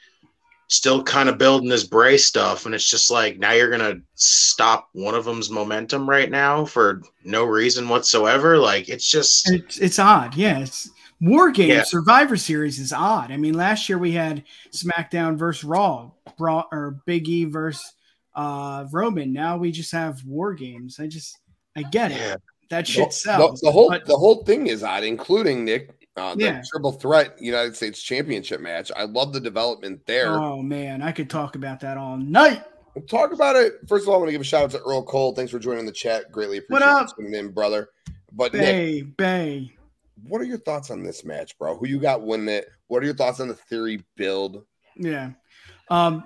still 0.68 1.02
kind 1.02 1.28
of 1.28 1.38
building 1.38 1.68
this 1.68 1.84
Bray 1.84 2.16
stuff, 2.16 2.64
and 2.66 2.74
it's 2.74 2.88
just 2.88 3.10
like 3.10 3.38
now 3.38 3.52
you're 3.52 3.70
gonna 3.70 4.00
stop 4.14 4.88
one 4.92 5.14
of 5.14 5.24
them's 5.24 5.50
momentum 5.50 6.08
right 6.08 6.30
now 6.30 6.64
for 6.64 7.02
no 7.24 7.44
reason 7.44 7.88
whatsoever. 7.88 8.56
Like 8.58 8.88
it's 8.88 9.08
just 9.08 9.50
it's 9.50 9.78
it's 9.78 9.98
odd. 9.98 10.34
Yeah, 10.34 10.60
it's 10.60 10.88
War 11.20 11.50
Games 11.50 11.68
Yeah. 11.72 11.82
Survivor 11.84 12.36
Series 12.36 12.78
is 12.78 12.92
odd. 12.92 13.30
I 13.30 13.36
mean, 13.36 13.54
last 13.54 13.88
year 13.88 13.98
we 13.98 14.12
had 14.12 14.44
SmackDown 14.72 15.36
versus 15.36 15.62
Raw, 15.64 16.10
Raw 16.38 16.64
or 16.72 17.00
Big 17.06 17.28
E 17.28 17.44
versus 17.44 17.94
uh 18.34 18.86
Roman. 18.90 19.32
Now 19.32 19.58
we 19.58 19.72
just 19.72 19.92
have 19.92 20.24
War 20.24 20.54
Games. 20.54 20.98
I 20.98 21.06
just 21.06 21.38
I 21.76 21.82
get 21.82 22.12
it. 22.12 22.40
That 22.72 22.86
shit 22.86 23.10
the- 23.10 23.14
sells. 23.14 23.60
the 23.60 23.70
whole 23.70 23.90
but- 23.90 24.06
the 24.06 24.16
whole 24.16 24.44
thing 24.44 24.66
is 24.66 24.82
odd, 24.82 25.04
including 25.04 25.64
Nick. 25.64 25.94
Uh, 26.16 26.34
the 26.34 26.44
Yeah. 26.44 26.62
triple 26.70 26.92
threat 26.92 27.34
United 27.40 27.74
States 27.76 28.02
Championship 28.02 28.60
match. 28.60 28.90
I 28.94 29.04
love 29.04 29.32
the 29.32 29.40
development 29.40 30.00
there. 30.06 30.32
oh 30.34 30.60
man, 30.62 31.00
I 31.02 31.12
could 31.12 31.30
talk 31.30 31.54
about 31.54 31.80
that 31.80 31.96
all 31.96 32.16
night. 32.18 32.62
We'll 32.94 33.06
talk 33.06 33.32
about 33.32 33.56
it. 33.56 33.74
First 33.88 34.04
of 34.04 34.08
all, 34.10 34.16
I 34.16 34.18
want 34.18 34.28
to 34.28 34.32
give 34.32 34.40
a 34.42 34.44
shout 34.44 34.64
out 34.64 34.70
to 34.72 34.82
Earl 34.82 35.02
Cole. 35.04 35.34
Thanks 35.34 35.50
for 35.52 35.58
joining 35.58 35.86
the 35.86 35.92
chat. 35.92 36.30
Greatly 36.32 36.60
What 36.68 36.82
appreciate 36.82 37.02
up? 37.02 37.08
you 37.18 37.24
tuning 37.24 37.38
in, 37.40 37.48
brother. 37.52 37.88
But 38.32 38.52
Nick, 38.52 38.60
Bay, 38.62 39.02
Bay. 39.02 39.70
what 40.28 40.40
are 40.42 40.44
your 40.44 40.58
thoughts 40.58 40.90
on 40.90 41.02
this 41.02 41.24
match, 41.24 41.56
bro? 41.58 41.76
Who 41.78 41.86
you 41.86 41.98
got 41.98 42.22
winning 42.22 42.48
it? 42.48 42.68
What 42.88 43.02
are 43.02 43.06
your 43.06 43.14
thoughts 43.14 43.40
on 43.40 43.48
the 43.48 43.54
theory 43.54 44.02
build? 44.16 44.64
Yeah. 44.96 45.30
Um 45.90 46.24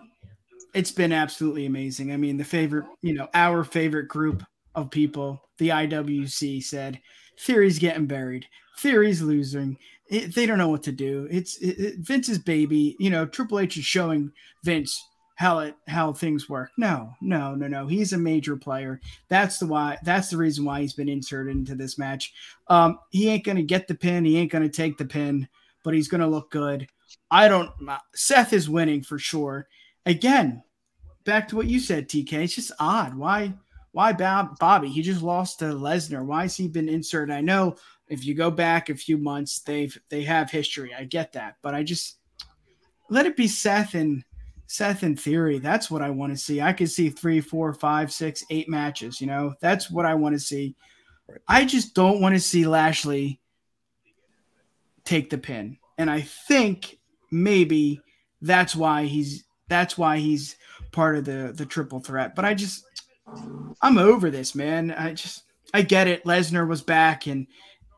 it's 0.74 0.90
been 0.92 1.12
absolutely 1.12 1.64
amazing. 1.66 2.12
I 2.12 2.16
mean, 2.18 2.36
the 2.36 2.44
favorite, 2.44 2.84
you 3.03 3.14
know, 3.14 3.28
our 3.34 3.62
favorite 3.64 4.09
group 4.09 4.42
of 4.74 4.90
people, 4.90 5.40
the 5.59 5.68
IWC 5.70 6.62
said, 6.62 7.00
Theory's 7.40 7.78
getting 7.78 8.07
buried. 8.07 8.46
Theory's 8.78 9.22
losing. 9.22 9.76
It, 10.09 10.34
they 10.34 10.46
don't 10.46 10.59
know 10.59 10.68
what 10.68 10.82
to 10.84 10.92
do. 10.92 11.26
It's 11.30 11.57
it, 11.59 11.78
it- 11.78 11.98
Vince's 11.98 12.38
baby. 12.38 12.96
You 12.98 13.11
know, 13.11 13.26
Triple 13.26 13.59
H 13.59 13.76
is 13.76 13.84
showing 13.84 14.30
Vince 14.64 15.02
how 15.34 15.59
it 15.59 15.74
how 15.86 16.12
things 16.12 16.48
work. 16.48 16.70
No, 16.78 17.12
no, 17.20 17.54
no, 17.54 17.66
no. 17.68 17.86
He's 17.86 18.12
a 18.12 18.18
major 18.18 18.57
player. 18.57 19.00
That's 19.28 19.59
the 19.59 19.66
why. 19.66 19.98
That's 20.04 20.30
the 20.30 20.36
reason 20.36 20.64
why 20.64 20.80
he's 20.80 20.94
been 20.94 21.09
inserted 21.09 21.54
into 21.57 21.74
this 21.74 21.98
match. 21.98 22.32
Um, 22.68 22.98
he 23.11 23.28
ain't 23.28 23.44
gonna 23.44 23.62
get 23.62 23.86
the 23.88 23.94
pin. 23.94 24.24
He 24.24 24.38
ain't 24.38 24.52
gonna 24.52 24.68
take 24.68 24.96
the 24.96 25.04
pin, 25.04 25.48
but 25.82 25.94
he's 25.94 26.09
gonna 26.09 26.28
look 26.28 26.50
good. 26.50 26.86
I 27.30 27.48
don't. 27.48 27.70
Seth 28.14 28.52
is 28.52 28.70
winning 28.70 29.02
for 29.02 29.18
sure. 29.18 29.66
Again, 30.07 30.62
back 31.24 31.48
to 31.48 31.57
what 31.57 31.66
you 31.66 31.80
said, 31.80 32.09
TK. 32.09 32.32
It's 32.44 32.54
just 32.54 32.72
odd. 32.78 33.14
Why? 33.14 33.52
Why 33.97 34.12
Bob, 34.12 34.59
Bobby? 34.59 34.90
He 34.90 35.01
just 35.01 35.22
lost 35.22 35.61
to 35.61 35.64
Lesnar. 35.64 36.22
Why 36.22 36.42
has 36.42 36.55
he 36.55 36.68
been 36.68 36.86
inserted? 36.86 37.34
I 37.34 37.40
know 37.40 37.76
if 38.09 38.26
you 38.26 38.34
go 38.34 38.51
back 38.51 38.90
a 38.90 38.94
few 38.94 39.16
months, 39.16 39.61
they've 39.61 39.99
they 40.11 40.22
have 40.24 40.51
history. 40.51 40.92
I 40.92 41.05
get 41.05 41.32
that, 41.32 41.57
but 41.62 41.74
I 41.74 41.82
just 41.82 42.18
let 43.09 43.24
it 43.24 43.38
be 43.38 43.49
Seth 43.49 43.94
and 43.94 44.22
Seth 44.66 45.03
in 45.03 45.16
theory. 45.16 45.59
That's 45.61 45.90
what 45.90 46.03
I 46.03 46.11
want 46.11 46.34
to 46.34 46.36
see. 46.36 46.61
I 46.61 46.74
could 46.74 46.90
see 46.90 47.09
three, 47.09 47.40
four, 47.40 47.72
five, 47.72 48.12
six, 48.12 48.44
eight 48.51 48.68
matches. 48.68 49.18
You 49.18 49.28
know, 49.28 49.55
that's 49.62 49.90
what 49.90 50.05
I 50.05 50.12
want 50.12 50.34
to 50.34 50.40
see. 50.40 50.76
I 51.49 51.64
just 51.64 51.94
don't 51.94 52.20
want 52.20 52.34
to 52.34 52.40
see 52.40 52.66
Lashley 52.66 53.40
take 55.05 55.30
the 55.30 55.38
pin, 55.38 55.78
and 55.97 56.11
I 56.11 56.20
think 56.20 56.99
maybe 57.30 58.03
that's 58.42 58.76
why 58.76 59.05
he's 59.05 59.44
that's 59.68 59.97
why 59.97 60.18
he's 60.18 60.57
part 60.92 61.16
of 61.16 61.24
the 61.24 61.55
the 61.57 61.64
triple 61.64 62.01
threat. 62.01 62.34
But 62.34 62.44
I 62.44 62.53
just 62.53 62.84
I'm 63.83 63.99
over 63.99 64.31
this, 64.31 64.55
man. 64.55 64.91
I 64.91 65.14
just 65.14 65.43
I 65.74 65.83
get 65.83 66.09
it. 66.09 66.24
Lesnar 66.24 66.66
was 66.66 66.83
back, 66.83 67.27
and 67.27 67.47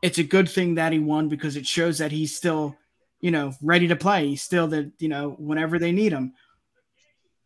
it's 0.01 0.17
a 0.17 0.23
good 0.23 0.49
thing 0.49 0.75
that 0.75 0.91
he 0.91 0.99
won 0.99 1.29
because 1.29 1.55
it 1.55 1.67
shows 1.67 1.99
that 1.99 2.11
he's 2.11 2.35
still, 2.35 2.75
you 3.21 3.31
know, 3.31 3.53
ready 3.61 3.87
to 3.87 3.95
play. 3.95 4.27
He's 4.27 4.41
still 4.41 4.67
the 4.67 4.91
you 4.99 5.09
know 5.09 5.31
whenever 5.37 5.79
they 5.79 5.91
need 5.91 6.11
him. 6.11 6.33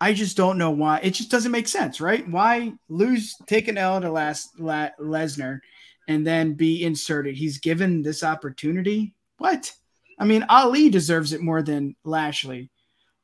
I 0.01 0.13
just 0.13 0.35
don't 0.35 0.57
know 0.57 0.71
why. 0.71 0.99
It 1.01 1.11
just 1.11 1.31
doesn't 1.31 1.51
make 1.51 1.67
sense, 1.67 2.01
right? 2.01 2.27
Why 2.27 2.73
lose, 2.89 3.35
take 3.47 3.69
an 3.69 3.77
L 3.77 4.01
to 4.01 4.11
last 4.11 4.59
La- 4.59 4.89
Lesnar, 4.99 5.59
and 6.07 6.27
then 6.27 6.53
be 6.53 6.83
inserted? 6.83 7.35
He's 7.35 7.59
given 7.59 8.01
this 8.01 8.23
opportunity. 8.23 9.13
What? 9.37 9.71
I 10.19 10.25
mean, 10.25 10.45
Ali 10.49 10.89
deserves 10.89 11.33
it 11.33 11.41
more 11.41 11.61
than 11.61 11.95
Lashley. 12.03 12.69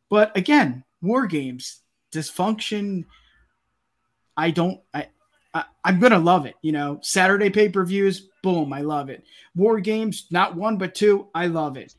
But 0.09 0.35
again, 0.37 0.83
war 1.01 1.27
games, 1.27 1.81
dysfunction. 2.13 3.05
I 4.39 4.51
don't. 4.51 4.79
I, 4.93 5.07
I 5.53 5.65
I'm 5.83 5.99
gonna 5.99 6.17
love 6.17 6.45
it. 6.45 6.55
You 6.61 6.71
know, 6.71 6.99
Saturday 7.01 7.49
pay 7.49 7.67
per 7.67 7.83
views. 7.83 8.29
Boom, 8.41 8.71
I 8.71 8.81
love 8.81 9.09
it. 9.09 9.25
War 9.53 9.81
games, 9.81 10.27
not 10.31 10.55
one 10.55 10.77
but 10.77 10.95
two. 10.95 11.27
I 11.35 11.47
love 11.47 11.75
it. 11.75 11.93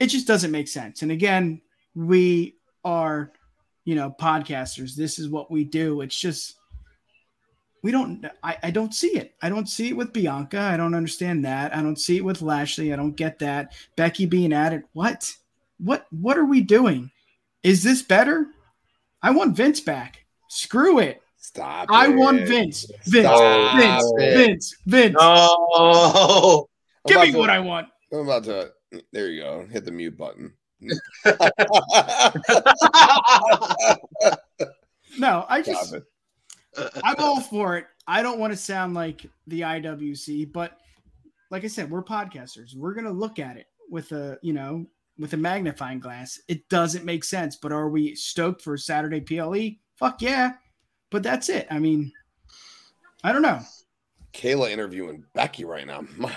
It 0.00 0.08
just 0.08 0.26
doesn't 0.26 0.50
make 0.50 0.66
sense. 0.66 1.02
And 1.02 1.12
again, 1.12 1.60
we 1.94 2.56
are, 2.84 3.30
you 3.84 3.94
know, 3.94 4.10
podcasters. 4.18 4.96
This 4.96 5.20
is 5.20 5.28
what 5.28 5.48
we 5.48 5.62
do. 5.62 6.00
It's 6.00 6.18
just 6.18 6.56
we 7.82 7.92
don't 7.92 8.26
I, 8.42 8.56
I 8.64 8.70
don't 8.72 8.92
see 8.92 9.16
it. 9.16 9.36
I 9.40 9.48
don't 9.48 9.68
see 9.68 9.90
it 9.90 9.96
with 9.96 10.12
Bianca. 10.12 10.60
I 10.60 10.76
don't 10.76 10.96
understand 10.96 11.44
that. 11.44 11.72
I 11.72 11.82
don't 11.82 12.00
see 12.00 12.16
it 12.16 12.24
with 12.24 12.42
Lashley. 12.42 12.92
I 12.92 12.96
don't 12.96 13.16
get 13.16 13.38
that. 13.38 13.74
Becky 13.94 14.26
being 14.26 14.52
added. 14.52 14.82
What? 14.92 15.36
What 15.78 16.08
what 16.10 16.36
are 16.36 16.44
we 16.44 16.62
doing? 16.62 17.12
Is 17.62 17.84
this 17.84 18.02
better? 18.02 18.48
I 19.22 19.30
want 19.30 19.56
Vince 19.56 19.78
back. 19.78 20.24
Screw 20.48 20.98
it. 20.98 21.22
Stop. 21.50 21.88
I 21.90 22.06
it. 22.08 22.14
want 22.16 22.42
Vince. 22.46 22.86
Vince. 23.06 23.26
Stop 23.26 23.76
Vince. 23.76 24.12
it. 24.18 24.36
Vince. 24.36 24.74
Vince. 24.86 25.16
Oh, 25.18 26.68
Give 27.08 27.20
me 27.20 27.32
to- 27.32 27.38
what 27.38 27.50
I 27.50 27.58
want. 27.58 27.88
I'm 28.12 28.20
about 28.20 28.44
to. 28.44 28.70
There 29.12 29.28
you 29.28 29.42
go. 29.42 29.66
Hit 29.70 29.84
the 29.84 29.90
mute 29.90 30.16
button. 30.16 30.52
No, 35.18 35.44
I 35.48 35.60
Stop 35.62 35.74
just 35.74 35.94
it. 35.94 36.04
I'm 37.02 37.16
all 37.18 37.40
for 37.40 37.76
it. 37.76 37.86
I 38.06 38.22
don't 38.22 38.38
want 38.38 38.52
to 38.52 38.56
sound 38.56 38.94
like 38.94 39.26
the 39.48 39.62
IWC, 39.62 40.52
but 40.52 40.78
like 41.50 41.64
I 41.64 41.66
said, 41.66 41.90
we're 41.90 42.04
podcasters. 42.04 42.76
We're 42.76 42.94
gonna 42.94 43.10
look 43.10 43.40
at 43.40 43.56
it 43.56 43.66
with 43.90 44.12
a 44.12 44.38
you 44.40 44.52
know 44.52 44.86
with 45.18 45.32
a 45.32 45.36
magnifying 45.36 45.98
glass. 45.98 46.40
It 46.48 46.68
doesn't 46.68 47.04
make 47.04 47.24
sense, 47.24 47.56
but 47.56 47.72
are 47.72 47.88
we 47.88 48.14
stoked 48.14 48.62
for 48.62 48.76
Saturday 48.76 49.20
PLE? 49.20 49.78
Fuck 49.96 50.22
yeah! 50.22 50.52
But 51.10 51.22
that's 51.22 51.48
it. 51.48 51.66
I 51.70 51.78
mean, 51.78 52.12
I 53.24 53.32
don't 53.32 53.42
know. 53.42 53.60
Kayla 54.32 54.70
interviewing 54.70 55.24
Becky 55.34 55.64
right 55.64 55.86
now. 55.86 56.02
My 56.16 56.32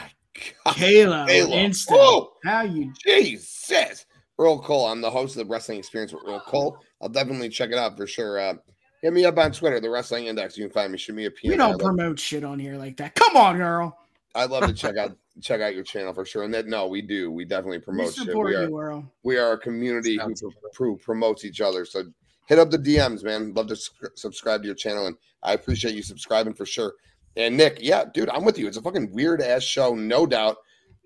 God. 0.66 0.76
Kayla, 0.76 1.28
Kayla. 1.28 1.54
Insta. 1.66 1.92
Whoa. 1.92 2.34
How 2.44 2.64
you? 2.64 2.92
Jesus. 3.06 4.06
Earl 4.40 4.60
Cole. 4.62 4.88
I'm 4.88 5.00
the 5.02 5.12
host 5.12 5.38
of 5.38 5.46
the 5.46 5.52
Wrestling 5.52 5.78
Experience 5.78 6.12
with 6.12 6.24
Earl 6.28 6.40
Cole. 6.40 6.78
I'll 7.02 7.10
definitely 7.10 7.50
check 7.50 7.70
it 7.70 7.78
out 7.78 7.96
for 7.96 8.08
sure. 8.08 8.40
Uh, 8.40 8.56
hit 9.04 9.14
me 9.14 9.26
up 9.26 9.38
on 9.38 9.52
Twitter, 9.52 9.80
the 9.80 9.90
Wrestling 9.92 10.26
Index. 10.26 10.58
You 10.58 10.66
can 10.66 10.74
find 10.74 10.92
me. 10.92 10.98
Shoot 10.98 11.16
me 11.16 11.26
a 11.26 11.32
PM. 11.32 11.52
We 11.52 11.58
don't 11.58 11.72
love- 11.72 11.80
promote 11.82 12.20
shit 12.20 12.44
on 12.44 12.58
here 12.58 12.76
like 12.78 12.98
that. 12.98 13.14
Come 13.16 13.38
on, 13.38 13.58
girl. 13.58 13.96
I'd 14.34 14.50
love 14.50 14.66
to 14.66 14.74
check 14.74 14.98
out 14.98 15.16
check 15.42 15.62
out 15.62 15.76
your 15.76 15.84
channel 15.84 16.14
for 16.14 16.26
sure. 16.26 16.44
And 16.44 16.54
that 16.56 16.66
no, 16.66 16.88
we 16.88 17.02
do. 17.04 17.32
We 17.32 17.46
definitely 17.46 17.78
We 17.78 17.84
promote 17.84 18.14
shit. 18.16 18.26
support 18.26 18.50
We 18.50 18.56
are 18.56 18.68
you, 18.68 18.80
Earl. 18.80 19.12
we 19.24 19.38
are 19.38 19.52
a 19.54 19.58
community 19.60 20.14
who 20.16 20.36
Sounds 20.36 20.42
pro- 20.42 20.70
pro- 20.74 20.96
promotes 20.98 21.46
each 21.46 21.62
other. 21.62 21.86
So 21.86 22.06
hit 22.48 22.60
up 22.60 22.72
the 22.72 22.78
DMs, 22.78 23.24
man. 23.24 23.54
Love 23.54 23.68
to 23.68 23.76
sc- 23.76 24.16
subscribe 24.16 24.62
to 24.62 24.68
your 24.68 24.76
channel, 24.76 25.08
and 25.08 25.18
I 25.42 25.54
appreciate 25.54 25.96
you 25.96 26.04
subscribing 26.04 26.54
for 26.54 26.66
sure. 26.66 26.94
And 27.36 27.58
Nick, 27.58 27.80
yeah, 27.82 28.06
dude, 28.14 28.30
I'm 28.30 28.46
with 28.46 28.58
you. 28.60 28.68
It's 28.68 28.78
a 28.78 28.82
fucking 28.82 29.12
weird 29.12 29.42
ass 29.42 29.64
show, 29.64 29.96
no 29.96 30.26
doubt. 30.26 30.58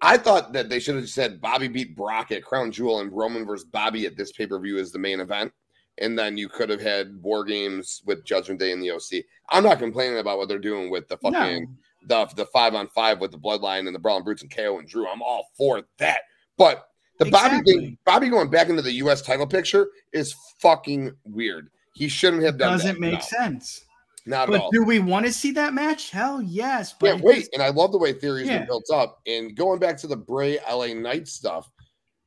I 0.01 0.17
thought 0.17 0.53
that 0.53 0.69
they 0.69 0.79
should 0.79 0.95
have 0.95 1.09
said 1.09 1.41
Bobby 1.41 1.67
beat 1.67 1.95
Brock 1.95 2.31
at 2.31 2.43
Crown 2.43 2.71
Jewel 2.71 2.99
and 2.99 3.11
Roman 3.11 3.45
versus 3.45 3.65
Bobby 3.65 4.05
at 4.05 4.15
this 4.15 4.31
pay 4.31 4.45
per 4.45 4.59
view 4.59 4.77
is 4.77 4.91
the 4.91 4.99
main 4.99 5.19
event. 5.19 5.51
And 5.99 6.17
then 6.17 6.37
you 6.37 6.47
could 6.47 6.69
have 6.69 6.81
had 6.81 7.19
War 7.23 7.43
Games 7.43 8.03
with 8.05 8.23
Judgment 8.23 8.59
Day 8.59 8.71
and 8.71 8.83
the 8.83 8.91
OC. 8.91 9.23
I'm 9.49 9.63
not 9.63 9.79
complaining 9.79 10.19
about 10.19 10.37
what 10.37 10.47
they're 10.47 10.59
doing 10.59 10.91
with 10.91 11.07
the 11.07 11.17
fucking 11.17 11.67
No, 12.07 12.25
the 12.27 12.35
the 12.35 12.45
five 12.47 12.75
on 12.75 12.87
five 12.89 13.19
with 13.19 13.31
the 13.31 13.39
bloodline 13.39 13.87
and 13.87 13.95
the 13.95 13.99
Brawling 13.99 14.23
Brutes 14.23 14.43
and 14.43 14.55
KO 14.55 14.77
and 14.77 14.87
Drew. 14.87 15.07
I'm 15.07 15.23
all 15.23 15.47
for 15.57 15.81
that. 15.97 16.19
But 16.57 16.87
the 17.19 17.25
Bobby 17.25 17.55
Exactly. 17.57 17.73
thing, 17.73 17.97
Bobby 18.05 18.29
going 18.29 18.49
back 18.49 18.69
into 18.69 18.81
the 18.81 18.91
US 18.93 19.21
title 19.21 19.47
picture 19.47 19.89
is 20.13 20.35
fucking 20.59 21.11
weird. 21.25 21.69
He 21.93 22.07
shouldn't 22.07 22.43
have 22.43 22.57
done 22.57 22.73
doesn't 22.73 22.95
that. 22.95 22.99
make 22.99 23.13
No, 23.13 23.19
sense. 23.19 23.83
Not 24.25 24.49
at 24.49 24.51
But 24.51 24.61
all. 24.61 24.71
do 24.71 24.83
we 24.83 24.99
want 24.99 25.25
to 25.25 25.31
see 25.31 25.51
that 25.51 25.73
match? 25.73 26.11
Hell 26.11 26.41
yes. 26.41 26.93
But 26.99 27.11
Can't 27.13 27.23
wait. 27.23 27.49
And 27.53 27.63
I 27.63 27.69
love 27.69 27.91
the 27.91 27.97
way 27.97 28.13
Theory's 28.13 28.47
Yeah. 28.47 28.59
been 28.59 28.67
built 28.67 28.85
up. 28.93 29.21
And 29.25 29.55
going 29.55 29.79
back 29.79 29.97
to 29.99 30.07
the 30.07 30.17
Bray 30.17 30.59
LA 30.69 30.93
Knight 30.93 31.27
stuff, 31.27 31.71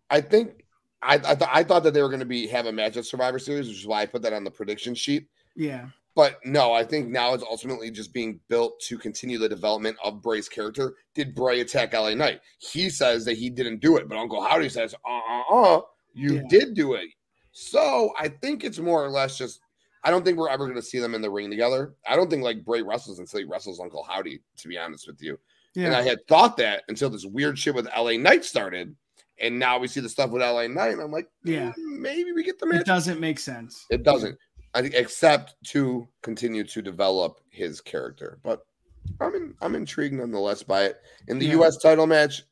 I 0.09 0.21
think 0.21 0.65
I 1.03 1.15
I, 1.15 1.35
th- 1.35 1.51
I 1.53 1.63
thought 1.63 1.83
that 1.85 1.95
they 1.95 2.03
were 2.03 2.09
going 2.09 2.21
to 2.21 2.27
be 2.27 2.47
have 2.49 2.67
a 2.67 2.73
match 2.73 2.97
at 2.97 3.05
Survivor 3.05 3.39
Series, 3.39 3.69
which 3.69 3.79
is 3.79 3.87
why 3.87 4.03
I 4.03 4.07
put 4.07 4.23
that 4.23 4.33
on 4.33 4.45
the 4.45 4.51
prediction 4.51 4.95
sheet. 4.95 5.29
yeah. 5.57 5.89
But 6.17 6.39
no, 6.45 6.73
I 6.73 6.85
think 6.85 7.09
now 7.09 7.35
it's 7.35 7.45
ultimately 7.45 7.91
just 7.91 8.13
being 8.13 8.41
built 8.49 8.81
to 8.89 8.99
continue 8.99 9.39
the 9.39 9.49
development 9.49 9.97
of 10.03 10.21
Bray's 10.23 10.49
character. 10.49 10.95
Did 11.15 11.35
Bray 11.35 11.61
attack 11.61 11.95
LA 11.95 12.15
Knight? 12.15 12.41
He 12.59 12.91
says 12.91 13.25
that 13.27 13.37
he 13.39 13.49
didn't 13.49 13.81
do 13.81 13.97
it, 13.97 14.09
but 14.09 14.19
Uncle 14.19 14.43
Howdy 14.43 14.69
says, 14.69 14.95
uh 15.09 15.21
uh 15.53 15.55
uh, 15.77 15.81
you 16.13 16.35
Yeah. 16.37 16.43
did 16.49 16.75
do 16.75 16.95
it. 16.95 17.09
So 17.53 18.13
I 18.19 18.29
think 18.29 18.65
it's 18.65 18.79
more 18.79 19.05
or 19.05 19.09
less 19.09 19.39
just, 19.39 19.61
I 20.05 20.11
don't 20.11 20.25
think 20.25 20.37
we're 20.39 20.49
ever 20.49 20.67
going 20.67 20.77
to 20.79 20.83
see 20.83 20.99
them 20.99 21.15
in 21.15 21.23
the 21.23 21.31
ring 21.31 21.51
together. 21.51 21.95
I 22.09 22.17
don't 22.17 22.29
think 22.31 22.43
like 22.43 22.65
Bray 22.65 22.83
wrestles 22.83 23.19
until 23.19 23.39
he 23.41 23.45
wrestles 23.45 23.81
Uncle 23.81 24.03
Howdy, 24.03 24.41
to 24.59 24.69
be 24.69 24.79
honest 24.79 25.07
with 25.07 25.23
you. 25.23 25.39
Yeah. 25.75 25.87
And 25.87 25.97
I 25.97 26.03
had 26.03 26.27
thought 26.27 26.57
that 26.57 26.83
until 26.89 27.11
this 27.11 27.25
weird 27.25 27.59
shit 27.59 27.75
with 27.75 27.87
LA 27.97 28.13
Knight 28.17 28.45
started. 28.45 28.95
And 29.43 29.59
now 29.59 29.79
we 29.79 29.89
see 29.89 30.01
the 30.01 30.09
stuff 30.09 30.31
with 30.31 30.43
LA 30.43 30.67
Knight, 30.67 30.93
and 30.93 31.01
I'm 31.01 31.11
like, 31.11 31.29
Yeah. 31.45 31.71
"Mm, 31.73 31.99
maybe 32.01 32.33
we 32.33 32.43
get 32.45 32.59
the 32.59 32.67
match. 32.67 32.83
It 32.83 32.87
doesn't 32.87 33.21
make 33.21 33.39
sense. 33.39 33.87
It 33.89 34.03
doesn't, 34.03 34.37
except 34.75 35.55
to 35.67 36.07
continue 36.23 36.65
to 36.65 36.83
develop 36.83 37.41
his 37.51 37.81
character. 37.81 38.39
But 38.43 38.65
I'm 39.21 39.35
in, 39.35 39.55
I'm 39.61 39.75
intrigued 39.75 40.15
nonetheless 40.15 40.63
by 40.63 40.85
it. 40.85 41.01
In 41.29 41.39
the 41.39 41.47
Yeah. 41.47 41.53
U.S. 41.53 41.77
title 41.79 42.07
match, 42.07 42.43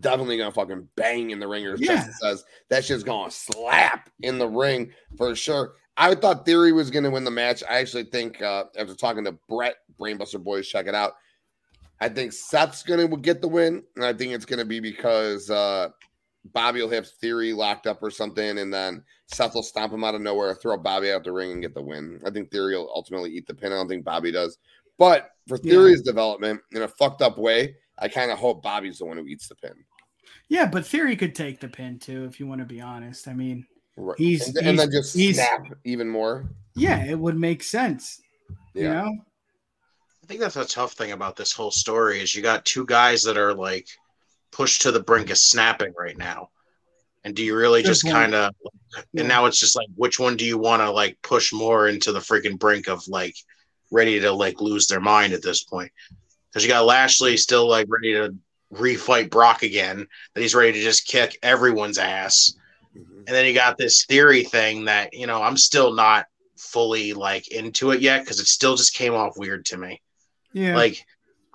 definitely 0.00 0.38
gonna 0.38 0.52
fucking 0.52 0.88
bang 0.96 1.30
in 1.30 1.40
the 1.40 1.48
ring. 1.48 1.66
As 1.66 1.80
Yeah. 1.80 2.06
Says, 2.20 2.44
that 2.68 2.84
shit's 2.84 3.02
gonna 3.02 3.30
slap 3.30 4.10
in 4.20 4.38
the 4.38 4.48
ring 4.48 4.92
for 5.16 5.34
sure. 5.34 5.74
I 5.96 6.14
thought 6.14 6.44
Theory 6.46 6.72
was 6.72 6.90
gonna 6.90 7.10
win 7.10 7.24
the 7.24 7.30
match. 7.30 7.62
I 7.68 7.78
actually 7.78 8.04
think 8.04 8.40
uh, 8.42 8.64
after 8.76 8.94
talking 8.94 9.24
to 9.24 9.32
Brett, 9.48 9.76
Brainbuster 9.98 10.42
Boys, 10.42 10.68
check 10.68 10.86
it 10.86 10.94
out. 10.94 11.14
I 12.00 12.08
think 12.08 12.32
Seth's 12.32 12.82
gonna 12.82 13.08
get 13.16 13.40
the 13.40 13.48
win, 13.48 13.82
and 13.96 14.04
I 14.04 14.12
think 14.12 14.32
it's 14.32 14.44
gonna 14.44 14.64
be 14.64 14.80
because 14.80 15.50
uh, 15.50 15.90
Bobby 16.52 16.82
will 16.82 16.90
have 16.90 17.08
Theory 17.08 17.52
locked 17.52 17.86
up 17.86 18.02
or 18.02 18.10
something, 18.10 18.58
and 18.58 18.72
then 18.72 19.02
Seth 19.26 19.54
will 19.54 19.62
stomp 19.62 19.92
him 19.92 20.04
out 20.04 20.14
of 20.14 20.20
nowhere, 20.20 20.54
throw 20.54 20.76
Bobby 20.76 21.10
out 21.10 21.24
the 21.24 21.32
ring, 21.32 21.52
and 21.52 21.62
get 21.62 21.74
the 21.74 21.82
win. 21.82 22.20
I 22.26 22.30
think 22.30 22.50
Theory 22.50 22.76
will 22.76 22.90
ultimately 22.94 23.30
eat 23.32 23.46
the 23.46 23.54
pin. 23.54 23.72
I 23.72 23.76
don't 23.76 23.88
think 23.88 24.04
Bobby 24.04 24.30
does. 24.30 24.58
But 24.98 25.30
for 25.48 25.58
Yeah. 25.62 25.72
Theory's 25.72 26.02
development 26.02 26.60
in 26.72 26.82
a 26.82 26.88
fucked 26.88 27.22
up 27.22 27.38
way, 27.38 27.76
I 27.98 28.08
kind 28.08 28.30
of 28.30 28.38
hope 28.38 28.62
Bobby's 28.62 28.98
the 28.98 29.06
one 29.06 29.16
who 29.16 29.26
eats 29.26 29.48
the 29.48 29.54
pin. 29.56 29.72
Yeah, 30.48 30.66
but 30.66 30.86
Theory 30.86 31.16
could 31.16 31.34
take 31.34 31.60
the 31.60 31.68
pin 31.68 31.98
too, 31.98 32.24
if 32.24 32.38
you 32.38 32.46
want 32.46 32.60
to 32.60 32.66
be 32.66 32.80
honest. 32.80 33.26
I 33.28 33.32
mean, 33.34 33.66
Right. 33.96 34.18
He's- 34.18 34.48
and, 34.48 34.58
and 34.66 34.78
then 34.78 34.90
just 34.90 35.14
he's- 35.16 35.36
snap 35.36 35.62
even 35.84 36.08
more. 36.08 36.50
yeah, 36.74 37.04
it 37.06 37.18
would 37.18 37.38
make 37.38 37.62
sense. 37.62 38.20
You 38.74 38.82
Yeah. 38.82 38.92
know? 39.02 39.18
I 40.22 40.26
think 40.26 40.40
that's 40.40 40.56
a 40.56 40.64
tough 40.64 40.94
thing 40.94 41.12
about 41.12 41.36
this 41.36 41.52
whole 41.52 41.70
story 41.70 42.20
is 42.20 42.34
you 42.34 42.42
got 42.42 42.64
two 42.64 42.84
guys 42.86 43.22
that 43.22 43.36
are 43.38 43.54
like 43.54 43.86
pushed 44.54 44.82
to 44.82 44.92
the 44.92 45.02
brink 45.02 45.30
of 45.30 45.38
snapping 45.38 45.92
right 45.98 46.16
now. 46.16 46.48
And 47.24 47.34
do 47.34 47.42
you 47.42 47.56
really 47.56 47.82
Good 47.82 47.88
just 47.88 48.04
kind 48.08 48.34
of 48.34 48.54
Yeah. 49.12 49.20
and 49.20 49.28
now 49.28 49.46
it's 49.46 49.58
just 49.58 49.76
like 49.76 49.88
which 49.96 50.18
one 50.20 50.36
do 50.36 50.44
you 50.44 50.58
want 50.58 50.82
to 50.82 50.90
like 50.90 51.20
push 51.22 51.52
more 51.52 51.88
into 51.88 52.12
the 52.12 52.20
freaking 52.20 52.58
brink 52.58 52.88
of 52.88 53.06
like 53.08 53.34
ready 53.90 54.20
to 54.20 54.30
like 54.32 54.60
lose 54.60 54.86
their 54.86 55.00
mind 55.00 55.32
at 55.32 55.42
this 55.42 55.64
point? 55.64 55.90
Because 56.48 56.62
you 56.64 56.68
got 56.70 56.86
Lashley 56.86 57.36
still 57.36 57.66
like 57.68 57.86
ready 57.88 58.12
to 58.14 58.34
refight 58.72 59.30
Brock 59.30 59.62
again, 59.62 60.06
that 60.34 60.40
he's 60.40 60.54
ready 60.54 60.72
to 60.72 60.80
just 60.80 61.06
kick 61.06 61.36
everyone's 61.42 61.98
ass. 61.98 62.54
Mhm. 62.96 63.24
And 63.26 63.28
then 63.28 63.46
you 63.46 63.54
got 63.54 63.76
this 63.78 64.04
theory 64.04 64.44
thing 64.44 64.84
that, 64.84 65.14
you 65.14 65.26
know, 65.26 65.42
I'm 65.42 65.56
still 65.56 65.92
not 65.94 66.26
fully 66.56 67.12
like 67.12 67.48
into 67.48 67.90
it 67.90 68.00
yet 68.00 68.20
because 68.22 68.38
it 68.38 68.46
still 68.46 68.76
just 68.76 68.94
came 68.94 69.14
off 69.14 69.36
weird 69.36 69.64
to 69.66 69.76
me. 69.76 70.00
Yeah. 70.52 70.76
Like 70.76 71.04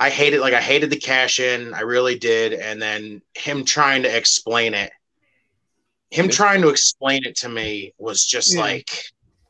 I 0.01 0.09
hated 0.09 0.39
like 0.39 0.53
I 0.53 0.61
hated 0.61 0.89
the 0.89 0.97
cash 0.97 1.39
in, 1.39 1.73
I 1.73 1.81
really 1.81 2.17
did. 2.17 2.53
And 2.53 2.81
then 2.81 3.21
him 3.35 3.65
trying 3.65 4.03
to 4.03 4.17
explain 4.17 4.73
it, 4.73 4.91
him 6.09 6.29
trying 6.29 6.61
to 6.61 6.69
explain 6.69 7.25
it 7.25 7.35
to 7.37 7.49
me 7.49 7.93
was 7.97 8.25
just 8.25 8.55
Yeah. 8.55 8.61
like 8.61 8.89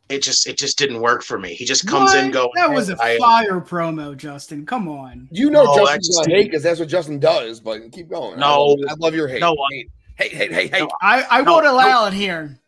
it 0.10 0.24
just 0.24 0.48
it 0.48 0.58
just 0.58 0.76
didn't 0.80 1.02
work 1.02 1.24
for 1.24 1.38
me. 1.38 1.54
He 1.54 1.66
just 1.66 1.86
comes 1.88 2.16
in 2.16 2.26
What? 2.26 2.34
going 2.34 2.50
That 2.56 2.72
was 2.72 2.90
a 2.90 2.96
"Hey, 2.96 3.16
I- 3.16 3.20
fire 3.20 3.62
promo, 3.62 4.18
Justin. 4.18 4.66
Come 4.66 4.88
on. 4.90 5.28
You 5.32 5.52
know 5.52 5.66
No, 5.66 5.76
Justin's 5.86 6.08
that's- 6.10 6.26
gonna 6.28 6.36
hate 6.38 6.46
because 6.50 6.64
that's 6.64 6.80
what 6.80 6.90
Justin 6.90 7.20
does. 7.20 7.60
But 7.60 7.92
keep 7.92 8.10
going. 8.10 8.38
I 8.38 8.40
No. 8.40 8.64
love, 8.66 8.80
I 8.90 8.94
love 8.98 9.14
your 9.14 9.28
hate. 9.28 9.42
No, 9.42 9.56
hate, 9.70 9.88
hate, 10.16 10.32
hate, 10.34 10.52
hate. 10.52 10.72
hate. 10.74 10.80
No, 10.80 10.90
I, 11.00 11.26
I 11.30 11.42
No, 11.44 11.52
won't 11.54 11.66
no. 11.66 11.74
allow 11.74 12.08
it 12.08 12.14
here. 12.14 12.60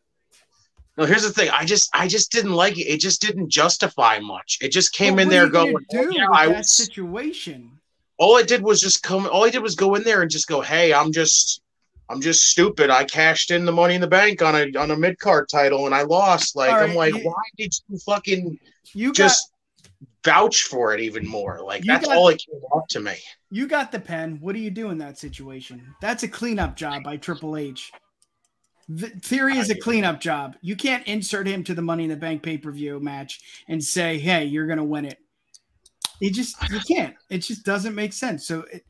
No, 0.98 1.06
here's 1.06 1.24
the 1.24 1.32
thing. 1.32 1.50
I 1.50 1.66
just 1.66 1.90
I 1.94 2.08
just 2.08 2.32
didn't 2.32 2.54
like 2.54 2.78
it. 2.78 2.84
It 2.84 3.00
just 3.00 3.22
didn't 3.22 3.50
justify 3.50 4.20
much. 4.20 4.58
It 4.62 4.70
just 4.72 4.94
came 4.94 5.20
in 5.20 5.30
there 5.30 5.50
gonna 5.50 5.72
do 5.72 5.86
"Oh, 5.96 6.10
yeah, 6.10 6.28
I 6.32 6.48
that 6.48 6.58
was 6.58 6.70
situation. 6.72 7.80
all 8.18 8.38
I 8.38 8.44
did 8.44 8.62
was 8.62 8.82
just 8.82 9.02
come. 9.02 9.28
All 9.32 9.46
I 9.46 9.50
did 9.50 9.64
was 9.64 9.76
go 9.76 9.96
in 9.96 10.04
there 10.04 10.22
and 10.22 10.30
just 10.30 10.48
go, 10.48 10.60
"Hey, 10.62 10.94
I'm 10.94 11.12
just, 11.14 11.62
I'm 12.10 12.20
just 12.22 12.44
stupid. 12.44 12.90
I 12.90 13.06
cashed 13.06 13.52
in 13.52 13.66
the 13.66 13.72
Money 13.72 13.96
in 13.96 14.02
the 14.02 14.08
Bank 14.08 14.42
on 14.42 14.54
a 14.56 14.78
on 14.78 14.92
a 14.92 14.98
mid 14.98 15.18
card 15.18 15.48
title 15.50 15.86
and 15.86 15.96
I 15.96 16.02
lost. 16.04 16.56
Like, 16.58 16.74
All 16.74 16.80
I'm 16.82 16.94
like, 16.94 17.16
you- 17.16 17.24
why 17.24 17.42
did 17.58 17.74
you 17.88 17.98
fucking 18.00 18.60
You 18.94 19.08
got 19.10 19.16
just 19.16 19.52
vouch 20.26 20.64
for 20.64 20.94
it 20.94 21.00
even 21.00 21.26
more? 21.26 21.62
Like, 21.64 21.84
that's 21.86 22.06
got- 22.06 22.18
all 22.18 22.28
it 22.30 22.44
came 22.46 22.62
off 22.74 22.88
to 22.90 23.00
me. 23.00 23.14
you 23.50 23.66
got 23.66 23.92
the 23.94 24.00
pen. 24.00 24.38
What 24.42 24.54
do 24.54 24.60
you 24.60 24.70
do 24.72 24.90
in 24.90 24.98
that 25.00 25.18
situation? 25.18 25.96
That's 26.02 26.24
a 26.24 26.28
cleanup 26.28 26.76
job 26.76 27.04
by 27.04 27.16
Triple 27.18 27.56
H. 27.56 27.92
The 28.94 29.08
theory 29.08 29.58
is 29.58 29.70
a 29.70 29.76
cleanup 29.76 30.20
job. 30.20 30.58
You 30.62 30.76
can't 30.76 31.08
insert 31.08 31.48
him 31.48 31.64
to 31.66 31.74
the 31.74 31.82
Money 31.82 32.04
in 32.04 32.10
the 32.10 32.16
Bank 32.18 32.44
pay 32.44 32.58
per 32.58 32.72
view 32.72 33.00
match 33.00 33.40
and 33.70 33.82
say, 33.82 34.20
"Hey, 34.20 34.46
you're 34.46 34.68
gonna 34.68 34.84
win 34.84 35.06
it." 35.06 35.18
You 36.20 36.30
just 36.32 36.58
you 36.70 36.80
can't. 36.82 37.16
It 37.30 37.40
just 37.40 37.64
doesn't 37.64 37.96
make 37.96 38.12
sense. 38.12 38.46
So 38.46 38.66
it, 38.72 38.86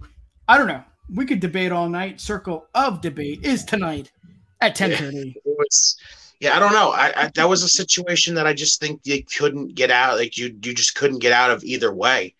I 0.47 0.57
don't 0.57 0.67
know. 0.67 0.83
We 1.13 1.25
could 1.25 1.39
debate 1.39 1.71
all 1.71 1.87
night. 1.87 2.19
Circle 2.19 2.67
of 2.73 3.01
debate 3.01 3.45
is 3.45 3.63
tonight 3.63 4.11
at 4.59 4.75
ten 4.75 4.91
thirty. 4.91 5.35
It 5.45 5.95
yeah, 6.39 6.55
I 6.57 6.59
don't 6.59 6.73
know. 6.73 6.89
I, 6.91 7.13
I 7.15 7.31
that 7.35 7.47
was 7.47 7.61
a 7.61 7.69
situation 7.69 8.33
that 8.35 8.47
I 8.47 8.53
just 8.53 8.79
think 8.79 9.01
you 9.03 9.23
couldn't 9.23 9.75
get 9.75 9.91
out. 9.91 10.17
Like 10.17 10.35
you, 10.35 10.47
you 10.63 10.73
just 10.73 10.95
couldn't 10.95 11.19
get 11.19 11.31
out 11.31 11.51
of 11.51 11.63
either 11.63 11.93
way. 11.93 12.33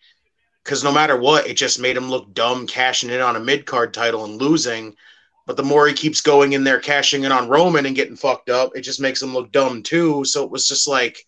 Because 0.64 0.82
no 0.82 0.92
matter 0.92 1.16
what, 1.16 1.46
it 1.46 1.54
just 1.56 1.78
made 1.78 1.96
him 1.96 2.10
look 2.10 2.34
dumb 2.34 2.66
cashing 2.66 3.10
in 3.10 3.20
on 3.20 3.36
a 3.36 3.40
mid 3.40 3.66
card 3.66 3.94
title 3.94 4.24
and 4.24 4.40
losing. 4.40 4.96
But 5.52 5.58
the 5.58 5.68
more 5.68 5.86
he 5.86 5.92
keeps 5.92 6.22
going 6.22 6.54
in 6.54 6.64
there, 6.64 6.80
cashing 6.80 7.24
in 7.24 7.30
on 7.30 7.46
Roman 7.46 7.84
and 7.84 7.94
getting 7.94 8.16
fucked 8.16 8.48
up, 8.48 8.74
it 8.74 8.80
just 8.80 9.02
makes 9.02 9.20
him 9.20 9.34
look 9.34 9.52
dumb 9.52 9.82
too. 9.82 10.24
So 10.24 10.42
it 10.42 10.50
was 10.50 10.66
just 10.66 10.88
like, 10.88 11.26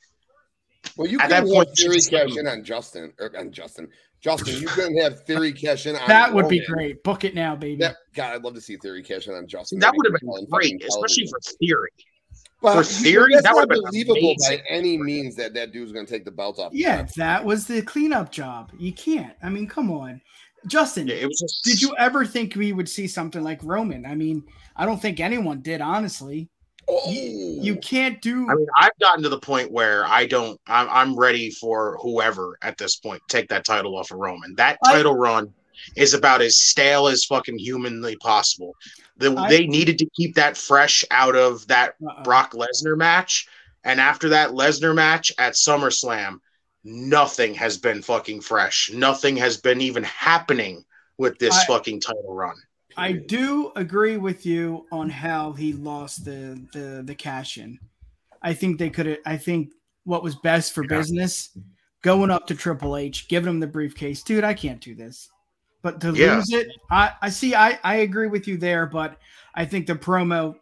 Well, 0.96 1.06
you 1.06 1.20
At 1.20 1.28
that 1.28 1.44
point, 1.44 1.68
have 1.68 1.76
Theory 1.76 1.96
she's 1.96 2.08
cash 2.08 2.34
in 2.34 2.46
on 2.46 2.64
Justin 2.64 3.12
or 3.20 3.30
on 3.38 3.52
Justin. 3.52 3.90
Justin, 4.22 4.62
you 4.62 4.66
couldn't 4.66 4.96
have 4.96 5.24
Theory 5.24 5.52
cash 5.52 5.84
in 5.84 5.94
on 5.94 6.08
That 6.08 6.32
would 6.32 6.48
be 6.48 6.64
great. 6.64 7.02
Book 7.02 7.24
it 7.24 7.34
now, 7.34 7.54
baby. 7.54 7.76
That, 7.76 7.96
God, 8.14 8.34
I'd 8.34 8.42
love 8.42 8.54
to 8.54 8.62
see 8.62 8.78
Theory 8.78 9.02
cash 9.02 9.28
in 9.28 9.34
on 9.34 9.46
Justin. 9.46 9.78
That 9.78 9.92
That'd 9.92 10.12
have 10.14 10.20
be 10.22 10.26
been 10.26 10.46
great, 10.48 10.82
especially 10.82 11.26
for 11.26 11.38
theory. 11.60 11.90
But 12.62 12.76
for 12.76 12.82
Theory, 12.82 13.34
that's 13.34 13.42
that 13.42 13.50
not 13.50 13.68
would've 13.68 13.68
been 13.68 13.82
believable 13.82 14.36
by 14.48 14.62
any 14.70 14.96
means 14.96 15.36
that 15.36 15.52
that 15.52 15.72
dude's 15.72 15.92
going 15.92 16.06
to 16.06 16.10
take 16.10 16.24
the 16.24 16.30
belt 16.30 16.58
off. 16.58 16.72
Yeah, 16.72 17.06
that 17.16 17.44
was 17.44 17.66
the 17.66 17.82
cleanup 17.82 18.32
job. 18.32 18.72
You 18.78 18.94
can't. 18.94 19.34
I 19.42 19.50
mean, 19.50 19.66
come 19.66 19.90
on. 19.90 20.22
Justin, 20.66 21.06
Yeah, 21.08 21.16
it 21.16 21.26
was 21.26 21.40
just. 21.40 21.64
did 21.64 21.82
you 21.82 21.94
ever 21.96 22.24
think 22.24 22.54
we 22.56 22.72
would 22.72 22.88
see 22.88 23.06
something 23.06 23.42
like 23.42 23.60
Roman? 23.62 24.06
I 24.06 24.14
mean, 24.14 24.42
I 24.76 24.86
don't 24.86 25.00
think 25.00 25.20
anyone 25.20 25.60
did, 25.60 25.80
honestly. 25.80 26.48
Oh, 26.88 27.10
You, 27.10 27.58
you 27.62 27.74
oh. 27.76 27.78
can't 27.78 28.20
do. 28.20 28.48
I 28.50 28.54
mean, 28.54 28.66
I've 28.78 28.98
gotten 29.00 29.22
to 29.22 29.28
the 29.30 29.38
point 29.40 29.70
where 29.70 30.04
I 30.06 30.26
don't. 30.26 30.60
I'm, 30.66 30.88
I'm 30.90 31.16
ready 31.18 31.50
for 31.50 31.96
whoever 32.02 32.58
at 32.62 32.76
this 32.78 32.96
point 32.96 33.22
take 33.28 33.48
that 33.48 33.64
title 33.64 33.96
off 33.96 34.10
of 34.10 34.18
Roman. 34.18 34.54
That 34.56 34.78
I- 34.84 34.92
title 34.94 35.16
run 35.16 35.52
is 35.96 36.14
about 36.14 36.40
as 36.40 36.56
stale 36.56 37.08
as 37.08 37.24
fucking 37.24 37.58
humanly 37.58 38.16
possible. 38.16 38.74
The, 39.16 39.34
I- 39.34 39.48
they 39.48 39.66
needed 39.66 39.98
to 39.98 40.06
keep 40.16 40.34
that 40.34 40.56
fresh 40.56 41.04
out 41.10 41.36
of 41.36 41.66
that 41.68 41.94
Uh-uh. 42.04 42.22
Brock 42.22 42.52
Lesnar 42.52 42.96
match, 42.98 43.46
and 43.82 43.98
after 44.00 44.28
that 44.30 44.50
Lesnar 44.50 44.94
match 44.94 45.32
at 45.38 45.54
SummerSlam, 45.54 46.38
nothing 46.84 47.54
has 47.54 47.78
been 47.78 48.02
fucking 48.02 48.40
fresh. 48.40 48.90
Nothing 48.92 49.36
has 49.38 49.56
been 49.56 49.80
even 49.80 50.02
happening 50.04 50.84
with 51.18 51.38
this 51.38 51.54
I- 51.54 51.64
fucking 51.66 52.00
title 52.00 52.34
run. 52.34 52.56
I 52.96 53.10
do 53.12 53.72
agree 53.74 54.18
with 54.18 54.46
you 54.46 54.86
on 54.92 55.10
how 55.10 55.52
he 55.52 55.72
lost 55.72 56.24
the 56.24 56.60
the 56.72 57.02
the 57.04 57.14
cash 57.14 57.58
in. 57.58 57.80
I 58.40 58.54
think 58.54 58.78
they 58.78 58.88
could. 58.90 59.06
Have 59.06 59.18
I 59.26 59.36
think 59.36 59.72
what 60.04 60.22
was 60.22 60.36
best 60.36 60.72
for 60.74 60.84
Yeah. 60.84 60.98
business, 60.98 61.58
going 62.02 62.30
up 62.30 62.46
to 62.48 62.54
Triple 62.54 62.96
H, 62.96 63.26
giving 63.26 63.48
him 63.50 63.58
the 63.58 63.66
briefcase, 63.66 64.22
dude. 64.22 64.44
I 64.44 64.54
can't 64.54 64.80
do 64.80 64.94
this. 64.94 65.28
But 65.82 66.00
to 66.02 66.12
Yeah. 66.12 66.36
lose 66.36 66.52
it, 66.52 66.68
I 66.88 67.12
I 67.20 67.30
see. 67.30 67.54
I 67.56 67.80
I 67.82 67.96
agree 67.96 68.28
with 68.28 68.46
you 68.46 68.58
there, 68.58 68.86
but 68.86 69.18
I 69.56 69.64
think 69.64 69.88
the 69.88 69.96
promo 69.96 70.54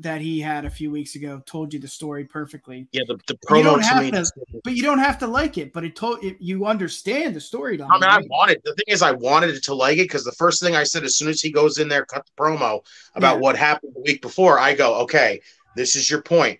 that 0.00 0.20
he 0.20 0.40
had 0.40 0.64
a 0.64 0.70
few 0.70 0.90
weeks 0.90 1.14
ago 1.14 1.42
told 1.46 1.72
you 1.72 1.78
the 1.78 1.88
story 1.88 2.24
perfectly. 2.24 2.88
Yeah, 2.92 3.02
the, 3.06 3.18
the 3.26 3.34
promo 3.46 3.76
to 3.76 4.10
to- 4.22 4.60
But 4.64 4.74
you 4.74 4.82
don't 4.82 4.98
have 4.98 5.18
to 5.18 5.26
like 5.26 5.58
it. 5.58 5.72
But 5.72 5.84
it 5.84 5.94
told 5.96 6.24
it, 6.24 6.36
you 6.40 6.66
understand 6.66 7.34
the 7.36 7.40
storyline. 7.40 7.88
I 7.90 7.94
mean, 7.94 8.04
I 8.04 8.18
wanted 8.28 8.60
the 8.64 8.74
thing 8.74 8.84
is, 8.88 9.02
I 9.02 9.12
wanted 9.12 9.50
it 9.50 9.62
to 9.64 9.74
like 9.74 9.98
it 9.98 10.04
because 10.04 10.24
the 10.24 10.32
first 10.32 10.62
thing 10.62 10.74
I 10.74 10.84
said 10.84 11.04
as 11.04 11.16
soon 11.16 11.28
as 11.28 11.40
he 11.40 11.50
goes 11.50 11.78
in 11.78 11.88
there, 11.88 12.04
cut 12.04 12.24
the 12.26 12.32
promo 12.42 12.84
about 13.14 13.36
Yeah. 13.36 13.40
what 13.40 13.56
happened 13.56 13.92
the 13.94 14.00
week 14.00 14.22
before, 14.22 14.58
I 14.58 14.74
go, 14.74 14.94
okay, 15.02 15.40
this 15.76 15.96
is 15.96 16.10
your 16.10 16.22
point. 16.22 16.58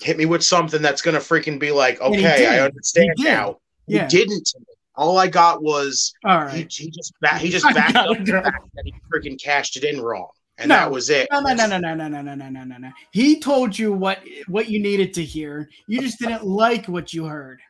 Hit 0.00 0.16
me 0.16 0.26
with 0.26 0.44
something 0.44 0.80
that's 0.80 1.02
gonna 1.02 1.18
freaking 1.18 1.58
be 1.58 1.70
like, 1.70 2.00
okay. 2.00 2.46
I 2.46 2.60
understand 2.60 3.10
now. 3.18 3.58
Yeah. 3.86 4.04
He 4.08 4.16
didn't. 4.18 4.52
All 4.96 5.16
I 5.18 5.28
got 5.28 5.62
was 5.62 6.12
All 6.24 6.46
he, 6.48 6.66
he 6.70 6.90
just 6.90 7.12
ba- 7.20 7.38
he 7.38 7.50
just 7.50 7.64
backed 7.74 7.94
up 7.96 8.16
the 8.18 8.32
fact 8.32 8.68
that 8.74 8.84
he 8.84 8.94
freaking 9.12 9.40
cashed 9.40 9.76
it 9.76 9.84
in 9.84 10.00
wrong, 10.00 10.28
and 10.58 10.68
No. 10.68 10.74
that 10.74 10.90
was 10.90 11.08
it. 11.08 11.28
No, 11.30 11.40
no, 11.40 11.54
no, 11.54 11.66
no, 11.66 11.78
no, 11.78 11.94
no, 11.94 12.08
no, 12.08 12.20
no, 12.22 12.34
no, 12.34 12.48
no, 12.48 12.64
no, 12.64 12.76
no. 12.76 12.90
He 13.12 13.40
told 13.40 13.78
you 13.78 13.92
what 13.92 14.20
what 14.48 14.68
you 14.68 14.80
needed 14.80 15.14
to 15.14 15.24
hear. 15.24 15.68
You 15.86 16.00
just 16.00 16.18
didn't 16.18 16.44
like 16.44 16.86
what 16.86 17.14
you 17.14 17.24
heard. 17.24 17.60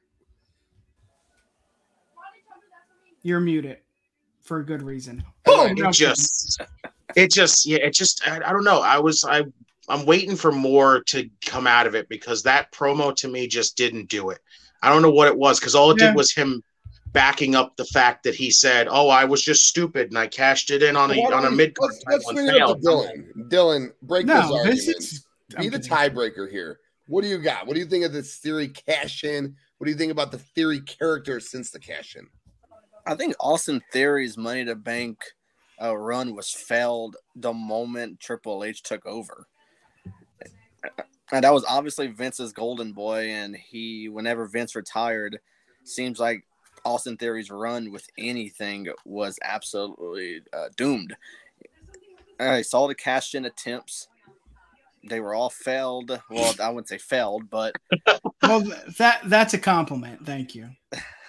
You're 3.22 3.40
muted 3.40 3.78
for 4.42 4.60
a 4.60 4.64
good 4.64 4.82
reason. 4.82 5.22
Boom! 5.44 5.76
It 5.76 5.92
just, 5.92 6.60
it 7.16 7.30
just, 7.32 7.66
yeah, 7.66 7.78
it 7.78 7.92
just, 7.92 8.26
I, 8.26 8.36
I 8.36 8.52
don't 8.52 8.64
know. 8.64 8.80
I 8.80 8.98
was, 8.98 9.24
I, 9.24 9.44
I'm 9.88 10.06
waiting 10.06 10.36
for 10.36 10.52
more 10.52 11.02
to 11.08 11.28
come 11.44 11.66
out 11.66 11.86
of 11.86 11.94
it 11.94 12.08
because 12.08 12.42
that 12.44 12.72
promo 12.72 13.14
to 13.16 13.28
me 13.28 13.48
just 13.48 13.76
didn't 13.76 14.08
do 14.08 14.30
it. 14.30 14.38
I 14.82 14.90
don't 14.90 15.02
know 15.02 15.10
what 15.10 15.26
it 15.28 15.36
was 15.36 15.58
because 15.58 15.74
all 15.74 15.90
it 15.90 16.00
Yeah. 16.00 16.08
did 16.08 16.16
was 16.16 16.32
him 16.32 16.62
backing 17.12 17.54
up 17.54 17.76
the 17.76 17.84
fact 17.84 18.22
that 18.24 18.34
he 18.34 18.50
said, 18.50 18.88
"Oh, 18.90 19.08
I 19.08 19.24
was 19.24 19.42
just 19.42 19.66
stupid 19.66 20.08
and 20.08 20.18
I 20.18 20.26
cashed 20.26 20.70
it 20.70 20.82
in 20.82 20.96
on 20.96 21.10
a 21.10 21.20
on 21.32 21.44
a 21.44 21.50
we- 21.50 21.56
mid 21.56 21.74
card 21.74 21.92
Let's, 21.92 22.04
let's 22.06 22.24
title 22.26 22.38
and 22.38 22.48
it 22.48 22.62
up 22.62 22.68
failed." 22.68 22.84
Dylan. 22.84 23.48
Dylan, 23.50 23.92
break 24.02 24.26
this 24.26 24.34
no, 24.34 24.56
argument. 24.56 24.76
this 24.76 24.88
is 24.88 25.26
Be 25.58 25.68
the 25.68 25.78
tiebreaker 25.78 26.50
here. 26.50 26.80
What 27.06 27.22
do 27.22 27.28
you 27.28 27.38
got? 27.38 27.66
What 27.66 27.74
do 27.74 27.80
you 27.80 27.86
think 27.86 28.04
of 28.04 28.12
this 28.12 28.36
theory 28.36 28.68
cash 28.68 29.24
in? 29.24 29.56
What 29.78 29.86
do 29.86 29.90
you 29.90 29.96
think 29.96 30.12
about 30.12 30.30
the 30.30 30.38
theory 30.38 30.80
character 30.80 31.40
since 31.40 31.70
the 31.70 31.78
cash 31.78 32.16
in? 32.16 32.26
I 33.06 33.14
think 33.14 33.34
Austin 33.40 33.80
Theory's 33.92 34.36
Money 34.36 34.66
to 34.66 34.74
Bank 34.74 35.18
uh, 35.80 35.96
run 35.96 36.34
was 36.34 36.50
failed 36.50 37.16
the 37.34 37.52
moment 37.52 38.20
Triple 38.20 38.64
H 38.64 38.82
took 38.82 39.06
over. 39.06 39.46
And 41.32 41.44
that 41.44 41.52
was 41.52 41.64
obviously 41.66 42.08
Vince's 42.08 42.52
golden 42.52 42.92
boy. 42.92 43.28
And 43.30 43.56
he, 43.56 44.08
whenever 44.08 44.46
Vince 44.46 44.74
retired, 44.74 45.38
seems 45.84 46.18
like 46.18 46.44
Austin 46.84 47.16
Theory's 47.16 47.50
run 47.50 47.90
with 47.92 48.06
anything 48.18 48.88
was 49.04 49.38
absolutely 49.42 50.42
uh, 50.52 50.68
doomed. 50.76 51.16
I 52.40 52.62
saw 52.62 52.86
the 52.86 52.94
cash 52.94 53.34
in 53.34 53.44
attempts. 53.44 54.08
They 55.08 55.20
were 55.20 55.34
all 55.34 55.50
failed. 55.50 56.20
Well, 56.28 56.54
I 56.60 56.68
wouldn't 56.70 56.88
say 56.88 56.98
failed, 56.98 57.48
but 57.50 57.76
well. 58.42 58.60
That 58.98 59.20
that's 59.24 59.54
a 59.54 59.58
compliment. 59.58 60.26
Thank 60.26 60.54
you. 60.54 60.70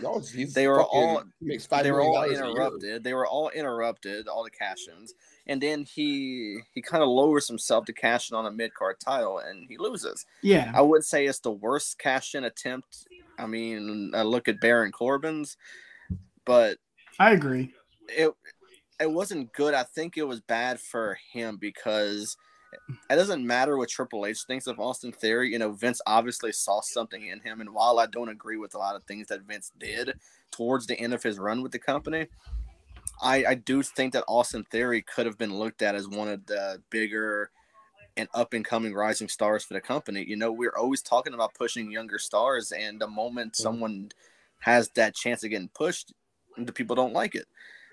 No, 0.02 0.22
They 0.54 0.68
were 0.68 0.82
all- 0.84 1.24
makes 1.42 1.66
five 1.66 1.84
they 1.84 1.92
were 1.92 2.02
all 2.02 2.14
dollars 2.14 2.32
a 2.40 2.42
year. 2.44 2.52
interrupted. 2.52 3.04
They 3.04 3.14
were 3.14 3.28
all 3.28 3.50
interrupted, 3.50 4.28
all 4.28 4.44
the 4.44 4.50
cash-ins, 4.50 5.14
and 5.46 5.62
then 5.62 5.84
he 5.86 6.60
he 6.74 6.82
kind 6.82 7.04
of 7.04 7.10
lowers 7.10 7.48
himself 7.48 7.86
to 7.86 7.94
cash 7.94 8.32
in 8.32 8.38
on 8.38 8.46
a 8.46 8.52
mid-card 8.52 8.96
title, 9.04 9.38
and 9.40 9.68
he 9.70 9.78
loses. 9.78 10.26
Yeah, 10.42 10.72
I 10.74 10.82
wouldn't 10.82 11.06
say 11.06 11.26
it's 11.26 11.40
the 11.40 11.52
worst 11.52 12.00
cash-in 12.00 12.44
attempt. 12.46 13.08
I 13.40 13.46
mean, 13.46 14.12
I 14.14 14.24
look 14.24 14.48
at 14.48 14.62
Baron 14.62 14.92
Corbin's, 14.92 15.58
but 16.46 16.78
I 17.20 17.32
agree. 17.32 17.74
it 18.10 18.32
it 19.00 19.12
wasn't 19.12 19.54
good. 19.54 19.74
I 19.74 19.84
think 19.84 20.18
it 20.18 20.28
was 20.28 20.42
bad 20.42 20.80
for 20.80 21.18
him 21.32 21.58
because 21.58 22.36
it 23.10 23.16
doesn't 23.16 23.46
matter 23.46 23.78
what 23.78 23.90
Triple 23.90 24.26
H 24.26 24.44
thinks 24.46 24.68
of 24.68 24.80
Austin 24.80 25.12
Theory. 25.12 25.52
You 25.52 25.60
know, 25.60 25.72
Vince 25.72 26.02
obviously 26.06 26.52
saw 26.52 26.82
something 26.82 27.28
in 27.28 27.40
him, 27.42 27.62
and 27.62 27.74
while 27.74 28.00
I 28.00 28.06
don't 28.06 28.30
agree 28.30 28.58
with 28.58 28.76
a 28.76 28.78
lot 28.78 28.96
of 28.96 29.04
things 29.06 29.28
that 29.28 29.44
Vince 29.44 29.72
did 29.80 30.14
towards 30.52 30.88
the 30.88 31.00
end 31.00 31.14
of 31.14 31.24
his 31.24 31.40
run 31.40 31.62
with 31.64 31.72
the 31.72 31.80
company, 31.80 32.28
I, 33.22 33.46
I 33.46 33.56
do 33.56 33.82
think 33.84 34.14
that 34.14 34.26
Austin 34.28 34.66
Theory 34.66 35.02
could 35.02 35.26
have 35.26 35.38
been 35.38 35.58
looked 35.58 35.82
at 35.82 35.96
as 35.96 36.08
one 36.08 36.28
of 36.28 36.46
the 36.46 36.82
bigger 36.90 37.52
and 38.20 38.30
up 38.34 38.54
and 38.54 38.66
coming 38.66 38.94
rising 38.94 39.30
stars 39.30 39.64
for 39.64 39.74
the 39.74 39.82
company. 39.82 40.24
You 40.28 40.36
know, 40.36 40.52
we're 40.52 40.76
always 40.78 41.02
talking 41.02 41.34
about 41.34 41.54
pushing 41.54 41.90
younger 41.92 42.20
stars, 42.20 42.72
and 42.72 43.00
the 43.00 43.08
moment 43.08 43.54
mm-hmm. 43.54 43.64
someone 43.64 44.12
has 44.60 44.90
that 44.90 45.16
chance 45.16 45.44
of 45.44 45.50
getting 45.50 45.70
pushed, 45.70 46.14
the 46.58 46.74
people 46.74 46.96
don't 46.96 47.14
like 47.14 47.34
it. 47.34 47.48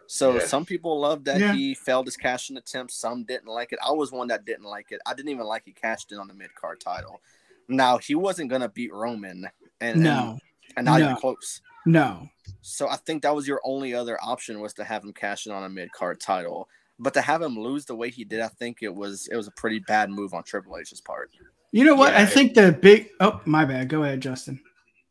So 0.08 0.34
Yeah. 0.34 0.46
some 0.46 0.64
people 0.64 0.98
love 1.00 1.24
that 1.24 1.40
Yeah. 1.40 1.52
he 1.52 1.74
failed 1.74 2.06
his 2.06 2.16
cashing 2.16 2.56
attempt. 2.56 2.92
Some 2.92 3.24
didn't 3.24 3.48
like 3.48 3.72
it. 3.72 3.78
I 3.84 3.92
was 3.92 4.10
one 4.12 4.28
that 4.28 4.44
didn't 4.44 4.64
like 4.64 4.90
it. 4.90 5.00
I 5.06 5.14
didn't 5.14 5.30
even 5.30 5.46
like 5.46 5.62
he 5.64 5.72
cashed 5.72 6.12
in 6.12 6.18
on 6.18 6.28
the 6.28 6.34
mid 6.34 6.54
card 6.54 6.80
title. 6.80 7.20
Now 7.68 7.98
he 7.98 8.14
wasn't 8.14 8.50
gonna 8.50 8.68
beat 8.68 8.92
Roman, 8.92 9.48
and 9.80 10.02
No, 10.02 10.30
and, 10.30 10.40
and 10.78 10.84
not 10.86 11.00
No. 11.00 11.04
even 11.06 11.16
close. 11.16 11.60
no. 11.84 12.28
So 12.62 12.88
I 12.88 12.96
think 12.96 13.22
that 13.22 13.34
was 13.34 13.46
your 13.46 13.60
only 13.64 13.94
other 13.94 14.18
option 14.22 14.60
was 14.60 14.74
to 14.74 14.84
have 14.84 15.02
him 15.04 15.12
cash 15.12 15.46
in 15.46 15.52
on 15.52 15.64
a 15.64 15.68
mid 15.68 15.92
card 15.92 16.20
title. 16.20 16.68
But 16.98 17.14
to 17.14 17.20
have 17.20 17.42
him 17.42 17.58
lose 17.58 17.84
the 17.84 17.94
way 17.94 18.10
he 18.10 18.24
did, 18.24 18.40
I 18.40 18.48
think 18.48 18.78
it 18.82 18.94
was 18.94 19.28
it 19.30 19.36
was 19.36 19.48
a 19.48 19.52
pretty 19.52 19.80
bad 19.80 20.10
move 20.10 20.32
on 20.34 20.42
Triple 20.44 20.78
H's 20.78 21.00
part. 21.00 21.30
You 21.72 21.84
know 21.84 21.94
what? 21.94 22.12
Yeah. 22.12 22.20
I 22.22 22.26
think 22.26 22.54
the 22.54 22.72
big. 22.72 23.08
Oh, 23.20 23.40
my 23.44 23.64
bad. 23.64 23.88
Go 23.88 24.02
ahead, 24.02 24.20
Justin. 24.20 24.60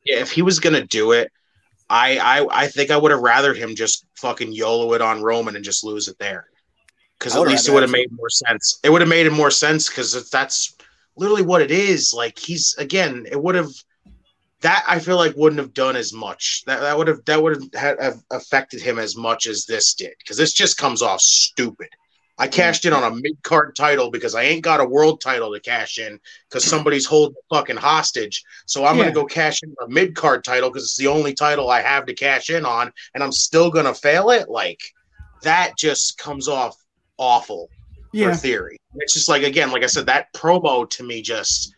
Yeah, 0.04 0.18
if 0.18 0.32
he 0.32 0.42
was 0.42 0.60
gonna 0.60 0.86
do 0.86 1.12
it, 1.12 1.32
I 1.90 2.18
I, 2.18 2.64
I 2.64 2.68
think 2.68 2.90
I 2.90 2.98
would 2.98 3.12
have 3.12 3.22
rather 3.22 3.54
him 3.54 3.76
just 3.76 4.06
fucking 4.16 4.52
YOLO 4.52 4.94
it 4.94 5.02
on 5.02 5.22
Roman 5.22 5.56
and 5.56 5.64
just 5.64 5.84
lose 5.84 6.08
it 6.08 6.18
there. 6.18 6.48
Because 7.20 7.36
at 7.36 7.42
least 7.44 7.68
it 7.68 7.72
would 7.72 7.84
have 7.84 7.90
have- 7.90 7.94
made 7.94 8.12
more 8.12 8.30
sense. 8.30 8.80
It 8.84 8.90
would 8.90 9.02
have 9.02 9.10
made 9.10 9.26
it 9.26 9.32
more 9.32 9.52
sense 9.52 9.88
because 9.88 10.30
that's 10.30 10.76
literally 11.16 11.44
what 11.44 11.62
it 11.62 11.72
is. 11.72 12.14
Like 12.14 12.38
he's 12.40 12.76
again, 12.78 13.26
it 13.32 13.42
would 13.42 13.56
have 13.56 13.72
that 14.62 14.84
I 14.88 15.00
feel 15.00 15.18
like 15.18 15.36
wouldn't 15.36 15.60
have 15.60 15.74
done 15.74 15.96
as 15.96 16.14
much. 16.14 16.64
That 16.66 16.82
that 16.82 16.98
would 16.98 17.08
have 17.08 17.24
that 17.26 17.42
would 17.42 17.74
have, 17.76 18.00
have 18.00 18.24
affected 18.32 18.82
him 18.82 19.00
as 19.00 19.16
much 19.16 19.48
as 19.48 19.66
this 19.66 19.94
did. 19.94 20.14
Because 20.20 20.38
this 20.38 20.54
just 20.54 20.78
comes 20.78 21.02
off 21.02 21.22
stupid. 21.22 21.90
I 22.38 22.48
mm-hmm. 22.48 22.54
cashed 22.54 22.86
in 22.86 22.94
on 22.94 23.04
a 23.04 23.16
mid 23.16 23.42
card 23.44 23.76
title 23.76 24.12
because 24.12 24.36
I 24.36 24.44
ain't 24.44 24.64
got 24.64 24.80
a 24.80 24.86
world 24.86 25.22
title 25.22 25.54
to 25.54 25.60
cash 25.60 26.00
in 26.00 26.20
because 26.50 26.66
somebody's 26.66 27.06
holding 27.06 27.36
fucking 27.50 27.78
hostage. 27.78 28.44
So 28.66 28.86
I'm 28.86 28.98
Yeah. 28.98 29.04
gonna 29.04 29.16
go 29.16 29.26
cash 29.26 29.62
in 29.64 29.74
a 29.84 29.90
mid 29.90 30.16
card 30.16 30.44
title 30.44 30.70
because 30.70 30.84
it's 30.84 30.98
the 30.98 31.08
only 31.08 31.34
title 31.34 31.70
I 31.70 31.82
have 31.82 32.06
to 32.08 32.14
cash 32.14 32.50
in 32.50 32.66
on, 32.66 32.92
and 33.14 33.24
I'm 33.24 33.32
still 33.32 33.70
gonna 33.70 33.94
fail 33.94 34.30
it. 34.32 34.50
Like 34.50 34.82
that 35.44 35.78
just 35.78 36.18
comes 36.18 36.48
off 36.48 36.76
awful 37.18 37.70
Yeah, 38.14 38.32
for 38.32 38.38
theory. 38.38 38.78
It's 38.96 39.14
just 39.14 39.30
like 39.30 39.44
again, 39.44 39.72
like 39.72 39.84
I 39.84 39.88
said, 39.88 40.06
that 40.08 40.34
promo 40.34 40.90
to 40.90 41.04
me 41.04 41.22
just 41.22 41.75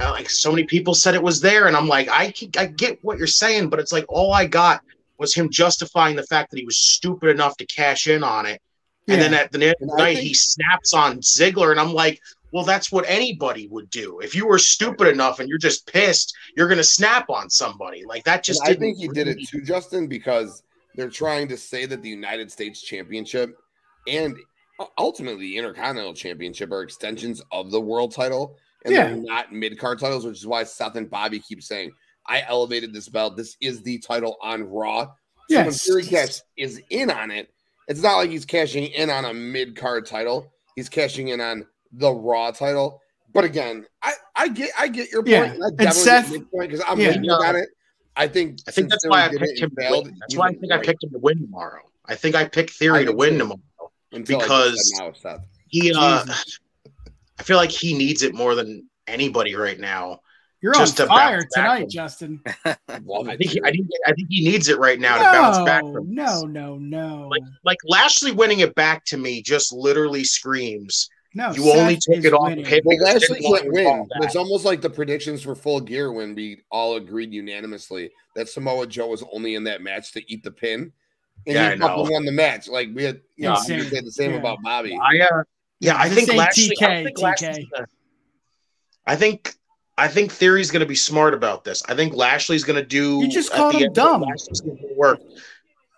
Uh, 0.00 0.10
like 0.12 0.30
so 0.30 0.50
many 0.52 0.64
people 0.64 0.94
said 0.94 1.14
it 1.14 1.22
was 1.22 1.40
there, 1.40 1.66
and 1.66 1.76
I'm 1.76 1.88
like, 1.88 2.08
I 2.08 2.30
can- 2.30 2.50
I 2.56 2.66
get 2.66 3.02
what 3.02 3.18
you're 3.18 3.26
saying, 3.26 3.68
but 3.68 3.80
it's 3.80 3.92
like 3.92 4.04
all 4.08 4.32
I 4.32 4.46
got 4.46 4.82
was 5.18 5.34
him 5.34 5.50
justifying 5.50 6.14
the 6.14 6.22
fact 6.22 6.50
that 6.50 6.58
he 6.58 6.64
was 6.64 6.76
stupid 6.76 7.30
enough 7.30 7.56
to 7.56 7.66
cash 7.66 8.06
in 8.06 8.22
on 8.22 8.46
it. 8.46 8.62
And 9.08 9.20
then 9.20 9.32
at 9.34 9.50
the 9.50 9.58
end 9.64 9.74
of 9.80 9.88
the 9.88 9.96
night, 9.96 10.16
think- 10.16 10.28
he 10.28 10.34
snaps 10.34 10.92
on 10.94 11.18
Ziggler, 11.20 11.70
and 11.70 11.80
I'm 11.80 11.92
like, 11.94 12.20
Well, 12.52 12.64
that's 12.64 12.90
what 12.90 13.04
anybody 13.08 13.68
would 13.68 13.90
do. 13.90 14.20
If 14.20 14.34
you 14.34 14.46
were 14.46 14.58
stupid 14.58 15.06
enough 15.08 15.38
and 15.38 15.50
you're 15.50 15.58
just 15.58 15.86
pissed, 15.86 16.34
you're 16.56 16.68
gonna 16.68 16.82
snap 16.84 17.28
on 17.28 17.50
somebody. 17.50 18.04
Like 18.06 18.24
that 18.24 18.42
just. 18.42 18.62
I 18.64 18.72
think 18.74 18.96
he 18.98 19.08
did 19.08 19.28
it 19.28 19.32
really- 19.36 19.44
too, 19.44 19.60
Justin, 19.62 20.06
because 20.06 20.62
they're 20.94 21.10
trying 21.10 21.48
to 21.48 21.56
say 21.58 21.84
that 21.86 22.00
the 22.02 22.08
United 22.08 22.50
States 22.50 22.80
Championship 22.80 23.54
and 24.06 24.34
uh, 24.80 24.86
ultimately 24.96 25.48
the 25.50 25.56
Intercontinental 25.58 26.14
Championship 26.14 26.70
are 26.72 26.82
extensions 26.82 27.42
of 27.52 27.70
the 27.70 27.80
world 27.80 28.12
title, 28.14 28.56
and 28.84 28.94
Yeah. 28.94 29.08
they're 29.08 29.16
not 29.16 29.52
mid 29.52 29.78
card 29.78 29.98
titles, 29.98 30.24
which 30.24 30.38
is 30.38 30.46
why 30.46 30.64
Seth 30.64 30.96
and 30.96 31.10
Bobby 31.10 31.40
keep 31.40 31.62
saying, 31.62 31.92
"I 32.26 32.42
elevated 32.46 32.92
this 32.92 33.08
belt. 33.08 33.36
This 33.36 33.56
is 33.60 33.82
the 33.82 33.98
title 33.98 34.36
on 34.42 34.64
Raw." 34.64 35.04
So 35.50 35.56
when 35.56 35.64
Yes. 35.66 35.84
Theory 35.86 36.04
Cash 36.04 36.40
is 36.56 36.80
in 36.90 37.10
on 37.10 37.30
it, 37.30 37.50
it's 37.88 38.02
not 38.02 38.16
like 38.16 38.30
he's 38.30 38.44
cashing 38.44 38.84
in 38.84 39.08
on 39.10 39.24
a 39.24 39.32
mid 39.34 39.76
card 39.76 40.04
title. 40.06 40.52
He's 40.76 40.88
cashing 40.88 41.28
in 41.28 41.40
on 41.40 41.66
the 41.92 42.12
Raw 42.12 42.50
title. 42.50 43.00
But 43.32 43.44
again, 43.44 43.86
I, 44.02 44.12
I 44.36 44.48
get 44.48 44.70
I 44.78 44.88
get 44.88 45.10
your 45.10 45.22
point. 45.22 45.30
Yeah. 45.32 45.44
and 45.52 45.80
I 45.80 45.84
And 45.84 45.94
Seth- 45.94 46.30
get 46.30 46.38
your 46.40 46.46
point 46.48 46.70
because 46.70 46.84
I'm 46.86 47.00
Yeah. 47.00 47.08
with 47.08 47.24
you 47.24 47.32
on 47.32 47.56
it. 47.56 47.68
I 48.16 48.26
think 48.28 48.58
I 48.66 48.70
think 48.72 48.90
that's 48.90 49.06
why 49.06 49.24
I 49.24 49.28
picked 49.28 49.42
him. 49.58 49.64
and 49.64 49.76
To 49.76 49.82
failed, 49.82 50.04
win. 50.06 50.16
That's 50.20 50.36
why 50.36 50.46
I 50.46 50.50
been 50.50 50.60
think 50.60 50.72
I 50.72 50.78
picked 50.82 51.04
him 51.04 51.10
to 51.12 51.18
win 51.18 51.38
tomorrow. 51.40 51.82
I 52.06 52.14
think 52.14 52.34
I 52.34 52.44
picked 52.48 52.70
I 52.70 52.72
Theory 52.74 53.04
to 53.04 53.12
win 53.12 53.32
too. 53.34 53.38
tomorrow. 53.40 53.60
until 54.12 54.38
because- 54.40 54.92
now, 54.98 55.12
Seth. 55.12 55.40
He, 55.68 55.92
uh, 55.94 56.24
Jesus. 56.24 56.58
I 57.38 57.42
feel 57.42 57.56
like 57.56 57.70
he 57.70 57.94
needs 57.96 58.22
it 58.22 58.34
more 58.34 58.54
than 58.54 58.88
anybody 59.06 59.54
right 59.54 59.78
now. 59.78 60.20
You're 60.60 60.74
just 60.74 61.00
on 61.00 61.06
to 61.06 61.08
fire 61.14 61.46
tonight, 61.54 61.80
from- 61.82 61.90
Justin. 61.90 62.40
Love 63.04 63.28
I 63.28 63.36
think 63.36 63.52
he, 63.52 63.60
I 63.62 63.70
think, 63.70 63.86
I 64.06 64.12
think 64.12 64.26
he 64.28 64.44
needs 64.50 64.68
it 64.68 64.78
right 64.78 64.98
now 64.98 65.16
to 65.18 65.22
bounce 65.22 65.58
back 65.64 65.84
No, 65.84 65.92
from. 65.92 66.14
no, 66.14 66.24
this. 66.24 66.44
no, 66.48 66.76
no, 66.78 67.28
Like, 67.30 67.42
like 67.64 67.78
Lashley 67.86 68.32
winning 68.32 68.58
it 68.60 68.74
back 68.74 69.04
to 69.06 69.16
me 69.16 69.40
just 69.40 69.72
literally 69.72 70.24
screams. 70.24 71.08
no. 71.32 71.52
you 71.52 71.70
only 71.70 71.94
Seth 72.00 72.16
took 72.16 72.24
it 72.24 72.32
off 72.32 72.48
winning. 72.48 72.64
him. 72.64 72.80
Well, 72.84 72.98
Lashley 72.98 73.38
didn't 73.38 73.54
can't 73.72 73.72
win. 73.72 74.08
It's 74.22 74.34
almost 74.34 74.64
like 74.64 74.80
the 74.80 74.90
predictions 74.90 75.42
for 75.44 75.54
Full 75.54 75.80
Gear 75.80 76.10
when 76.10 76.34
we 76.34 76.62
all 76.72 76.96
agreed 76.96 77.32
unanimously 77.32 78.10
that 78.34 78.48
Samoa 78.48 78.88
Joe 78.88 79.06
was 79.06 79.22
only 79.32 79.54
in 79.54 79.62
that 79.64 79.80
match 79.80 80.10
to 80.14 80.32
eat 80.32 80.42
the 80.42 80.50
pin, 80.50 80.92
and 81.46 81.54
Yeah, 81.54 81.68
I 81.68 81.72
he 81.74 81.78
fucking 81.78 82.04
know. 82.04 82.10
won 82.10 82.24
the 82.24 82.32
match. 82.32 82.66
Like 82.66 82.88
we 82.92 83.04
had, 83.04 83.20
you 83.36 83.44
know, 83.44 83.54
Insane. 83.54 83.78
you 83.78 83.84
said 83.84 84.04
the 84.04 84.10
same 84.10 84.32
Yeah. 84.32 84.38
about 84.38 84.58
Bobby. 84.64 84.98
I 85.00 85.20
uh, 85.20 85.42
yeah, 85.80 85.96
I 85.96 86.08
think 86.08 86.28
ain't 86.28 86.38
Lashley. 86.38 86.70
I 86.80 86.84
TK, 86.84 87.04
think 87.04 87.18
TK. 87.18 87.70
Gonna- 87.70 87.86
I 89.06 89.16
think 89.16 89.54
I 89.96 90.06
think 90.08 90.30
Theory's 90.30 90.70
going 90.70 90.80
to 90.80 90.86
be 90.86 90.94
smart 90.94 91.34
about 91.34 91.64
this. 91.64 91.82
I 91.88 91.94
think 91.96 92.14
Lashley's 92.14 92.62
going 92.64 92.78
to 92.78 92.86
do. 92.86 93.18
You 93.20 93.28
just 93.28 93.50
at 93.50 93.56
called 93.56 93.74
him 93.74 93.82
end 93.84 93.86
of 93.86 93.90
it, 93.92 93.94
dumb. 93.94 94.22
Lashley's 94.22 94.60
gonna 94.60 94.76
work. 94.96 95.18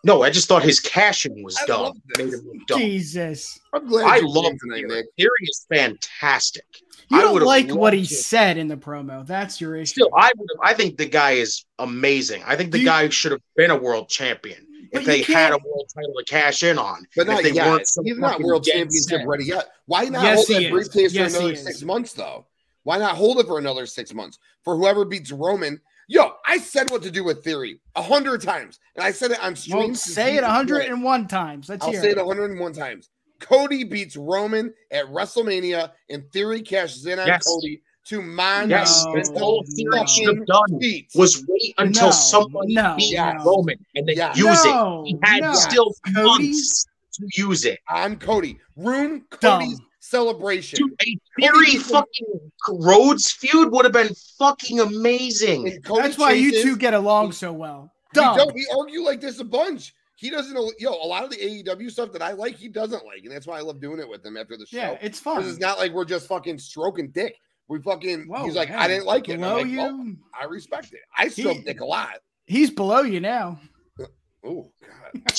No, 0.02 0.23
I 0.23 0.31
just 0.31 0.48
thought 0.48 0.62
his 0.62 0.81
cashing 0.81 1.43
was 1.44 1.59
I 1.62 1.66
dumb. 1.66 2.01
Made 2.16 2.28
him 2.32 2.40
look 2.47 2.66
dumb. 2.66 2.78
Jesus. 2.81 3.59
I'm 3.74 3.86
glad 3.86 4.07
I 4.07 4.20
love 4.24 4.44
came 4.44 4.59
tonight, 4.59 4.77
Theory. 4.86 4.89
Nick. 4.89 5.07
Theory 5.19 5.31
is 5.43 5.66
fantastic. 5.70 6.65
You 7.11 7.19
I 7.19 7.20
don't 7.23 7.32
would've 7.35 7.47
like 7.47 7.70
what 7.74 7.93
he 7.93 8.07
to- 8.07 8.15
said 8.15 8.57
in 8.57 8.69
the 8.69 8.77
promo. 8.78 9.27
That's 9.27 9.61
your 9.61 9.77
issue. 9.77 9.93
Still, 9.93 10.09
I 10.16 10.31
would. 10.35 10.48
I 10.62 10.73
think 10.73 10.97
the 10.97 11.05
guy 11.07 11.32
is 11.32 11.65
amazing. 11.78 12.43
I 12.47 12.57
think 12.57 12.70
the 12.73 12.78
You- 12.78 12.85
guy 12.86 13.09
should 13.11 13.32
have 13.32 13.43
been 13.57 13.70
a 13.70 13.77
world 13.77 14.09
champion 14.09 14.65
But 14.65 14.70
if 14.93 15.05
they 15.05 15.23
had 15.23 15.53
a 15.53 15.59
world 15.59 15.91
title 15.95 16.15
to 16.19 16.25
cash 16.25 16.62
in 16.62 16.79
on. 16.79 17.05
But 17.17 17.23
if 17.23 17.29
not 17.29 17.43
they 17.43 17.53
yet. 17.53 17.67
weren't 17.67 17.89
He's 18.05 18.19
not 18.19 18.41
world 18.43 18.65
dead 18.65 18.73
championship 18.73 19.21
set. 19.21 19.27
ready 19.27 19.45
yet. 19.45 19.69
Why 19.87 20.05
not 20.05 20.23
Yes, 20.23 20.37
hold 20.37 20.47
he 20.49 20.55
that 20.55 20.62
is. 20.65 20.71
briefcase 20.71 21.12
Yes, 21.15 21.35
for 21.35 21.41
he 21.41 21.47
another 21.47 21.53
is. 21.61 21.65
six 21.65 21.83
months 21.83 22.12
though? 22.12 22.47
Why 22.83 22.99
not 22.99 23.17
hold 23.17 23.39
it 23.39 23.47
for 23.47 23.59
another 23.59 23.87
six 23.87 24.12
months 24.15 24.39
for 24.65 24.77
whoever 24.77 25.05
beats 25.05 25.31
Roman? 25.33 25.81
Yo, 26.09 26.33
I 26.45 26.59
said 26.59 26.91
what 26.91 27.03
to 27.03 27.11
do 27.11 27.23
with 27.23 27.45
Theory 27.45 27.81
a 27.95 28.03
hundred 28.03 28.43
times, 28.43 28.81
and 28.97 29.05
I 29.05 29.12
said 29.12 29.31
it 29.31 29.41
on 29.43 29.55
stream. 29.55 29.79
Well, 29.79 29.95
say 29.95 30.37
it 30.37 30.43
101 30.43 31.29
times. 31.29 31.69
Let's 31.69 31.85
I'll 31.85 31.93
hear 31.93 32.01
say 32.01 32.11
it. 32.11 32.19
it 32.19 32.27
101 32.27 32.73
times. 32.73 33.11
Cody 33.39 33.85
beats 33.85 34.17
Roman 34.17 34.75
at 34.91 35.07
WrestleMania, 35.07 35.93
and 36.09 36.25
Theory 36.33 36.62
cashes 36.62 37.07
in 37.07 37.19
on 37.21 37.27
Yes. 37.29 37.45
Cody 37.47 37.83
to 38.06 38.22
mon 38.22 38.70
Yes, 38.70 39.05
No, 39.05 39.14
that's 39.14 39.31
all 39.31 39.64
Theory 39.77 40.01
no. 40.01 40.06
should 40.06 40.36
have 40.39 40.47
done 40.47 40.81
feet. 40.81 41.09
was 41.14 41.44
wait 41.47 41.74
until 41.78 42.06
No, 42.06 42.10
somebody 42.10 42.74
no, 42.74 42.94
beat 42.97 43.14
no. 43.16 43.43
Roman 43.44 43.77
and 43.94 44.09
then 44.09 44.16
Yeah. 44.16 44.35
use 44.35 44.64
No, 44.64 45.05
it. 45.05 45.09
He 45.09 45.18
had 45.22 45.43
no. 45.43 45.55
still 45.55 45.94
Cody? 46.14 46.48
months 46.48 46.86
to 47.14 47.28
use 47.35 47.64
it. 47.64 47.78
on 47.89 48.16
Cody. 48.16 48.59
Ruin 48.77 49.24
Dumb. 49.40 49.77
Celebration. 50.02 50.78
Dude, 50.78 50.93
a 51.02 51.18
Theory 51.40 51.66
Cody- 51.66 51.78
fucking 51.78 52.51
Rhodes 52.70 53.31
feud 53.32 53.70
would 53.70 53.85
have 53.85 53.93
been 53.93 54.14
fucking 54.39 54.81
amazing. 54.81 55.81
That's 55.94 56.18
why 56.18 56.32
you 56.32 56.62
two 56.62 56.77
get 56.77 56.94
along 56.94 57.32
so 57.32 57.52
well. 57.52 57.93
We 58.14 58.20
don't. 58.22 58.55
We 58.55 58.66
argue 58.77 59.02
like 59.02 59.20
this 59.20 59.39
a 59.40 59.44
bunch. 59.44 59.94
He 60.16 60.28
doesn't 60.31 60.52
know. 60.52 60.70
Yo, 60.78 60.90
a 60.90 61.06
lot 61.06 61.24
of 61.24 61.31
the 61.31 61.36
AEW 61.36 61.90
stuff 61.90 62.12
that 62.12 62.22
I 62.22 62.32
like, 62.32 62.56
he 62.56 62.68
doesn't 62.68 63.05
like, 63.06 63.22
and 63.24 63.31
that's 63.32 63.47
why 63.47 63.59
I 63.59 63.60
love 63.62 63.81
doing 63.81 64.01
it 64.01 64.09
with 64.09 64.24
him 64.24 64.36
after 64.36 64.56
the 64.56 64.66
show. 64.66 64.77
Yeah, 64.78 64.98
it's 65.01 65.18
fun. 65.20 65.44
it's 65.44 65.59
not 65.59 65.78
like 65.78 65.93
we're 65.93 66.05
just 66.05 66.27
fucking 66.27 66.59
stroking 66.59 67.09
dick. 67.09 67.36
We 67.71 67.81
fucking. 67.81 68.27
Whoa, 68.27 68.45
he's 68.45 68.57
like, 68.57 68.69
hey, 68.69 68.75
I 68.75 68.89
didn't 68.89 69.07
like 69.07 69.29
it. 69.29 69.39
Below 69.39 69.59
like, 69.59 69.67
you, 69.69 69.79
well, 69.79 70.07
I 70.39 70.45
respect 70.47 70.93
it. 70.93 71.01
I 71.17 71.29
still 71.29 71.55
He- 71.55 71.61
dick 71.63 71.81
a 71.81 71.85
lot. 71.87 72.17
he's 72.47 72.71
below 72.71 73.01
you 73.03 73.21
now. 73.21 73.59
Oh 74.45 74.73
God. 74.83 75.23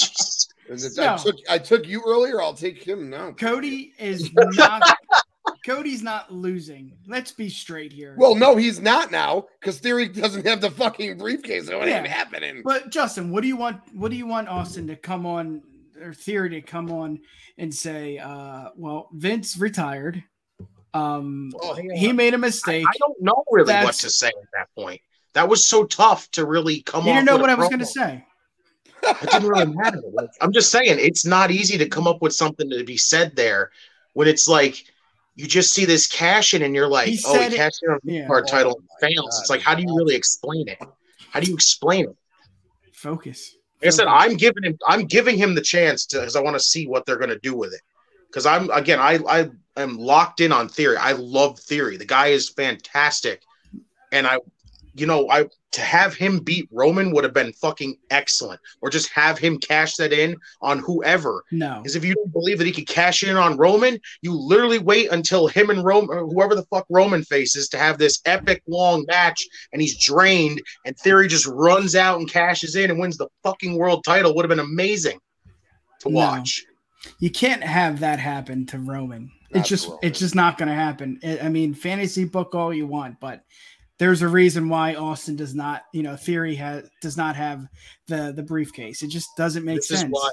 No. 0.96 1.14
I 1.16 1.18
took 1.18 1.36
I 1.50 1.58
took 1.58 1.86
you 1.88 2.02
earlier. 2.08 2.42
I'll 2.42 2.54
take 2.54 2.82
him 2.82 3.10
now. 3.10 3.32
Cody 3.32 3.92
is 4.00 4.32
not. 4.36 4.82
Cody's 5.66 6.02
not 6.02 6.32
losing. 6.32 6.94
Let's 7.08 7.32
be 7.34 7.50
straight 7.50 7.92
here. 7.92 8.16
Well, 8.18 8.36
no, 8.36 8.56
he's 8.56 8.80
not 8.80 9.12
now 9.12 9.48
because 9.60 9.80
Theory 9.80 10.08
doesn't 10.08 10.46
have 10.48 10.62
the 10.62 10.72
fucking 10.72 11.18
briefcase, 11.18 11.68
so 11.68 11.78
it 11.82 11.88
ain't 11.88 12.06
Yeah. 12.06 12.08
happening. 12.08 12.62
But 12.64 12.90
Justin, 12.90 13.32
what 13.32 13.42
do 13.42 13.48
you 13.50 13.58
want? 13.58 13.82
What 13.94 14.12
do 14.12 14.18
you 14.18 14.28
want 14.28 14.48
Austin 14.48 14.88
to 14.88 14.96
come 14.96 15.26
on 15.26 15.62
or 16.02 16.14
Theory 16.14 16.50
to 16.52 16.62
come 16.62 16.90
on 16.90 17.20
and 17.58 17.74
say? 17.74 18.18
Uh, 18.20 18.70
well, 18.78 19.10
Vince 19.14 19.58
retired. 19.58 20.24
Um, 20.94 21.54
Oh, 21.62 21.74
he 21.76 22.12
made 22.12 22.34
a 22.34 22.38
mistake. 22.38 22.86
I 22.88 22.98
don't 23.00 23.22
know 23.22 23.44
really 23.52 23.74
what 23.74 23.94
to 23.96 24.10
say 24.10 24.28
at 24.28 24.34
that 24.54 24.68
point. 24.76 25.02
That 25.34 25.48
was 25.48 25.66
so 25.66 25.86
tough 25.86 26.30
to 26.32 26.46
really 26.46 26.82
come 26.82 27.02
up 27.02 27.06
with 27.06 27.08
it. 27.08 27.10
you 27.12 27.16
didn't 27.26 27.26
know 27.28 27.38
what 27.42 27.50
I 27.50 27.56
was 27.56 27.70
going 27.70 27.80
to 27.80 27.86
say. 27.86 28.26
It 29.04 29.32
didn't 29.32 29.48
really 29.48 29.66
matter. 29.74 30.02
Like, 30.14 30.30
I'm 30.42 30.52
just 30.52 30.72
saying, 30.72 30.98
it's 31.00 31.26
not 31.26 31.50
easy 31.52 31.78
to 31.78 31.88
come 31.88 32.08
up 32.08 32.22
with 32.22 32.34
something 32.34 32.70
to 32.70 32.84
be 32.84 32.98
said 32.98 33.36
there 33.36 33.72
when 34.14 34.28
it's 34.28 34.48
like 34.48 34.84
you 35.36 35.48
just 35.48 35.74
see 35.74 35.86
this 35.86 36.06
cash 36.08 36.54
in 36.54 36.62
and 36.62 36.76
you're 36.76 36.88
like, 36.90 37.08
He 37.08 37.20
oh, 37.26 37.34
said 37.34 37.50
he 37.50 37.56
it- 37.56 37.58
cashed 37.58 37.82
in 37.84 37.92
on 37.92 38.00
yeah. 38.04 38.28
our 38.30 38.44
title 38.44 38.74
Oh 38.76 38.80
and 38.80 38.88
my 39.02 39.08
fails. 39.08 39.30
God. 39.36 39.40
It's 39.42 39.50
like, 39.50 39.62
how 39.62 39.74
do 39.74 39.82
you 39.84 39.96
really 39.96 40.16
explain 40.16 40.68
it? 40.68 40.78
How 41.32 41.40
do 41.40 41.48
you 41.50 41.54
explain 41.56 42.06
it? 42.10 42.16
Focus. 42.94 43.56
Like 43.82 43.88
I 43.88 43.90
said, 43.92 44.08
I'm 44.08 44.36
giving 44.36 44.64
him, 44.64 44.78
I'm 44.88 45.06
giving 45.06 45.38
him 45.38 45.56
the 45.56 45.62
chance 45.62 46.06
to, 46.08 46.20
because 46.20 46.36
I 46.36 46.42
want 46.42 46.56
to 46.56 46.60
see 46.60 46.86
what 46.88 47.06
they're 47.06 47.18
going 47.18 47.30
to 47.32 47.40
do 47.40 47.56
with 47.56 47.74
it. 47.74 47.82
Because 48.28 48.46
I'm 48.46 48.70
again, 48.70 49.00
I 49.00 49.20
I 49.28 49.50
am 49.78 49.98
locked 49.98 50.42
in 50.42 50.52
on 50.52 50.68
theory. 50.70 50.98
I 50.98 51.14
love 51.14 51.60
theory. 51.60 51.98
The 51.98 52.06
guy 52.06 52.28
is 52.28 52.50
fantastic, 52.50 53.42
and 54.12 54.28
I, 54.28 54.40
you 54.94 55.06
know, 55.06 55.30
I 55.30 55.46
to 55.72 55.82
have 55.82 56.14
him 56.14 56.40
beat 56.40 56.68
Roman 56.70 57.14
would 57.14 57.24
have 57.24 57.34
been 57.34 57.54
fucking 57.54 57.96
excellent, 58.10 58.60
or 58.82 58.90
just 58.90 59.10
have 59.14 59.38
him 59.38 59.58
cash 59.58 59.96
that 59.96 60.12
in 60.12 60.36
on 60.62 60.80
whoever. 60.80 61.46
No. 61.52 61.78
Because 61.78 61.96
if 61.96 62.04
you 62.04 62.14
don't 62.14 62.34
believe 62.34 62.58
that 62.58 62.68
he 62.68 62.74
could 62.74 62.88
cash 62.88 63.24
in 63.24 63.38
on 63.38 63.56
Roman, 63.56 63.98
you 64.22 64.34
literally 64.34 64.80
wait 64.80 65.10
until 65.12 65.48
him 65.48 65.70
and 65.70 65.86
Roman, 65.86 66.30
whoever 66.30 66.56
the 66.56 66.66
fuck 66.66 66.86
Roman 66.90 67.24
faces, 67.24 67.70
to 67.70 67.78
have 67.78 67.98
this 67.98 68.20
epic 68.26 68.64
long 68.68 69.06
match, 69.08 69.42
and 69.72 69.82
he's 69.82 69.98
drained, 69.98 70.62
and 70.86 70.98
Theory 70.98 71.30
just 71.30 71.48
runs 71.48 71.96
out 71.96 72.20
and 72.20 72.30
cashes 72.30 72.76
in 72.76 72.90
and 72.92 73.00
wins 73.00 73.16
the 73.16 73.30
fucking 73.44 73.78
world 73.78 74.04
title. 74.04 74.36
Would 74.36 74.44
have 74.44 74.50
been 74.50 74.60
amazing 74.60 75.20
to 76.00 76.10
No. 76.10 76.16
watch. 76.16 76.66
You 77.20 77.30
can't 77.32 77.64
have 77.64 78.02
that 78.02 78.20
happen 78.20 78.66
to 78.68 78.78
Roman. 78.78 79.32
Not 79.54 79.60
It's 79.62 79.70
just 79.70 79.86
Roman. 79.88 80.00
it's 80.04 80.20
just 80.20 80.36
not 80.36 80.58
going 80.58 80.70
to 80.70 80.76
happen. 80.76 81.20
I 81.24 81.40
I 81.40 81.50
mean, 81.50 81.74
fantasy 81.74 82.24
book 82.26 82.56
all 82.56 82.74
you 82.74 82.88
want, 82.88 83.20
but 83.20 83.44
there's 84.00 84.22
a 84.22 84.28
reason 84.28 84.70
why 84.70 84.96
Austin 84.96 85.36
does 85.36 85.54
not, 85.54 85.84
you 85.94 86.04
know, 86.04 86.16
Theory 86.16 86.56
has 86.56 86.90
does 87.02 87.18
not 87.18 87.36
have 87.36 87.68
the 88.08 88.34
the 88.36 88.44
briefcase. 88.44 89.02
It 89.02 89.10
just 89.10 89.30
doesn't 89.38 89.64
make 89.66 89.78
This 89.78 89.88
sense. 89.90 90.04
is 90.04 90.08
why. 90.10 90.30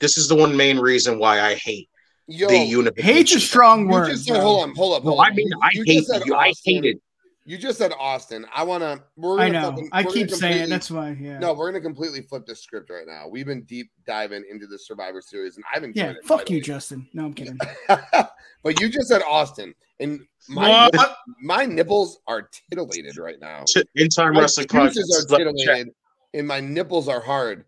This 0.00 0.18
is 0.18 0.28
the 0.28 0.34
one 0.36 0.56
main 0.56 0.78
reason 0.78 1.18
why 1.18 1.40
I 1.40 1.54
hate 1.54 1.88
Yo, 2.26 2.48
the 2.48 2.58
unification. 2.58 3.14
Hate's 3.14 3.34
a 3.34 3.40
strong 3.40 3.86
word. 3.88 4.10
just 4.10 4.28
hold 4.28 4.62
on, 4.68 4.74
hold 4.74 4.94
up. 4.94 5.04
No, 5.04 5.10
hold 5.12 5.24
I 5.24 5.30
on. 5.30 5.36
mean 5.36 5.48
You- 5.48 5.58
I 5.62 5.70
you 5.72 5.84
hate 5.86 5.96
just 5.98 6.08
said 6.08 6.22
you. 6.26 6.34
I 6.34 6.48
Austin. 6.50 6.74
hate 6.74 6.84
it. 6.84 7.02
You 7.44 7.58
just 7.58 7.76
said 7.78 7.92
Austin. 7.98 8.46
I 8.54 8.62
want 8.62 8.82
to. 8.82 9.02
We're 9.16 9.40
I 9.40 9.48
gonna 9.50 9.60
know. 9.62 9.70
fucking- 9.70 9.88
I 9.92 10.04
keep 10.04 10.30
saying 10.30 10.68
that's 10.68 10.90
why. 10.90 11.16
Yeah. 11.20 11.38
No, 11.40 11.54
we're 11.54 11.70
gonna 11.72 11.82
completely 11.82 12.22
flip 12.22 12.46
the 12.46 12.54
script 12.54 12.88
right 12.88 13.06
now. 13.06 13.26
We've 13.28 13.46
been 13.46 13.62
deep 13.64 13.90
diving 14.06 14.44
into 14.48 14.66
the 14.68 14.78
Survivor 14.78 15.20
Series, 15.20 15.56
and 15.56 15.64
I've 15.74 15.82
been. 15.82 15.92
yeah. 15.94 16.10
it. 16.10 16.24
Fuck 16.24 16.50
you, 16.50 16.56
mightily. 16.56 16.60
Justin. 16.60 17.08
No, 17.12 17.24
I'm 17.24 17.34
kidding. 17.34 17.58
but 17.88 18.80
you 18.80 18.88
just 18.88 19.08
said 19.08 19.22
Austin, 19.28 19.74
and 19.98 20.20
my 20.48 20.88
What? 20.92 21.16
my 21.42 21.64
nipples 21.66 22.20
are 22.28 22.48
titillated 22.70 23.16
right 23.16 23.40
now. 23.40 23.64
In 23.96 24.08
time 24.08 24.34
My 24.34 24.42
wrestling 24.42 24.68
juices 24.70 25.26
podcast. 25.28 25.34
are 25.34 25.38
titillated, 25.38 25.88
and 26.34 26.46
my 26.46 26.60
nipples 26.60 27.08
are 27.08 27.20
hard. 27.20 27.64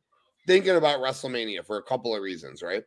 Thinking 0.46 0.76
about 0.76 1.00
WrestleMania 1.00 1.64
for 1.66 1.78
a 1.78 1.82
couple 1.82 2.14
of 2.14 2.22
reasons, 2.22 2.62
right? 2.62 2.84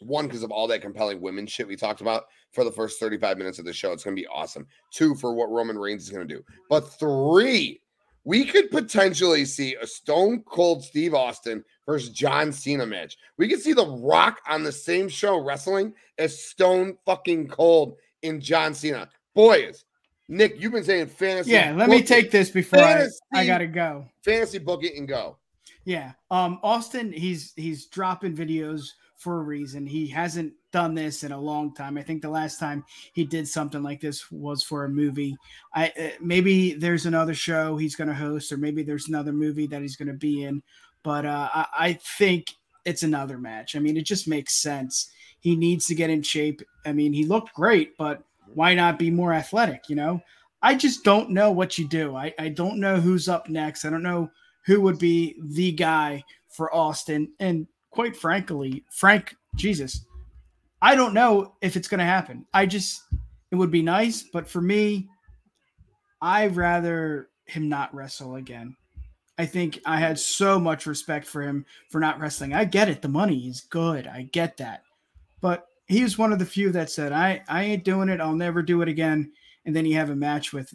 One, 0.00 0.26
because 0.26 0.42
of 0.42 0.50
all 0.50 0.66
that 0.68 0.82
compelling 0.82 1.20
women 1.20 1.46
shit 1.46 1.66
we 1.66 1.76
talked 1.76 2.00
about 2.00 2.24
for 2.52 2.64
the 2.64 2.72
first 2.72 3.00
35 3.00 3.38
minutes 3.38 3.58
of 3.58 3.64
the 3.64 3.72
show. 3.72 3.92
It's 3.92 4.04
going 4.04 4.16
to 4.16 4.20
be 4.20 4.28
awesome. 4.28 4.66
Two, 4.92 5.14
for 5.14 5.34
what 5.34 5.50
Roman 5.50 5.78
Reigns 5.78 6.02
is 6.04 6.10
going 6.10 6.26
to 6.26 6.34
do. 6.34 6.42
But 6.68 6.80
three, 6.98 7.80
we 8.24 8.44
could 8.44 8.70
potentially 8.70 9.44
see 9.44 9.76
a 9.76 9.86
Stone 9.86 10.42
Cold 10.46 10.84
Steve 10.84 11.14
Austin 11.14 11.64
versus 11.86 12.10
John 12.10 12.52
Cena 12.52 12.84
match. 12.84 13.16
We 13.38 13.48
could 13.48 13.60
see 13.60 13.72
The 13.72 13.86
Rock 13.86 14.40
on 14.48 14.64
the 14.64 14.72
same 14.72 15.08
show 15.08 15.40
wrestling 15.40 15.94
as 16.18 16.42
Stone 16.42 16.98
fucking 17.06 17.48
Cold 17.48 17.96
in 18.22 18.40
John 18.40 18.74
Cena. 18.74 19.08
Boys, 19.34 19.84
Nick, 20.28 20.60
you've 20.60 20.72
been 20.72 20.82
saying 20.82 21.06
fantasy. 21.06 21.52
Yeah, 21.52 21.72
let 21.76 21.88
me 21.88 22.02
take 22.02 22.26
it. 22.26 22.32
this 22.32 22.50
before 22.50 22.80
I, 22.80 23.06
I 23.32 23.46
gotta 23.46 23.66
go. 23.66 24.06
fantasy 24.24 24.58
book 24.58 24.82
it 24.82 24.96
and 24.96 25.06
go. 25.06 25.36
Yeah. 25.84 26.12
Um 26.30 26.58
Austin, 26.64 27.12
he's 27.12 27.52
he's 27.54 27.86
dropping 27.86 28.34
videos 28.34 28.88
for 29.16 29.38
a 29.40 29.42
reason. 29.42 29.86
He 29.86 30.06
hasn't 30.06 30.52
done 30.72 30.94
this 30.94 31.24
in 31.24 31.32
a 31.32 31.40
long 31.40 31.74
time. 31.74 31.96
I 31.96 32.02
think 32.02 32.22
the 32.22 32.28
last 32.28 32.58
time 32.60 32.84
he 33.14 33.24
did 33.24 33.48
something 33.48 33.82
like 33.82 34.00
this 34.00 34.30
was 34.30 34.62
for 34.62 34.84
a 34.84 34.90
movie. 34.90 35.36
I 35.74 35.92
uh, 35.98 36.08
maybe 36.20 36.74
there's 36.74 37.06
another 37.06 37.34
show 37.34 37.76
he's 37.76 37.96
going 37.96 38.08
to 38.08 38.14
host 38.14 38.52
or 38.52 38.56
maybe 38.56 38.82
there's 38.82 39.08
another 39.08 39.32
movie 39.32 39.66
that 39.68 39.82
he's 39.82 39.96
going 39.96 40.08
to 40.08 40.14
be 40.14 40.44
in, 40.44 40.62
but 41.02 41.24
uh 41.24 41.48
I, 41.54 41.66
I 41.78 41.92
think 42.18 42.52
it's 42.84 43.02
another 43.02 43.38
match. 43.38 43.74
I 43.74 43.80
mean, 43.80 43.96
it 43.96 44.04
just 44.04 44.28
makes 44.28 44.62
sense. 44.62 45.10
He 45.40 45.56
needs 45.56 45.86
to 45.86 45.94
get 45.94 46.10
in 46.10 46.22
shape. 46.22 46.62
I 46.84 46.92
mean, 46.92 47.12
he 47.12 47.24
looked 47.24 47.52
great, 47.54 47.96
but 47.96 48.22
why 48.54 48.74
not 48.74 48.98
be 48.98 49.10
more 49.10 49.32
athletic, 49.32 49.88
you 49.88 49.96
know? 49.96 50.20
I 50.62 50.74
just 50.74 51.04
don't 51.04 51.30
know 51.30 51.50
what 51.50 51.78
you 51.78 51.86
do. 51.86 52.16
I, 52.16 52.32
I 52.38 52.48
don't 52.48 52.80
know 52.80 52.96
who's 52.96 53.28
up 53.28 53.48
next. 53.48 53.84
I 53.84 53.90
don't 53.90 54.02
know 54.02 54.30
who 54.64 54.80
would 54.80 54.98
be 54.98 55.36
the 55.40 55.72
guy 55.72 56.24
for 56.48 56.74
Austin. 56.74 57.32
And 57.38 57.66
quite 57.96 58.14
frankly, 58.14 58.84
Frank, 58.90 59.34
Jesus, 59.56 60.04
I 60.82 60.94
don't 60.94 61.14
know 61.14 61.54
if 61.62 61.76
it's 61.76 61.88
going 61.88 61.98
to 61.98 62.04
happen. 62.04 62.46
I 62.52 62.66
just, 62.66 63.02
it 63.50 63.56
would 63.56 63.70
be 63.70 63.80
nice. 63.80 64.22
But 64.22 64.46
for 64.46 64.60
me, 64.60 65.08
I'd 66.20 66.56
rather 66.56 67.30
him 67.46 67.70
not 67.70 67.94
wrestle 67.94 68.36
again. 68.36 68.76
I 69.38 69.46
think 69.46 69.80
I 69.86 69.96
had 69.96 70.18
so 70.18 70.60
much 70.60 70.84
respect 70.84 71.26
for 71.26 71.40
him 71.40 71.64
for 71.88 71.98
not 71.98 72.20
wrestling. 72.20 72.52
I 72.52 72.64
get 72.66 72.90
it. 72.90 73.00
The 73.00 73.08
money 73.08 73.48
is 73.48 73.62
good. 73.62 74.06
I 74.06 74.28
get 74.30 74.58
that. 74.58 74.82
But 75.40 75.66
he 75.86 76.02
was 76.02 76.18
one 76.18 76.34
of 76.34 76.38
the 76.38 76.44
few 76.44 76.70
that 76.72 76.90
said, 76.90 77.12
I, 77.12 77.42
I 77.48 77.62
ain't 77.64 77.84
doing 77.84 78.10
it. 78.10 78.20
I'll 78.20 78.34
never 78.34 78.60
do 78.62 78.82
it 78.82 78.88
again. 78.88 79.32
And 79.64 79.74
then 79.74 79.86
you 79.86 79.94
have 79.96 80.10
a 80.10 80.16
match 80.16 80.52
with 80.52 80.74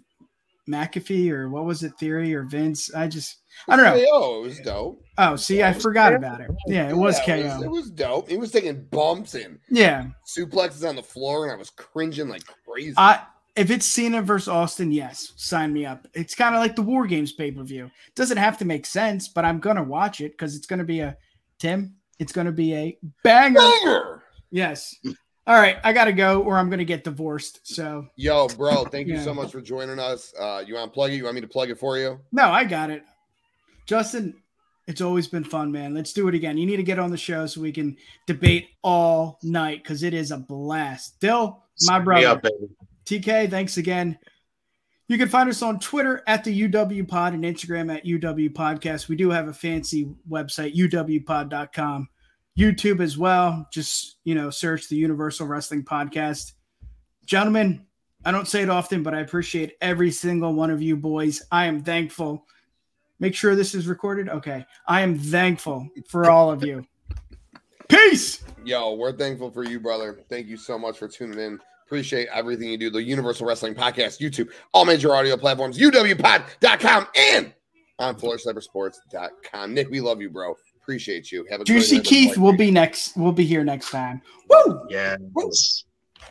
McAfee 0.69 1.29
or 1.31 1.49
what 1.49 1.65
was 1.65 1.83
it, 1.83 1.93
Theory 1.99 2.33
or 2.33 2.43
Vince? 2.43 2.93
I 2.93 3.07
just, 3.07 3.37
I 3.67 3.75
don't 3.75 3.85
know. 3.85 4.05
KO, 4.05 4.39
it 4.39 4.47
was 4.47 4.59
dope. 4.59 5.03
Oh, 5.17 5.35
see, 5.35 5.63
I 5.63 5.73
forgot 5.73 6.13
about 6.13 6.41
it. 6.41 6.49
Yeah, 6.67 6.89
it 6.89 6.95
was 6.95 7.17
Yeah, 7.27 7.57
KO. 7.57 7.63
It 7.63 7.69
was, 7.71 7.91
dope. 7.91 8.29
He 8.29 8.37
was 8.37 8.51
taking 8.51 8.83
bumps 8.85 9.33
and 9.35 9.59
Yeah. 9.69 10.07
suplexes 10.27 10.87
on 10.87 10.95
the 10.95 11.03
floor, 11.03 11.45
and 11.45 11.53
I 11.53 11.57
was 11.57 11.69
cringing 11.71 12.29
like 12.29 12.43
crazy. 12.67 12.93
I 12.97 13.23
if 13.57 13.69
it's 13.69 13.85
Cena 13.85 14.21
versus 14.21 14.47
Austin, 14.47 14.93
yes, 14.93 15.33
sign 15.35 15.73
me 15.73 15.85
up. 15.85 16.07
It's 16.13 16.35
kind 16.35 16.55
of 16.55 16.61
like 16.61 16.75
the 16.75 16.81
War 16.81 17.05
Games 17.05 17.33
pay 17.33 17.51
per 17.51 17.63
view. 17.63 17.91
Doesn't 18.15 18.37
have 18.37 18.57
to 18.59 18.65
make 18.65 18.85
sense, 18.85 19.27
but 19.27 19.43
I'm 19.43 19.59
gonna 19.59 19.83
watch 19.83 20.21
it 20.21 20.31
because 20.31 20.55
it's 20.55 20.65
gonna 20.67 20.85
be 20.85 21.01
a 21.01 21.17
Tim. 21.59 21.95
It's 22.17 22.31
gonna 22.31 22.51
be 22.53 22.73
a 22.73 22.97
banger. 23.23 23.59
Banger! 23.59 24.23
Yes. 24.51 24.95
All 25.47 25.55
right, 25.55 25.77
I 25.83 25.91
gotta 25.91 26.13
go, 26.13 26.41
or 26.43 26.57
I'm 26.57 26.69
gonna 26.69 26.85
get 26.85 27.03
divorced. 27.03 27.61
So 27.63 28.07
Yo, 28.15 28.47
bro, 28.49 28.85
thank 28.85 29.07
you 29.07 29.17
so 29.19 29.33
much 29.33 29.51
for 29.51 29.59
joining 29.61 29.97
us. 29.99 30.33
Uh, 30.39 30.63
you 30.65 30.75
want 30.75 30.91
to 30.91 30.93
plug 30.93 31.11
it? 31.11 31.15
You 31.15 31.23
want 31.23 31.35
me 31.35 31.41
to 31.41 31.47
plug 31.47 31.69
it 31.69 31.79
for 31.79 31.97
you? 31.97 32.19
no, 32.31 32.51
I 32.51 32.63
got 32.63 32.89
it. 32.91 33.03
Justin, 33.87 34.35
it's 34.87 35.01
always 35.01 35.27
been 35.27 35.43
fun, 35.43 35.71
man. 35.71 35.93
Let's 35.93 36.13
do 36.13 36.27
it 36.27 36.35
again. 36.35 36.57
You 36.57 36.65
need 36.67 36.77
to 36.77 36.83
get 36.83 36.99
on 36.99 37.09
the 37.11 37.17
show 37.17 37.45
so 37.47 37.59
we 37.61 37.71
can 37.71 37.97
debate 38.27 38.69
all 38.83 39.39
night 39.43 39.83
because 39.83 40.03
it 40.03 40.13
is 40.13 40.31
a 40.31 40.37
blast. 40.37 41.19
Dill, 41.19 41.63
my 41.81 41.95
Sign 41.95 42.03
brother. 42.03 42.27
up, 42.27 42.43
baby. 42.43 42.67
TK, 43.05 43.49
thanks 43.49 43.77
again. 43.77 44.17
You 45.07 45.17
can 45.17 45.27
find 45.27 45.49
us 45.49 45.61
on 45.61 45.79
Twitter 45.79 46.23
at 46.27 46.43
the 46.43 46.67
UW 46.69 47.05
Pod 47.07 47.33
and 47.33 47.43
Instagram 47.43 47.93
at 47.93 48.05
UW 48.05 48.53
Podcast. 48.53 49.09
We 49.09 49.15
do 49.17 49.29
have 49.31 49.47
a 49.49 49.53
fancy 49.53 50.09
website, 50.29 50.73
UWPod.com. 50.75 52.07
YouTube 52.61 53.01
as 53.01 53.17
well. 53.17 53.67
Just, 53.73 54.17
you 54.23 54.35
know, 54.35 54.51
search 54.51 54.87
the 54.87 54.95
Universal 54.95 55.47
Wrestling 55.47 55.83
Podcast. 55.83 56.53
Gentlemen, 57.25 57.85
I 58.23 58.31
don't 58.31 58.47
say 58.47 58.61
it 58.61 58.69
often, 58.69 59.01
but 59.01 59.15
I 59.15 59.21
appreciate 59.21 59.73
every 59.81 60.11
single 60.11 60.53
one 60.53 60.69
of 60.69 60.81
you 60.81 60.95
boys. 60.95 61.41
I 61.51 61.65
am 61.65 61.83
thankful. 61.83 62.45
Make 63.19 63.33
sure 63.33 63.55
this 63.55 63.73
is 63.73 63.87
recorded. 63.87 64.29
Okay. 64.29 64.63
I 64.87 65.01
am 65.01 65.17
thankful 65.17 65.89
for 66.07 66.29
all 66.29 66.51
of 66.51 66.63
you. 66.63 66.85
Peace. 67.89 68.43
Yo, 68.63 68.93
we're 68.93 69.17
thankful 69.17 69.49
for 69.49 69.63
you, 69.63 69.79
brother. 69.79 70.19
Thank 70.29 70.47
you 70.47 70.57
so 70.57 70.77
much 70.77 70.99
for 70.99 71.07
tuning 71.07 71.39
in. 71.39 71.59
Appreciate 71.85 72.27
everything 72.31 72.69
you 72.69 72.77
do. 72.77 72.89
The 72.89 73.01
Universal 73.01 73.47
Wrestling 73.47 73.73
Podcast, 73.75 74.21
YouTube, 74.21 74.49
all 74.71 74.85
major 74.85 75.13
audio 75.15 75.35
platforms, 75.35 75.77
UWPod.com, 75.77 77.07
and 77.17 77.53
on 77.99 78.15
FloorSniperSports.com. 78.15 79.73
Nick, 79.73 79.89
we 79.89 79.99
love 79.99 80.21
you, 80.21 80.29
bro. 80.29 80.55
Appreciate 80.81 81.31
you. 81.31 81.45
Have 81.49 81.61
a 81.61 81.65
great 81.65 81.75
Juicy 81.75 81.97
night. 81.97 82.05
Keith 82.05 82.37
will 82.37 82.55
be 82.55 82.71
next. 82.71 83.15
We'll 83.15 83.31
be 83.31 83.45
here 83.45 83.63
next 83.63 83.91
time. 83.91 84.21
Woo! 84.49 84.87
Yeah, 84.89 85.17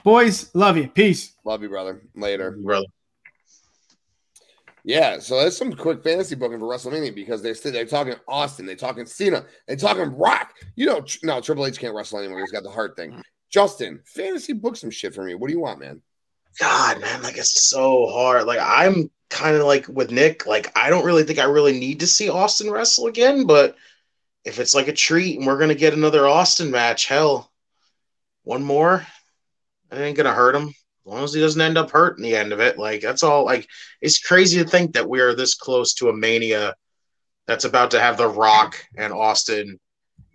Boys, 0.02 0.50
love 0.54 0.76
you. 0.76 0.88
Peace. 0.88 1.36
Love 1.44 1.62
you, 1.62 1.68
brother. 1.68 2.02
Later. 2.14 2.52
brother. 2.52 2.86
Yeah, 4.82 5.18
so 5.18 5.42
that's 5.42 5.58
some 5.58 5.72
quick 5.74 6.02
fantasy 6.02 6.34
booking 6.34 6.58
for 6.58 6.66
WrestleMania 6.66 7.14
because 7.14 7.42
they're 7.42 7.54
still, 7.54 7.72
they're 7.72 7.84
talking 7.84 8.14
Austin, 8.26 8.64
they're 8.64 8.76
talking 8.76 9.04
Cena, 9.04 9.44
they're 9.66 9.76
talking 9.76 10.16
Rock. 10.16 10.54
You 10.74 10.86
know, 10.86 11.02
tr- 11.02 11.18
no, 11.22 11.40
Triple 11.40 11.66
H 11.66 11.78
can't 11.78 11.94
wrestle 11.94 12.18
anymore. 12.18 12.40
He's 12.40 12.50
got 12.50 12.62
the 12.62 12.70
heart 12.70 12.96
thing. 12.96 13.22
Justin, 13.50 14.00
fantasy 14.06 14.54
book 14.54 14.76
some 14.76 14.90
shit 14.90 15.14
for 15.14 15.22
me. 15.22 15.34
What 15.34 15.48
do 15.48 15.52
you 15.52 15.60
want, 15.60 15.80
man? 15.80 16.00
God, 16.58 17.00
man, 17.00 17.22
like 17.22 17.36
it's 17.36 17.68
so 17.68 18.06
hard. 18.06 18.44
Like 18.44 18.60
I'm 18.60 19.10
kind 19.28 19.56
of 19.56 19.64
like 19.64 19.86
with 19.88 20.10
Nick. 20.10 20.46
Like 20.46 20.72
I 20.76 20.88
don't 20.88 21.04
really 21.04 21.24
think 21.24 21.38
I 21.38 21.44
really 21.44 21.78
need 21.78 22.00
to 22.00 22.06
see 22.06 22.28
Austin 22.28 22.70
wrestle 22.70 23.06
again. 23.06 23.46
But 23.46 23.76
if 24.44 24.58
it's 24.58 24.74
like 24.74 24.88
a 24.88 24.92
treat 24.92 25.38
and 25.38 25.46
we're 25.46 25.58
gonna 25.58 25.74
get 25.74 25.94
another 25.94 26.26
Austin 26.26 26.70
match, 26.70 27.06
hell, 27.06 27.50
one 28.44 28.62
more, 28.62 29.06
it 29.90 29.98
ain't 29.98 30.16
gonna 30.16 30.32
hurt 30.32 30.54
him. 30.54 30.68
As 30.68 31.12
long 31.12 31.24
as 31.24 31.34
he 31.34 31.40
doesn't 31.40 31.60
end 31.60 31.78
up 31.78 31.90
hurt 31.90 32.18
in 32.18 32.22
the 32.22 32.36
end 32.36 32.52
of 32.52 32.60
it. 32.60 32.78
Like 32.78 33.00
that's 33.00 33.22
all. 33.22 33.44
Like 33.44 33.66
it's 34.00 34.20
crazy 34.20 34.62
to 34.62 34.68
think 34.68 34.94
that 34.94 35.08
we 35.08 35.20
are 35.20 35.34
this 35.34 35.54
close 35.54 35.94
to 35.94 36.08
a 36.08 36.16
mania 36.16 36.74
that's 37.46 37.64
about 37.64 37.92
to 37.92 38.00
have 38.00 38.16
The 38.16 38.28
Rock 38.28 38.76
and 38.96 39.12
Austin 39.12 39.80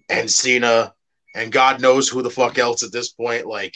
and 0.09 0.29
Cena 0.29 0.93
and 1.35 1.51
God 1.51 1.81
knows 1.81 2.07
who 2.07 2.21
the 2.21 2.29
fuck 2.29 2.57
else 2.57 2.81
at 2.81 2.91
this 2.91 3.09
point. 3.11 3.45
Like 3.45 3.75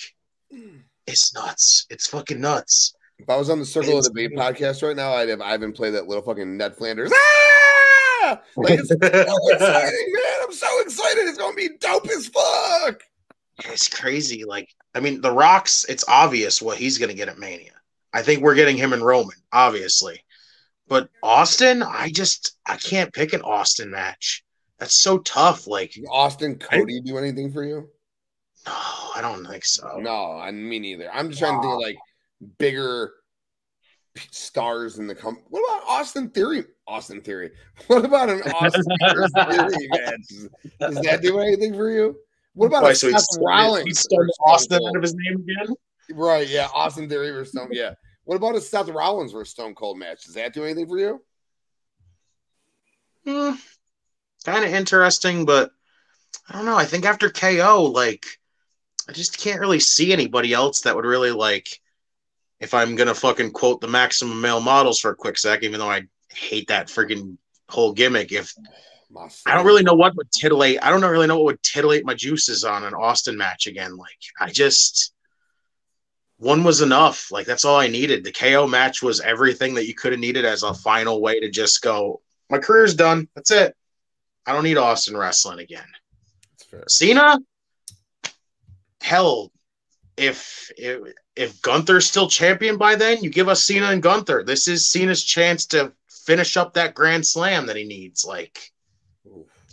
it's 1.05 1.33
nuts. 1.33 1.85
It's 1.89 2.07
fucking 2.07 2.39
nuts. 2.39 2.95
If 3.19 3.29
I 3.29 3.35
was 3.35 3.49
on 3.49 3.59
the 3.59 3.65
Circle 3.65 3.97
of 3.97 4.03
the 4.05 4.09
Debate 4.09 4.31
podcast 4.31 4.81
right 4.81 4.95
now, 4.95 5.11
I'd 5.11 5.29
have 5.29 5.41
Ivan 5.41 5.73
play 5.73 5.91
that 5.91 6.07
little 6.07 6.23
fucking 6.23 6.55
Ned 6.55 6.77
Flanders. 6.77 7.11
Ah! 7.13 7.58
Like, 8.55 8.79
it's 8.79 8.89
so 8.89 8.95
exciting, 9.53 10.13
man. 10.13 10.39
I'm 10.43 10.53
so 10.53 10.81
excited. 10.81 11.27
It's 11.27 11.37
going 11.37 11.55
to 11.55 11.69
be 11.69 11.77
dope 11.79 12.07
as 12.09 12.27
fuck. 12.27 13.01
It's 13.65 13.87
crazy. 13.87 14.43
Like, 14.45 14.69
I 14.95 14.99
mean, 14.99 15.21
The 15.21 15.31
Rock's, 15.31 15.85
it's 15.85 16.05
obvious 16.07 16.61
what 16.61 16.77
he's 16.77 16.97
going 16.97 17.09
to 17.09 17.15
get 17.15 17.29
at 17.29 17.37
Mania. 17.37 17.71
I 18.13 18.21
think 18.21 18.41
we're 18.41 18.55
getting 18.55 18.77
him 18.77 18.93
and 18.93 19.05
Roman, 19.05 19.37
obviously. 19.53 20.23
But 20.87 21.09
Austin, 21.21 21.83
I 21.83 22.09
just, 22.09 22.57
I 22.65 22.77
can't 22.77 23.13
pick 23.13 23.33
an 23.33 23.41
Austin 23.41 23.91
match. 23.91 24.43
That's 24.79 24.95
so 24.95 25.19
tough. 25.19 25.67
Like, 25.67 25.93
Austin, 26.09 26.57
Cody 26.57 27.01
do 27.01 27.17
anything 27.17 27.51
for 27.51 27.63
you? 27.63 27.89
no, 28.65 28.73
I 29.15 29.19
don't 29.21 29.45
think 29.45 29.65
so. 29.65 29.99
No, 29.99 30.37
I 30.37 30.51
me 30.51 30.79
neither. 30.79 31.11
I'm 31.13 31.29
just 31.29 31.39
trying 31.39 31.57
to 31.57 31.61
think 31.61 31.73
of 31.73 31.79
like 31.79 31.97
bigger 32.57 33.13
stars 34.31 34.99
in 34.99 35.07
the 35.07 35.15
company. 35.15 35.45
What 35.49 35.63
about 35.63 35.89
Austin 35.89 36.29
Theory? 36.29 36.65
Austin 36.89 37.21
Theory. 37.21 37.51
What 37.87 38.03
about 38.03 38.29
an 38.29 38.41
Austin 38.53 38.83
Theory 38.83 39.87
match? 39.91 40.49
Does 40.79 41.01
that 41.03 41.19
do 41.21 41.39
anything 41.39 41.73
for 41.73 41.89
you? 41.91 42.17
What 42.53 42.67
about 42.67 42.83
Why, 42.83 42.91
a 42.91 42.95
so 42.95 43.11
Seth 43.11 43.25
Rollins? 43.39 43.85
he's 43.85 43.99
starting 43.99 44.33
Austin 44.45 44.79
Cold? 44.79 44.89
out 44.89 44.95
of 44.97 45.01
his 45.03 45.15
name 45.15 45.35
again? 45.41 45.75
Right, 46.11 46.47
yeah, 46.47 46.67
Austin 46.73 47.07
Theory 47.07 47.31
versus 47.31 47.51
Stone. 47.53 47.69
Yeah. 47.71 47.93
What 48.25 48.35
about 48.35 48.55
a 48.55 48.61
Seth 48.61 48.89
Rollins 48.89 49.31
versus 49.31 49.51
Stone 49.51 49.75
Cold 49.75 49.97
match? 49.97 50.25
Does 50.25 50.33
that 50.33 50.53
do 50.53 50.63
anything 50.63 50.87
for 50.87 50.97
you? 50.97 51.21
Hmm, 53.25 53.51
kind 54.45 54.65
of 54.65 54.73
interesting, 54.73 55.45
but 55.45 55.71
I 56.47 56.53
don't 56.53 56.65
know. 56.65 56.77
I 56.77 56.85
think 56.85 57.05
after 57.05 57.29
KO, 57.29 57.91
like, 57.93 58.25
I 59.07 59.11
just 59.11 59.37
can't 59.37 59.59
really 59.59 59.79
see 59.79 60.11
anybody 60.13 60.53
else 60.53 60.81
that 60.81 60.95
would 60.95 61.05
really 61.05 61.31
like. 61.31 61.79
If 62.59 62.73
I'm 62.73 62.95
gonna 62.95 63.15
fucking 63.15 63.51
quote 63.51 63.79
the 63.79 63.87
maximum 63.87 64.41
male 64.41 64.59
models 64.59 64.99
for 64.99 65.11
a 65.11 65.15
quick 65.15 65.37
sec, 65.37 65.63
even 65.63 65.79
though 65.79 65.89
I 65.89 66.01
hate 66.29 66.67
that 66.67 66.87
freaking 66.87 67.37
whole 67.67 67.93
gimmick. 67.93 68.31
If 68.31 68.53
I 69.45 69.55
don't 69.55 69.65
really 69.65 69.83
know 69.83 69.95
what 69.95 70.15
would 70.15 70.31
titillate, 70.31 70.79
I 70.81 70.89
don't 70.89 71.01
really 71.01 71.27
know 71.27 71.37
what 71.37 71.45
would 71.45 71.63
titillate 71.63 72.05
my 72.05 72.13
juices 72.13 72.63
on 72.63 72.83
an 72.83 72.93
Austin 72.93 73.37
match 73.37 73.67
again. 73.67 73.97
Like, 73.97 74.19
I 74.39 74.49
just 74.49 75.13
one 76.39 76.63
was 76.63 76.81
enough. 76.81 77.31
Like 77.31 77.45
that's 77.45 77.65
all 77.65 77.77
I 77.77 77.87
needed. 77.87 78.23
The 78.23 78.31
KO 78.31 78.65
match 78.65 79.01
was 79.03 79.19
everything 79.19 79.75
that 79.75 79.87
you 79.87 79.93
could 79.93 80.13
have 80.13 80.21
needed 80.21 80.45
as 80.45 80.63
a 80.63 80.73
final 80.73 81.21
way 81.21 81.39
to 81.39 81.49
just 81.49 81.81
go. 81.81 82.21
My 82.49 82.57
career's 82.57 82.95
done. 82.95 83.27
That's 83.35 83.51
it. 83.51 83.75
I 84.45 84.53
don't 84.53 84.63
need 84.63 84.77
Austin 84.77 85.15
wrestling 85.15 85.59
again. 85.59 85.85
It's 86.55 86.63
fair. 86.63 86.83
Cena, 86.87 87.39
hell, 89.01 89.51
if 90.17 90.71
if 90.77 91.13
if 91.35 91.61
Gunther's 91.61 92.07
still 92.07 92.29
champion 92.29 92.77
by 92.77 92.95
then, 92.95 93.23
you 93.23 93.29
give 93.29 93.49
us 93.49 93.63
Cena 93.63 93.87
and 93.87 94.01
Gunther. 94.01 94.43
This 94.45 94.67
is 94.67 94.87
Cena's 94.87 95.23
chance 95.23 95.67
to 95.67 95.93
finish 96.29 96.57
up 96.57 96.75
that 96.75 96.93
Grand 96.93 97.25
Slam 97.25 97.65
that 97.65 97.75
he 97.75 97.85
needs. 97.85 98.23
Like, 98.23 98.71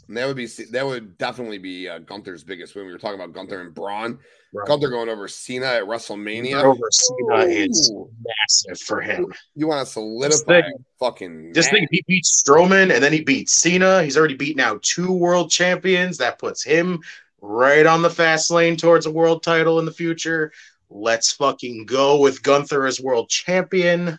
And 0.08 0.16
that 0.16 0.26
would 0.26 0.36
be 0.36 0.46
that 0.46 0.86
would 0.86 1.18
definitely 1.18 1.58
be 1.58 1.86
uh, 1.86 1.98
Gunther's 1.98 2.44
biggest 2.44 2.74
win. 2.74 2.86
We 2.86 2.92
were 2.92 2.98
talking 2.98 3.20
about 3.20 3.34
Gunther 3.34 3.60
and 3.60 3.74
Braun. 3.74 4.18
Right. 4.54 4.66
Gunther 4.66 4.88
going 4.88 5.10
over 5.10 5.28
Cena 5.28 5.66
at 5.66 5.82
WrestleMania. 5.82 6.62
Over 6.62 6.88
Cena 6.90 7.44
is 7.44 7.92
massive 8.24 8.80
for 8.80 9.02
him. 9.02 9.26
You 9.54 9.66
want 9.66 9.86
to 9.86 9.92
solidify 9.92 10.62
think- 10.62 10.80
fucking 10.98 11.52
Just 11.52 11.70
think, 11.70 11.88
he 11.90 12.02
beats 12.08 12.42
Strowman 12.42 12.94
and 12.94 13.04
then 13.04 13.12
he 13.12 13.22
beats 13.22 13.52
Cena. 13.52 14.02
He's 14.02 14.16
already 14.16 14.36
beaten 14.36 14.56
now 14.56 14.78
two 14.80 15.12
world 15.12 15.50
champions. 15.50 16.16
That 16.16 16.38
puts 16.38 16.64
him 16.64 17.00
right 17.42 17.84
on 17.84 18.00
the 18.00 18.08
fast 18.08 18.50
lane 18.50 18.76
towards 18.76 19.04
a 19.04 19.10
world 19.10 19.42
title 19.42 19.78
in 19.78 19.84
the 19.84 19.92
future. 19.92 20.52
Let's 20.88 21.32
fucking 21.32 21.84
go 21.84 22.18
with 22.18 22.42
Gunther 22.42 22.86
as 22.86 22.98
world 22.98 23.28
champion. 23.28 24.18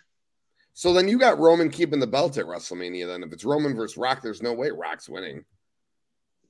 So 0.78 0.92
then 0.92 1.08
you 1.08 1.18
got 1.18 1.40
Roman 1.40 1.70
keeping 1.70 1.98
the 1.98 2.06
belt 2.06 2.38
at 2.38 2.46
WrestleMania. 2.46 3.08
Then 3.08 3.24
if 3.24 3.32
it's 3.32 3.44
Roman 3.44 3.74
versus 3.74 3.96
Rock, 3.96 4.22
there's 4.22 4.44
no 4.44 4.52
way 4.52 4.70
Rock's 4.70 5.08
winning. 5.08 5.44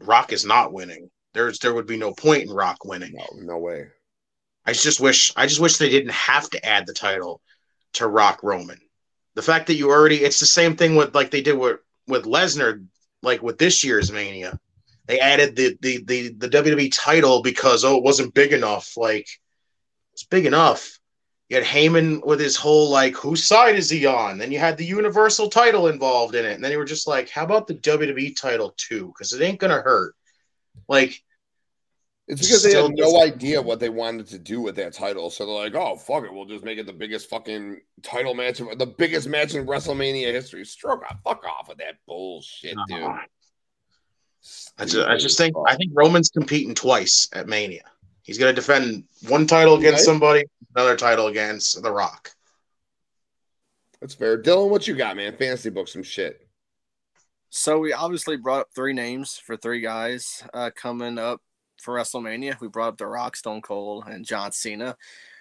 Rock 0.01 0.35
is 0.35 0.45
not 0.45 0.71
winning. 0.71 1.09
There's 1.33 1.59
there 1.61 1.73
would 1.73 1.87
be 1.87 1.97
no 1.97 2.13
point 2.13 2.43
in 2.43 2.51
Rock 2.51 2.85
winning. 2.85 3.15
No, 3.15 3.25
no 3.41 3.57
way. 3.57 3.87
I 4.67 4.75
just 4.75 5.01
wish 5.01 5.33
I 5.35 5.47
just 5.47 5.61
wish 5.61 5.79
they 5.79 5.89
didn't 5.89 6.13
have 6.13 6.51
to 6.51 6.63
add 6.63 6.87
the 6.87 6.93
title 6.93 7.41
to 7.95 8.07
Rock 8.07 8.43
Roman. 8.43 8.79
The 9.35 9.41
fact 9.41 9.67
that 9.69 9.77
you 9.77 9.89
already 9.89 10.17
it's 10.17 10.41
the 10.41 10.45
same 10.45 10.77
thing 10.77 10.95
with 10.95 11.15
like 11.15 11.31
they 11.31 11.41
did 11.41 11.57
with 11.57 11.81
with 12.07 12.27
Lesnar, 12.27 12.85
like 13.23 13.43
with 13.43 13.57
this 13.57 13.83
year's 13.83 14.13
Mania. 14.13 14.61
They 15.07 15.21
added 15.21 15.57
the 15.57 15.79
the 15.81 16.05
the, 16.05 16.35
the 16.35 16.49
WWE 16.51 16.93
title 16.95 17.41
because 17.41 17.83
oh 17.83 17.97
it 17.97 18.05
wasn't 18.05 18.35
big 18.35 18.53
enough. 18.53 18.95
Like 18.95 19.27
it's 20.13 20.25
big 20.25 20.45
enough. 20.45 20.98
You 21.49 21.57
had 21.57 21.65
Heyman 21.65 22.25
with 22.27 22.41
his 22.41 22.57
whole 22.57 22.91
like 22.91 23.15
whose 23.15 23.43
side 23.45 23.77
is 23.77 23.89
he 23.89 24.05
on? 24.05 24.37
Then 24.37 24.53
you 24.53 24.59
had 24.59 24.77
the 24.77 24.85
Universal 24.85 25.49
title 25.49 25.89
involved 25.89 26.35
in 26.35 26.45
it, 26.45 26.53
and 26.53 26.62
then 26.62 26.73
you 26.73 26.79
were 26.79 26.85
just 26.85 27.07
like, 27.07 27.31
how 27.31 27.45
about 27.45 27.66
the 27.66 27.75
WWE 27.77 28.37
title 28.39 28.75
too? 28.77 29.07
Because 29.07 29.33
it 29.33 29.43
ain't 29.43 29.59
gonna 29.59 29.81
hurt. 29.81 30.15
Like 30.89 31.23
It's 32.27 32.43
because 32.43 32.62
they 32.62 32.75
had 32.75 32.93
no 32.95 33.23
idea 33.23 33.62
what 33.62 33.81
they 33.81 33.89
wanted 33.89 34.27
to 34.29 34.39
do 34.39 34.61
with 34.61 34.77
that 34.77 34.93
title. 34.93 35.31
So 35.31 35.47
they're 35.47 35.55
like, 35.55 35.75
oh, 35.75 35.97
fuck 35.97 36.25
it. 36.25 36.33
We'll 36.33 36.45
just 36.45 36.65
make 36.65 36.79
it 36.79 36.85
the 36.85 36.93
biggest 36.93 37.31
fucking 37.31 37.81
title 38.03 38.35
match, 38.35 38.61
of, 38.61 38.79
the 38.79 38.87
biggest 38.87 39.27
match 39.27 39.55
in 39.55 39.66
WrestleMania 39.66 40.31
history. 40.33 40.66
Stroke 40.66 41.03
off. 41.05 41.19
Fuck 41.25 41.45
off 41.47 41.69
with 41.69 41.79
that 41.79 41.95
bullshit, 42.07 42.77
dude. 42.89 43.03
Uh, 43.03 43.16
I 44.79 44.85
just, 44.85 45.09
I 45.09 45.16
just 45.16 45.39
think 45.39 45.55
I 45.66 45.77
think 45.77 45.93
Roman's 45.95 46.29
competing 46.29 46.75
twice 46.75 47.29
at 47.33 47.49
Mania. 47.49 47.85
He's 48.29 48.37
going 48.37 48.55
to 48.55 48.61
defend 48.61 49.05
one 49.27 49.47
title 49.47 49.77
against 49.77 50.01
Okay. 50.01 50.05
somebody, 50.05 50.45
another 50.77 50.97
title 50.99 51.29
against 51.29 51.83
The 51.83 51.91
Rock. 51.91 52.31
That's 54.03 54.13
fair. 54.15 54.37
Dylan, 54.37 54.69
what 54.69 54.87
you 54.87 54.95
got, 54.95 55.17
man? 55.17 55.35
Fantasy 55.35 55.71
book 55.71 55.89
some 55.89 56.03
shit. 56.03 56.47
So 57.49 57.79
we 57.79 57.95
obviously 57.95 58.37
brought 58.37 58.61
up 58.61 58.69
three 58.75 58.93
names 58.93 59.39
for 59.39 59.57
three 59.57 59.81
guys 59.81 60.45
uh, 60.53 60.71
coming 60.77 61.17
up 61.17 61.41
for 61.81 61.95
WrestleMania. 61.95 62.61
We 62.61 62.69
brought 62.69 62.89
up 62.89 62.99
The 62.99 63.07
Rock, 63.07 63.35
Stone 63.35 63.63
Cold, 63.63 64.05
and 64.07 64.27
John 64.27 64.53
Cena. 64.53 64.99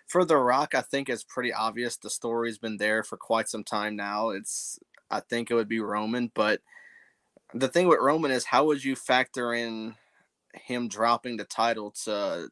For 0.07 0.23
The 0.23 0.37
Rock, 0.37 0.73
I 0.73 0.79
think 0.79 1.09
it's 1.09 1.25
pretty 1.25 1.51
obvious. 1.51 1.97
The 1.97 2.09
story's 2.09 2.57
been 2.57 2.77
there 2.77 3.03
for 3.03 3.17
quite 3.17 3.49
some 3.49 3.65
time 3.65 3.97
now. 3.97 4.29
It's 4.29 4.79
I 5.11 5.19
think 5.19 5.51
it 5.51 5.55
would 5.55 5.67
be 5.67 5.81
Roman, 5.81 6.31
but 6.33 6.61
the 7.53 7.67
thing 7.67 7.89
with 7.89 7.99
Roman 7.99 8.31
is 8.31 8.45
how 8.45 8.67
would 8.67 8.81
you 8.81 8.95
factor 8.95 9.53
in 9.53 9.95
him 10.53 10.87
dropping 10.87 11.35
the 11.35 11.43
title 11.43 11.91
to 12.05 12.47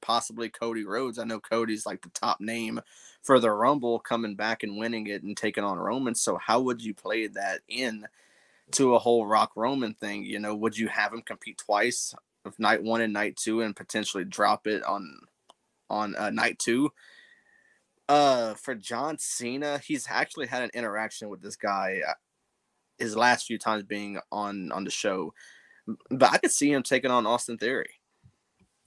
possibly 0.00 0.48
Cody 0.48 0.84
Rhodes? 0.84 1.18
I 1.18 1.24
know 1.24 1.40
Cody's 1.40 1.86
like 1.86 2.02
the 2.02 2.10
top 2.10 2.40
name 2.40 2.80
for 3.22 3.40
the 3.40 3.50
Rumble 3.50 3.98
coming 3.98 4.34
back 4.34 4.62
and 4.62 4.76
winning 4.76 5.06
it 5.08 5.22
and 5.22 5.36
taking 5.36 5.64
on 5.64 5.78
Roman. 5.78 6.14
So 6.14 6.36
how 6.36 6.60
would 6.60 6.82
you 6.82 6.94
play 6.94 7.26
that 7.28 7.60
in 7.68 8.06
to 8.72 8.94
a 8.94 8.98
whole 8.98 9.26
Rock 9.26 9.52
Roman 9.56 9.94
thing? 9.94 10.24
You 10.24 10.38
know, 10.38 10.54
would 10.54 10.76
you 10.76 10.88
have 10.88 11.12
him 11.12 11.22
compete 11.22 11.58
twice 11.58 12.14
of 12.44 12.58
night 12.58 12.82
one 12.82 13.00
and 13.00 13.12
night 13.12 13.36
two 13.36 13.62
and 13.62 13.74
potentially 13.74 14.24
drop 14.24 14.66
it 14.66 14.82
on 14.84 15.18
on 15.90 16.14
uh, 16.16 16.30
night 16.30 16.58
two? 16.58 16.92
Uh, 18.08 18.54
for 18.54 18.74
John 18.76 19.18
Cena, 19.18 19.78
he's 19.78 20.06
actually 20.08 20.46
had 20.46 20.62
an 20.62 20.70
interaction 20.74 21.28
with 21.28 21.42
this 21.42 21.56
guy 21.56 22.00
uh, 22.08 22.12
his 22.98 23.16
last 23.16 23.46
few 23.46 23.58
times 23.58 23.82
being 23.82 24.18
on 24.30 24.70
on 24.70 24.84
the 24.84 24.90
show, 24.90 25.34
but 26.10 26.32
I 26.32 26.38
could 26.38 26.52
see 26.52 26.70
him 26.70 26.84
taking 26.84 27.10
on 27.10 27.26
Austin 27.26 27.58
Theory. 27.58 28.00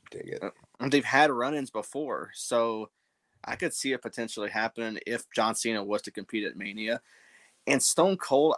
Dig 0.09 0.29
it. 0.29 0.53
They've 0.87 1.03
had 1.03 1.29
run-ins 1.29 1.71
before, 1.71 2.31
so 2.33 2.89
I 3.43 3.55
could 3.55 3.73
see 3.73 3.91
it 3.91 4.01
potentially 4.01 4.49
happening 4.49 4.99
if 5.05 5.29
John 5.31 5.53
Cena 5.55 5.83
was 5.83 6.01
to 6.03 6.11
compete 6.11 6.45
at 6.45 6.55
Mania. 6.55 7.01
And 7.67 7.83
Stone 7.83 8.17
Cold, 8.17 8.55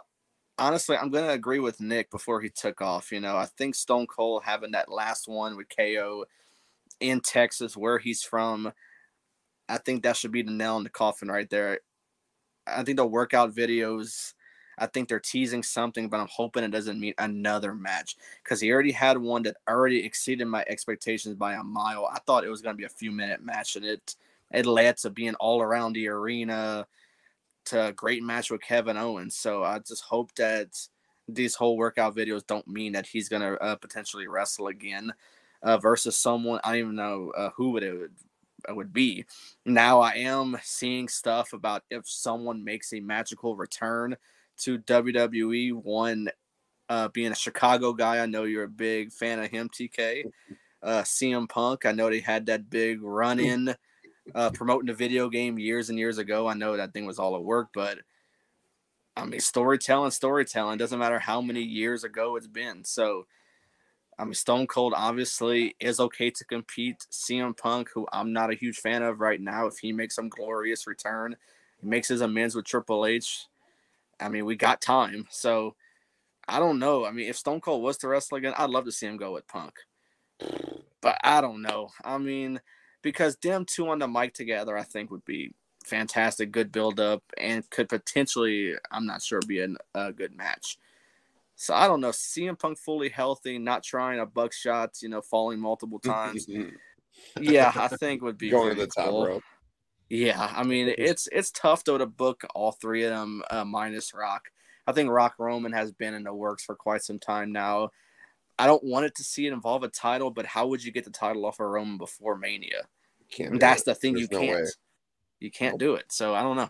honestly, 0.58 0.96
I'm 0.96 1.10
gonna 1.10 1.30
agree 1.30 1.58
with 1.58 1.80
Nick 1.80 2.10
before 2.10 2.40
he 2.40 2.48
took 2.48 2.80
off. 2.80 3.10
You 3.10 3.20
know, 3.20 3.36
I 3.36 3.46
think 3.46 3.74
Stone 3.74 4.06
Cold 4.06 4.44
having 4.44 4.70
that 4.72 4.90
last 4.90 5.28
one 5.28 5.56
with 5.56 5.66
KO 5.76 6.24
in 7.00 7.20
Texas, 7.20 7.76
where 7.76 7.98
he's 7.98 8.22
from, 8.22 8.72
I 9.68 9.78
think 9.78 10.02
that 10.02 10.16
should 10.16 10.32
be 10.32 10.42
the 10.42 10.52
nail 10.52 10.76
in 10.76 10.84
the 10.84 10.90
coffin 10.90 11.28
right 11.28 11.50
there. 11.50 11.80
I 12.66 12.84
think 12.84 12.96
the 12.96 13.06
workout 13.06 13.52
videos, 13.52 14.34
I 14.78 14.86
think 14.86 15.08
they're 15.08 15.20
teasing 15.20 15.62
something, 15.62 16.08
but 16.08 16.20
I'm 16.20 16.28
hoping 16.30 16.64
it 16.64 16.70
doesn't 16.70 17.00
mean 17.00 17.14
another 17.18 17.74
match 17.74 18.16
because 18.42 18.60
he 18.60 18.72
already 18.72 18.92
had 18.92 19.18
one 19.18 19.42
that 19.44 19.56
already 19.68 20.04
exceeded 20.04 20.46
my 20.46 20.64
expectations 20.68 21.34
by 21.34 21.54
a 21.54 21.62
mile. 21.62 22.08
I 22.12 22.18
thought 22.20 22.44
it 22.44 22.50
was 22.50 22.62
going 22.62 22.74
to 22.74 22.78
be 22.78 22.86
a 22.86 22.88
few 22.88 23.12
minute 23.12 23.42
match, 23.42 23.76
and 23.76 23.84
it 23.84 24.16
it 24.50 24.66
led 24.66 24.96
to 24.98 25.10
being 25.10 25.34
all 25.36 25.62
around 25.62 25.94
the 25.94 26.08
arena 26.08 26.86
to 27.66 27.86
a 27.86 27.92
great 27.92 28.22
match 28.22 28.50
with 28.50 28.60
Kevin 28.60 28.96
Owens. 28.96 29.36
So 29.36 29.62
I 29.62 29.78
just 29.78 30.02
hope 30.02 30.34
that 30.34 30.68
these 31.28 31.54
whole 31.54 31.76
workout 31.76 32.16
videos 32.16 32.46
don't 32.46 32.66
mean 32.66 32.92
that 32.92 33.06
he's 33.06 33.28
going 33.28 33.42
to 33.42 33.58
uh, 33.62 33.76
potentially 33.76 34.26
wrestle 34.26 34.66
again 34.66 35.12
uh, 35.62 35.78
versus 35.78 36.16
someone 36.16 36.60
I 36.64 36.70
don't 36.70 36.78
even 36.78 36.94
know 36.96 37.32
uh, 37.36 37.50
who 37.56 37.76
it 37.78 37.92
would 37.92 38.14
it 38.68 38.76
would 38.76 38.92
be. 38.92 39.24
Now 39.64 40.00
I 40.00 40.12
am 40.12 40.56
seeing 40.62 41.08
stuff 41.08 41.52
about 41.52 41.82
if 41.90 42.08
someone 42.08 42.62
makes 42.62 42.92
a 42.92 43.00
magical 43.00 43.56
return 43.56 44.16
to 44.62 44.78
WWE. 44.78 45.72
One 45.72 46.28
uh, 46.88 47.08
being 47.08 47.32
a 47.32 47.36
Chicago 47.36 47.92
guy, 47.92 48.22
I 48.22 48.26
know 48.26 48.44
you're 48.44 48.64
a 48.64 48.68
big 48.68 49.12
fan 49.12 49.38
of 49.38 49.50
him, 49.50 49.68
TK. 49.68 50.24
Uh, 50.82 51.02
CM 51.02 51.48
Punk, 51.48 51.86
I 51.86 51.92
know 51.92 52.10
they 52.10 52.20
had 52.20 52.46
that 52.46 52.68
big 52.68 53.02
run 53.02 53.38
in 53.38 53.74
uh, 54.34 54.50
promoting 54.50 54.86
the 54.86 54.94
video 54.94 55.28
game 55.28 55.58
years 55.58 55.90
and 55.90 55.98
years 55.98 56.18
ago. 56.18 56.46
I 56.46 56.54
know 56.54 56.76
that 56.76 56.92
thing 56.92 57.06
was 57.06 57.18
all 57.18 57.36
at 57.36 57.44
work, 57.44 57.68
but 57.72 57.98
I 59.16 59.24
mean, 59.24 59.40
storytelling, 59.40 60.10
storytelling 60.10 60.78
doesn't 60.78 60.98
matter 60.98 61.18
how 61.18 61.40
many 61.40 61.62
years 61.62 62.04
ago 62.04 62.36
it's 62.36 62.46
been. 62.46 62.84
So, 62.84 63.26
I 64.18 64.24
mean, 64.24 64.34
Stone 64.34 64.66
Cold 64.68 64.94
obviously 64.96 65.76
is 65.80 66.00
okay 66.00 66.30
to 66.30 66.44
compete. 66.44 67.06
CM 67.10 67.56
Punk, 67.56 67.90
who 67.94 68.06
I'm 68.12 68.32
not 68.32 68.50
a 68.50 68.56
huge 68.56 68.78
fan 68.78 69.02
of 69.02 69.20
right 69.20 69.40
now, 69.40 69.66
if 69.66 69.78
he 69.78 69.92
makes 69.92 70.14
some 70.16 70.28
glorious 70.28 70.86
return, 70.86 71.36
he 71.80 71.86
makes 71.86 72.08
his 72.08 72.22
amends 72.22 72.54
with 72.54 72.64
Triple 72.64 73.06
H. 73.06 73.46
I 74.22 74.28
mean, 74.28 74.44
we 74.44 74.56
got 74.56 74.80
time. 74.80 75.26
So, 75.30 75.74
I 76.48 76.58
don't 76.58 76.78
know. 76.78 77.04
I 77.04 77.10
mean, 77.10 77.28
if 77.28 77.36
Stone 77.36 77.60
Cold 77.60 77.82
was 77.82 77.98
to 77.98 78.08
wrestle 78.08 78.38
again, 78.38 78.54
I'd 78.56 78.70
love 78.70 78.84
to 78.86 78.92
see 78.92 79.06
him 79.06 79.16
go 79.16 79.32
with 79.32 79.46
Punk. 79.46 79.74
But 81.00 81.18
I 81.22 81.40
don't 81.40 81.62
know. 81.62 81.90
I 82.04 82.18
mean, 82.18 82.60
because 83.02 83.36
them 83.36 83.64
two 83.64 83.88
on 83.88 83.98
the 83.98 84.08
mic 84.08 84.34
together, 84.34 84.76
I 84.76 84.82
think 84.82 85.10
would 85.10 85.24
be 85.24 85.52
fantastic, 85.84 86.52
good 86.52 86.72
build 86.72 87.00
up, 87.00 87.22
and 87.38 87.68
could 87.70 87.88
potentially, 87.88 88.74
I'm 88.90 89.06
not 89.06 89.22
sure, 89.22 89.40
be 89.46 89.60
an, 89.60 89.76
a 89.94 90.12
good 90.12 90.36
match. 90.36 90.78
So 91.54 91.74
I 91.74 91.86
don't 91.86 92.00
know. 92.00 92.10
CM 92.10 92.58
Punk 92.58 92.78
fully 92.78 93.08
healthy, 93.08 93.58
not 93.58 93.84
trying 93.84 94.20
a 94.20 94.26
buck 94.26 94.52
shots, 94.52 95.02
you 95.02 95.08
know, 95.08 95.20
falling 95.20 95.60
multiple 95.60 95.98
times. 96.00 96.48
yeah, 97.40 97.72
I 97.74 97.88
think 97.88 98.22
would 98.22 98.38
be 98.38 98.50
Going 98.50 98.74
to 98.74 98.80
the 98.80 98.86
top 98.86 99.10
cool. 99.10 99.26
rope. 99.26 99.42
Yeah, 100.14 100.52
I 100.54 100.62
mean 100.62 100.92
it's 100.98 101.26
it's 101.32 101.50
tough 101.50 101.84
though 101.84 101.96
to 101.96 102.04
book 102.04 102.44
all 102.54 102.72
three 102.72 103.04
of 103.04 103.10
them 103.12 103.42
uh, 103.50 103.64
minus 103.64 104.12
Rock. 104.12 104.42
I 104.86 104.92
think 104.92 105.08
Rock 105.08 105.36
Roman 105.38 105.72
has 105.72 105.90
been 105.90 106.12
in 106.12 106.22
the 106.24 106.34
works 106.34 106.62
for 106.64 106.74
quite 106.74 107.02
some 107.02 107.18
time 107.18 107.50
now. 107.50 107.88
I 108.58 108.66
don't 108.66 108.84
want 108.84 109.06
it 109.06 109.14
to 109.14 109.24
see 109.24 109.46
it 109.46 109.54
involve 109.54 109.84
a 109.84 109.88
title, 109.88 110.30
but 110.30 110.44
how 110.44 110.66
would 110.66 110.84
you 110.84 110.92
get 110.92 111.04
the 111.04 111.10
title 111.10 111.46
off 111.46 111.60
of 111.60 111.66
Roman 111.70 111.96
before 111.96 112.36
Mania? 112.36 112.82
Can't 113.30 113.58
that's 113.58 113.80
it. 113.82 113.84
the 113.86 113.94
thing 113.94 114.12
There's 114.12 114.28
you 114.30 114.38
no 114.38 114.44
can't. 114.46 114.64
way. 114.64 114.70
You 115.40 115.50
can't 115.50 115.78
do 115.78 115.94
it. 115.94 116.04
So 116.10 116.34
I 116.34 116.42
don't 116.42 116.56
know. 116.56 116.68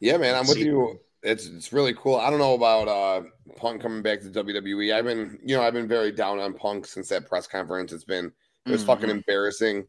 Yeah, 0.00 0.18
man, 0.18 0.34
I'm 0.34 0.46
with 0.46 0.58
See- 0.58 0.64
you. 0.64 1.00
It's 1.22 1.46
it's 1.46 1.72
really 1.72 1.94
cool. 1.94 2.16
I 2.16 2.28
don't 2.30 2.38
know 2.38 2.54
about 2.54 2.88
uh 2.88 3.22
Punk 3.56 3.80
coming 3.80 4.02
back 4.02 4.20
to 4.20 4.30
WWE. 4.30 4.94
I've 4.94 5.04
been, 5.04 5.38
you 5.44 5.56
know, 5.56 5.62
I've 5.62 5.72
been 5.74 5.88
very 5.88 6.12
down 6.12 6.38
on 6.40 6.52
Punk 6.54 6.86
since 6.86 7.08
that 7.08 7.26
press 7.26 7.46
conference. 7.46 7.92
It's 7.92 8.04
been 8.04 8.32
it 8.66 8.70
was 8.70 8.84
fucking 8.84 9.08
Mhm. 9.08 9.12
embarrassing. 9.16 9.86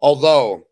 Although 0.00 0.66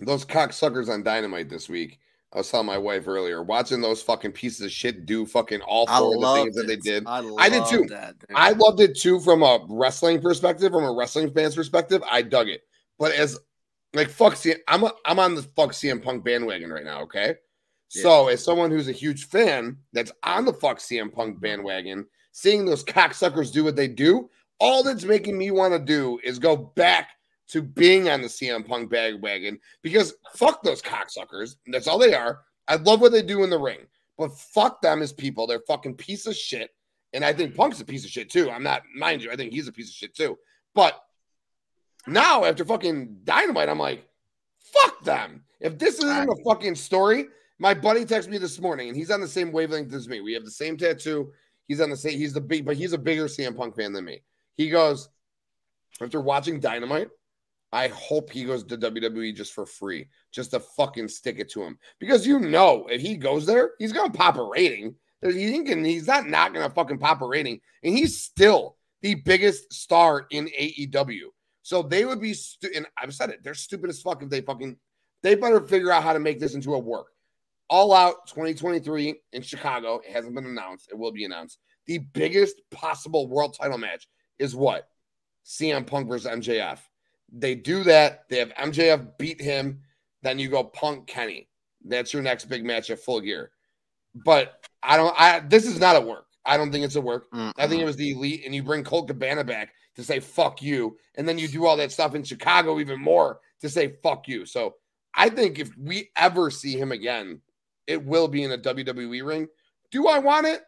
those 0.00 0.24
cocksuckers 0.24 0.88
on 0.88 1.02
Dynamite 1.02 1.48
this 1.48 1.68
week, 1.68 1.98
I 2.32 2.38
was 2.38 2.50
telling 2.50 2.66
my 2.66 2.78
wife 2.78 3.08
earlier, 3.08 3.42
watching 3.42 3.80
those 3.80 4.02
fucking 4.02 4.32
pieces 4.32 4.60
of 4.60 4.70
shit 4.70 5.06
do 5.06 5.24
fucking 5.24 5.62
all 5.62 5.86
four 5.86 6.14
of 6.14 6.20
the 6.20 6.34
things 6.34 6.56
that 6.56 6.66
they 6.66 6.76
did. 6.76 7.04
I, 7.06 7.26
I 7.38 7.48
did 7.48 7.64
too. 7.66 7.86
That. 7.88 8.16
I 8.34 8.52
loved 8.52 8.80
it 8.80 8.98
too 8.98 9.18
from 9.20 9.42
a 9.42 9.64
wrestling 9.68 10.20
perspective, 10.20 10.72
from 10.72 10.84
a 10.84 10.92
wrestling 10.92 11.32
fans 11.32 11.54
perspective. 11.54 12.02
I 12.10 12.22
dug 12.22 12.48
it. 12.48 12.62
But 12.98 13.12
as 13.12 13.38
like 13.94 14.10
fuck 14.10 14.34
CM, 14.34 14.58
I'm 14.68 14.84
a, 14.84 14.92
I'm 15.06 15.18
on 15.18 15.34
the 15.34 15.42
fuck 15.42 15.70
CM 15.70 16.02
Punk 16.02 16.22
bandwagon 16.22 16.70
right 16.70 16.84
now, 16.84 17.00
okay? 17.02 17.36
So 17.90 18.28
as 18.28 18.44
someone 18.44 18.70
who's 18.70 18.88
a 18.88 18.92
huge 18.92 19.28
fan 19.28 19.78
that's 19.94 20.12
on 20.22 20.44
the 20.44 20.52
fuck 20.52 20.78
CM 20.78 21.10
Punk 21.10 21.40
bandwagon, 21.40 22.06
seeing 22.32 22.66
those 22.66 22.84
cocksuckers 22.84 23.50
do 23.50 23.64
what 23.64 23.76
they 23.76 23.88
do, 23.88 24.28
all 24.60 24.82
that's 24.82 25.04
making 25.04 25.38
me 25.38 25.50
want 25.50 25.72
to 25.72 25.78
do 25.78 26.20
is 26.22 26.38
go 26.38 26.54
back 26.54 27.12
to 27.48 27.62
being 27.62 28.08
on 28.08 28.22
the 28.22 28.28
CM 28.28 28.66
Punk 28.66 28.90
bandwagon 28.90 29.58
because 29.82 30.14
fuck 30.34 30.62
those 30.62 30.82
cocksuckers. 30.82 31.56
That's 31.66 31.86
all 31.86 31.98
they 31.98 32.14
are. 32.14 32.40
I 32.68 32.76
love 32.76 33.00
what 33.00 33.12
they 33.12 33.22
do 33.22 33.42
in 33.42 33.50
the 33.50 33.58
ring, 33.58 33.80
but 34.16 34.38
fuck 34.38 34.82
them 34.82 35.02
as 35.02 35.12
people. 35.12 35.46
They're 35.46 35.62
fucking 35.66 35.94
piece 35.94 36.26
of 36.26 36.36
shit. 36.36 36.70
And 37.14 37.24
I 37.24 37.32
think 37.32 37.54
Punk's 37.54 37.80
a 37.80 37.84
piece 37.86 38.04
of 38.04 38.10
shit 38.10 38.28
too. 38.28 38.50
I'm 38.50 38.62
not, 38.62 38.82
mind 38.94 39.22
you, 39.22 39.32
I 39.32 39.36
think 39.36 39.52
he's 39.52 39.68
a 39.68 39.72
piece 39.72 39.88
of 39.88 39.94
shit 39.94 40.14
too. 40.14 40.38
But 40.74 41.02
now 42.06 42.44
after 42.44 42.64
fucking 42.64 43.20
dynamite, 43.24 43.70
I'm 43.70 43.78
like, 43.78 44.06
fuck 44.60 45.02
them. 45.02 45.44
If 45.60 45.78
this 45.78 45.98
isn't 45.98 46.28
a 46.28 46.44
fucking 46.44 46.74
story, 46.74 47.28
my 47.58 47.72
buddy 47.72 48.04
texted 48.04 48.28
me 48.28 48.38
this 48.38 48.60
morning 48.60 48.88
and 48.88 48.96
he's 48.96 49.10
on 49.10 49.22
the 49.22 49.28
same 49.28 49.50
wavelength 49.50 49.92
as 49.94 50.06
me. 50.06 50.20
We 50.20 50.34
have 50.34 50.44
the 50.44 50.50
same 50.50 50.76
tattoo. 50.76 51.32
He's 51.66 51.80
on 51.80 51.90
the 51.90 51.96
same, 51.96 52.18
he's 52.18 52.34
the 52.34 52.40
big, 52.40 52.64
but 52.64 52.76
he's 52.76 52.92
a 52.92 52.98
bigger 52.98 53.24
CM 53.24 53.56
Punk 53.56 53.74
fan 53.74 53.92
than 53.92 54.04
me. 54.04 54.22
He 54.56 54.68
goes, 54.68 55.08
after 56.00 56.20
watching 56.20 56.60
Dynamite, 56.60 57.08
I 57.72 57.88
hope 57.88 58.30
he 58.30 58.44
goes 58.44 58.64
to 58.64 58.78
WWE 58.78 59.34
just 59.34 59.52
for 59.52 59.66
free, 59.66 60.08
just 60.32 60.52
to 60.52 60.60
fucking 60.60 61.08
stick 61.08 61.38
it 61.38 61.50
to 61.50 61.62
him. 61.62 61.78
Because 61.98 62.26
you 62.26 62.38
know, 62.38 62.86
if 62.90 63.00
he 63.00 63.16
goes 63.16 63.44
there, 63.44 63.72
he's 63.78 63.92
gonna 63.92 64.12
pop 64.12 64.38
a 64.38 64.42
rating. 64.42 64.94
He's 65.22 66.06
not 66.06 66.28
not 66.28 66.54
gonna 66.54 66.70
fucking 66.70 66.98
pop 66.98 67.20
a 67.20 67.26
rating, 67.26 67.60
and 67.82 67.96
he's 67.96 68.22
still 68.22 68.76
the 69.02 69.14
biggest 69.14 69.72
star 69.72 70.26
in 70.30 70.48
AEW. 70.58 71.28
So 71.62 71.82
they 71.82 72.04
would 72.04 72.20
be, 72.20 72.32
stu- 72.32 72.70
and 72.74 72.86
I've 72.96 73.14
said 73.14 73.30
it, 73.30 73.40
they're 73.44 73.54
stupid 73.54 73.90
as 73.90 74.00
fuck 74.00 74.22
if 74.22 74.30
they 74.30 74.40
fucking, 74.40 74.76
they 75.22 75.34
better 75.34 75.60
figure 75.60 75.92
out 75.92 76.02
how 76.02 76.14
to 76.14 76.18
make 76.18 76.40
this 76.40 76.54
into 76.54 76.74
a 76.74 76.78
work. 76.78 77.08
All 77.68 77.92
out 77.92 78.26
2023 78.28 79.14
in 79.34 79.42
Chicago. 79.42 80.00
It 80.06 80.12
hasn't 80.12 80.34
been 80.34 80.46
announced. 80.46 80.88
It 80.90 80.96
will 80.96 81.12
be 81.12 81.26
announced. 81.26 81.58
The 81.86 81.98
biggest 81.98 82.56
possible 82.70 83.28
world 83.28 83.54
title 83.60 83.76
match 83.76 84.08
is 84.38 84.56
what? 84.56 84.88
CM 85.44 85.86
Punk 85.86 86.08
versus 86.08 86.30
MJF. 86.30 86.78
They 87.32 87.54
do 87.54 87.84
that. 87.84 88.28
They 88.28 88.38
have 88.38 88.52
MJF 88.54 89.18
beat 89.18 89.40
him. 89.40 89.82
Then 90.22 90.38
you 90.38 90.48
go 90.48 90.64
Punk 90.64 91.06
Kenny. 91.06 91.48
That's 91.84 92.12
your 92.12 92.22
next 92.22 92.46
big 92.46 92.64
match 92.64 92.90
at 92.90 93.00
full 93.00 93.20
gear. 93.20 93.50
But 94.14 94.66
I 94.82 94.96
don't. 94.96 95.14
I 95.18 95.40
this 95.40 95.66
is 95.66 95.78
not 95.78 95.96
a 95.96 96.00
work. 96.00 96.26
I 96.44 96.56
don't 96.56 96.72
think 96.72 96.84
it's 96.84 96.96
a 96.96 97.00
work. 97.00 97.30
Mm-mm. 97.30 97.52
I 97.58 97.66
think 97.66 97.82
it 97.82 97.86
was 97.86 97.96
the 97.96 98.12
elite, 98.12 98.42
and 98.44 98.54
you 98.54 98.62
bring 98.62 98.82
Colt 98.82 99.08
Cabana 99.08 99.44
back 99.44 99.72
to 99.96 100.02
say 100.02 100.18
fuck 100.20 100.62
you, 100.62 100.96
and 101.16 101.28
then 101.28 101.38
you 101.38 101.48
do 101.48 101.66
all 101.66 101.76
that 101.76 101.92
stuff 101.92 102.14
in 102.14 102.24
Chicago 102.24 102.80
even 102.80 103.00
more 103.00 103.40
to 103.60 103.68
say 103.68 103.96
fuck 104.02 104.26
you. 104.28 104.46
So 104.46 104.76
I 105.14 105.28
think 105.28 105.58
if 105.58 105.76
we 105.76 106.10
ever 106.16 106.50
see 106.50 106.78
him 106.78 106.92
again, 106.92 107.40
it 107.86 108.04
will 108.04 108.28
be 108.28 108.44
in 108.44 108.52
a 108.52 108.58
WWE 108.58 109.26
ring. 109.26 109.48
Do 109.90 110.08
I 110.08 110.18
want 110.18 110.46
it? 110.46 110.62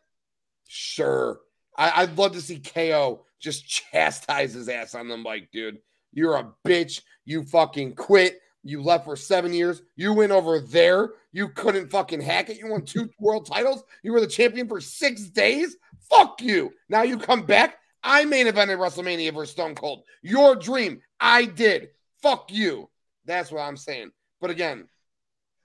Sure. 0.68 1.40
I, 1.76 2.02
I'd 2.02 2.18
love 2.18 2.32
to 2.32 2.40
see 2.40 2.58
KO 2.58 3.24
just 3.40 3.66
chastise 3.92 4.54
his 4.54 4.68
ass 4.68 4.94
on 4.94 5.08
the 5.08 5.16
mic, 5.16 5.50
dude, 5.50 5.78
you're 6.12 6.36
a 6.36 6.52
bitch. 6.66 7.02
You 7.24 7.44
fucking 7.44 7.94
quit. 7.94 8.40
You 8.62 8.82
left 8.82 9.04
for 9.04 9.16
seven 9.16 9.52
years. 9.54 9.82
You 9.96 10.12
went 10.12 10.32
over 10.32 10.60
there. 10.60 11.12
You 11.32 11.48
couldn't 11.48 11.90
fucking 11.90 12.20
hack 12.20 12.50
it. 12.50 12.58
You 12.58 12.68
won 12.68 12.84
two 12.84 13.08
world 13.18 13.46
titles. 13.46 13.84
You 14.02 14.12
were 14.12 14.20
the 14.20 14.26
champion 14.26 14.68
for 14.68 14.80
six 14.80 15.24
days. 15.24 15.76
Fuck 16.10 16.42
you. 16.42 16.72
Now 16.88 17.02
you 17.02 17.18
come 17.18 17.46
back. 17.46 17.78
I 18.02 18.24
main 18.24 18.46
evented 18.46 18.78
WrestleMania 18.78 19.34
versus 19.34 19.52
Stone 19.52 19.74
Cold. 19.74 20.04
Your 20.22 20.56
dream. 20.56 21.00
I 21.20 21.44
did. 21.44 21.90
Fuck 22.22 22.50
you. 22.50 22.88
That's 23.24 23.52
what 23.52 23.60
I'm 23.60 23.76
saying. 23.76 24.10
But 24.40 24.50
again, 24.50 24.88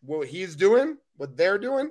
what 0.01 0.27
he's 0.27 0.55
doing, 0.55 0.97
what 1.17 1.35
they're 1.37 1.57
doing, 1.57 1.89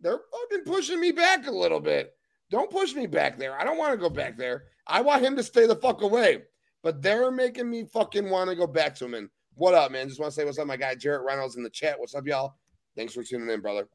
they're 0.00 0.20
fucking 0.30 0.64
pushing 0.64 1.00
me 1.00 1.10
back 1.10 1.46
a 1.46 1.50
little 1.50 1.80
bit. 1.80 2.14
Don't 2.50 2.70
push 2.70 2.94
me 2.94 3.06
back 3.06 3.38
there. 3.38 3.58
I 3.58 3.64
don't 3.64 3.78
want 3.78 3.92
to 3.92 3.98
go 3.98 4.08
back 4.08 4.36
there. 4.36 4.64
I 4.86 5.00
want 5.00 5.24
him 5.24 5.36
to 5.36 5.42
stay 5.42 5.66
the 5.66 5.76
fuck 5.76 6.02
away. 6.02 6.42
But 6.82 7.02
they're 7.02 7.30
making 7.30 7.68
me 7.68 7.84
fucking 7.84 8.28
want 8.28 8.50
to 8.50 8.56
go 8.56 8.66
back 8.66 8.94
to 8.96 9.04
him. 9.04 9.14
And 9.14 9.28
what 9.54 9.74
up, 9.74 9.90
man? 9.90 10.08
Just 10.08 10.20
want 10.20 10.32
to 10.32 10.34
say 10.34 10.44
what's 10.44 10.58
up, 10.58 10.66
my 10.66 10.76
guy 10.76 10.94
Jarrett 10.94 11.24
Reynolds 11.24 11.56
in 11.56 11.62
the 11.62 11.70
chat. 11.70 11.98
What's 11.98 12.14
up, 12.14 12.26
y'all? 12.26 12.54
Thanks 12.96 13.14
for 13.14 13.22
tuning 13.22 13.50
in, 13.50 13.60
brother. 13.60 13.88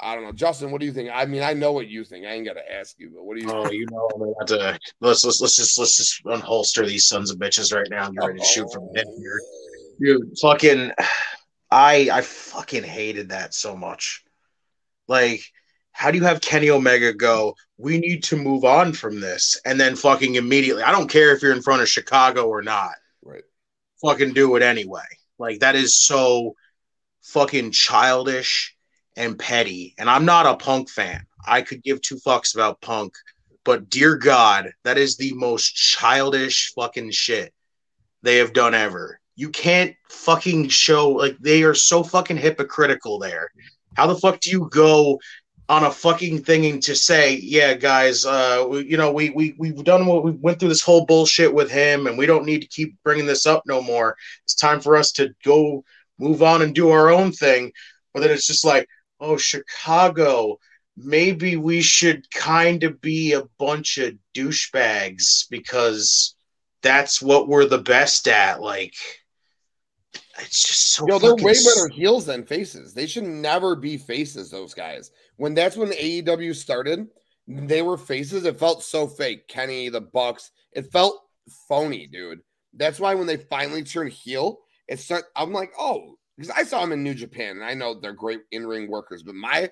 I 0.00 0.14
don't 0.14 0.24
know, 0.24 0.32
Justin. 0.32 0.70
What 0.70 0.80
do 0.80 0.86
you 0.86 0.92
think? 0.92 1.10
I 1.12 1.24
mean, 1.24 1.42
I 1.42 1.52
know 1.52 1.72
what 1.72 1.88
you 1.88 2.04
think. 2.04 2.26
I 2.26 2.30
ain't 2.30 2.44
got 2.44 2.54
to 2.54 2.72
ask 2.72 2.98
you, 2.98 3.10
but 3.14 3.24
what 3.24 3.36
do 3.36 3.42
you? 3.42 3.50
Oh, 3.50 3.70
you 3.70 3.86
know, 3.90 4.08
I'm 4.14 4.22
about 4.22 4.48
to 4.48 4.78
let's 5.00 5.24
let's 5.24 5.40
let's 5.40 5.56
just 5.56 5.78
let's 5.78 5.96
just 5.96 6.24
unholster 6.24 6.86
these 6.86 7.06
sons 7.06 7.30
of 7.30 7.38
bitches 7.38 7.72
right 7.74 7.86
now. 7.90 8.06
and 8.06 8.16
get 8.16 8.26
ready 8.26 8.40
to 8.40 8.44
shoot 8.44 8.72
from 8.72 8.88
the 8.92 8.98
hip 8.98 9.08
here, 9.16 9.40
dude. 10.00 10.38
Fucking, 10.42 10.90
I 11.70 12.08
I 12.12 12.20
fucking 12.22 12.82
hated 12.82 13.28
that 13.28 13.54
so 13.54 13.76
much. 13.76 14.24
Like, 15.06 15.42
how 15.94 16.10
do 16.10 16.18
you 16.18 16.24
have 16.24 16.40
Kenny 16.40 16.70
Omega 16.70 17.14
go? 17.14 17.54
We 17.78 17.98
need 17.98 18.24
to 18.24 18.36
move 18.36 18.64
on 18.64 18.92
from 18.92 19.20
this, 19.20 19.58
and 19.64 19.80
then 19.80 19.94
fucking 19.96 20.34
immediately. 20.34 20.82
I 20.82 20.92
don't 20.92 21.08
care 21.08 21.32
if 21.32 21.40
you're 21.40 21.54
in 21.54 21.62
front 21.62 21.82
of 21.82 21.88
Chicago 21.88 22.48
or 22.48 22.62
not. 22.62 22.94
Right. 23.22 23.44
Fucking 24.04 24.34
do 24.34 24.56
it 24.56 24.62
anyway. 24.62 25.04
Like 25.38 25.60
that 25.60 25.76
is 25.76 26.04
so 26.04 26.56
fucking 27.22 27.70
childish 27.70 28.76
and 29.16 29.38
petty. 29.38 29.94
And 29.96 30.10
I'm 30.10 30.24
not 30.24 30.46
a 30.46 30.56
punk 30.56 30.90
fan. 30.90 31.24
I 31.46 31.62
could 31.62 31.82
give 31.84 32.02
two 32.02 32.16
fucks 32.16 32.54
about 32.54 32.80
punk, 32.80 33.14
but 33.64 33.88
dear 33.88 34.16
God, 34.16 34.72
that 34.82 34.98
is 34.98 35.16
the 35.16 35.32
most 35.34 35.74
childish 35.74 36.72
fucking 36.74 37.12
shit 37.12 37.54
they 38.22 38.38
have 38.38 38.52
done 38.52 38.74
ever. 38.74 39.20
You 39.36 39.50
can't 39.50 39.94
fucking 40.08 40.68
show 40.68 41.10
like 41.10 41.36
they 41.38 41.62
are 41.62 41.74
so 41.74 42.02
fucking 42.02 42.36
hypocritical 42.36 43.20
there. 43.20 43.50
How 43.94 44.08
the 44.08 44.16
fuck 44.16 44.40
do 44.40 44.50
you 44.50 44.68
go 44.72 45.20
on 45.68 45.84
a 45.84 45.90
fucking 45.90 46.42
thing 46.42 46.80
to 46.80 46.94
say, 46.94 47.36
yeah, 47.36 47.74
guys, 47.74 48.26
uh, 48.26 48.66
we, 48.68 48.84
you 48.84 48.96
know, 48.96 49.12
we 49.12 49.30
we 49.30 49.54
we've 49.58 49.82
done 49.84 50.06
what 50.06 50.24
we 50.24 50.32
went 50.32 50.60
through 50.60 50.68
this 50.68 50.82
whole 50.82 51.06
bullshit 51.06 51.52
with 51.52 51.70
him, 51.70 52.06
and 52.06 52.18
we 52.18 52.26
don't 52.26 52.44
need 52.44 52.60
to 52.60 52.68
keep 52.68 52.96
bringing 53.02 53.26
this 53.26 53.46
up 53.46 53.62
no 53.66 53.80
more. 53.80 54.16
It's 54.44 54.54
time 54.54 54.80
for 54.80 54.96
us 54.96 55.12
to 55.12 55.34
go 55.44 55.84
move 56.18 56.42
on 56.42 56.62
and 56.62 56.74
do 56.74 56.90
our 56.90 57.10
own 57.10 57.32
thing. 57.32 57.72
But 58.12 58.20
then 58.20 58.30
it's 58.30 58.46
just 58.46 58.64
like, 58.64 58.88
oh, 59.20 59.36
Chicago, 59.36 60.58
maybe 60.96 61.56
we 61.56 61.80
should 61.80 62.30
kind 62.30 62.84
of 62.84 63.00
be 63.00 63.32
a 63.32 63.44
bunch 63.58 63.98
of 63.98 64.14
douchebags 64.34 65.48
because 65.50 66.36
that's 66.82 67.22
what 67.22 67.48
we're 67.48 67.66
the 67.66 67.78
best 67.78 68.28
at. 68.28 68.60
Like, 68.60 68.94
it's 70.38 70.62
just 70.66 70.92
so. 70.92 71.08
Yo, 71.08 71.18
they're 71.18 71.34
way 71.34 71.54
better 71.54 71.88
heels 71.88 72.26
than 72.26 72.44
faces. 72.44 72.92
They 72.92 73.06
should 73.06 73.24
never 73.24 73.74
be 73.74 73.96
faces. 73.96 74.50
Those 74.50 74.74
guys. 74.74 75.10
When 75.36 75.54
that's 75.54 75.76
when 75.76 75.90
AEW 75.90 76.54
started, 76.54 77.06
they 77.46 77.82
were 77.82 77.98
faces. 77.98 78.44
It 78.44 78.58
felt 78.58 78.82
so 78.82 79.06
fake. 79.06 79.48
Kenny, 79.48 79.88
the 79.88 80.00
Bucks. 80.00 80.50
It 80.72 80.90
felt 80.92 81.20
phony, 81.68 82.06
dude. 82.06 82.40
That's 82.72 82.98
why 82.98 83.14
when 83.14 83.26
they 83.26 83.36
finally 83.36 83.82
turned 83.82 84.12
heel, 84.12 84.60
it 84.88 84.98
start. 84.98 85.24
I'm 85.36 85.52
like, 85.52 85.72
oh, 85.78 86.16
because 86.36 86.50
I 86.50 86.64
saw 86.64 86.80
them 86.80 86.92
in 86.92 87.02
New 87.02 87.14
Japan, 87.14 87.56
and 87.56 87.64
I 87.64 87.74
know 87.74 87.94
they're 88.00 88.12
great 88.12 88.40
in 88.50 88.66
ring 88.66 88.88
workers. 88.90 89.22
But 89.22 89.34
my 89.34 89.70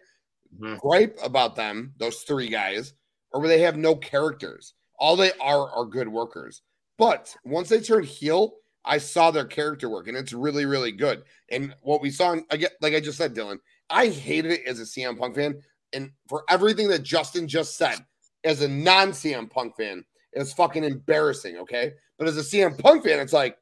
Mhm. 0.61 0.79
gripe 0.79 1.19
about 1.23 1.57
them, 1.57 1.95
those 1.97 2.23
three 2.23 2.49
guys, 2.49 2.93
are 3.33 3.41
where 3.41 3.49
they 3.49 3.61
have 3.63 3.77
no 3.77 3.97
characters. 3.97 4.75
All 4.99 5.17
they 5.17 5.33
are 5.41 5.71
are 5.71 5.87
good 5.87 6.09
workers. 6.09 6.63
But 6.99 7.35
once 7.45 7.71
they 7.71 7.81
turned 7.81 8.05
heel, 8.05 8.59
I 8.85 8.99
saw 8.99 9.31
their 9.31 9.47
character 9.47 9.89
work, 9.89 10.09
and 10.09 10.17
it's 10.17 10.33
really, 10.33 10.67
really 10.67 10.93
good. 10.93 11.25
And 11.51 11.75
what 11.81 12.03
we 12.03 12.11
saw, 12.11 12.37
I 12.51 12.57
get 12.57 12.73
like 12.81 12.95
I 12.95 13.01
just 13.01 13.17
said, 13.19 13.35
Dylan, 13.35 13.59
I 13.93 14.09
hated 14.09 14.53
it 14.53 14.67
as 14.67 14.81
a 14.81 14.85
CM 14.85 15.19
Punk 15.19 15.37
fan, 15.37 15.63
and 15.93 16.11
for 16.29 16.45
everything 16.49 16.89
that 16.89 17.03
Justin 17.03 17.47
just 17.47 17.77
said, 17.77 17.97
as 18.45 18.63
a 18.63 18.69
non 18.69 19.11
CM 19.11 19.51
Punk 19.51 19.77
fan, 19.77 20.05
it's 20.33 20.53
fucking 20.53 20.85
embarrassing. 20.85 21.59
Okay, 21.59 21.93
but 22.19 22.27
as 22.27 22.37
a 22.37 22.41
CM 22.41 22.79
Punk 22.79 23.05
fan, 23.05 23.21
it's 23.21 23.33
like, 23.33 23.59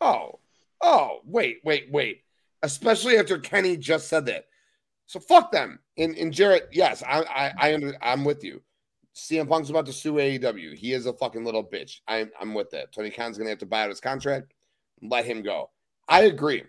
oh, 0.00 0.40
oh, 0.80 1.20
wait, 1.24 1.58
wait, 1.64 1.88
wait. 1.90 2.22
Especially 2.62 3.16
after 3.16 3.38
Kenny 3.38 3.76
just 3.76 4.08
said 4.08 4.26
that. 4.26 4.46
So 5.06 5.18
fuck 5.18 5.50
them. 5.50 5.78
And, 5.96 6.16
and 6.16 6.32
Jarrett, 6.32 6.68
yes, 6.72 7.02
I 7.02 7.22
I, 7.22 7.52
I 7.58 7.74
under, 7.74 7.96
I'm 8.02 8.24
with 8.24 8.42
you. 8.44 8.62
CM 9.14 9.48
Punk's 9.48 9.70
about 9.70 9.86
to 9.86 9.92
sue 9.92 10.14
AEW. 10.14 10.74
He 10.74 10.92
is 10.92 11.06
a 11.06 11.12
fucking 11.12 11.44
little 11.44 11.64
bitch. 11.64 12.00
I'm 12.08 12.30
I'm 12.40 12.54
with 12.54 12.70
that. 12.70 12.92
Tony 12.92 13.10
Khan's 13.10 13.36
gonna 13.36 13.50
have 13.50 13.58
to 13.58 13.66
buy 13.66 13.82
out 13.82 13.90
his 13.90 14.00
contract. 14.00 14.54
Let 15.02 15.24
him 15.24 15.42
go. 15.42 15.70
I 16.08 16.22
agree. 16.22 16.64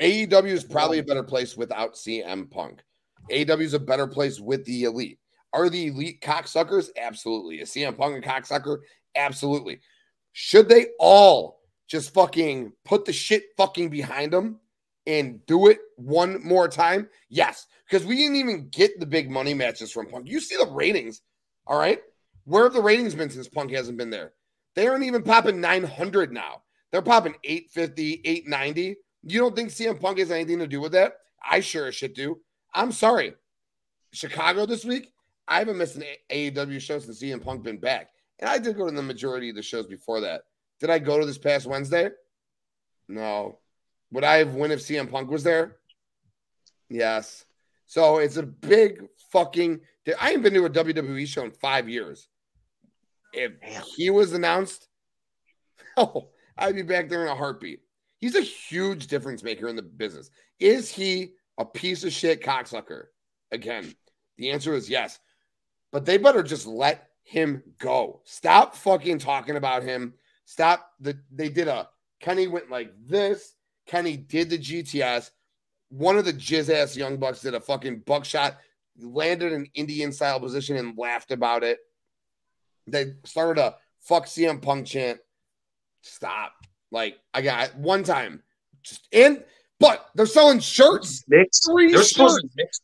AEW 0.00 0.46
is 0.46 0.64
probably 0.64 0.98
a 0.98 1.04
better 1.04 1.22
place 1.22 1.56
without 1.56 1.94
CM 1.94 2.50
Punk. 2.50 2.82
AEW 3.30 3.62
is 3.62 3.74
a 3.74 3.78
better 3.78 4.06
place 4.06 4.40
with 4.40 4.64
the 4.64 4.84
elite. 4.84 5.18
Are 5.52 5.68
the 5.68 5.86
elite 5.86 6.20
cocksuckers? 6.20 6.90
Absolutely. 6.96 7.60
Is 7.60 7.70
CM 7.70 7.96
Punk 7.96 8.24
a 8.24 8.28
cocksucker? 8.28 8.78
Absolutely. 9.14 9.80
Should 10.32 10.68
they 10.68 10.88
all 10.98 11.60
just 11.88 12.12
fucking 12.12 12.72
put 12.84 13.04
the 13.04 13.12
shit 13.12 13.44
fucking 13.56 13.88
behind 13.88 14.32
them 14.32 14.60
and 15.06 15.44
do 15.46 15.68
it 15.68 15.78
one 15.96 16.44
more 16.44 16.68
time? 16.68 17.08
Yes, 17.30 17.66
because 17.88 18.06
we 18.06 18.16
didn't 18.16 18.36
even 18.36 18.68
get 18.68 19.00
the 19.00 19.06
big 19.06 19.30
money 19.30 19.54
matches 19.54 19.90
from 19.90 20.06
Punk. 20.08 20.28
You 20.28 20.40
see 20.40 20.56
the 20.56 20.70
ratings, 20.70 21.22
all 21.66 21.78
right? 21.78 22.00
Where 22.44 22.64
have 22.64 22.74
the 22.74 22.82
ratings 22.82 23.14
been 23.14 23.30
since 23.30 23.48
Punk 23.48 23.70
hasn't 23.72 23.98
been 23.98 24.10
there? 24.10 24.32
They 24.74 24.86
aren't 24.86 25.04
even 25.04 25.22
popping 25.22 25.60
900 25.60 26.32
now. 26.32 26.62
They're 26.92 27.02
popping 27.02 27.34
850, 27.42 28.20
890. 28.24 28.96
You 29.28 29.40
don't 29.40 29.56
think 29.56 29.70
CM 29.70 30.00
Punk 30.00 30.18
has 30.18 30.30
anything 30.30 30.60
to 30.60 30.68
do 30.68 30.80
with 30.80 30.92
that? 30.92 31.14
I 31.48 31.60
sure 31.60 31.86
as 31.86 31.96
shit 31.96 32.14
do. 32.14 32.40
I'm 32.72 32.92
sorry. 32.92 33.34
Chicago 34.12 34.66
this 34.66 34.84
week, 34.84 35.12
I 35.48 35.58
haven't 35.58 35.78
missed 35.78 35.96
an 35.96 36.04
AEW 36.30 36.80
show 36.80 36.98
since 37.00 37.20
CM 37.20 37.42
Punk 37.42 37.64
been 37.64 37.78
back, 37.78 38.10
and 38.38 38.48
I 38.48 38.58
did 38.58 38.76
go 38.76 38.88
to 38.88 38.94
the 38.94 39.02
majority 39.02 39.50
of 39.50 39.56
the 39.56 39.62
shows 39.62 39.86
before 39.86 40.20
that. 40.20 40.42
Did 40.80 40.90
I 40.90 41.00
go 41.00 41.18
to 41.18 41.26
this 41.26 41.38
past 41.38 41.66
Wednesday? 41.66 42.10
No. 43.08 43.58
Would 44.12 44.24
I 44.24 44.36
have 44.36 44.54
won 44.54 44.70
if 44.70 44.80
CM 44.80 45.10
Punk 45.10 45.30
was 45.30 45.42
there? 45.42 45.76
Yes. 46.88 47.44
So 47.86 48.18
it's 48.18 48.36
a 48.36 48.42
big 48.44 49.08
fucking. 49.32 49.80
I 50.20 50.26
haven't 50.28 50.42
been 50.42 50.54
to 50.54 50.64
a 50.66 50.70
WWE 50.70 51.26
show 51.26 51.44
in 51.44 51.50
five 51.50 51.88
years. 51.88 52.28
If 53.32 53.52
he 53.96 54.10
was 54.10 54.32
announced, 54.32 54.88
oh, 55.96 56.28
I'd 56.56 56.76
be 56.76 56.82
back 56.82 57.08
there 57.08 57.22
in 57.22 57.28
a 57.28 57.34
heartbeat. 57.34 57.80
He's 58.26 58.34
a 58.34 58.40
huge 58.40 59.06
difference 59.06 59.44
maker 59.44 59.68
in 59.68 59.76
the 59.76 59.82
business. 59.82 60.30
Is 60.58 60.90
he 60.90 61.34
a 61.58 61.64
piece 61.64 62.02
of 62.02 62.12
shit 62.12 62.42
cocksucker? 62.42 63.04
Again, 63.52 63.94
the 64.36 64.50
answer 64.50 64.74
is 64.74 64.90
yes. 64.90 65.20
But 65.92 66.04
they 66.04 66.18
better 66.18 66.42
just 66.42 66.66
let 66.66 67.10
him 67.22 67.62
go. 67.78 68.22
Stop 68.24 68.74
fucking 68.74 69.20
talking 69.20 69.54
about 69.54 69.84
him. 69.84 70.14
Stop. 70.44 70.90
The, 70.98 71.16
they 71.30 71.48
did 71.48 71.68
a 71.68 71.88
Kenny 72.18 72.48
went 72.48 72.68
like 72.68 72.90
this. 73.06 73.54
Kenny 73.86 74.16
did 74.16 74.50
the 74.50 74.58
GTS. 74.58 75.30
One 75.90 76.18
of 76.18 76.24
the 76.24 76.32
jizz 76.32 76.68
ass 76.68 76.96
young 76.96 77.18
bucks 77.18 77.42
did 77.42 77.54
a 77.54 77.60
fucking 77.60 78.00
buckshot, 78.06 78.56
landed 78.98 79.52
an 79.52 79.68
Indian 79.74 80.10
style 80.10 80.40
position 80.40 80.76
and 80.76 80.98
laughed 80.98 81.30
about 81.30 81.62
it. 81.62 81.78
They 82.88 83.12
started 83.24 83.60
a 83.62 83.76
fuck 84.00 84.26
CM 84.26 84.60
Punk 84.60 84.88
chant. 84.88 85.20
Stop. 86.02 86.65
Like 86.90 87.18
I 87.34 87.42
got 87.42 87.76
one 87.76 88.04
time, 88.04 88.42
just 88.82 89.06
in, 89.12 89.42
but 89.78 90.06
they're 90.14 90.26
selling 90.26 90.60
shirts. 90.60 91.24
Mixed. 91.28 91.66
Three 91.68 91.92
They're 91.92 92.02
shirts. 92.02 92.38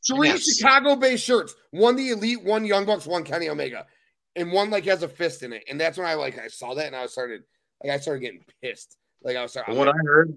Three 0.07 0.29
yes. 0.29 0.57
Chicago-based 0.57 1.25
shirts. 1.25 1.55
One 1.71 1.97
the 1.97 2.11
Elite, 2.11 2.43
one 2.43 2.65
Young 2.65 2.85
Bucks, 2.85 3.07
one 3.07 3.25
Kenny 3.25 3.49
Omega, 3.49 3.87
and 4.37 4.53
one 4.53 4.71
like 4.71 4.85
has 4.85 5.03
a 5.03 5.09
fist 5.09 5.43
in 5.43 5.53
it. 5.53 5.65
And 5.71 5.81
that's 5.81 5.97
when 5.97 6.07
I 6.07 6.15
like 6.15 6.39
I 6.39 6.49
saw 6.49 6.75
that 6.75 6.87
and 6.87 6.97
I 6.97 7.07
started 7.07 7.43
like 7.83 7.93
I 7.93 7.99
started 7.99 8.21
getting 8.21 8.45
pissed. 8.63 8.97
Like 9.23 9.37
I 9.37 9.43
was 9.43 9.53
From 9.53 9.77
what 9.77 9.89
I 9.89 9.93
heard, 10.05 10.37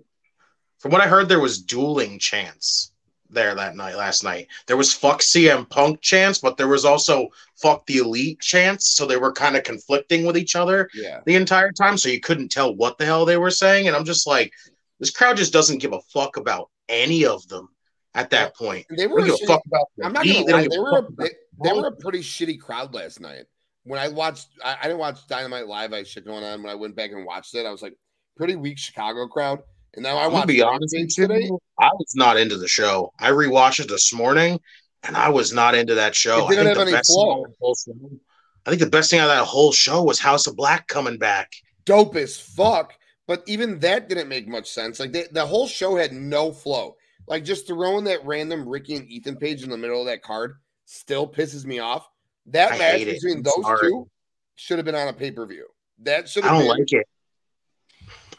from 0.80 0.92
what 0.92 1.02
I 1.02 1.08
heard, 1.08 1.28
there 1.28 1.40
was 1.40 1.62
dueling 1.62 2.20
chants 2.20 2.92
there 3.30 3.56
that 3.56 3.76
night. 3.76 3.96
Last 3.96 4.24
night, 4.24 4.48
there 4.68 4.78
was 4.78 4.94
"fuck 4.94 5.22
CM 5.22 5.70
Punk" 5.70 6.02
chance, 6.02 6.40
but 6.40 6.58
there 6.58 6.68
was 6.68 6.86
also 6.86 7.28
"fuck 7.56 7.86
the 7.86 7.98
Elite" 7.98 8.40
chance. 8.40 8.90
So 8.92 9.06
they 9.06 9.18
were 9.18 9.32
kind 9.32 9.56
of 9.56 9.64
conflicting 9.64 10.26
with 10.26 10.38
each 10.38 10.56
other 10.56 10.90
yeah. 10.94 11.22
the 11.26 11.36
entire 11.36 11.72
time. 11.72 11.98
So 11.98 12.10
you 12.10 12.20
couldn't 12.20 12.50
tell 12.50 12.76
what 12.76 12.98
the 12.98 13.06
hell 13.06 13.26
they 13.26 13.38
were 13.38 13.52
saying. 13.52 13.88
And 13.88 13.96
I'm 13.96 14.06
just 14.06 14.28
like, 14.28 14.52
this 15.00 15.12
crowd 15.12 15.38
just 15.38 15.54
doesn't 15.54 15.80
give 15.80 15.94
a 15.94 16.02
fuck 16.14 16.38
about 16.38 16.70
any 16.88 17.26
of 17.26 17.48
them 17.48 17.70
at 18.14 18.30
that 18.30 18.56
point. 18.56 18.86
They 18.90 18.96
They 18.98 19.08
were. 19.08 19.20
a 19.20 19.24
shitty- 19.24 19.48
fuck 19.48 19.62
about. 19.68 19.86
I'm 20.04 20.14
not 20.14 20.26
gonna 20.26 20.46
They 20.46 20.54
lie. 20.54 20.62
give 20.64 20.72
They 20.72 20.80
were. 20.80 20.98
A, 21.00 21.08
they, 21.18 21.30
they 21.64 21.74
were 21.74 21.88
a 21.88 21.92
pretty 21.96 22.20
shitty 22.20 22.60
crowd 22.60 22.94
last 22.94 23.20
night. 23.20 23.46
When 23.84 24.00
I 24.00 24.08
watched, 24.08 24.48
I, 24.64 24.78
I 24.80 24.84
didn't 24.84 24.98
watch 24.98 25.28
Dynamite 25.28 25.68
live. 25.68 25.94
I 25.94 26.04
shit 26.04 26.26
going 26.26 26.44
on. 26.44 26.64
When 26.64 26.72
I 26.72 26.76
went 26.76 26.96
back 26.96 27.12
and 27.12 27.26
watched 27.26 27.54
it, 27.54 27.66
I 27.66 27.72
was 27.72 27.82
like, 27.84 27.94
pretty 28.36 28.56
weak 28.56 28.78
Chicago 28.80 29.28
crowd. 29.28 29.62
And 29.96 30.04
now 30.04 30.18
I 30.18 30.26
I'm 30.26 30.32
gonna 30.32 30.46
be 30.46 30.62
honest 30.62 30.96
today. 31.16 31.50
I 31.80 31.90
was 31.94 32.14
not 32.16 32.38
into 32.38 32.58
the 32.58 32.68
show. 32.68 33.12
I 33.20 33.32
rewatched 33.32 33.80
it 33.80 33.88
this 33.90 34.14
morning, 34.14 34.60
and 35.04 35.16
I 35.16 35.30
was 35.30 35.54
not 35.54 35.74
into 35.76 35.96
that 35.96 36.16
show. 36.16 36.46
I 36.46 36.54
have 36.56 36.64
think 36.66 36.76
the 36.76 36.82
any 36.82 36.92
best 36.92 37.08
thing 37.10 37.16
flow. 37.16 37.32
out 37.32 37.46
of 37.46 37.52
the 37.52 37.56
whole 37.60 37.76
show- 37.76 38.20
I 38.66 38.70
think 38.72 38.82
the 38.82 38.90
best 38.90 39.10
thing 39.12 39.20
out 39.20 39.30
of 39.30 39.38
that 39.38 39.46
whole 39.46 39.72
show 39.72 40.04
was 40.04 40.20
House 40.20 40.48
of 40.48 40.56
Black 40.56 40.88
coming 40.88 41.18
back. 41.18 41.52
dope 41.86 42.16
as 42.16 42.40
fuck. 42.40 42.94
But 43.28 43.44
even 43.48 43.80
that 43.80 44.08
didn't 44.10 44.28
make 44.28 44.48
much 44.48 44.70
sense. 44.70 45.00
Like 45.00 45.12
they, 45.12 45.26
the 45.32 45.46
whole 45.46 45.68
show 45.68 45.96
had 45.96 46.14
no 46.14 46.52
flow. 46.52 46.96
Like 47.28 47.44
just 47.44 47.66
throwing 47.68 48.04
that 48.06 48.24
random 48.26 48.68
Ricky 48.70 48.96
and 48.96 49.08
Ethan 49.10 49.38
page 49.38 49.64
in 49.64 49.70
the 49.72 49.78
middle 49.78 50.00
of 50.02 50.06
that 50.08 50.22
card 50.22 50.56
still 50.86 51.28
pisses 51.28 51.66
me 51.66 51.80
off. 51.80 52.08
That 52.48 52.74
I 52.74 52.78
match 52.78 52.98
hate 52.98 53.08
it. 53.08 53.14
between 53.22 53.42
those 53.44 53.66
two 53.82 54.08
should 54.56 54.78
have 54.78 54.86
been 54.86 54.94
on 54.96 55.08
a 55.08 55.14
pay 55.14 55.32
per 55.32 55.46
view. 55.48 55.66
That 56.04 56.30
should 56.30 56.44
I 56.44 56.48
have 56.50 56.56
don't 56.58 56.68
been. 56.68 56.78
like 56.80 56.92
it. 56.92 57.08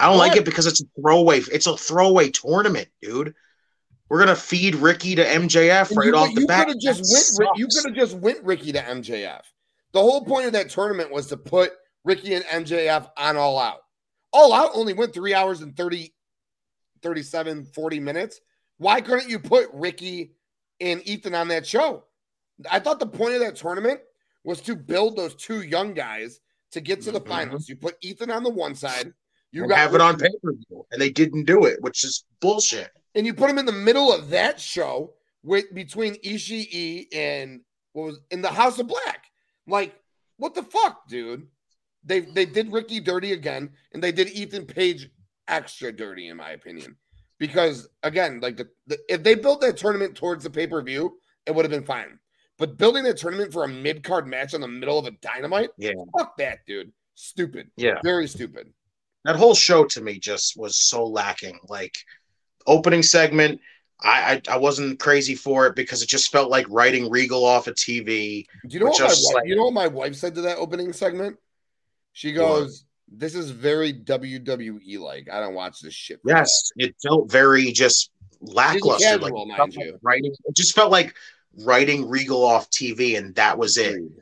I 0.01 0.07
don't 0.09 0.19
like 0.19 0.37
it 0.37 0.45
because 0.45 0.67
it's 0.67 0.81
a 0.81 0.85
throwaway. 1.01 1.41
It's 1.53 1.67
a 1.67 1.77
throwaway 1.77 2.31
tournament, 2.31 2.89
dude. 3.01 3.35
We're 4.09 4.21
gonna 4.21 4.37
feed 4.37 4.75
Ricky 4.77 5.15
to 5.17 5.25
MJF 5.25 5.89
And 5.91 5.99
right 5.99 6.07
you, 6.07 6.15
off 6.17 6.35
the 6.35 6.47
bat. 6.47 6.69
just 6.81 7.39
went. 7.39 7.59
You 7.59 7.67
could 7.67 7.87
have 7.87 7.95
just 7.95 8.15
went 8.17 8.43
Ricky 8.45 8.73
to 8.73 8.81
MJF. 8.81 9.43
The 9.93 10.01
whole 10.01 10.25
point 10.25 10.47
of 10.47 10.53
that 10.53 10.69
tournament 10.71 11.11
was 11.11 11.27
to 11.29 11.37
put 11.37 11.73
Ricky 12.05 12.35
and 12.35 12.45
MJF 12.45 13.11
on 13.17 13.37
All 13.37 13.59
Out. 13.59 13.81
All 14.33 14.53
Out 14.53 14.71
only 14.75 14.93
went 14.93 15.13
three 15.15 15.35
hours 15.35 15.61
and 15.63 15.77
30, 15.77 16.13
37, 17.03 17.65
40 17.67 18.01
minutes. 18.01 18.41
Why 18.79 19.01
couldn't 19.01 19.29
you 19.31 19.39
put 19.39 19.71
Ricky 19.73 20.33
and 20.81 21.01
Ethan 21.07 21.35
on 21.35 21.49
that 21.49 21.67
show? 21.67 22.05
I 22.71 22.79
thought 22.79 22.99
the 23.01 23.07
point 23.07 23.35
of 23.35 23.41
that 23.41 23.57
tournament 23.57 24.01
was 24.45 24.61
to 24.63 24.77
build 24.77 25.17
those 25.17 25.35
two 25.35 25.63
young 25.63 25.95
guys 25.95 26.41
to 26.73 26.81
get 26.81 27.03
to 27.03 27.11
the 27.13 27.21
Mhm. 27.21 27.29
finals. 27.29 27.69
You 27.69 27.77
put 27.77 27.97
Ethan 28.03 28.31
on 28.31 28.43
the 28.43 28.51
one 28.51 28.75
side, 28.75 29.13
you 29.57 29.63
And 29.63 29.71
got 29.71 29.79
have 29.79 29.95
it 29.95 30.01
on 30.01 30.19
pay 30.19 30.29
per 30.43 30.53
view, 30.53 30.87
and 30.93 31.01
they 31.01 31.11
didn't 31.11 31.45
do 31.45 31.65
it, 31.65 31.81
which 31.83 32.05
is 32.05 32.25
bullshit. 32.41 32.91
and 33.15 33.25
you 33.27 33.33
put 33.35 33.49
him 33.51 33.59
in 33.59 33.67
the 33.67 33.73
middle 33.73 34.13
of 34.13 34.29
that 34.31 34.61
show 34.61 35.15
with 35.43 35.73
between 35.75 36.15
Ishii 36.17 37.07
and 37.15 37.61
what 37.93 38.05
was 38.07 38.21
in 38.31 38.43
the 38.43 38.49
House 38.51 38.79
of 38.79 38.87
Black. 38.89 39.25
Like, 39.67 39.99
what 40.37 40.55
the 40.55 40.63
fuck, 40.63 41.09
dude? 41.09 41.47
They 42.05 42.21
they 42.21 42.45
did 42.47 42.71
Ricky 42.73 43.01
dirty 43.01 43.33
again, 43.33 43.71
and 43.93 44.03
they 44.03 44.13
did 44.13 44.29
Ethan 44.29 44.67
Page 44.67 45.09
extra 45.49 45.91
dirty, 45.91 46.29
in 46.29 46.37
my 46.37 46.51
opinion. 46.51 46.97
Because 47.39 47.89
again, 48.03 48.41
like 48.41 48.57
the, 48.57 48.69
the 48.87 48.99
if 49.09 49.23
they 49.23 49.35
built 49.35 49.61
that 49.63 49.77
tournament 49.77 50.15
towards 50.15 50.45
the 50.45 50.51
pay 50.51 50.67
per 50.67 50.83
view, 50.83 51.19
it 51.47 51.55
would 51.55 51.65
have 51.65 51.73
been 51.73 51.85
fine. 51.85 52.19
But 52.59 52.79
building 52.79 53.05
that 53.05 53.17
tournament 53.19 53.53
for 53.53 53.65
a 53.65 53.69
mid 53.69 54.03
card 54.03 54.27
match 54.27 54.55
in 54.55 54.61
the 54.61 54.69
middle 54.69 54.99
of 54.99 55.07
a 55.07 55.11
dynamite, 55.11 55.71
Yeah. 55.79 55.93
fuck 56.17 56.37
that, 56.39 56.61
dude. 56.67 56.93
Stupid, 57.15 57.71
Yeah. 57.77 57.99
very 58.03 58.27
stupid. 58.29 58.73
That 59.27 59.37
whole 59.37 59.55
show 59.55 59.85
to 59.85 60.01
me 60.01 60.19
just 60.19 60.57
was 60.57 60.77
so 60.77 61.05
lacking. 61.07 61.59
Like 61.69 61.97
opening 62.67 63.03
segment, 63.03 63.61
I, 64.03 64.43
I 64.49 64.55
I 64.55 64.57
wasn't 64.59 64.99
crazy 64.99 65.35
for 65.35 65.67
it 65.67 65.75
because 65.77 66.03
it 66.03 66.09
just 66.09 66.31
felt 66.33 66.51
like 66.51 66.67
writing 66.69 67.11
Regal 67.11 67.45
off 67.45 67.67
a 67.67 67.73
TV. 67.73 68.47
Do 68.67 68.75
you 68.75 68.81
know 68.81 68.87
what 68.87 69.01
my 69.01 69.07
wife, 69.07 69.35
like- 69.35 69.47
you 69.47 69.57
know 69.57 69.65
what 69.65 69.75
my 69.75 69.89
wife 69.89 70.15
said 70.15 70.35
to 70.37 70.43
that 70.43 70.59
opening 70.59 70.93
segment? 70.93 71.39
She 72.13 72.33
goes, 72.33 72.85
"This 73.09 73.35
is 73.35 73.51
very 73.51 73.93
WWE 73.93 74.99
like. 74.99 75.29
I 75.31 75.41
don't 75.41 75.55
watch 75.55 75.81
this 75.81 75.95
shit." 75.95 76.21
Yes, 76.25 76.71
it 76.77 76.95
felt 77.03 77.31
very 77.31 77.73
just 77.73 78.11
lackluster. 78.41 79.19
Like, 79.19 79.33
casual, 79.33 79.43
it 79.43 79.49
mind 79.49 79.75
felt 79.75 79.87
like 79.87 79.95
writing, 80.03 80.33
it 80.45 80.57
just 80.57 80.75
felt 80.75 80.91
like 80.91 81.15
writing 81.59 82.09
Regal 82.09 82.45
off 82.45 82.71
TV, 82.71 83.19
and 83.19 83.35
that 83.35 83.59
was 83.59 83.75
that. 83.75 83.87
it. 83.87 83.95
Agreed. 83.97 84.13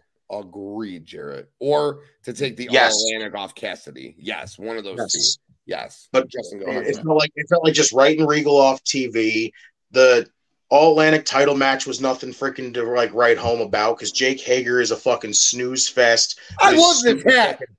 Agreed, 0.40 1.04
Jarrett. 1.04 1.50
Or 1.60 2.00
to 2.24 2.32
take 2.32 2.56
the 2.56 2.68
Yes. 2.70 2.94
Atlantic 3.02 3.34
off 3.38 3.54
Cassidy. 3.54 4.14
Yes, 4.18 4.58
one 4.58 4.76
of 4.76 4.84
those 4.84 4.98
Yes. 4.98 5.12
two. 5.12 5.40
Yes, 5.66 6.08
But 6.12 6.28
Justin, 6.28 6.58
go 6.60 6.66
It, 6.66 6.70
ahead. 6.70 6.86
it 6.88 6.94
felt 6.96 7.18
like 7.18 7.30
it 7.36 7.46
felt 7.48 7.64
like 7.64 7.72
just 7.74 7.92
writing 7.92 8.26
Regal 8.26 8.56
off 8.56 8.82
TV. 8.84 9.50
The 9.92 10.28
All 10.70 10.92
Atlantic 10.92 11.24
title 11.24 11.54
match 11.56 11.86
was 11.86 12.00
nothing 12.00 12.30
freaking 12.32 12.74
to 12.74 12.82
like 12.82 13.12
write 13.14 13.38
home 13.38 13.60
about 13.60 13.96
because 13.96 14.10
Jake 14.12 14.40
Hager 14.40 14.80
is 14.80 14.90
a 14.90 14.96
fucking 14.96 15.32
snooze 15.34 15.88
fest. 15.88 16.38
I 16.60 16.72
His 16.72 16.80
love 16.80 17.02
this 17.02 17.24
hat. 17.34 17.50
fucking- 17.60 17.76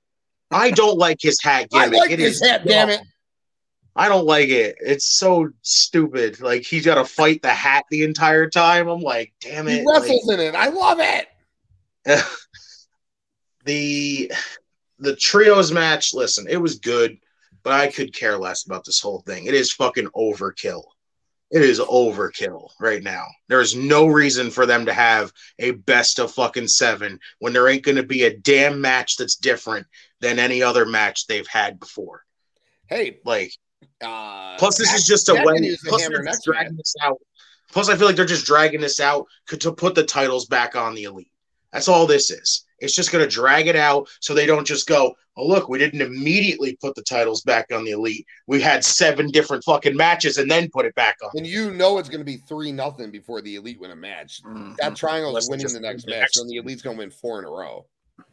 I 0.50 0.70
don't 0.70 0.96
like 0.96 1.18
his 1.20 1.40
hat 1.42 1.66
I 1.74 1.84
gimmick. 1.86 1.98
like 2.00 2.10
It 2.12 2.16
this 2.18 2.40
is 2.40 2.48
hat. 2.48 2.64
Damn 2.66 2.88
it! 2.90 3.00
I 3.96 4.08
don't 4.08 4.24
like 4.26 4.48
it. 4.48 4.76
It's 4.80 5.06
so 5.06 5.50
stupid. 5.62 6.40
Like 6.40 6.62
he's 6.62 6.84
got 6.84 6.94
to 6.96 7.04
fight 7.04 7.42
the 7.42 7.50
hat 7.52 7.84
the 7.90 8.02
entire 8.04 8.48
time. 8.48 8.88
I'm 8.88 9.00
like, 9.00 9.32
damn 9.40 9.66
He 9.66 9.78
it. 9.80 9.84
like- 9.84 10.02
wrestles 10.02 10.30
in 10.30 10.40
it. 10.40 10.54
I 10.54 10.68
love 10.68 10.98
it. 11.00 11.26
the 13.66 14.32
the 14.98 15.14
trios 15.16 15.70
match 15.70 16.14
listen 16.14 16.46
it 16.48 16.56
was 16.56 16.78
good 16.78 17.18
but 17.66 17.72
i 17.72 17.88
could 17.88 18.14
care 18.14 18.38
less 18.38 18.64
about 18.64 18.84
this 18.84 19.00
whole 19.00 19.18
thing. 19.26 19.46
It 19.46 19.54
is 19.54 19.72
fucking 19.72 20.06
overkill. 20.16 20.84
It 21.50 21.62
is 21.62 21.80
overkill 21.80 22.70
right 22.78 23.02
now. 23.02 23.24
There's 23.48 23.74
no 23.74 24.06
reason 24.06 24.52
for 24.52 24.66
them 24.66 24.86
to 24.86 24.92
have 24.92 25.32
a 25.58 25.72
best 25.72 26.20
of 26.20 26.30
fucking 26.30 26.68
seven 26.68 27.18
when 27.40 27.52
there 27.52 27.66
ain't 27.66 27.82
going 27.82 27.96
to 27.96 28.04
be 28.04 28.22
a 28.22 28.36
damn 28.36 28.80
match 28.80 29.16
that's 29.16 29.34
different 29.34 29.84
than 30.20 30.38
any 30.38 30.62
other 30.62 30.86
match 30.86 31.26
they've 31.26 31.46
had 31.48 31.80
before. 31.80 32.22
Hey, 32.86 33.18
like 33.24 33.52
uh, 34.00 34.56
plus 34.58 34.78
this 34.78 34.94
is 34.94 35.04
just 35.04 35.28
a 35.28 35.34
way 35.34 35.54
can 35.54 35.64
use 35.64 35.80
the 35.80 35.88
plus 35.88 36.06
they're 36.06 36.24
dragging 36.44 36.76
this 36.76 36.94
out. 37.02 37.20
Plus 37.72 37.88
i 37.88 37.96
feel 37.96 38.06
like 38.06 38.14
they're 38.14 38.26
just 38.26 38.46
dragging 38.46 38.80
this 38.80 39.00
out 39.00 39.26
to 39.48 39.72
put 39.72 39.96
the 39.96 40.04
titles 40.04 40.46
back 40.46 40.76
on 40.76 40.94
the 40.94 41.02
elite 41.02 41.32
that's 41.76 41.88
all 41.88 42.06
this 42.06 42.30
is 42.30 42.64
it's 42.78 42.94
just 42.94 43.10
going 43.12 43.22
to 43.24 43.30
drag 43.30 43.66
it 43.68 43.76
out 43.76 44.08
so 44.20 44.32
they 44.34 44.46
don't 44.46 44.66
just 44.66 44.86
go 44.86 45.14
oh 45.36 45.46
look 45.46 45.68
we 45.68 45.78
didn't 45.78 46.00
immediately 46.00 46.76
put 46.80 46.94
the 46.94 47.02
titles 47.02 47.42
back 47.42 47.66
on 47.72 47.84
the 47.84 47.90
elite 47.90 48.24
we 48.46 48.60
had 48.60 48.82
seven 48.84 49.30
different 49.30 49.62
fucking 49.64 49.94
matches 49.96 50.38
and 50.38 50.50
then 50.50 50.68
put 50.70 50.86
it 50.86 50.94
back 50.94 51.16
on 51.22 51.30
And 51.36 51.46
you 51.46 51.70
know 51.72 51.98
it's 51.98 52.08
going 52.08 52.20
to 52.20 52.24
be 52.24 52.38
three 52.48 52.72
nothing 52.72 53.10
before 53.10 53.40
the 53.42 53.56
elite 53.56 53.78
win 53.80 53.90
a 53.90 53.96
match. 53.96 54.40
Mhm. 54.42 54.74
That 54.78 54.96
triangle 54.96 55.36
is 55.36 55.46
Unless 55.48 55.64
they 55.64 55.66
winning 55.66 55.82
the 55.82 55.88
next 55.88 56.06
win 56.06 56.10
the 56.12 56.16
match, 56.16 56.20
next 56.22 56.38
and 56.40 56.50
the 56.50 56.56
elite's 56.56 56.82
going 56.82 56.96
to 56.96 56.98
win 57.00 57.10
four 57.10 57.38
in 57.40 57.44
a 57.44 57.50
row. 57.50 57.84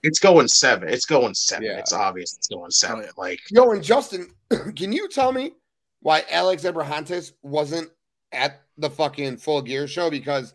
it's 0.03 0.19
going 0.19 0.47
seven 0.47 0.87
it's 0.87 1.05
going 1.05 1.33
seven 1.33 1.65
Yeah. 1.65 1.79
it's 1.79 1.91
obvious 1.91 2.35
it's 2.37 2.47
going 2.47 2.71
seven 2.71 2.99
Oh, 2.99 3.03
yeah. 3.03 3.11
like 3.17 3.39
Yo, 3.51 3.71
and 3.71 3.83
Justin, 3.83 4.33
can 4.75 4.93
you 4.93 5.09
tell 5.09 5.31
me 5.33 5.53
why 6.01 6.23
Alex 6.31 6.63
Abrahantes 6.63 7.33
wasn't 7.41 7.89
at 8.31 8.61
the 8.77 8.89
fucking 8.89 9.37
full 9.37 9.61
gear 9.61 9.87
show 9.87 10.09
because 10.09 10.53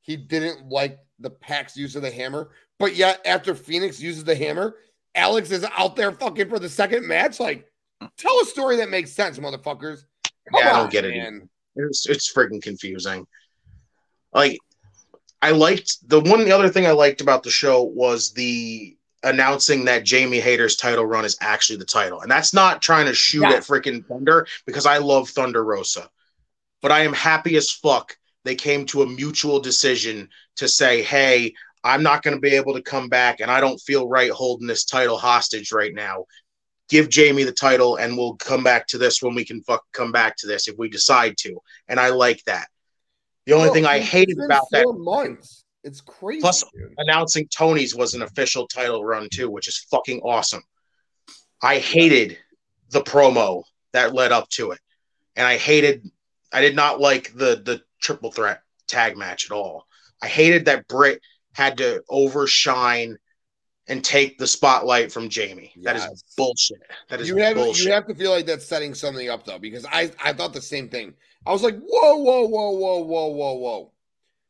he 0.00 0.16
didn't 0.16 0.68
like 0.68 0.98
the 1.22 1.30
Pac's 1.30 1.76
use 1.76 1.96
of 1.96 2.02
the 2.02 2.10
hammer, 2.10 2.50
but 2.78 2.94
yet 2.94 3.20
after 3.24 3.54
Fenix 3.54 4.00
uses 4.00 4.24
the 4.24 4.34
hammer, 4.34 4.74
Alex 5.14 5.50
is 5.50 5.64
out 5.76 5.96
there 5.96 6.12
fucking 6.12 6.48
for 6.48 6.58
the 6.58 6.68
second 6.68 7.06
match. 7.06 7.38
Like, 7.40 7.66
tell 8.18 8.38
a 8.40 8.44
story 8.44 8.76
that 8.76 8.90
makes 8.90 9.12
sense, 9.12 9.38
motherfuckers. 9.38 10.04
Come 10.50 10.60
Yeah, 10.60 10.70
I 10.70 10.72
don't 10.72 10.84
on, 10.84 10.90
get 10.90 11.04
it. 11.04 11.42
It's 11.76 12.06
it's 12.08 12.32
freaking 12.32 12.62
confusing. 12.62 13.26
Like 14.34 14.58
I 15.40 15.50
liked 15.52 16.08
the 16.08 16.20
one 16.20 16.44
the 16.44 16.52
other 16.52 16.68
thing 16.68 16.86
I 16.86 16.90
liked 16.92 17.20
about 17.20 17.42
the 17.42 17.50
show 17.50 17.82
was 17.82 18.32
the 18.32 18.96
announcing 19.22 19.84
that 19.84 20.04
Jamie 20.04 20.40
Hayter's 20.40 20.76
title 20.76 21.06
run 21.06 21.24
is 21.24 21.36
actually 21.40 21.78
the 21.78 21.84
title. 21.84 22.20
And 22.22 22.30
that's 22.30 22.52
not 22.52 22.82
trying 22.82 23.06
to 23.06 23.14
shoot 23.14 23.42
Yeah. 23.42 23.52
at 23.52 23.62
freaking 23.62 24.04
Thunder 24.06 24.46
because 24.66 24.84
I 24.84 24.98
love 24.98 25.28
Thunder 25.28 25.64
Rosa. 25.64 26.10
But 26.80 26.90
I 26.90 27.00
am 27.00 27.12
happy 27.12 27.56
as 27.56 27.70
fuck 27.70 28.16
they 28.44 28.54
came 28.54 28.86
to 28.86 29.02
a 29.02 29.06
mutual 29.06 29.60
decision 29.60 30.28
to 30.56 30.68
say, 30.68 31.02
"Hey, 31.02 31.54
I'm 31.84 32.02
not 32.02 32.22
going 32.22 32.34
to 32.34 32.40
be 32.40 32.54
able 32.54 32.74
to 32.74 32.82
come 32.82 33.08
back 33.08 33.40
and 33.40 33.50
I 33.50 33.60
don't 33.60 33.78
feel 33.78 34.08
right 34.08 34.30
holding 34.30 34.66
this 34.66 34.84
title 34.84 35.18
hostage 35.18 35.72
right 35.72 35.94
now. 35.94 36.26
Give 36.88 37.08
Jamie 37.08 37.44
the 37.44 37.52
title 37.52 37.96
and 37.96 38.16
we'll 38.16 38.34
come 38.36 38.62
back 38.62 38.86
to 38.88 38.98
this 38.98 39.22
when 39.22 39.34
we 39.34 39.44
can 39.44 39.62
fuck 39.62 39.84
come 39.92 40.12
back 40.12 40.36
to 40.38 40.46
this 40.46 40.68
if 40.68 40.76
we 40.78 40.88
decide 40.88 41.36
to." 41.38 41.58
And 41.88 41.98
I 41.98 42.08
like 42.08 42.42
that. 42.44 42.68
The 43.46 43.54
only 43.54 43.68
Bro, 43.68 43.74
thing 43.74 43.86
I 43.86 43.98
hated 43.98 44.38
about 44.40 44.66
that 44.70 44.86
months. 44.96 45.64
It's 45.84 46.00
crazy. 46.00 46.40
Plus- 46.40 46.64
dude. 46.74 46.94
announcing 46.98 47.48
Toni's 47.48 47.94
was 47.94 48.14
an 48.14 48.22
official 48.22 48.68
title 48.68 49.04
run 49.04 49.28
too, 49.32 49.50
which 49.50 49.68
is 49.68 49.78
fucking 49.90 50.20
awesome. 50.20 50.62
I 51.60 51.78
hated 51.78 52.38
the 52.90 53.02
promo 53.02 53.64
that 53.92 54.14
led 54.14 54.32
up 54.32 54.48
to 54.50 54.72
it, 54.72 54.80
and 55.36 55.46
I 55.46 55.56
hated. 55.56 56.08
I 56.52 56.60
did 56.60 56.76
not 56.76 57.00
like 57.00 57.32
the 57.34 57.62
the 57.64 57.82
triple 58.02 58.30
threat 58.30 58.62
tag 58.86 59.16
match 59.16 59.46
at 59.50 59.54
all. 59.54 59.86
I 60.22 60.26
hated 60.26 60.66
that 60.66 60.86
Britt 60.88 61.20
had 61.54 61.78
to 61.78 62.02
overshine 62.08 63.18
and 63.88 64.04
take 64.04 64.38
the 64.38 64.46
spotlight 64.46 65.10
from 65.10 65.28
Jamie. 65.28 65.72
That 65.82 65.96
is 65.96 66.24
bullshit. 66.36 66.78
That 67.08 67.20
is 67.20 67.28
you 67.28 67.36
have 67.36 67.56
bullshit. 67.56 67.86
you 67.86 67.92
have 67.92 68.06
to 68.06 68.14
feel 68.14 68.30
like 68.30 68.46
that's 68.46 68.66
setting 68.66 68.94
something 68.94 69.28
up 69.28 69.44
though, 69.44 69.58
because 69.58 69.84
I 69.86 70.10
I 70.22 70.32
thought 70.32 70.52
the 70.52 70.62
same 70.62 70.88
thing. 70.88 71.14
I 71.44 71.52
was 71.52 71.62
like, 71.62 71.76
whoa, 71.78 72.16
whoa, 72.16 72.46
whoa, 72.46 72.70
whoa, 72.70 72.98
whoa, 73.00 73.26
whoa, 73.28 73.54
whoa. 73.54 73.92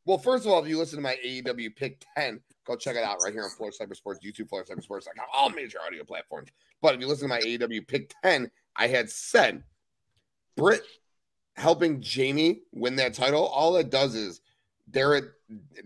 Well, 0.04 0.18
first 0.18 0.44
of 0.44 0.52
all, 0.52 0.62
if 0.62 0.68
you 0.68 0.78
listen 0.78 0.96
to 0.96 1.02
my 1.02 1.16
AEW 1.24 1.74
pick 1.76 2.04
10, 2.16 2.40
go 2.66 2.76
check 2.76 2.96
it 2.96 3.04
out 3.04 3.18
right 3.24 3.32
here 3.32 3.44
on 3.44 3.50
Floor 3.50 3.70
Cyber 3.70 3.96
Sports, 3.96 4.20
YouTube 4.24 4.48
Floor 4.48 4.64
Cyber 4.64 4.82
Sports, 4.82 5.06
like 5.06 5.16
all 5.32 5.48
major 5.50 5.78
audio 5.86 6.04
platforms. 6.04 6.50
But 6.82 6.94
if 6.94 7.00
you 7.00 7.06
listen 7.06 7.28
to 7.28 7.34
my 7.34 7.40
AEW 7.40 7.86
pick 7.86 8.12
10, 8.22 8.50
I 8.76 8.88
had 8.88 9.08
said 9.08 9.62
Britt 10.56 10.82
helping 11.54 12.00
Jamie 12.00 12.62
win 12.72 12.96
that 12.96 13.14
title, 13.14 13.46
all 13.46 13.76
it 13.76 13.90
does 13.90 14.14
is 14.14 14.40
Derek 14.90 15.24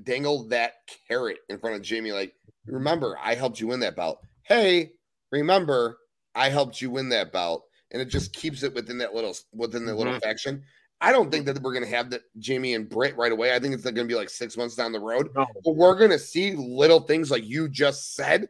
dangle 0.03 0.49
that 0.49 0.75
carrot 1.09 1.39
in 1.49 1.59
front 1.59 1.77
of 1.77 1.83
Jamie, 1.83 2.13
like, 2.13 2.35
remember, 2.67 3.19
I 3.23 3.35
helped 3.35 3.61
you 3.61 3.69
win 3.69 3.81
that 3.81 3.97
belt. 3.97 4.21
Hey, 4.43 4.93
remember, 5.31 5.99
I 6.35 6.49
helped 6.51 6.81
you 6.81 6.91
win 6.91 7.09
that 7.11 7.33
belt. 7.33 7.65
And 7.93 8.03
it 8.03 8.07
just 8.07 8.33
keeps 8.33 8.63
it 8.65 8.75
within 8.75 8.99
that 8.99 9.15
little 9.15 9.35
within 9.53 9.87
the 9.87 9.95
little 9.95 10.15
mm-hmm. 10.15 10.21
faction. 10.21 10.65
I 11.01 11.13
don't 11.13 11.31
think 11.31 11.47
that 11.47 11.63
we're 11.63 11.73
gonna 11.73 11.87
have 11.87 12.11
the 12.11 12.21
Jamie 12.39 12.75
and 12.75 12.89
Britt 12.89 13.17
right 13.17 13.31
away. 13.31 13.55
I 13.55 13.61
think 13.61 13.75
it's 13.75 13.85
gonna 13.85 14.05
be 14.05 14.17
like 14.17 14.29
six 14.29 14.57
months 14.57 14.75
down 14.75 14.91
the 14.91 14.99
road. 14.99 15.31
No. 15.37 15.47
But 15.65 15.77
we're 15.77 15.97
gonna 15.97 16.19
see 16.19 16.53
little 16.53 17.01
things 17.01 17.31
like 17.31 17.47
you 17.47 17.69
just 17.69 18.15
said 18.15 18.49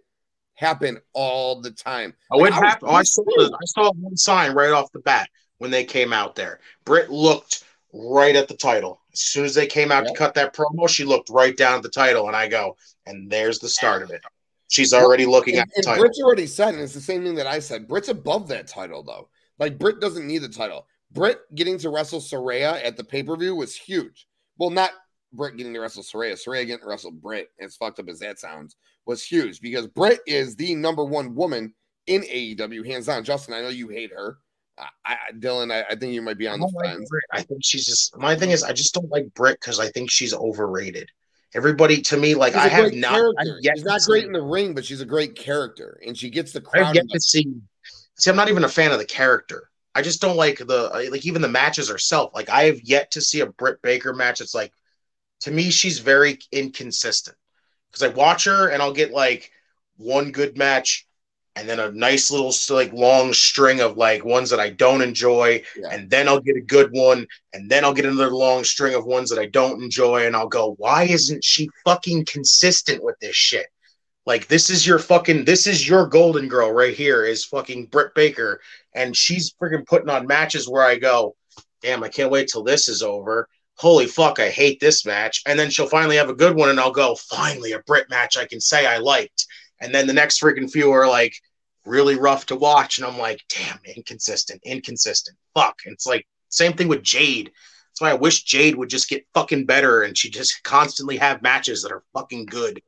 happen 0.54 0.98
all 1.12 1.60
the 1.60 1.70
time. 1.70 2.14
Oh, 2.30 2.44
it 2.44 2.50
Like, 2.50 2.52
I 2.54 2.60
was 2.60 2.68
happened. 2.70 2.90
Oh, 2.90 2.94
I 2.94 3.02
saw, 3.02 3.22
I 3.22 3.66
saw 3.66 3.92
one 3.92 4.16
sign 4.16 4.52
right 4.52 4.72
off 4.72 4.90
the 4.92 5.00
bat 5.00 5.28
when 5.58 5.70
they 5.70 5.84
came 5.84 6.12
out 6.12 6.34
there. 6.34 6.60
Britt 6.84 7.10
looked 7.10 7.64
right 7.92 8.36
at 8.36 8.48
the 8.48 8.56
title. 8.56 9.00
As 9.12 9.20
soon 9.20 9.44
as 9.44 9.54
they 9.54 9.66
came 9.66 9.90
out 9.90 10.04
Yeah. 10.04 10.10
to 10.12 10.18
cut 10.18 10.34
that 10.34 10.54
promo, 10.54 10.88
she 10.88 11.04
looked 11.04 11.30
right 11.30 11.56
down 11.56 11.76
at 11.76 11.82
the 11.82 11.88
title, 11.88 12.26
and 12.26 12.36
I 12.36 12.48
go, 12.48 12.76
and 13.06 13.30
there's 13.30 13.58
the 13.58 13.68
start 13.68 14.02
of 14.02 14.10
it. 14.10 14.20
She's 14.68 14.92
already 14.92 15.26
looking 15.26 15.54
And, 15.58 15.62
at 15.62 15.74
the 15.74 15.82
title. 15.82 16.02
Britt's 16.02 16.20
already 16.20 16.46
said, 16.46 16.74
and 16.74 16.82
it's 16.82 16.92
the 16.92 17.00
same 17.00 17.22
thing 17.22 17.36
that 17.36 17.46
I 17.46 17.60
said. 17.60 17.88
Britt's 17.88 18.08
above 18.08 18.48
that 18.48 18.66
title, 18.66 19.02
though. 19.02 19.28
Like 19.58 19.78
Britt 19.78 20.00
doesn't 20.00 20.26
need 20.26 20.38
the 20.38 20.48
title. 20.48 20.86
Britt 21.12 21.40
getting 21.54 21.78
to 21.78 21.88
wrestle 21.88 22.20
Saraya 22.20 22.84
at 22.84 22.96
the 22.96 23.04
pay 23.04 23.22
per 23.22 23.36
view 23.36 23.54
was 23.54 23.74
huge. 23.74 24.26
Well, 24.58 24.70
not 24.70 24.90
Britt 25.32 25.56
getting 25.56 25.72
to 25.72 25.80
wrestle 25.80 26.02
Saraya. 26.02 26.32
Saraya 26.32 26.66
getting 26.66 26.80
to 26.80 26.86
wrestle 26.86 27.12
Britt, 27.12 27.50
as 27.60 27.76
fucked 27.76 28.00
up 28.00 28.08
as 28.08 28.18
that 28.18 28.38
sounds, 28.38 28.76
was 29.06 29.24
huge 29.24 29.60
because 29.60 29.86
Britt 29.86 30.20
is 30.26 30.56
the 30.56 30.74
number 30.74 31.04
one 31.04 31.34
woman 31.34 31.72
in 32.06 32.22
AEW, 32.22 32.84
hands 32.84 33.06
down. 33.06 33.24
Justin, 33.24 33.54
I 33.54 33.62
know 33.62 33.68
you 33.68 33.88
hate 33.88 34.10
her. 34.12 34.38
I, 34.78 34.88
I 35.04 35.16
Dylan, 35.32 35.72
I, 35.72 35.84
I 35.90 35.94
think 35.96 36.12
you 36.12 36.22
might 36.22 36.38
be 36.38 36.46
on 36.46 36.60
the 36.60 36.66
like 36.66 36.90
fence. 36.90 37.10
I 37.32 37.42
think 37.42 37.64
she's 37.64 37.86
just 37.86 38.16
my 38.16 38.36
thing 38.36 38.50
is 38.50 38.62
I 38.62 38.72
just 38.72 38.94
don't 38.94 39.10
like 39.10 39.32
Britt 39.34 39.58
because 39.60 39.80
I 39.80 39.88
think 39.88 40.10
she's 40.10 40.34
overrated. 40.34 41.10
Everybody 41.54 42.02
to 42.02 42.16
me, 42.16 42.34
like 42.34 42.52
She's 42.52 42.62
I 42.62 42.68
have 42.68 42.92
not. 42.92 43.34
She's 43.62 43.84
not 43.84 44.02
see- 44.02 44.10
great 44.10 44.24
in 44.24 44.32
the 44.32 44.42
ring, 44.42 44.74
but 44.74 44.84
she's 44.84 45.00
a 45.00 45.06
great 45.06 45.34
character, 45.34 45.98
and 46.06 46.16
she 46.16 46.28
gets 46.28 46.52
the 46.52 46.60
crowd. 46.60 46.94
to 46.94 47.20
see. 47.20 47.46
See, 48.18 48.30
I'm 48.30 48.36
not 48.36 48.48
even 48.48 48.64
a 48.64 48.68
fan 48.68 48.92
of 48.92 48.98
the 48.98 49.04
character. 49.04 49.70
I 49.94 50.02
just 50.02 50.20
don't 50.20 50.36
like 50.36 50.58
the 50.58 51.08
like 51.10 51.24
even 51.24 51.40
the 51.40 51.48
matches 51.48 51.88
herself. 51.88 52.32
Like 52.34 52.50
I 52.50 52.64
have 52.64 52.82
yet 52.82 53.12
to 53.12 53.22
see 53.22 53.40
a 53.40 53.46
Britt 53.46 53.80
Baker 53.80 54.12
match. 54.12 54.42
It's 54.42 54.54
like 54.54 54.72
to 55.40 55.50
me, 55.50 55.70
she's 55.70 56.00
very 56.00 56.38
inconsistent 56.52 57.36
because 57.90 58.02
I 58.02 58.14
watch 58.14 58.44
her 58.44 58.68
and 58.68 58.82
I'll 58.82 58.92
get 58.92 59.12
like 59.12 59.50
one 59.96 60.32
good 60.32 60.58
match 60.58 61.06
and 61.56 61.68
then 61.68 61.80
a 61.80 61.90
nice 61.90 62.30
little 62.30 62.52
like 62.70 62.92
long 62.92 63.32
string 63.32 63.80
of 63.80 63.96
like 63.96 64.24
ones 64.24 64.50
that 64.50 64.60
I 64.60 64.70
don't 64.70 65.00
enjoy, 65.02 65.62
Yeah. 65.76 65.88
and 65.90 66.08
then 66.10 66.28
I'll 66.28 66.40
get 66.40 66.56
a 66.56 66.60
good 66.60 66.90
one, 66.92 67.26
and 67.54 67.70
then 67.70 67.84
I'll 67.84 67.94
get 67.94 68.04
another 68.04 68.30
long 68.30 68.62
string 68.62 68.94
of 68.94 69.06
ones 69.06 69.30
that 69.30 69.38
I 69.38 69.46
don't 69.46 69.82
enjoy, 69.82 70.26
and 70.26 70.36
I'll 70.36 70.48
go, 70.48 70.74
why 70.78 71.04
isn't 71.04 71.42
she 71.42 71.70
fucking 71.84 72.26
consistent 72.26 73.02
with 73.02 73.18
this 73.20 73.34
shit? 73.34 73.66
Like 74.26 74.48
this 74.48 74.70
is 74.70 74.86
your 74.86 74.98
fucking 74.98 75.44
this 75.44 75.66
is 75.66 75.88
your 75.88 76.06
golden 76.06 76.48
girl 76.48 76.70
right 76.72 76.94
here 76.94 77.24
is 77.24 77.44
fucking 77.44 77.86
Britt 77.86 78.14
Baker, 78.14 78.60
and 78.94 79.16
she's 79.16 79.54
freaking 79.54 79.86
putting 79.86 80.10
on 80.10 80.26
matches 80.26 80.68
where 80.68 80.84
I 80.84 80.96
go, 80.98 81.36
damn, 81.80 82.02
I 82.04 82.08
can't 82.08 82.30
wait 82.30 82.48
till 82.48 82.64
this 82.64 82.88
is 82.88 83.02
over. 83.02 83.48
Holy 83.78 84.06
fuck, 84.06 84.40
I 84.40 84.48
hate 84.48 84.80
this 84.80 85.04
match. 85.04 85.42
And 85.46 85.58
then 85.58 85.70
she'll 85.70 85.86
finally 85.86 86.16
have 86.16 86.30
a 86.30 86.34
good 86.34 86.56
one, 86.56 86.70
and 86.70 86.80
I'll 86.80 86.90
go, 86.90 87.14
finally 87.14 87.72
a 87.72 87.78
Brit 87.80 88.10
match 88.10 88.36
I 88.36 88.46
can 88.46 88.60
say 88.60 88.86
I 88.86 88.98
liked. 88.98 89.46
And 89.80 89.94
then 89.94 90.06
the 90.06 90.12
next 90.14 90.40
freaking 90.40 90.70
few 90.70 90.90
are 90.90 91.06
like 91.06 91.34
really 91.86 92.16
rough 92.16 92.46
to 92.46 92.56
watch, 92.56 92.98
and 92.98 93.06
I'm 93.06 93.18
like, 93.18 93.42
damn, 93.48 93.78
inconsistent, 93.96 94.60
inconsistent. 94.64 95.36
Fuck. 95.54 95.80
And 95.84 95.94
it's 95.94 96.06
like 96.06 96.26
same 96.48 96.72
thing 96.72 96.88
with 96.88 97.02
Jade. 97.02 97.50
That's 97.96 98.00
why 98.00 98.10
I 98.10 98.14
wish 98.14 98.42
Jade 98.42 98.76
would 98.76 98.90
just 98.90 99.08
get 99.08 99.26
fucking 99.32 99.64
better 99.64 100.02
and 100.02 100.18
she 100.18 100.28
just 100.28 100.62
constantly 100.62 101.16
have 101.16 101.40
matches 101.40 101.82
that 101.82 101.92
are 101.92 102.02
fucking 102.12 102.46
good. 102.46 102.82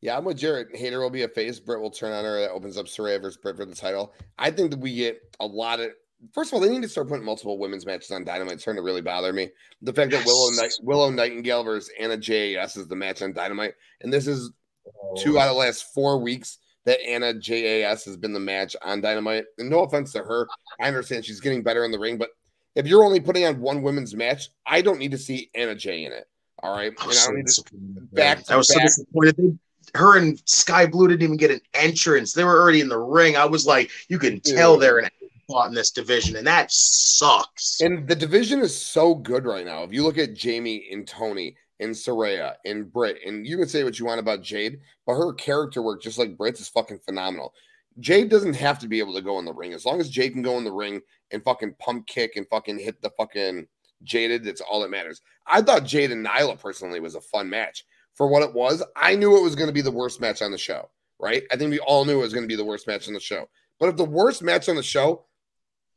Yeah, 0.00 0.16
I'm 0.16 0.24
with 0.24 0.38
Jared. 0.38 0.68
Hayter 0.74 1.00
will 1.00 1.10
be 1.10 1.22
a 1.22 1.28
face. 1.28 1.58
Britt 1.58 1.80
will 1.80 1.90
turn 1.90 2.12
on 2.12 2.24
her. 2.24 2.40
That 2.40 2.50
opens 2.50 2.76
up 2.76 2.86
Saraya 2.86 3.20
versus 3.20 3.38
Britt 3.38 3.56
for 3.56 3.64
the 3.64 3.74
title. 3.74 4.12
I 4.38 4.50
think 4.50 4.70
that 4.70 4.80
we 4.80 4.94
get 4.94 5.20
a 5.40 5.46
lot 5.46 5.80
of. 5.80 5.90
First 6.32 6.50
of 6.50 6.54
all, 6.54 6.60
they 6.60 6.68
need 6.68 6.82
to 6.82 6.88
start 6.88 7.08
putting 7.08 7.24
multiple 7.24 7.58
women's 7.58 7.86
matches 7.86 8.10
on 8.10 8.24
Dynamite. 8.24 8.54
It's 8.54 8.62
starting 8.62 8.80
to 8.80 8.84
really 8.84 9.00
bother 9.00 9.32
me. 9.32 9.50
The 9.82 9.92
fact 9.92 10.10
that 10.10 10.24
Willow 10.24 10.50
Yes. 10.50 10.58
Night, 10.60 10.72
Willow 10.82 11.10
Nightingale 11.10 11.62
versus 11.62 11.90
Anna 11.98 12.16
JAS 12.16 12.76
is 12.76 12.88
the 12.88 12.96
match 12.96 13.22
on 13.22 13.32
Dynamite, 13.32 13.74
and 14.00 14.12
this 14.12 14.26
is 14.26 14.50
oh. 14.86 15.14
two 15.18 15.38
out 15.38 15.48
of 15.48 15.54
the 15.54 15.60
last 15.60 15.92
four 15.94 16.18
weeks 16.18 16.58
that 16.86 17.04
Anna 17.06 17.34
JAS 17.34 18.04
has 18.04 18.16
been 18.16 18.32
the 18.32 18.40
match 18.40 18.74
on 18.80 19.00
Dynamite. 19.00 19.44
And 19.58 19.68
no 19.68 19.80
offense 19.80 20.12
to 20.12 20.20
her, 20.20 20.48
I 20.80 20.88
understand 20.88 21.24
she's 21.24 21.40
getting 21.40 21.62
better 21.62 21.84
in 21.84 21.90
the 21.90 21.98
ring, 21.98 22.16
but 22.16 22.30
if 22.74 22.86
you're 22.86 23.04
only 23.04 23.20
putting 23.20 23.44
on 23.44 23.60
one 23.60 23.82
women's 23.82 24.14
match, 24.14 24.48
I 24.66 24.82
don't 24.82 24.98
need 24.98 25.10
to 25.10 25.18
see 25.18 25.50
Anna 25.54 25.74
Jay 25.74 26.04
in 26.04 26.12
it. 26.12 26.26
All 26.62 26.74
right, 26.74 26.92
oh, 26.98 27.04
I 27.04 27.06
was 27.06 27.18
so 27.18 27.26
don't 27.26 27.36
need 27.36 27.42
to 27.42 27.46
disappointed. 27.46 28.14
back 28.14 28.50
I 28.50 28.56
was 28.56 28.72
so 28.72 28.80
disappointed. 28.80 29.58
Her 29.94 30.18
and 30.18 30.40
Skye 30.46 30.86
Blue 30.86 31.08
didn't 31.08 31.22
even 31.22 31.36
get 31.36 31.50
an 31.50 31.60
entrance. 31.74 32.32
They 32.32 32.44
were 32.44 32.60
already 32.60 32.80
in 32.80 32.88
the 32.88 32.98
ring. 32.98 33.36
I 33.36 33.44
was 33.44 33.66
like, 33.66 33.90
you 34.08 34.18
can 34.18 34.40
tell 34.40 34.78
they're 34.78 34.98
in 34.98 35.06
a 35.06 35.10
spot 35.48 35.68
in 35.68 35.74
this 35.74 35.90
division, 35.90 36.36
and 36.36 36.46
that 36.46 36.70
sucks. 36.72 37.80
And 37.80 38.06
the 38.06 38.14
division 38.14 38.60
is 38.60 38.78
so 38.78 39.14
good 39.14 39.44
right 39.44 39.64
now. 39.64 39.82
If 39.82 39.92
you 39.92 40.02
look 40.02 40.18
at 40.18 40.34
Jamie 40.34 40.88
and 40.90 41.06
Toni 41.06 41.56
and 41.80 41.90
Saraya 41.90 42.54
and 42.64 42.90
Britt, 42.92 43.18
and 43.26 43.46
you 43.46 43.56
can 43.56 43.68
say 43.68 43.84
what 43.84 43.98
you 43.98 44.06
want 44.06 44.20
about 44.20 44.42
Jade, 44.42 44.80
but 45.06 45.14
her 45.14 45.32
character 45.32 45.82
work, 45.82 46.02
just 46.02 46.18
like 46.18 46.36
Britt's, 46.36 46.60
is 46.60 46.68
fucking 46.68 47.00
phenomenal. 47.00 47.52
Jade 47.98 48.28
doesn't 48.28 48.54
have 48.54 48.78
to 48.80 48.88
be 48.88 48.98
able 48.98 49.14
to 49.14 49.22
go 49.22 49.38
in 49.38 49.44
the 49.44 49.52
ring. 49.52 49.72
As 49.72 49.86
long 49.86 50.00
as 50.00 50.10
Jade 50.10 50.32
can 50.32 50.42
go 50.42 50.58
in 50.58 50.64
the 50.64 50.72
ring 50.72 51.00
and 51.30 51.42
fucking 51.42 51.76
pump 51.78 52.06
kick 52.06 52.36
and 52.36 52.46
fucking 52.48 52.78
hit 52.78 53.00
the 53.00 53.10
fucking 53.16 53.66
Jaded, 54.02 54.44
that's 54.44 54.60
all 54.60 54.80
that 54.80 54.90
matters. 54.90 55.22
I 55.46 55.62
thought 55.62 55.84
Jade 55.84 56.12
and 56.12 56.24
Nyla 56.24 56.60
personally 56.60 57.00
was 57.00 57.14
a 57.14 57.20
fun 57.20 57.48
match. 57.48 57.84
For 58.14 58.28
what 58.28 58.42
it 58.42 58.52
was, 58.52 58.82
I 58.96 59.14
knew 59.14 59.36
it 59.36 59.42
was 59.42 59.54
going 59.54 59.68
to 59.68 59.74
be 59.74 59.82
the 59.82 59.90
worst 59.90 60.20
match 60.20 60.40
on 60.40 60.50
the 60.50 60.58
show, 60.58 60.90
right? 61.18 61.42
I 61.50 61.56
think 61.56 61.70
we 61.70 61.78
all 61.80 62.04
knew 62.04 62.18
it 62.18 62.22
was 62.22 62.32
going 62.32 62.44
to 62.44 62.48
be 62.48 62.56
the 62.56 62.64
worst 62.64 62.86
match 62.86 63.08
on 63.08 63.14
the 63.14 63.20
show. 63.20 63.48
But 63.78 63.90
if 63.90 63.96
the 63.96 64.04
worst 64.04 64.42
match 64.42 64.70
on 64.70 64.76
the 64.76 64.82
show 64.82 65.26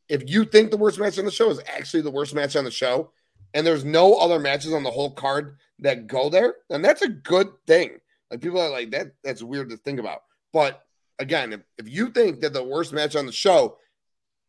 if 0.09 0.27
you 0.27 0.43
think 0.43 0.71
the 0.71 0.77
worst 0.77 0.99
match 0.99 1.17
on 1.19 1.25
the 1.25 1.31
show 1.31 1.49
is 1.49 1.61
actually 1.67 2.01
the 2.01 2.11
worst 2.11 2.33
match 2.33 2.55
on 2.55 2.65
the 2.65 2.71
show, 2.71 3.11
and 3.53 3.65
there's 3.65 3.85
no 3.85 4.15
other 4.15 4.39
matches 4.39 4.73
on 4.73 4.83
the 4.83 4.91
whole 4.91 5.11
card 5.11 5.57
that 5.79 6.07
go 6.07 6.29
there, 6.29 6.55
then 6.69 6.81
that's 6.81 7.01
a 7.01 7.09
good 7.09 7.49
thing. 7.65 7.99
Like 8.29 8.41
people 8.41 8.61
are 8.61 8.69
like 8.69 8.91
that. 8.91 9.13
That's 9.23 9.41
weird 9.41 9.69
to 9.69 9.77
think 9.77 9.99
about. 9.99 10.23
But 10.53 10.83
again, 11.19 11.53
if, 11.53 11.61
if 11.77 11.89
you 11.89 12.09
think 12.09 12.41
that 12.41 12.53
the 12.53 12.63
worst 12.63 12.93
match 12.93 13.15
on 13.15 13.25
the 13.25 13.31
show 13.31 13.77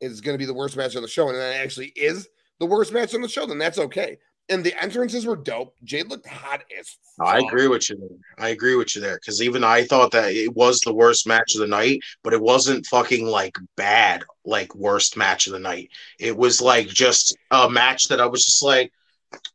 is 0.00 0.20
going 0.20 0.34
to 0.34 0.38
be 0.38 0.46
the 0.46 0.54
worst 0.54 0.76
match 0.76 0.96
on 0.96 1.02
the 1.02 1.08
show, 1.08 1.28
and 1.28 1.36
that 1.36 1.56
actually 1.56 1.92
is 1.96 2.28
the 2.58 2.66
worst 2.66 2.92
match 2.92 3.14
on 3.14 3.22
the 3.22 3.28
show, 3.28 3.46
then 3.46 3.58
that's 3.58 3.78
okay. 3.78 4.18
And 4.50 4.64
the 4.64 4.74
entrances 4.82 5.24
were 5.24 5.36
dope. 5.36 5.74
Jade 5.84 6.08
looked 6.08 6.26
hot 6.26 6.62
as. 6.78 6.96
fuck. 7.16 7.26
I 7.26 7.38
agree 7.38 7.68
with 7.68 7.88
you. 7.88 7.96
There. 7.96 8.18
I 8.46 8.50
agree 8.50 8.74
with 8.76 8.94
you 8.94 9.00
there 9.00 9.16
because 9.16 9.40
even 9.42 9.64
I 9.64 9.84
thought 9.84 10.10
that 10.12 10.32
it 10.34 10.54
was 10.54 10.80
the 10.80 10.92
worst 10.94 11.26
match 11.26 11.54
of 11.54 11.60
the 11.60 11.66
night, 11.66 12.00
but 12.22 12.32
it 12.32 12.40
wasn't 12.40 12.86
fucking 12.86 13.26
like 13.26 13.56
bad, 13.76 14.24
like 14.44 14.74
worst 14.74 15.16
match 15.16 15.46
of 15.46 15.52
the 15.54 15.58
night. 15.58 15.90
It 16.18 16.36
was 16.36 16.60
like 16.60 16.88
just 16.88 17.36
a 17.50 17.70
match 17.70 18.08
that 18.08 18.20
I 18.20 18.26
was 18.26 18.44
just 18.44 18.62
like, 18.62 18.92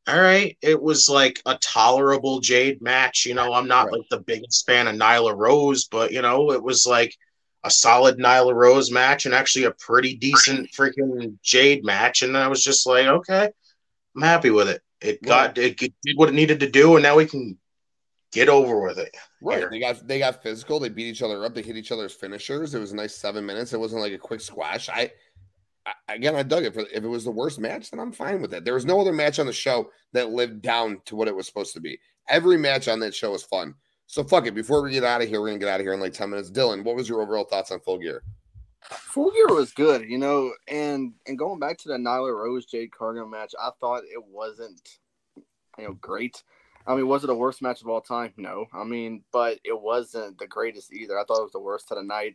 all 0.08 0.20
right. 0.20 0.58
It 0.62 0.82
was 0.82 1.10
like 1.10 1.42
a 1.46 1.58
tolerable 1.58 2.40
Jade 2.40 2.82
match. 2.82 3.26
You 3.26 3.34
know, 3.34 3.54
I'm 3.54 3.68
not 3.68 3.88
Right. 3.88 3.94
like 4.00 4.10
the 4.10 4.20
biggest 4.22 4.66
fan 4.66 4.88
of 4.88 4.96
Nyla 4.96 5.36
Rose, 5.36 5.86
but 5.86 6.12
you 6.12 6.22
know, 6.22 6.52
it 6.52 6.64
was 6.64 6.86
like 6.88 7.16
a 7.64 7.70
solid 7.70 8.18
Nyla 8.20 8.54
Rose 8.54 8.92
match 8.92 9.26
and 9.26 9.34
actually 9.36 9.66
a 9.66 9.72
pretty 9.72 10.16
decent 10.16 10.70
freaking 10.72 11.38
Jade 11.44 11.84
match. 11.84 12.22
And 12.22 12.38
I 12.38 12.48
was 12.48 12.64
just 12.64 12.86
like, 12.86 13.08
okay, 13.08 13.50
I'm 14.16 14.22
happy 14.22 14.52
with 14.52 14.70
it. 14.70 14.82
It 15.02 15.22
got 15.22 15.58
it 15.58 15.78
did 15.78 15.94
what 16.16 16.30
it 16.30 16.36
needed 16.36 16.60
to 16.62 16.70
do, 16.70 16.96
and 16.96 17.04
now 17.04 17.18
we 17.18 17.26
can 17.26 17.58
get 18.32 18.50
over 18.50 18.82
with 18.82 18.98
it. 18.98 19.16
Right. 19.42 19.60
here. 19.60 19.70
They 19.70 19.80
got 19.80 20.08
they 20.08 20.20
got 20.20 20.44
physical. 20.44 20.80
They 20.80 20.90
beat 20.90 21.08
each 21.08 21.22
other 21.22 21.44
up. 21.46 21.56
They 21.56 21.62
hit 21.62 21.78
each 21.78 21.92
other's 21.92 22.14
finishers. 22.14 22.74
It 22.76 22.80
was 22.80 22.92
a 22.92 22.96
nice 22.96 23.16
seven 23.16 23.46
minutes. 23.46 23.74
It 23.74 23.80
wasn't 23.80 24.02
like 24.02 24.14
a 24.14 24.18
quick 24.18 24.42
squash. 24.42 24.90
I, 24.90 25.12
I 25.86 26.16
again, 26.16 26.36
I 26.36 26.44
dug 26.44 26.64
it. 26.66 26.74
For, 26.74 26.82
if 26.82 27.04
it 27.04 27.08
was 27.08 27.24
the 27.24 27.32
worst 27.32 27.60
match, 27.60 27.92
then 27.92 28.00
I'm 28.00 28.12
fine 28.12 28.42
with 28.42 28.54
it. 28.54 28.66
There 28.66 28.74
was 28.74 28.86
no 28.86 29.00
other 29.00 29.14
match 29.14 29.40
on 29.40 29.46
the 29.46 29.54
show 29.54 29.90
that 30.14 30.32
lived 30.32 30.62
down 30.62 31.02
to 31.06 31.16
what 31.16 31.28
it 31.28 31.36
was 31.36 31.48
supposed 31.48 31.74
to 31.74 31.82
be. 31.82 32.00
Every 32.28 32.58
match 32.58 32.88
on 32.88 33.00
that 33.02 33.14
show 33.16 33.32
was 33.32 33.44
fun. 33.44 33.76
So 34.08 34.24
fuck 34.24 34.46
it. 34.46 34.56
Before 34.56 34.84
we 34.84 34.92
get 34.92 35.04
out 35.04 35.22
of 35.22 35.30
here, 35.30 35.42
we're 35.42 35.48
gonna 35.48 35.60
get 35.60 35.70
out 35.70 35.80
of 35.80 35.86
here 35.86 35.94
in 35.94 36.00
like 36.00 36.14
ten 36.14 36.30
minutes. 36.30 36.52
Dylan, 36.52 36.84
what 36.84 36.96
was 36.96 37.08
your 37.10 37.22
overall 37.22 37.46
thoughts 37.46 37.72
on 37.72 37.80
Full 37.80 38.00
Gear? 38.00 38.24
Full 38.90 39.32
Gear 39.32 39.48
was 39.48 39.72
good, 39.72 40.10
you 40.10 40.18
know, 40.18 40.54
and 40.68 41.14
and 41.28 41.38
going 41.38 41.60
back 41.60 41.78
to 41.80 41.88
the 41.88 41.96
Nyla 41.96 42.34
Rose 42.34 42.66
Jade 42.66 42.92
Cargill 42.92 43.28
match, 43.28 43.54
I 43.60 43.72
thought 43.80 44.04
it 44.04 44.24
wasn't, 44.30 44.82
you 45.78 45.86
know, 45.86 45.94
great. 45.94 46.44
I 46.88 46.96
mean, 46.96 47.08
was 47.08 47.24
it 47.24 47.28
the 47.28 47.36
worst 47.36 47.62
match 47.62 47.82
of 47.82 47.88
all 47.88 48.02
time? 48.02 48.34
No. 48.38 48.68
I 48.74 48.84
mean, 48.84 49.24
but 49.32 49.60
it 49.64 49.80
wasn't 49.80 50.38
the 50.38 50.48
greatest 50.48 50.94
either. 50.94 51.20
I 51.20 51.24
thought 51.24 51.40
it 51.40 51.44
was 51.44 51.52
the 51.52 51.60
worst 51.60 51.92
of 51.92 51.98
the 51.98 52.04
night. 52.04 52.34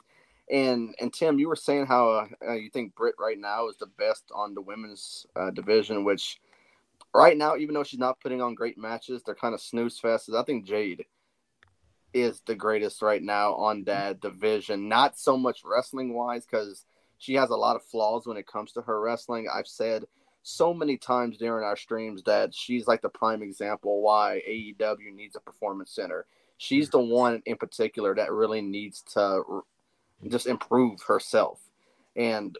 And 0.50 0.94
and 1.00 1.12
Tim, 1.12 1.38
you 1.38 1.48
were 1.48 1.56
saying 1.56 1.86
how 1.86 2.28
uh, 2.46 2.52
you 2.54 2.70
think 2.70 2.96
Britt 2.96 3.14
right 3.20 3.38
now 3.38 3.68
is 3.68 3.76
the 3.76 3.86
best 3.86 4.24
on 4.34 4.54
the 4.54 4.60
women's 4.60 5.26
uh, 5.36 5.50
division, 5.50 6.04
which 6.04 6.40
right 7.14 7.36
now, 7.36 7.56
even 7.56 7.74
though 7.74 7.84
she's 7.84 8.00
not 8.00 8.20
putting 8.20 8.42
on 8.42 8.54
great 8.54 8.76
matches, 8.76 9.22
they're 9.22 9.36
kind 9.36 9.54
of 9.54 9.60
snooze 9.60 10.00
fests. 10.00 10.34
I 10.34 10.42
think 10.42 10.66
Jade 10.66 11.04
is 12.12 12.42
the 12.46 12.54
greatest 12.54 13.02
right 13.02 13.22
now 13.22 13.54
on 13.54 13.84
that 13.84 14.20
division. 14.20 14.88
Not 14.88 15.18
so 15.18 15.36
much 15.36 15.62
wrestling 15.64 16.14
wise, 16.14 16.44
because 16.44 16.84
she 17.18 17.34
has 17.34 17.50
a 17.50 17.56
lot 17.56 17.76
of 17.76 17.84
flaws 17.84 18.26
when 18.26 18.36
it 18.36 18.46
comes 18.46 18.72
to 18.72 18.82
her 18.82 19.00
wrestling. 19.00 19.46
I've 19.52 19.68
said 19.68 20.06
so 20.42 20.72
many 20.72 20.96
times 20.96 21.36
during 21.36 21.64
our 21.64 21.76
streams 21.76 22.22
that 22.24 22.54
she's 22.54 22.86
like 22.86 23.02
the 23.02 23.08
prime 23.08 23.42
example 23.42 24.00
why 24.00 24.40
AEW 24.48 25.14
needs 25.14 25.36
a 25.36 25.40
performance 25.40 25.92
center. 25.92 26.26
She's 26.56 26.88
the 26.88 27.00
one 27.00 27.42
in 27.46 27.56
particular 27.56 28.14
that 28.14 28.32
really 28.32 28.62
needs 28.62 29.02
to 29.14 29.42
just 30.28 30.46
improve 30.46 31.02
herself. 31.02 31.60
And 32.16 32.56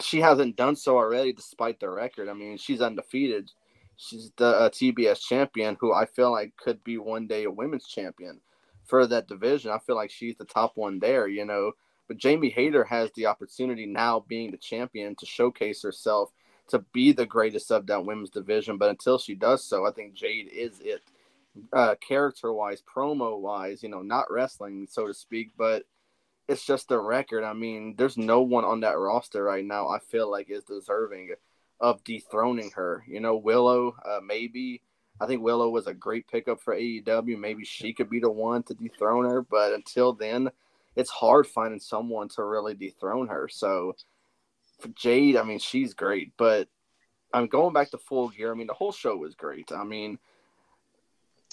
she 0.00 0.20
hasn't 0.20 0.56
done 0.56 0.76
so 0.76 0.96
already 0.96 1.32
despite 1.32 1.80
the 1.80 1.88
record. 1.88 2.28
I 2.28 2.34
mean, 2.34 2.58
she's 2.58 2.80
undefeated. 2.80 3.50
She's 3.96 4.32
the 4.36 4.46
uh, 4.46 4.70
TBS 4.70 5.20
champion 5.20 5.76
who 5.80 5.92
I 5.92 6.06
feel 6.06 6.32
like 6.32 6.56
could 6.56 6.82
be 6.84 6.98
one 6.98 7.26
day 7.26 7.44
a 7.44 7.50
women's 7.50 7.86
champion 7.86 8.40
for 8.84 9.06
that 9.06 9.28
division. 9.28 9.70
I 9.70 9.78
feel 9.78 9.96
like 9.96 10.10
she's 10.10 10.36
the 10.36 10.44
top 10.44 10.72
one 10.76 10.98
there, 10.98 11.26
you 11.26 11.44
know. 11.44 11.72
But 12.06 12.18
Jamie 12.18 12.50
Hayter 12.50 12.84
has 12.84 13.10
the 13.12 13.26
opportunity 13.26 13.86
now, 13.86 14.24
being 14.28 14.50
the 14.50 14.58
champion, 14.58 15.16
to 15.16 15.26
showcase 15.26 15.82
herself 15.82 16.30
to 16.68 16.80
be 16.92 17.12
the 17.12 17.26
greatest 17.26 17.70
of 17.70 17.86
that 17.86 18.04
women's 18.04 18.30
division. 18.30 18.78
But 18.78 18.90
until 18.90 19.18
she 19.18 19.34
does 19.34 19.64
so, 19.64 19.86
I 19.86 19.92
think 19.92 20.14
Jade 20.14 20.50
is 20.52 20.80
it. 20.80 21.02
Uh, 21.72 21.94
character 21.96 22.52
wise, 22.52 22.82
promo 22.82 23.38
wise, 23.38 23.82
you 23.82 23.88
know, 23.88 24.02
not 24.02 24.30
wrestling, 24.30 24.88
so 24.90 25.06
to 25.06 25.14
speak, 25.14 25.52
but 25.56 25.84
it's 26.48 26.66
just 26.66 26.88
the 26.88 26.98
record. 26.98 27.44
I 27.44 27.52
mean, 27.52 27.94
there's 27.96 28.18
no 28.18 28.42
one 28.42 28.64
on 28.64 28.80
that 28.80 28.98
roster 28.98 29.44
right 29.44 29.64
now 29.64 29.88
I 29.88 30.00
feel 30.00 30.30
like 30.30 30.50
is 30.50 30.64
deserving 30.64 31.30
of 31.80 32.02
dethroning 32.02 32.72
her. 32.74 33.04
You 33.08 33.20
know, 33.20 33.36
Willow, 33.36 33.94
uh, 34.04 34.20
maybe. 34.24 34.82
I 35.20 35.26
think 35.26 35.42
Willow 35.42 35.70
was 35.70 35.86
a 35.86 35.94
great 35.94 36.26
pickup 36.28 36.60
for 36.60 36.74
AEW. 36.74 37.38
Maybe 37.38 37.64
she 37.64 37.92
could 37.92 38.10
be 38.10 38.20
the 38.20 38.30
one 38.30 38.62
to 38.64 38.74
dethrone 38.74 39.24
her, 39.24 39.42
but 39.42 39.72
until 39.72 40.12
then, 40.12 40.50
it's 40.96 41.10
hard 41.10 41.46
finding 41.46 41.80
someone 41.80 42.28
to 42.30 42.42
really 42.42 42.74
dethrone 42.74 43.28
her. 43.28 43.48
So 43.48 43.94
for 44.80 44.88
Jade, 44.88 45.36
I 45.36 45.42
mean, 45.44 45.58
she's 45.58 45.94
great, 45.94 46.32
but 46.36 46.68
I'm 47.32 47.46
going 47.46 47.72
back 47.72 47.90
to 47.90 47.98
full 47.98 48.28
gear. 48.28 48.52
I 48.52 48.54
mean, 48.54 48.66
the 48.66 48.74
whole 48.74 48.92
show 48.92 49.16
was 49.16 49.34
great. 49.34 49.72
I 49.72 49.84
mean, 49.84 50.18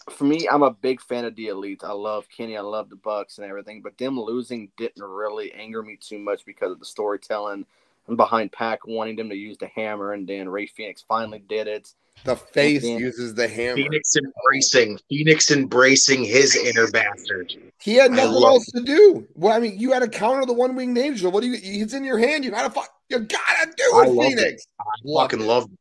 for 0.10 0.24
me, 0.24 0.48
I'm 0.48 0.64
a 0.64 0.72
big 0.72 1.02
fan 1.02 1.26
of 1.26 1.36
the 1.36 1.48
Elite. 1.48 1.84
I 1.84 1.92
love 1.92 2.28
Kenny. 2.36 2.58
I 2.58 2.62
love 2.62 2.90
the 2.90 2.96
Bucks 2.96 3.38
and 3.38 3.48
everything, 3.48 3.82
but 3.82 3.98
them 3.98 4.20
losing 4.20 4.72
didn't 4.78 5.04
really 5.04 5.54
anger 5.54 5.84
me 5.84 5.98
too 6.00 6.18
much 6.18 6.46
because 6.46 6.72
of 6.72 6.80
the 6.80 6.86
storytelling 6.86 7.66
and 8.08 8.18
behind 8.18 8.52
Pac 8.52 8.88
wanting 8.88 9.16
them 9.16 9.30
to 9.30 9.36
use 9.36 9.58
the 9.58 9.68
hammer, 9.68 10.14
and 10.14 10.28
then 10.28 10.50
Rey 10.50 10.66
Fenix 10.66 11.04
finally 11.08 11.44
did 11.48 11.68
it. 11.68 11.94
The 12.24 12.36
face 12.36 12.84
uses 12.84 13.34
the 13.34 13.48
hammer. 13.48 13.76
Fenix 13.76 14.16
embracing, 14.16 15.00
Fenix 15.10 15.50
embracing 15.50 16.24
his 16.24 16.56
inner 16.56 16.90
bastard. 16.92 17.56
He 17.80 17.96
had 17.96 18.12
nothing 18.12 18.34
love 18.34 18.54
else 18.54 18.66
to 18.76 18.82
do. 18.82 19.28
Well, 19.34 19.54
I 19.56 19.60
mean, 19.60 19.80
you 19.80 19.92
had 19.92 20.00
to 20.00 20.08
counter 20.08 20.46
the 20.46 20.54
one 20.54 20.76
winged 20.76 20.98
angel. 20.98 21.32
What 21.32 21.42
do 21.42 21.48
you? 21.48 21.58
He's 21.58 21.94
in 21.94 22.04
your 22.04 22.20
hand. 22.20 22.46
You 22.46 22.52
gotta 22.52 22.70
fuck. 22.70 22.90
You 23.10 23.20
gotta 23.20 23.72
do 23.76 23.92
I 23.96 24.04
it, 24.04 24.10
loved 24.10 24.36
Fenix. 24.36 24.64
I 24.80 24.84
Loved 25.04 25.32
fucking 25.32 25.44
it. 25.46 25.48
loved. 25.48 25.74
It. 25.74 25.80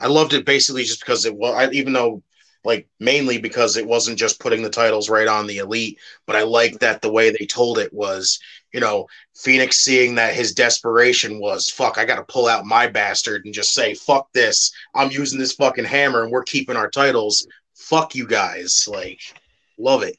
I 0.00 0.06
loved 0.08 0.32
it 0.34 0.44
basically 0.44 0.84
just 0.84 1.00
because 1.00 1.24
it 1.24 1.34
was. 1.34 1.54
I, 1.54 1.70
even 1.72 1.92
though, 1.94 2.22
like, 2.64 2.88
mainly 3.00 3.38
because 3.38 3.76
it 3.76 3.86
wasn't 3.86 4.18
just 4.18 4.40
putting 4.40 4.62
the 4.62 4.70
titles 4.70 5.08
right 5.08 5.28
on 5.28 5.46
the 5.46 5.58
elite, 5.58 5.98
but 6.26 6.36
I 6.36 6.42
liked 6.42 6.80
that 6.80 7.00
the 7.00 7.12
way 7.12 7.30
they 7.30 7.46
told 7.46 7.78
it 7.78 7.92
was, 7.92 8.38
you 8.72 8.80
know, 8.80 9.06
Fenix 9.34 9.76
seeing 9.76 10.16
that 10.16 10.34
his 10.34 10.52
desperation 10.52 11.40
was, 11.40 11.70
fuck, 11.70 11.98
I 11.98 12.04
got 12.04 12.16
to 12.16 12.32
pull 12.32 12.46
out 12.46 12.66
my 12.66 12.86
bastard 12.86 13.44
and 13.44 13.54
just 13.54 13.72
say, 13.72 13.94
fuck 13.94 14.30
this. 14.32 14.72
I'm 14.94 15.10
using 15.10 15.38
this 15.38 15.54
fucking 15.54 15.84
hammer 15.84 16.22
and 16.22 16.32
we're 16.32 16.42
keeping 16.42 16.76
our 16.76 16.90
titles. 16.90 17.46
Fuck 17.74 18.14
you 18.14 18.26
guys. 18.26 18.86
Like, 18.90 19.20
love 19.78 20.02
it. 20.02 20.18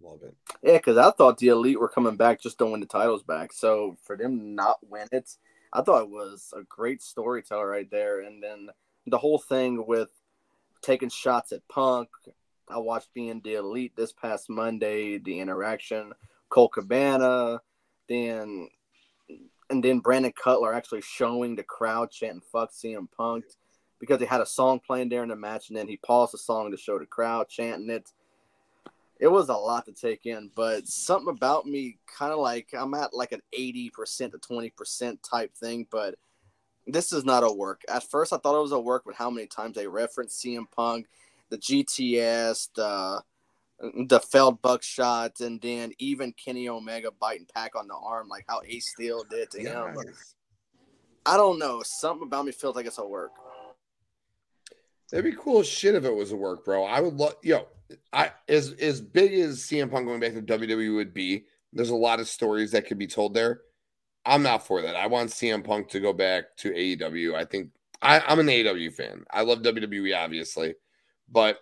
Love 0.00 0.22
it. 0.22 0.34
Yeah, 0.62 0.74
because 0.74 0.96
I 0.96 1.10
thought 1.10 1.38
the 1.38 1.48
Elite 1.48 1.80
were 1.80 1.88
coming 1.88 2.16
back 2.16 2.40
just 2.40 2.58
to 2.58 2.66
win 2.66 2.80
the 2.80 2.86
titles 2.86 3.22
back. 3.22 3.52
So 3.52 3.96
for 4.04 4.16
them 4.16 4.54
not 4.54 4.76
win 4.82 5.08
it, 5.12 5.30
I 5.72 5.82
thought 5.82 6.02
it 6.02 6.10
was 6.10 6.52
a 6.56 6.62
great 6.62 7.02
storyteller 7.02 7.66
right 7.66 7.90
there. 7.90 8.20
And 8.20 8.42
then 8.42 8.68
the 9.06 9.18
whole 9.18 9.38
thing 9.38 9.86
with 9.86 10.10
taking 10.82 11.08
shots 11.08 11.52
at 11.52 11.66
Punk. 11.68 12.08
I 12.68 12.78
watched 12.78 13.12
being 13.14 13.40
the 13.42 13.54
Elite 13.54 13.94
this 13.96 14.12
past 14.12 14.50
Monday, 14.50 15.18
the 15.18 15.40
interaction, 15.40 16.12
Colt 16.48 16.72
Cabana, 16.72 17.60
then 18.08 18.68
and 19.70 19.84
then 19.84 20.00
Brandon 20.00 20.32
Cutler 20.32 20.72
actually 20.72 21.02
showing 21.02 21.56
the 21.56 21.62
crowd 21.62 22.10
chanting 22.10 22.42
"fuck 22.52 22.72
CM 22.72 23.08
Punk" 23.16 23.44
because 24.00 24.20
he 24.20 24.26
had 24.26 24.40
a 24.40 24.46
song 24.46 24.80
playing 24.86 25.08
during 25.08 25.28
the 25.28 25.36
match, 25.36 25.68
and 25.68 25.76
then 25.76 25.88
he 25.88 25.96
paused 25.98 26.32
the 26.32 26.38
song 26.38 26.70
to 26.70 26.76
show 26.76 26.98
the 26.98 27.06
crowd 27.06 27.48
chanting 27.48 27.90
it 27.90 28.10
it 29.20 29.28
was 29.28 29.48
a 29.48 29.54
lot 29.54 29.84
to 29.86 29.92
take 29.92 30.26
in, 30.26 30.50
but 30.54 30.86
something 30.86 31.34
about 31.34 31.66
me 31.66 31.98
kind 32.06 32.32
of 32.32 32.38
like 32.38 32.68
I'm 32.72 32.94
at 32.94 33.12
like 33.12 33.32
an 33.32 33.42
80% 33.56 33.92
to 34.32 34.38
20% 34.38 35.18
type 35.28 35.54
thing, 35.56 35.86
but 35.90 36.14
this 36.88 37.12
is 37.12 37.24
not 37.24 37.44
a 37.44 37.52
work. 37.52 37.82
At 37.88 38.02
first, 38.02 38.32
I 38.32 38.38
thought 38.38 38.58
it 38.58 38.62
was 38.62 38.72
a 38.72 38.80
work 38.80 39.06
with 39.06 39.16
how 39.16 39.30
many 39.30 39.46
times 39.46 39.76
they 39.76 39.86
referenced 39.86 40.42
CM 40.42 40.70
Punk, 40.70 41.06
the 41.50 41.58
GTS, 41.58 42.68
the 42.74 43.22
the 44.06 44.20
Feld 44.20 44.60
buckshot, 44.60 45.40
and 45.40 45.60
then 45.60 45.92
even 45.98 46.32
Kenny 46.32 46.68
Omega 46.68 47.10
biting 47.20 47.46
Pac 47.54 47.76
on 47.76 47.86
the 47.86 47.94
arm, 47.94 48.28
like 48.28 48.44
how 48.48 48.60
Ace 48.66 48.90
Steel 48.90 49.24
did 49.30 49.50
to 49.52 49.60
him. 49.60 49.94
Yes. 50.04 50.34
I 51.24 51.36
don't 51.36 51.58
know. 51.58 51.82
Something 51.84 52.26
about 52.26 52.46
me 52.46 52.52
feels 52.52 52.74
like 52.74 52.86
it's 52.86 52.98
a 52.98 53.06
work. 53.06 53.30
That'd 55.10 55.24
be 55.24 55.36
cool 55.38 55.60
as 55.60 55.68
shit 55.68 55.94
if 55.94 56.04
it 56.04 56.14
was 56.14 56.32
a 56.32 56.36
work, 56.36 56.64
bro. 56.64 56.84
I 56.84 57.00
would 57.00 57.14
love, 57.14 57.34
yo, 57.42 57.66
I 58.12 58.32
as 58.48 58.72
as 58.72 59.00
big 59.00 59.32
as 59.34 59.60
CM 59.60 59.90
Punk 59.90 60.06
going 60.06 60.20
back 60.20 60.34
to 60.34 60.42
WWE 60.42 60.96
would 60.96 61.14
be. 61.14 61.44
There's 61.72 61.90
a 61.90 61.96
lot 61.96 62.18
of 62.18 62.28
stories 62.28 62.72
that 62.72 62.86
could 62.86 62.98
be 62.98 63.06
told 63.06 63.34
there. 63.34 63.60
I'm 64.28 64.42
not 64.42 64.66
for 64.66 64.82
that. 64.82 64.94
I 64.94 65.06
want 65.06 65.30
CM 65.30 65.64
Punk 65.64 65.88
to 65.88 66.00
go 66.00 66.12
back 66.12 66.56
to 66.58 66.70
AEW. 66.70 67.34
I 67.34 67.44
think 67.44 67.70
I, 68.02 68.20
I'm 68.20 68.38
an 68.38 68.46
AEW 68.46 68.92
fan. 68.92 69.24
I 69.30 69.42
love 69.42 69.62
WWE, 69.62 70.16
obviously, 70.16 70.74
but 71.30 71.58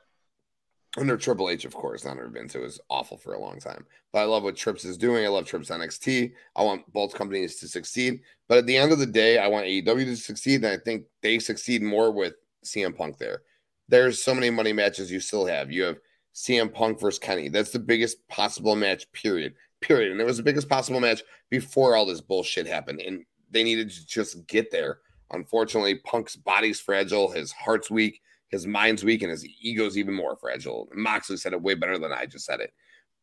under 0.97 1.17
Triple 1.17 1.51
H, 1.51 1.65
of 1.65 1.75
course, 1.75 2.05
not 2.05 2.13
under 2.13 2.29
Vince. 2.29 2.55
It 2.55 2.61
was 2.61 2.81
awful 2.91 3.19
for 3.19 3.35
a 3.35 3.41
long 3.41 3.61
time. 3.61 3.87
But 4.13 4.21
I 4.21 4.25
love 4.25 4.43
what 4.43 4.57
Trips 4.57 4.85
is 4.85 4.97
doing. 4.97 5.25
I 5.25 5.29
love 5.29 5.45
Trips 5.45 5.71
NXT. 5.71 6.33
I 6.57 6.63
want 6.63 6.91
both 6.93 7.15
companies 7.15 7.57
to 7.57 7.69
succeed. 7.69 8.21
But 8.49 8.59
at 8.59 8.67
the 8.67 8.77
end 8.77 8.93
of 8.93 8.99
the 8.99 9.07
day, 9.07 9.39
I 9.39 9.49
want 9.49 9.67
AEW 9.67 10.05
to 10.05 10.17
succeed. 10.17 10.65
And 10.65 10.73
I 10.73 10.79
think 10.79 11.05
they 11.23 11.39
succeed 11.39 11.83
more 11.83 12.11
with 12.11 12.35
CM 12.65 12.97
Punk 12.97 13.19
there. 13.19 13.43
There's 13.89 14.23
so 14.23 14.35
many 14.35 14.51
money 14.51 14.73
matches 14.73 15.13
you 15.13 15.21
still 15.21 15.47
have. 15.47 15.71
You 15.71 15.85
have 15.85 15.99
CM 16.35 16.73
Punk 16.73 16.99
versus 16.99 17.19
Kenny. 17.19 17.49
That's 17.49 17.71
the 17.71 17.79
biggest 17.79 18.27
possible 18.29 18.75
match, 18.75 19.11
period. 19.13 19.55
Period. 19.87 20.11
And 20.11 20.21
it 20.21 20.25
was 20.27 20.37
the 20.37 20.43
biggest 20.43 20.69
possible 20.69 20.99
match 21.01 21.23
before 21.49 21.95
all 21.95 22.07
this 22.07 22.21
bullshit 22.21 22.67
happened. 22.67 23.01
And 23.01 23.25
they 23.51 23.63
needed 23.63 23.91
to 23.91 24.07
just 24.07 24.47
get 24.49 24.71
there. 24.73 24.99
Unfortunately, 25.31 25.97
Punk's 26.05 26.35
body's 26.35 26.81
fragile, 26.81 27.31
his 27.31 27.53
heart's 27.53 27.91
weak. 27.91 28.21
his 28.49 28.67
mind's 28.67 29.05
weak 29.05 29.23
and 29.23 29.31
his 29.31 29.47
ego's 29.61 29.99
even 29.99 30.15
more 30.15 30.37
fragile. 30.37 30.89
Moxley 30.95 31.37
said 31.37 31.53
it 31.53 31.63
way 31.63 31.75
better 31.75 31.99
than 31.99 32.13
I 32.13 32.27
just 32.27 32.47
said 32.47 32.61
it. 32.61 32.73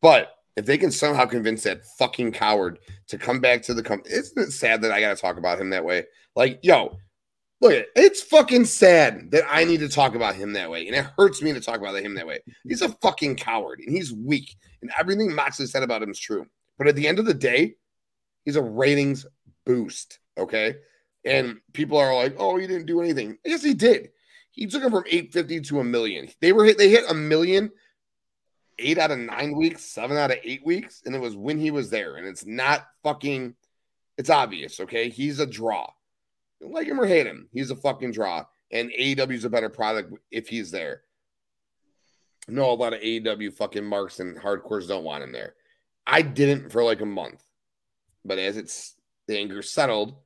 But 0.00 0.36
if 0.56 0.66
they 0.66 0.78
can 0.78 0.90
somehow 0.90 1.24
convince 1.26 1.62
that 1.64 1.84
fucking 1.98 2.32
coward 2.32 2.78
to 3.08 3.18
come 3.18 3.40
back 3.40 3.62
to 3.62 3.74
the 3.74 3.82
company, 3.82 4.14
isn't 4.14 4.40
it 4.40 4.52
sad 4.52 4.82
that 4.82 4.92
I 4.92 5.00
got 5.00 5.14
to 5.14 5.20
talk 5.20 5.36
about 5.38 5.60
him 5.60 5.70
that 5.70 5.84
way? 5.84 6.04
Like, 6.36 6.60
yo, 6.62 6.98
look, 7.60 7.84
it's 7.96 8.22
fucking 8.22 8.64
sad 8.66 9.30
that 9.30 9.44
I 9.50 9.64
need 9.64 9.80
to 9.80 9.88
talk 9.88 10.14
about 10.14 10.34
him 10.34 10.52
that 10.54 10.70
way, 10.70 10.86
and 10.86 10.96
it 10.96 11.06
hurts 11.16 11.42
me 11.42 11.52
to 11.52 11.60
talk 11.60 11.78
about 11.78 11.96
him 11.96 12.14
that 12.14 12.26
way. 12.26 12.40
He's 12.64 12.82
a 12.82 12.88
fucking 12.88 13.36
coward, 13.36 13.80
and 13.80 13.94
he's 13.94 14.12
weak, 14.12 14.56
and 14.82 14.90
everything 14.98 15.28
Max 15.28 15.58
Moxley 15.58 15.66
said 15.66 15.82
about 15.82 16.02
him 16.02 16.10
is 16.10 16.18
true. 16.18 16.46
But 16.78 16.88
at 16.88 16.96
the 16.96 17.06
end 17.06 17.18
of 17.18 17.26
the 17.26 17.34
day, 17.34 17.74
he's 18.44 18.56
a 18.56 18.62
ratings 18.62 19.26
boost. 19.64 20.18
Okay. 20.36 20.76
And 21.24 21.60
people 21.72 21.96
are 21.96 22.14
like, 22.14 22.36
oh, 22.38 22.56
he 22.56 22.66
didn't 22.66 22.86
do 22.86 23.00
anything. 23.00 23.38
Yes, 23.44 23.62
he 23.62 23.74
did. 23.74 24.10
He 24.50 24.66
took 24.66 24.82
him 24.82 24.90
from 24.90 25.04
850 25.06 25.60
to 25.62 25.80
a 25.80 25.84
million. 25.84 26.28
They 26.40 26.52
were 26.52 26.64
hit, 26.64 26.78
they 26.78 26.90
hit 26.90 27.10
a 27.10 27.14
million 27.14 27.70
eight 28.78 28.98
out 28.98 29.10
of 29.10 29.18
nine 29.18 29.56
weeks, 29.56 29.84
seven 29.84 30.16
out 30.16 30.30
of 30.30 30.38
eight 30.42 30.64
weeks, 30.64 31.02
and 31.04 31.14
it 31.14 31.20
was 31.20 31.36
when 31.36 31.58
he 31.58 31.70
was 31.70 31.90
there. 31.90 32.16
And 32.16 32.26
it's 32.26 32.44
not 32.44 32.86
fucking, 33.02 33.54
it's 34.18 34.30
obvious, 34.30 34.80
okay? 34.80 35.08
He's 35.08 35.38
a 35.40 35.46
draw. 35.46 35.90
Like 36.60 36.86
him 36.86 37.00
or 37.00 37.06
hate 37.06 37.26
him, 37.26 37.48
he's 37.52 37.70
a 37.70 37.76
fucking 37.76 38.12
draw. 38.12 38.44
And 38.70 38.90
AEW 38.90 39.32
is 39.32 39.44
a 39.44 39.50
better 39.50 39.68
product 39.68 40.12
if 40.30 40.48
he's 40.48 40.70
there. 40.70 41.02
No, 42.48 42.70
a 42.70 42.74
lot 42.74 42.92
of 42.92 43.00
AEW 43.00 43.52
fucking 43.54 43.84
marks 43.84 44.20
and 44.20 44.36
hardcores 44.36 44.88
don't 44.88 45.04
want 45.04 45.22
him 45.22 45.32
there. 45.32 45.54
I 46.06 46.22
didn't 46.22 46.70
for 46.70 46.82
like 46.82 47.00
a 47.00 47.06
month. 47.06 47.42
But 48.24 48.38
as 48.38 48.56
it's 48.56 48.94
the 49.26 49.38
anger 49.38 49.62
settled, 49.62 50.16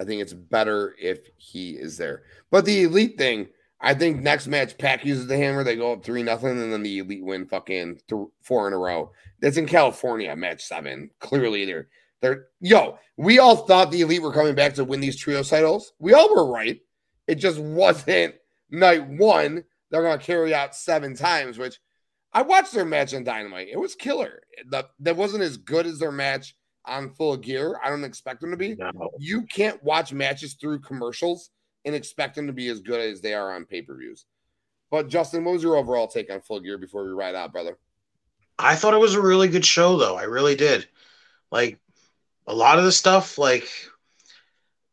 I 0.00 0.04
think 0.04 0.22
it's 0.22 0.32
better 0.32 0.94
if 0.98 1.28
he 1.36 1.70
is 1.70 1.96
there. 1.96 2.22
But 2.50 2.64
the 2.64 2.84
elite 2.84 3.16
thing, 3.18 3.48
I 3.80 3.94
think 3.94 4.22
next 4.22 4.46
match, 4.46 4.76
Pac 4.78 5.04
uses 5.04 5.26
the 5.26 5.36
hammer, 5.36 5.62
they 5.62 5.76
go 5.76 5.92
up 5.92 6.04
three 6.04 6.22
nothing, 6.22 6.50
and 6.50 6.72
then 6.72 6.82
the 6.82 6.98
elite 6.98 7.24
win 7.24 7.46
fucking 7.46 8.00
th- 8.08 8.26
four 8.42 8.66
in 8.66 8.72
a 8.72 8.78
row. 8.78 9.12
That's 9.40 9.56
in 9.56 9.66
California, 9.66 10.34
match 10.34 10.64
seven. 10.64 11.10
Clearly, 11.20 11.64
they're 11.64 11.88
they're 12.24 12.46
yo. 12.60 12.98
We 13.16 13.38
all 13.38 13.56
thought 13.56 13.90
the 13.90 14.00
elite 14.00 14.22
were 14.22 14.32
coming 14.32 14.54
back 14.54 14.74
to 14.74 14.84
win 14.84 15.00
these 15.00 15.16
trio 15.16 15.42
titles. 15.42 15.92
We 15.98 16.14
all 16.14 16.34
were 16.34 16.50
right. 16.50 16.80
It 17.28 17.36
just 17.36 17.58
wasn't 17.58 18.34
night 18.70 19.06
one. 19.06 19.64
They're 19.90 20.02
gonna 20.02 20.18
carry 20.18 20.54
out 20.54 20.74
seven 20.74 21.14
times, 21.14 21.58
which 21.58 21.78
I 22.32 22.42
watched 22.42 22.72
their 22.72 22.86
match 22.86 23.14
on 23.14 23.24
Dynamite. 23.24 23.68
It 23.70 23.78
was 23.78 23.94
killer. 23.94 24.40
The, 24.68 24.86
that 25.00 25.16
wasn't 25.16 25.44
as 25.44 25.58
good 25.58 25.86
as 25.86 25.98
their 25.98 26.10
match 26.10 26.56
on 26.86 27.10
full 27.10 27.36
gear. 27.36 27.78
I 27.84 27.90
don't 27.90 28.04
expect 28.04 28.40
them 28.40 28.50
to 28.50 28.56
be. 28.56 28.74
No. 28.74 29.10
You 29.18 29.42
can't 29.42 29.82
watch 29.84 30.12
matches 30.12 30.54
through 30.54 30.80
commercials 30.80 31.50
and 31.84 31.94
expect 31.94 32.34
them 32.34 32.46
to 32.46 32.52
be 32.52 32.68
as 32.68 32.80
good 32.80 33.00
as 33.00 33.20
they 33.20 33.34
are 33.34 33.54
on 33.54 33.66
pay 33.66 33.82
per 33.82 33.96
views. 33.96 34.24
But 34.90 35.08
Justin, 35.08 35.44
what 35.44 35.52
was 35.52 35.62
your 35.62 35.76
overall 35.76 36.08
take 36.08 36.32
on 36.32 36.40
full 36.40 36.60
gear 36.60 36.78
before 36.78 37.04
we 37.04 37.10
ride 37.10 37.34
out, 37.34 37.52
brother? 37.52 37.78
I 38.58 38.76
thought 38.76 38.94
it 38.94 39.00
was 39.00 39.14
a 39.14 39.22
really 39.22 39.48
good 39.48 39.64
show, 39.64 39.98
though. 39.98 40.16
I 40.16 40.24
really 40.24 40.56
did. 40.56 40.88
Like 41.50 41.78
a 42.46 42.54
lot 42.54 42.78
of 42.78 42.84
the 42.84 42.92
stuff, 42.92 43.38
like 43.38 43.68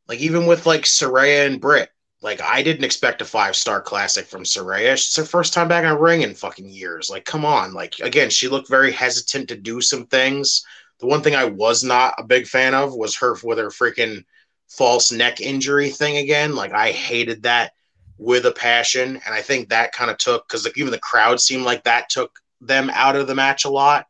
like 0.08 0.20
even 0.20 0.46
with 0.46 0.66
like 0.66 0.84
Saraya 0.84 1.46
and 1.46 1.62
Britt, 1.62 1.90
like 2.22 2.42
I 2.42 2.64
didn't 2.64 2.86
expect 2.86 3.22
a 3.22 3.26
five 3.26 3.56
star 3.56 3.82
classic 3.82 4.26
from 4.26 4.44
Saraya. 4.44 4.94
It's 4.94 5.16
her 5.16 5.26
first 5.26 5.54
time 5.54 5.68
back 5.68 5.86
a 5.86 5.98
ring 5.98 6.22
in 6.22 6.34
fucking 6.34 6.70
years. 6.70 7.10
Like, 7.10 7.26
come 7.26 7.46
on. 7.46 7.74
Like 7.74 8.00
again, 8.00 8.30
she 8.30 8.48
looked 8.48 8.70
very 8.70 8.92
hesitant 8.92 9.50
to 9.50 9.58
do 9.58 9.82
some 9.82 10.06
things 10.08 10.64
the 11.02 11.08
one 11.08 11.22
thing 11.22 11.36
I 11.36 11.46
was 11.46 11.84
not 11.84 12.14
a 12.18 12.24
big 12.24 12.48
fan 12.48 12.74
of 12.76 12.94
was 12.94 13.18
her 13.18 13.36
with 13.44 13.58
her 13.58 13.70
freaking 13.70 14.24
false 14.70 15.12
neck 15.12 15.42
injury 15.42 15.90
thing 15.90 16.18
again. 16.18 16.56
Like 16.56 16.72
I 16.72 16.92
hated 16.92 17.44
that 17.44 17.74
with 18.20 18.46
a 18.46 18.52
passion, 18.52 19.20
and 19.26 19.34
I 19.34 19.42
think 19.42 19.70
that 19.70 19.94
kind 19.94 20.12
of 20.12 20.18
took 20.20 20.48
because 20.48 20.64
like, 20.64 20.78
even 20.78 20.92
the 20.92 21.00
crowd 21.00 21.42
seemed 21.42 21.64
like 21.64 21.84
that 21.84 22.10
took 22.10 22.40
them 22.62 22.92
out 22.94 23.16
of 23.16 23.26
the 23.26 23.34
match 23.34 23.66
a 23.66 23.70
lot 23.70 24.06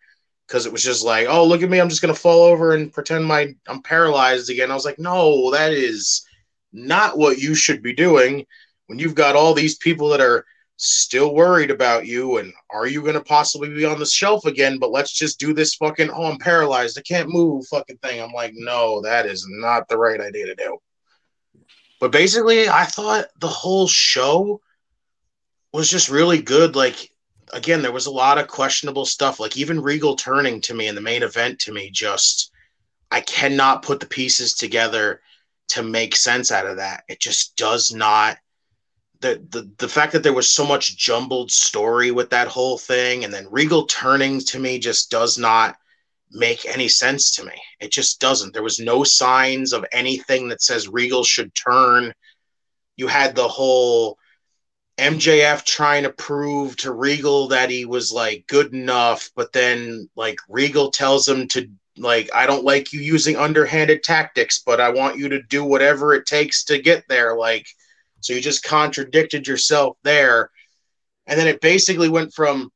because 0.52 0.66
it 0.66 0.72
was 0.74 0.84
just 0.84 1.06
like, 1.06 1.28
oh 1.30 1.46
look 1.46 1.64
at 1.64 1.70
me, 1.70 1.80
I'm 1.80 1.88
just 1.88 2.02
gonna 2.02 2.14
fall 2.14 2.44
over 2.44 2.74
and 2.74 2.92
pretend 2.92 3.24
my 3.24 3.56
I'm 3.68 3.82
paralyzed 3.82 4.50
again. 4.50 4.70
I 4.70 4.74
was 4.74 4.84
like, 4.84 5.00
no, 5.00 5.50
that 5.52 5.72
is 5.72 6.26
not 6.74 7.18
what 7.18 7.38
you 7.38 7.56
should 7.56 7.82
be 7.82 7.94
doing 7.94 8.46
when 8.88 9.00
you've 9.00 9.16
got 9.16 9.38
all 9.38 9.54
these 9.54 9.78
people 9.78 10.10
that 10.10 10.20
are 10.20 10.46
still 10.76 11.34
worried 11.34 11.72
about 11.72 12.06
you 12.06 12.38
and 12.38 12.52
are 12.70 12.86
you 12.86 13.02
going 13.02 13.14
to 13.14 13.24
possibly 13.24 13.70
be 13.70 13.86
on 13.86 13.98
the 13.98 14.06
shelf 14.06 14.46
again? 14.46 14.78
But 14.78 14.92
let's 14.92 15.14
just 15.14 15.40
do 15.40 15.54
this 15.54 15.76
fucking 15.76 16.10
oh 16.10 16.26
i'm 16.26 16.38
paralyzed 16.38 16.98
i 17.00 17.02
can't 17.02 17.30
move 17.30 17.66
fucking 17.68 17.98
thing. 18.00 18.22
I'm 18.22 18.34
like 18.34 18.52
no 18.54 19.02
that 19.04 19.26
is 19.26 19.48
not 19.50 19.88
the 19.88 19.98
right 19.98 20.20
idea 20.20 20.48
to 20.48 20.56
do. 20.56 20.78
But 22.02 22.12
basically 22.12 22.68
i 22.68 22.84
thought 22.84 23.28
the 23.40 23.48
whole 23.48 23.88
show 23.88 24.60
was 25.72 25.90
just 25.90 26.10
really 26.10 26.42
good 26.42 26.76
like 26.76 27.11
again 27.54 27.82
there 27.82 27.92
was 27.92 28.06
a 28.06 28.12
lot 28.12 28.38
of 28.38 28.48
questionable 28.48 29.06
stuff. 29.06 29.40
Like 29.40 29.58
even 29.58 29.82
regal 29.82 30.16
turning 30.16 30.62
to 30.62 30.74
me 30.74 30.88
in 30.88 30.96
the 30.96 31.02
main 31.02 31.24
event 31.24 31.60
to 31.60 31.74
me 31.74 31.90
just 31.90 32.52
i 33.12 33.20
cannot 33.22 33.84
put 33.84 34.00
the 34.00 34.06
pieces 34.06 34.54
together 34.54 35.22
to 35.70 35.84
make 35.84 36.16
sense 36.16 36.52
out 36.52 36.66
of 36.66 36.78
that. 36.78 37.04
It 37.08 37.20
just 37.20 37.56
does 37.56 37.94
not 37.94 38.38
the, 39.22 39.42
the 39.50 39.70
the 39.78 39.88
fact 39.88 40.14
that 40.14 40.24
there 40.24 40.34
was 40.34 40.50
so 40.50 40.66
much 40.66 40.98
jumbled 40.98 41.52
story 41.52 42.12
with 42.12 42.30
that 42.32 42.48
whole 42.48 42.78
thing 42.78 43.24
and 43.24 43.34
then 43.34 43.48
regal 43.52 43.86
turning 43.86 44.40
to 44.40 44.60
me 44.60 44.80
just 44.80 45.12
does 45.12 45.38
not 45.38 45.76
make 46.32 46.66
any 46.66 46.88
sense 46.88 47.36
to 47.36 47.46
me. 47.46 47.54
It 47.80 47.92
just 47.92 48.20
doesn't. 48.20 48.54
There 48.54 48.64
was 48.64 48.80
no 48.80 49.04
signs 49.04 49.74
of 49.74 49.86
anything 49.92 50.50
that 50.50 50.62
says 50.62 50.88
regal 50.88 51.24
should 51.24 51.54
turn. 51.54 52.14
You 52.98 53.08
had 53.08 53.36
the 53.36 53.48
whole 53.48 54.18
mjf 55.02 55.64
trying 55.66 56.04
to 56.04 56.10
prove 56.10 56.76
to 56.78 56.92
regal 56.92 57.48
that 57.48 57.70
he 57.70 57.86
was 57.86 58.12
like 58.12 58.46
good 58.48 58.74
enough 58.74 59.30
but 59.36 59.52
then 59.52 60.10
like 60.16 60.38
regal 60.48 60.92
tells 60.92 61.28
him 61.28 61.48
to 61.48 61.68
like 61.98 62.30
i 62.34 62.46
don't 62.46 62.64
like 62.64 62.94
you 62.94 63.02
using 63.02 63.36
underhanded 63.36 64.04
tactics 64.04 64.60
but 64.60 64.80
i 64.80 64.90
want 64.90 65.18
you 65.18 65.28
to 65.30 65.42
do 65.44 65.64
whatever 65.64 66.14
it 66.14 66.26
takes 66.26 66.64
to 66.64 66.82
get 66.82 67.04
there 67.10 67.36
like 67.36 67.68
so 68.22 68.34
you 68.34 68.42
just 68.42 68.64
contradicted 68.64 69.48
yourself 69.48 69.98
there. 70.04 70.52
And 71.28 71.40
then 71.40 71.48
it 71.48 71.60
basically 71.60 72.10
went 72.10 72.34
from 72.34 72.72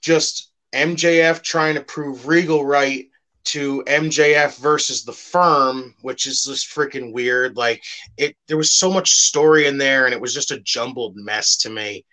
just 0.00 0.50
MJF 0.72 1.42
trying 1.42 1.74
to 1.74 1.80
prove 1.82 2.26
Regal 2.26 2.64
right 2.64 3.06
to 3.44 3.82
MJF 3.86 4.58
versus 4.58 5.04
the 5.04 5.12
firm, 5.12 5.94
which 6.02 6.26
is 6.26 6.44
just 6.44 6.68
freaking 6.68 7.12
weird. 7.12 7.56
Like 7.56 7.82
it 8.16 8.36
there 8.48 8.56
was 8.56 8.72
so 8.72 8.90
much 8.90 9.12
story 9.12 9.66
in 9.66 9.78
there 9.78 10.04
and 10.04 10.14
it 10.14 10.20
was 10.20 10.34
just 10.34 10.50
a 10.50 10.60
jumbled 10.60 11.16
mess 11.16 11.56
to 11.58 11.70
me. 11.70 12.04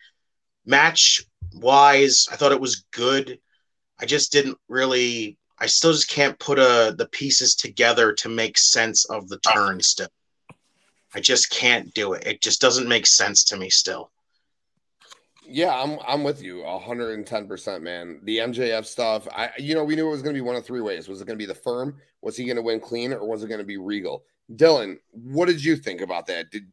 Match 0.66 1.24
wise, 1.54 2.28
I 2.32 2.36
thought 2.36 2.52
it 2.52 2.62
was 2.62 2.86
good. 2.92 3.40
I 4.00 4.06
just 4.06 4.32
didn't 4.32 4.58
really 4.68 5.38
I 5.60 5.68
still 5.68 5.92
just 5.92 6.10
can't 6.10 6.40
put 6.40 6.58
a 6.58 6.70
uh, 6.70 6.92
the 6.92 7.08
pieces 7.08 7.56
together 7.56 8.14
to 8.14 8.30
make 8.30 8.58
sense 8.58 9.06
of 9.06 9.28
the 9.28 9.40
turn 9.40 9.82
still. 9.82 10.08
I 11.14 11.20
just 11.20 11.50
can't 11.50 11.94
do 11.94 12.14
it. 12.14 12.26
It 12.26 12.42
just 12.42 12.62
doesn't 12.62 12.88
make 12.88 13.08
sense 13.08 13.44
to 13.46 13.58
me 13.58 13.70
still. 13.70 14.12
Yeah, 15.50 15.74
I'm 15.74 15.98
I'm 16.08 16.24
with 16.24 16.42
you 16.42 16.58
110%, 16.58 17.82
man. 17.82 18.20
The 18.24 18.38
MJF 18.38 18.86
stuff, 18.86 19.28
I 19.36 19.50
you 19.58 19.74
know, 19.74 19.84
we 19.84 19.96
knew 19.96 20.08
it 20.08 20.12
was 20.12 20.22
going 20.22 20.36
to 20.36 20.38
be 20.38 20.46
one 20.46 20.56
of 20.56 20.66
three 20.66 20.82
ways. 20.82 21.08
Was 21.08 21.22
it 21.22 21.26
going 21.26 21.38
to 21.38 21.42
be 21.42 21.48
the 21.48 21.56
firm? 21.56 21.98
Was 22.22 22.38
he 22.38 22.46
going 22.46 22.58
to 22.58 22.62
win 22.62 22.80
clean 22.80 23.14
or 23.14 23.28
was 23.28 23.44
it 23.44 23.48
going 23.48 23.60
to 23.60 23.66
be 23.66 23.78
Regal? 23.78 24.24
Dylan, 24.56 24.98
what 25.12 25.48
did 25.48 25.64
you 25.64 25.76
think 25.76 26.02
about 26.02 26.28
that? 26.28 26.52
Did 26.52 26.64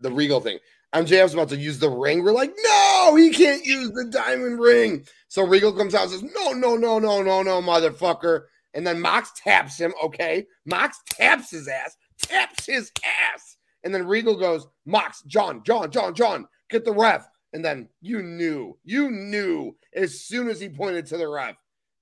the 0.00 0.12
Regal 0.12 0.40
thing? 0.40 0.58
MJF's 0.94 1.34
about 1.34 1.48
to 1.50 1.56
use 1.56 1.78
the 1.78 1.88
ring. 1.88 2.22
We're 2.22 2.32
like, 2.32 2.52
no, 2.64 3.14
he 3.16 3.30
can't 3.30 3.64
use 3.64 3.90
the 3.92 4.06
diamond 4.06 4.58
ring. 4.58 5.06
So 5.28 5.46
Regal 5.46 5.72
comes 5.72 5.94
out 5.94 6.02
and 6.02 6.10
says, 6.10 6.22
no, 6.22 6.52
no, 6.52 6.76
no, 6.76 6.98
no, 6.98 7.22
no, 7.22 7.42
no, 7.42 7.62
motherfucker. 7.62 8.42
And 8.74 8.86
then 8.86 9.00
Mox 9.00 9.30
taps 9.36 9.78
him. 9.78 9.92
Okay. 10.02 10.46
Mox 10.66 10.98
taps 11.08 11.50
his 11.50 11.68
ass, 11.68 11.96
taps 12.20 12.66
his 12.66 12.90
ass. 13.04 13.56
And 13.84 13.94
then 13.94 14.06
Regal 14.06 14.36
goes, 14.36 14.66
Mox, 14.84 15.22
John, 15.22 15.62
John, 15.64 15.90
John, 15.90 16.14
John, 16.14 16.48
get 16.68 16.84
the 16.84 16.92
ref. 16.92 17.28
And 17.52 17.64
then 17.64 17.88
you 18.00 18.22
knew, 18.22 18.78
you 18.84 19.10
knew 19.10 19.76
as 19.94 20.20
soon 20.20 20.48
as 20.48 20.60
he 20.60 20.68
pointed 20.68 21.06
to 21.06 21.16
the 21.16 21.28
ref. 21.28 21.56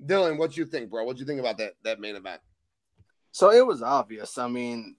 Dylan, 0.04 0.38
what 0.38 0.56
you 0.56 0.64
think, 0.64 0.90
bro? 0.90 1.04
What 1.04 1.18
you 1.18 1.26
think 1.26 1.40
about 1.40 1.58
that 1.58 1.72
that 1.82 2.00
main 2.00 2.16
event? 2.16 2.40
So 3.32 3.50
it 3.50 3.66
was 3.66 3.82
obvious. 3.82 4.38
I 4.38 4.48
mean, 4.48 4.96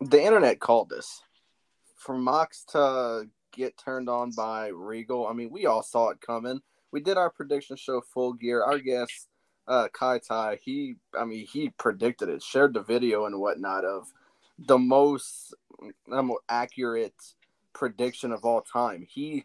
the 0.00 0.22
internet 0.22 0.60
called 0.60 0.88
this. 0.90 1.22
For 1.96 2.16
Mox 2.16 2.64
to 2.70 3.28
get 3.52 3.76
turned 3.76 4.08
on 4.08 4.32
by 4.36 4.68
Regal, 4.68 5.26
I 5.26 5.34
mean, 5.34 5.50
we 5.50 5.66
all 5.66 5.82
saw 5.82 6.08
it 6.10 6.20
coming. 6.20 6.60
We 6.92 7.00
did 7.00 7.16
our 7.16 7.30
prediction 7.30 7.76
show 7.76 8.00
full 8.00 8.32
gear. 8.32 8.62
Our 8.62 8.78
guest, 8.78 9.28
uh, 9.68 9.88
Kai 9.92 10.18
Tai, 10.18 10.58
he, 10.62 10.94
I 11.16 11.24
mean, 11.24 11.46
he 11.46 11.70
predicted 11.70 12.28
it, 12.28 12.42
shared 12.42 12.74
the 12.74 12.82
video 12.82 13.26
and 13.26 13.38
whatnot 13.38 13.84
of 13.84 14.08
the 14.58 14.78
most 14.78 15.54
um, 16.10 16.32
accurate 16.48 17.14
prediction 17.72 18.32
of 18.32 18.44
all 18.44 18.62
time. 18.62 19.06
He, 19.08 19.44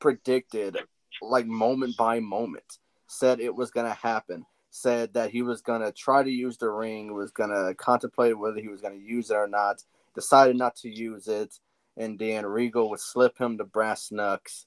predicted 0.00 0.78
like 1.22 1.46
moment 1.46 1.96
by 1.96 2.20
moment, 2.20 2.78
said 3.06 3.40
it 3.40 3.54
was 3.54 3.70
going 3.70 3.86
to 3.86 3.98
happen, 3.98 4.44
said 4.70 5.14
that 5.14 5.30
he 5.30 5.42
was 5.42 5.60
going 5.62 5.80
to 5.80 5.92
try 5.92 6.22
to 6.22 6.30
use 6.30 6.56
the 6.56 6.68
ring, 6.68 7.14
was 7.14 7.30
going 7.30 7.50
to 7.50 7.74
contemplate 7.74 8.38
whether 8.38 8.60
he 8.60 8.68
was 8.68 8.80
going 8.80 8.98
to 8.98 9.06
use 9.06 9.30
it 9.30 9.36
or 9.36 9.46
not, 9.48 9.82
decided 10.14 10.56
not 10.56 10.76
to 10.76 10.88
use 10.88 11.28
it, 11.28 11.58
and 11.96 12.18
then 12.18 12.44
Regal 12.44 12.90
would 12.90 13.00
slip 13.00 13.38
him 13.38 13.56
the 13.56 13.64
brass 13.64 14.10
knucks, 14.10 14.66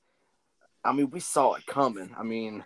I 0.87 0.93
mean, 0.93 1.09
we 1.09 1.19
saw 1.19 1.53
it 1.55 1.65
coming. 1.65 2.09
I 2.17 2.23
mean, 2.23 2.63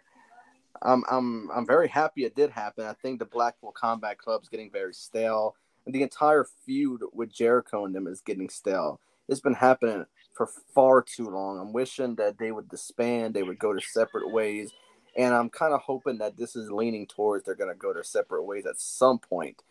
I'm 0.81 1.03
I'm 1.09 1.49
I'm 1.51 1.65
very 1.65 1.87
happy 1.87 2.23
it 2.23 2.35
did 2.35 2.51
happen. 2.51 2.85
I 2.85 2.93
think 2.93 3.19
the 3.19 3.25
Blackpool 3.25 3.71
Combat 3.71 4.17
Club's 4.19 4.47
getting 4.47 4.71
very 4.71 4.93
stale, 4.93 5.55
and 5.85 5.95
the 5.95 6.03
entire 6.03 6.45
feud 6.65 7.01
with 7.13 7.33
Jericho 7.33 7.85
and 7.85 7.95
them 7.95 8.07
is 8.07 8.21
getting 8.21 8.49
stale. 8.49 8.99
It's 9.27 9.41
been 9.41 9.55
happening 9.55 10.05
for 10.33 10.47
far 10.73 11.01
too 11.01 11.29
long. 11.29 11.59
I'm 11.59 11.73
wishing 11.73 12.15
that 12.15 12.37
they 12.37 12.51
would 12.51 12.69
disband, 12.69 13.33
they 13.33 13.43
would 13.43 13.59
go 13.59 13.73
to 13.73 13.81
separate 13.81 14.31
ways, 14.31 14.71
and 15.17 15.33
I'm 15.33 15.49
kind 15.49 15.73
of 15.73 15.81
hoping 15.81 16.17
that 16.19 16.37
this 16.37 16.55
is 16.55 16.71
leaning 16.71 17.07
towards 17.07 17.45
they're 17.45 17.55
gonna 17.55 17.75
go 17.75 17.93
their 17.93 18.03
separate 18.03 18.43
ways 18.43 18.65
at 18.65 18.79
some 18.79 19.19
point. 19.19 19.63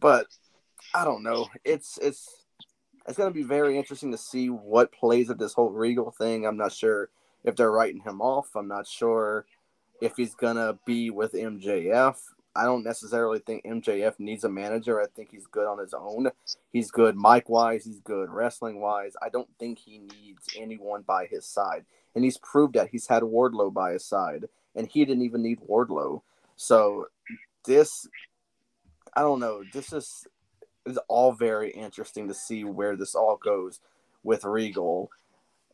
But 0.00 0.26
I 0.94 1.04
don't 1.04 1.22
know. 1.22 1.48
It's 1.64 1.98
it's 1.98 2.44
it's 3.08 3.18
gonna 3.18 3.32
be 3.32 3.42
very 3.42 3.76
interesting 3.76 4.12
to 4.12 4.18
see 4.18 4.48
what 4.48 4.92
plays 4.92 5.30
of 5.30 5.38
this 5.38 5.52
whole 5.52 5.70
Regal 5.70 6.10
thing. 6.12 6.46
I'm 6.46 6.56
not 6.56 6.72
sure 6.72 7.10
if 7.44 7.56
they're 7.56 7.72
writing 7.72 8.02
him 8.02 8.20
off. 8.20 8.54
I'm 8.54 8.68
not 8.68 8.86
sure 8.86 9.46
if 10.00 10.16
he's 10.16 10.34
gonna 10.34 10.78
be 10.86 11.10
with 11.10 11.32
MJF. 11.32 12.16
I 12.54 12.64
don't 12.64 12.84
necessarily 12.84 13.38
think 13.38 13.64
MJF 13.64 14.18
needs 14.18 14.44
a 14.44 14.48
manager. 14.48 15.00
I 15.00 15.06
think 15.06 15.30
he's 15.30 15.46
good 15.46 15.66
on 15.66 15.78
his 15.78 15.94
own. 15.94 16.30
He's 16.72 16.90
good 16.90 17.16
mic 17.16 17.48
wise. 17.48 17.84
He's 17.84 18.00
good 18.00 18.30
wrestling 18.30 18.80
wise. 18.80 19.14
I 19.22 19.28
don't 19.28 19.48
think 19.58 19.78
he 19.78 19.98
needs 19.98 20.48
anyone 20.56 21.02
by 21.02 21.26
his 21.26 21.46
side. 21.46 21.84
And 22.14 22.24
he's 22.24 22.38
proved 22.38 22.74
that 22.74 22.90
he's 22.90 23.06
had 23.06 23.22
Wardlow 23.22 23.72
by 23.72 23.92
his 23.92 24.04
side, 24.04 24.44
and 24.76 24.86
he 24.86 25.04
didn't 25.04 25.24
even 25.24 25.42
need 25.42 25.60
Wardlow. 25.60 26.20
So 26.56 27.06
this, 27.64 28.06
I 29.14 29.22
don't 29.22 29.40
know. 29.40 29.62
This 29.72 29.92
is 29.92 30.26
is 30.84 30.98
all 31.08 31.32
very 31.32 31.70
interesting 31.70 32.28
to 32.28 32.34
see 32.34 32.64
where 32.64 32.96
this 32.96 33.14
all 33.14 33.36
goes 33.36 33.80
with 34.24 34.44
Regal 34.44 35.10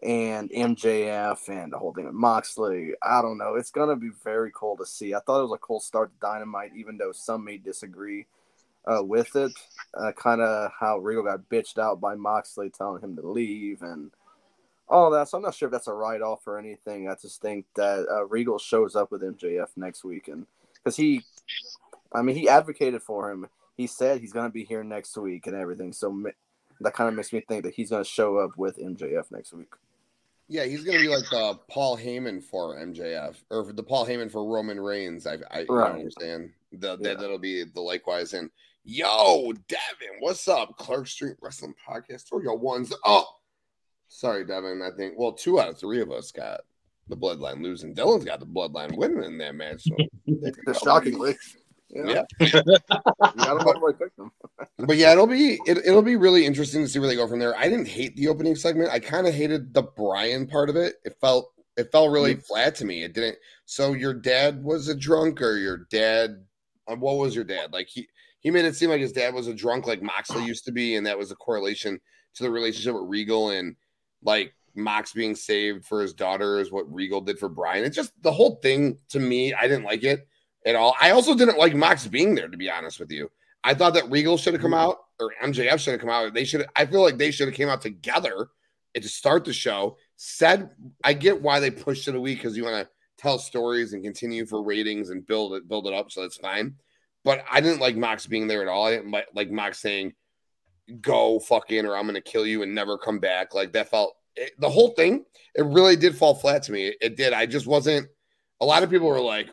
and 0.02 0.50
MJF 0.50 1.48
and 1.48 1.72
the 1.72 1.78
whole 1.78 1.92
thing 1.92 2.04
with 2.04 2.14
Moxley. 2.14 2.92
I 3.02 3.20
don't 3.20 3.38
know. 3.38 3.54
It's 3.54 3.70
gonna 3.70 3.96
be 3.96 4.10
very 4.24 4.50
cool 4.54 4.76
to 4.76 4.86
see. 4.86 5.14
I 5.14 5.20
thought 5.20 5.40
it 5.40 5.48
was 5.48 5.52
a 5.52 5.58
cool 5.58 5.80
start 5.80 6.10
to 6.12 6.26
Dynamite, 6.26 6.72
even 6.76 6.96
though 6.96 7.12
some 7.12 7.44
may 7.44 7.58
disagree 7.58 8.26
uh, 8.86 9.02
with 9.02 9.34
it. 9.34 9.52
Uh, 9.94 10.12
kind 10.12 10.40
of 10.40 10.70
how 10.78 10.98
Regal 10.98 11.24
got 11.24 11.48
bitched 11.48 11.78
out 11.78 12.00
by 12.00 12.14
Moxley, 12.14 12.70
telling 12.70 13.02
him 13.02 13.16
to 13.16 13.28
leave 13.28 13.82
and 13.82 14.12
all 14.88 15.10
that. 15.10 15.28
So 15.28 15.38
I'm 15.38 15.42
not 15.42 15.54
sure 15.54 15.66
if 15.66 15.72
that's 15.72 15.88
a 15.88 15.92
write 15.92 16.22
off 16.22 16.46
or 16.46 16.58
anything. 16.58 17.08
I 17.08 17.14
just 17.20 17.42
think 17.42 17.66
that 17.74 18.06
uh, 18.10 18.26
Regal 18.26 18.58
shows 18.58 18.94
up 18.94 19.10
with 19.10 19.22
MJF 19.22 19.68
next 19.76 20.04
week, 20.04 20.28
and 20.28 20.46
because 20.74 20.96
he, 20.96 21.22
I 22.12 22.22
mean, 22.22 22.36
he 22.36 22.48
advocated 22.48 23.02
for 23.02 23.30
him. 23.30 23.48
He 23.76 23.86
said 23.86 24.20
he's 24.20 24.32
gonna 24.32 24.50
be 24.50 24.64
here 24.64 24.84
next 24.84 25.16
week 25.16 25.46
and 25.46 25.56
everything. 25.56 25.92
So 25.92 26.24
that 26.80 26.94
kind 26.94 27.08
of 27.08 27.14
makes 27.14 27.32
me 27.32 27.40
think 27.40 27.64
that 27.64 27.74
he's 27.74 27.90
gonna 27.90 28.04
show 28.04 28.38
up 28.38 28.56
with 28.56 28.78
MJF 28.78 29.30
next 29.30 29.52
week. 29.52 29.72
Yeah, 30.48 30.64
he's 30.64 30.82
gonna 30.82 30.98
be 30.98 31.08
like 31.08 31.28
the 31.30 31.58
Paul 31.68 31.96
Heyman 31.98 32.42
for 32.42 32.76
MJF, 32.76 33.36
or 33.50 33.70
the 33.70 33.82
Paul 33.82 34.06
Heyman 34.06 34.30
for 34.30 34.44
Roman 34.46 34.80
Reigns. 34.80 35.26
I, 35.26 35.36
I, 35.50 35.66
right. 35.68 35.92
understand. 35.92 36.50
The, 36.72 36.90
yeah. 36.92 36.96
that, 37.02 37.20
that'll 37.20 37.38
be 37.38 37.64
the 37.64 37.80
likewise. 37.82 38.32
And 38.32 38.50
yo, 38.82 39.52
Devin, 39.68 40.16
what's 40.20 40.48
up? 40.48 40.76
Clark 40.78 41.06
Street 41.06 41.36
Wrestling 41.42 41.74
Podcast. 41.86 42.32
Or 42.32 42.42
your 42.42 42.56
ones. 42.56 42.94
Oh, 43.04 43.26
sorry, 44.08 44.46
Devin. 44.46 44.80
I 44.82 44.96
think 44.96 45.18
well, 45.18 45.32
two 45.32 45.60
out 45.60 45.68
of 45.68 45.78
three 45.78 46.00
of 46.00 46.10
us 46.10 46.32
got 46.32 46.62
the 47.08 47.16
bloodline 47.16 47.62
losing. 47.62 47.94
Dylan's 47.94 48.24
got 48.24 48.40
the 48.40 48.46
bloodline 48.46 48.96
winning 48.96 49.24
in 49.24 49.38
that 49.38 49.54
match. 49.54 49.82
So 49.84 50.72
shockingly. 50.82 51.36
Yeah. 51.90 52.24
yeah. 52.40 52.60
but 54.78 54.96
yeah, 54.96 55.12
it'll 55.12 55.26
be 55.26 55.58
it, 55.66 55.78
it'll 55.78 56.02
be 56.02 56.16
really 56.16 56.44
interesting 56.44 56.82
to 56.82 56.88
see 56.88 56.98
where 56.98 57.08
they 57.08 57.16
go 57.16 57.26
from 57.26 57.38
there. 57.38 57.56
I 57.56 57.68
didn't 57.68 57.88
hate 57.88 58.14
the 58.16 58.28
opening 58.28 58.56
segment. 58.56 58.90
I 58.90 58.98
kind 58.98 59.26
of 59.26 59.34
hated 59.34 59.72
the 59.72 59.82
Bryan 59.82 60.46
part 60.46 60.68
of 60.68 60.76
it. 60.76 60.96
It 61.04 61.16
felt 61.20 61.52
it 61.76 61.90
felt 61.90 62.10
really 62.10 62.34
mm-hmm. 62.34 62.42
flat 62.42 62.74
to 62.76 62.84
me. 62.84 63.04
It 63.04 63.14
didn't. 63.14 63.38
So 63.64 63.94
your 63.94 64.14
dad 64.14 64.62
was 64.62 64.88
a 64.88 64.94
drunk, 64.94 65.40
or 65.40 65.56
your 65.56 65.86
dad? 65.90 66.44
Uh, 66.86 66.96
what 66.96 67.16
was 67.16 67.34
your 67.34 67.44
dad 67.44 67.72
like? 67.72 67.88
He 67.88 68.06
he 68.40 68.50
made 68.50 68.64
it 68.64 68.76
seem 68.76 68.90
like 68.90 69.00
his 69.00 69.12
dad 69.12 69.34
was 69.34 69.46
a 69.46 69.54
drunk, 69.54 69.86
like 69.86 70.02
Moxley 70.02 70.44
used 70.44 70.64
to 70.66 70.72
be, 70.72 70.96
and 70.96 71.06
that 71.06 71.18
was 71.18 71.30
a 71.30 71.36
correlation 71.36 71.98
to 72.34 72.42
the 72.42 72.50
relationship 72.50 72.94
with 72.94 73.08
Regal 73.08 73.50
and 73.50 73.74
like 74.22 74.54
Mox 74.74 75.12
being 75.12 75.34
saved 75.34 75.84
for 75.84 76.02
his 76.02 76.12
daughter 76.12 76.60
is 76.60 76.70
what 76.70 76.92
Regal 76.92 77.20
did 77.20 77.38
for 77.38 77.48
Bryan. 77.48 77.84
It's 77.84 77.96
just 77.96 78.12
the 78.22 78.32
whole 78.32 78.56
thing 78.56 78.98
to 79.08 79.18
me. 79.18 79.54
I 79.54 79.62
didn't 79.62 79.84
like 79.84 80.04
it 80.04 80.28
at 80.68 80.76
all. 80.76 80.94
I 81.00 81.10
also 81.10 81.34
didn't 81.34 81.58
like 81.58 81.74
Mox 81.74 82.06
being 82.06 82.34
there, 82.34 82.48
to 82.48 82.56
be 82.56 82.70
honest 82.70 83.00
with 83.00 83.10
you. 83.10 83.30
I 83.64 83.74
thought 83.74 83.94
that 83.94 84.10
Regal 84.10 84.36
should 84.36 84.52
have 84.52 84.62
come 84.62 84.72
mm-hmm. 84.72 84.90
out 84.90 84.98
or 85.18 85.32
MJF 85.42 85.78
should 85.78 85.92
have 85.92 86.00
come 86.00 86.10
out. 86.10 86.32
They 86.34 86.44
should. 86.44 86.66
I 86.76 86.86
feel 86.86 87.02
like 87.02 87.18
they 87.18 87.30
should 87.30 87.48
have 87.48 87.56
came 87.56 87.68
out 87.68 87.80
together 87.80 88.48
and 88.94 89.02
to 89.02 89.08
start 89.08 89.44
the 89.44 89.52
show. 89.52 89.96
Said 90.16 90.70
I 91.02 91.14
get 91.14 91.40
why 91.40 91.58
they 91.58 91.70
pushed 91.70 92.06
it 92.06 92.14
a 92.14 92.20
week 92.20 92.38
because 92.38 92.56
you 92.56 92.64
want 92.64 92.86
to 92.86 92.92
tell 93.16 93.38
stories 93.38 93.94
and 93.94 94.04
continue 94.04 94.46
for 94.46 94.62
ratings 94.62 95.10
and 95.10 95.26
build 95.26 95.54
it 95.54 95.68
build 95.68 95.86
it 95.86 95.94
up, 95.94 96.10
so 96.10 96.22
that's 96.22 96.36
fine. 96.36 96.74
But 97.24 97.44
I 97.50 97.60
didn't 97.60 97.80
like 97.80 97.96
Mox 97.96 98.26
being 98.26 98.46
there 98.46 98.62
at 98.62 98.68
all. 98.68 98.86
I 98.86 98.96
didn't 98.96 99.10
like, 99.10 99.26
like 99.34 99.50
Mox 99.50 99.78
saying, 99.80 100.12
"Go 101.00 101.40
fucking," 101.40 101.86
or 101.86 101.96
"I'm 101.96 102.04
going 102.04 102.14
to 102.14 102.20
kill 102.20 102.46
you 102.46 102.62
and 102.62 102.74
never 102.74 102.98
come 102.98 103.18
back." 103.18 103.54
Like 103.54 103.72
that 103.72 103.90
felt 103.90 104.14
it, 104.36 104.52
the 104.58 104.70
whole 104.70 104.90
thing. 104.90 105.24
It 105.54 105.64
really 105.64 105.96
did 105.96 106.16
fall 106.16 106.34
flat 106.34 106.62
to 106.64 106.72
me. 106.72 106.88
It, 106.88 106.96
it 107.00 107.16
did. 107.16 107.32
I 107.32 107.46
just 107.46 107.66
wasn't. 107.66 108.08
A 108.60 108.64
lot 108.64 108.82
of 108.82 108.90
people 108.90 109.08
were 109.08 109.20
like, 109.20 109.48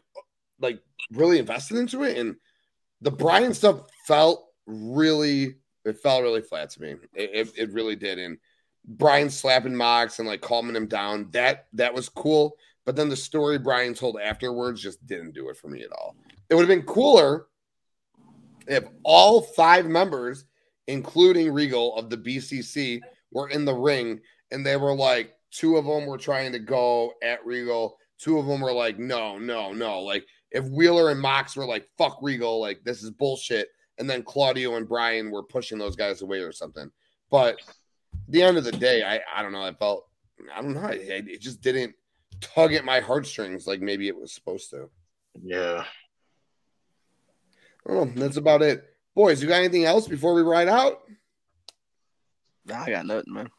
like 0.60 0.80
really 1.12 1.40
invested 1.40 1.78
into 1.78 2.04
it. 2.04 2.18
And 2.18 2.36
the 3.02 3.12
Bryan 3.12 3.54
stuff 3.54 3.82
felt 4.08 4.48
really, 4.66 5.56
it 5.84 6.00
felt 6.00 6.24
really 6.24 6.42
flat 6.42 6.70
to 6.72 6.82
me. 6.82 6.96
It, 7.14 7.30
it, 7.34 7.54
it 7.58 7.74
really 7.74 7.96
did. 7.96 8.20
And 8.20 8.38
Bryan 8.88 9.30
slapping 9.30 9.76
Mox 9.76 10.20
and 10.20 10.28
like 10.28 10.42
calming 10.42 10.76
him 10.76 10.88
down, 10.88 11.30
that 11.32 11.68
that 11.74 11.94
was 11.94 12.10
cool. 12.10 12.56
But 12.86 12.96
then 12.96 13.10
the 13.10 13.16
story 13.16 13.58
Bryan 13.58 13.94
told 13.94 14.20
afterwards 14.22 14.82
just 14.82 15.06
didn't 15.06 15.34
do 15.34 15.50
it 15.50 15.58
for 15.58 15.68
me 15.68 15.82
at 15.82 15.92
all. 15.92 16.16
It 16.50 16.56
would 16.56 16.68
have 16.68 16.78
been 16.78 16.86
cooler 16.86 17.48
if 18.68 18.86
all 19.04 19.42
five 19.42 19.88
members, 19.88 20.46
including 20.88 21.52
Regal 21.52 21.96
of 21.96 22.10
the 22.10 22.18
BCC, 22.18 23.02
were 23.32 23.50
in 23.50 23.66
the 23.66 23.74
ring 23.74 24.22
and 24.52 24.66
they 24.66 24.78
were 24.78 24.94
like, 24.94 25.34
two 25.52 25.78
of 25.78 25.86
them 25.86 26.06
were 26.06 26.18
trying 26.18 26.52
to 26.52 26.60
go 26.60 27.14
at 27.24 27.46
Regal. 27.46 27.98
Two 28.20 28.38
of 28.38 28.46
them 28.46 28.62
were 28.62 28.74
like, 28.74 29.00
no, 29.00 29.38
no, 29.38 29.74
no. 29.74 30.02
Like 30.02 30.26
if 30.52 30.66
Wheeler 30.66 31.10
and 31.10 31.20
Mox 31.20 31.56
were 31.56 31.66
like, 31.66 31.88
fuck 31.98 32.20
Regal, 32.22 32.60
like 32.60 32.84
this 32.84 33.04
is 33.04 33.12
bullshit. 33.12 33.70
And 33.98 34.10
then 34.10 34.24
Claudio 34.24 34.76
and 34.76 34.88
Bryan 34.88 35.32
were 35.32 35.44
pushing 35.44 35.78
those 35.78 35.96
guys 35.96 36.22
away 36.22 36.40
or 36.40 36.52
something. 36.52 36.92
But 37.30 37.56
at 37.56 38.30
the 38.30 38.44
end 38.44 38.58
of 38.58 38.64
the 38.64 38.72
day, 38.72 39.04
I, 39.04 39.22
I 39.34 39.42
don't 39.42 39.52
know. 39.52 39.64
I 39.64 39.74
felt, 39.74 40.08
I 40.54 40.62
don't 40.62 40.74
know. 40.74 40.88
It, 40.88 41.28
it 41.28 41.42
just 41.42 41.62
didn't 41.62 41.96
tug 42.42 42.74
at 42.74 42.86
my 42.86 43.00
heartstrings 43.00 43.68
like 43.68 43.82
maybe 43.82 44.08
it 44.08 44.18
was 44.18 44.34
supposed 44.34 44.70
to. 44.72 44.90
Yeah. 45.42 45.86
Oh, 47.88 48.06
that's 48.16 48.38
about 48.38 48.62
it. 48.62 48.84
Boys, 49.16 49.42
you 49.42 49.48
got 49.48 49.60
anything 49.60 49.86
else 49.86 50.08
before 50.08 50.34
we 50.34 50.42
ride 50.42 50.68
out? 50.68 51.02
Nah, 52.66 52.84
I 52.84 52.90
got 52.90 53.06
nothing, 53.06 53.34
man. 53.34 53.50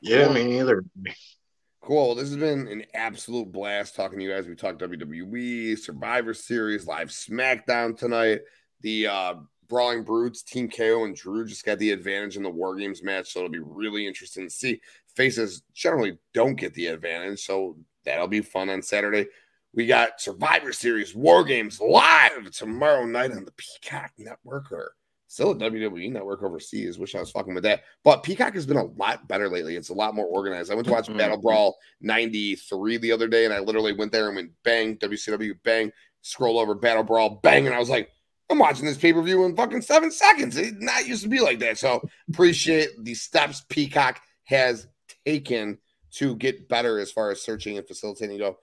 Yeah, 0.00 0.32
me 0.32 0.44
neither. 0.44 0.84
Cool. 1.82 2.14
This 2.14 2.28
has 2.28 2.36
been 2.36 2.68
an 2.68 2.84
absolute 2.94 3.50
blast 3.50 3.96
talking 3.96 4.20
to 4.20 4.24
you 4.24 4.30
guys. 4.30 4.46
We 4.46 4.54
talked 4.54 4.80
WWE, 4.80 5.76
Survivor 5.76 6.32
Series, 6.32 6.86
live 6.86 7.08
SmackDown 7.08 7.98
tonight. 7.98 8.42
The 8.82 9.08
uh, 9.08 9.34
Brawling 9.68 10.04
Brutes, 10.04 10.44
Team 10.44 10.70
KO, 10.70 11.04
and 11.04 11.16
Drew 11.16 11.44
just 11.44 11.64
got 11.64 11.80
the 11.80 11.90
advantage 11.90 12.36
in 12.36 12.44
the 12.44 12.50
War 12.50 12.76
Games 12.76 13.02
match. 13.02 13.32
So 13.32 13.40
it'll 13.40 13.50
be 13.50 13.58
really 13.58 14.06
interesting 14.06 14.44
to 14.44 14.50
see. 14.50 14.80
Faces 15.16 15.64
generally 15.74 16.18
don't 16.32 16.54
get 16.54 16.72
the 16.74 16.86
advantage. 16.86 17.40
So 17.40 17.76
that'll 18.04 18.28
be 18.28 18.42
fun 18.42 18.70
on 18.70 18.80
Saturday. 18.80 19.26
We 19.74 19.86
got 19.86 20.20
Survivor 20.20 20.72
Series 20.72 21.16
War 21.16 21.42
Games 21.42 21.80
live 21.80 22.48
tomorrow 22.52 23.06
night 23.06 23.32
on 23.32 23.44
the 23.44 23.52
Peacock 23.56 24.12
Network 24.18 24.70
or 24.70 24.94
Still 25.32 25.52
a 25.52 25.56
WWE 25.56 26.12
network 26.12 26.42
overseas. 26.42 26.98
Wish 26.98 27.14
I 27.14 27.20
was 27.20 27.30
fucking 27.30 27.54
with 27.54 27.64
that. 27.64 27.84
But 28.04 28.22
Peacock 28.22 28.52
has 28.52 28.66
been 28.66 28.76
a 28.76 28.84
lot 28.84 29.26
better 29.28 29.48
lately. 29.48 29.76
It's 29.76 29.88
a 29.88 29.94
lot 29.94 30.14
more 30.14 30.26
organized. 30.26 30.70
I 30.70 30.74
went 30.74 30.86
to 30.88 30.92
watch 30.92 31.06
mm-hmm. 31.06 31.16
Battle 31.16 31.40
Brawl 31.40 31.78
93 32.02 32.98
the 32.98 33.12
other 33.12 33.28
day, 33.28 33.46
and 33.46 33.54
I 33.54 33.60
literally 33.60 33.94
went 33.94 34.12
there 34.12 34.26
and 34.26 34.36
went 34.36 34.50
bang, 34.62 34.98
WCW, 34.98 35.54
bang, 35.64 35.90
scroll 36.20 36.58
over 36.58 36.74
Battle 36.74 37.02
Brawl, 37.02 37.40
bang. 37.42 37.64
And 37.64 37.74
I 37.74 37.78
was 37.78 37.88
like, 37.88 38.10
I'm 38.50 38.58
watching 38.58 38.84
this 38.84 38.98
pay 38.98 39.14
per 39.14 39.22
view 39.22 39.46
in 39.46 39.56
fucking 39.56 39.80
seven 39.80 40.10
seconds. 40.10 40.58
It 40.58 40.74
not 40.82 41.06
used 41.06 41.22
to 41.22 41.30
be 41.30 41.40
like 41.40 41.60
that. 41.60 41.78
So 41.78 42.06
appreciate 42.28 42.90
the 43.02 43.14
steps 43.14 43.64
Peacock 43.70 44.20
has 44.44 44.86
taken 45.24 45.78
to 46.16 46.36
get 46.36 46.68
better 46.68 46.98
as 46.98 47.10
far 47.10 47.30
as 47.30 47.40
searching 47.40 47.78
and 47.78 47.88
facilitating 47.88 48.36
go. 48.36 48.58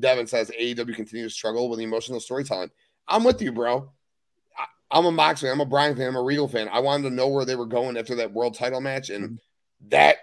Devin 0.00 0.26
says 0.26 0.50
AEW 0.58 0.96
continues 0.96 1.34
to 1.34 1.36
struggle 1.36 1.68
with 1.68 1.80
emotional 1.80 2.18
storytelling. 2.18 2.70
I'm 3.06 3.24
with 3.24 3.42
you, 3.42 3.52
bro. 3.52 3.92
I'm 4.90 5.06
a 5.06 5.12
Mox 5.12 5.40
fan. 5.40 5.50
I'm 5.50 5.60
a 5.60 5.66
Bryan 5.66 5.96
fan. 5.96 6.08
I'm 6.08 6.16
a 6.16 6.22
Regal 6.22 6.48
fan. 6.48 6.68
I 6.70 6.80
wanted 6.80 7.08
to 7.08 7.14
know 7.14 7.28
where 7.28 7.44
they 7.44 7.56
were 7.56 7.66
going 7.66 7.96
after 7.96 8.14
that 8.16 8.32
world 8.32 8.54
title 8.54 8.80
match, 8.80 9.10
and 9.10 9.24
mm-hmm. 9.24 9.88
that 9.88 10.16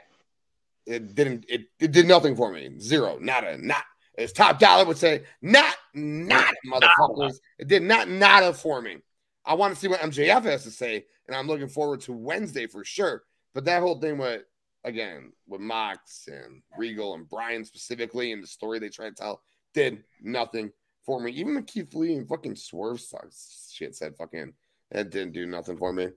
it 0.85 1.15
didn't. 1.15 1.45
It, 1.47 1.65
it 1.79 1.91
did 1.91 2.07
nothing 2.07 2.35
for 2.35 2.51
me. 2.51 2.79
Zero. 2.79 3.17
Not 3.19 3.45
a 3.45 3.57
Not. 3.57 3.83
As 4.17 4.33
Top 4.33 4.59
Dolla 4.59 4.85
would 4.85 4.97
say, 4.97 5.23
not 5.41 5.75
not 5.93 6.53
motherfuckers. 6.67 7.35
It 7.57 7.67
did 7.67 7.81
not 7.81 8.09
nada 8.09 8.53
for 8.53 8.81
me. 8.81 8.97
I 9.45 9.53
want 9.55 9.73
to 9.73 9.79
see 9.79 9.87
what 9.87 10.01
MJF 10.01 10.43
has 10.43 10.63
to 10.63 10.71
say, 10.71 11.05
and 11.27 11.35
I'm 11.35 11.47
looking 11.47 11.69
forward 11.69 12.01
to 12.01 12.13
Wednesday 12.13 12.67
for 12.67 12.83
sure. 12.83 13.23
But 13.53 13.65
that 13.65 13.81
whole 13.81 13.99
thing 13.99 14.17
with 14.17 14.43
again 14.83 15.31
with 15.47 15.61
Mox 15.61 16.27
and 16.27 16.61
Regal 16.77 17.15
and 17.15 17.27
Bryan 17.27 17.65
specifically, 17.65 18.31
and 18.31 18.43
the 18.43 18.47
story 18.47 18.79
they 18.79 18.89
try 18.89 19.09
to 19.09 19.15
tell 19.15 19.41
did 19.73 20.03
nothing 20.21 20.71
for 21.05 21.19
me. 21.19 21.31
Even 21.31 21.55
the 21.55 21.61
Keith 21.61 21.93
Lee 21.93 22.15
and 22.15 22.27
fucking 22.27 22.55
Swerve 22.55 22.99
sucks. 22.99 23.71
Shit 23.73 23.95
said 23.95 24.15
fucking 24.17 24.53
that 24.91 25.09
didn't 25.09 25.33
do 25.33 25.45
nothing 25.45 25.77
for 25.77 25.93
me. 25.93 26.09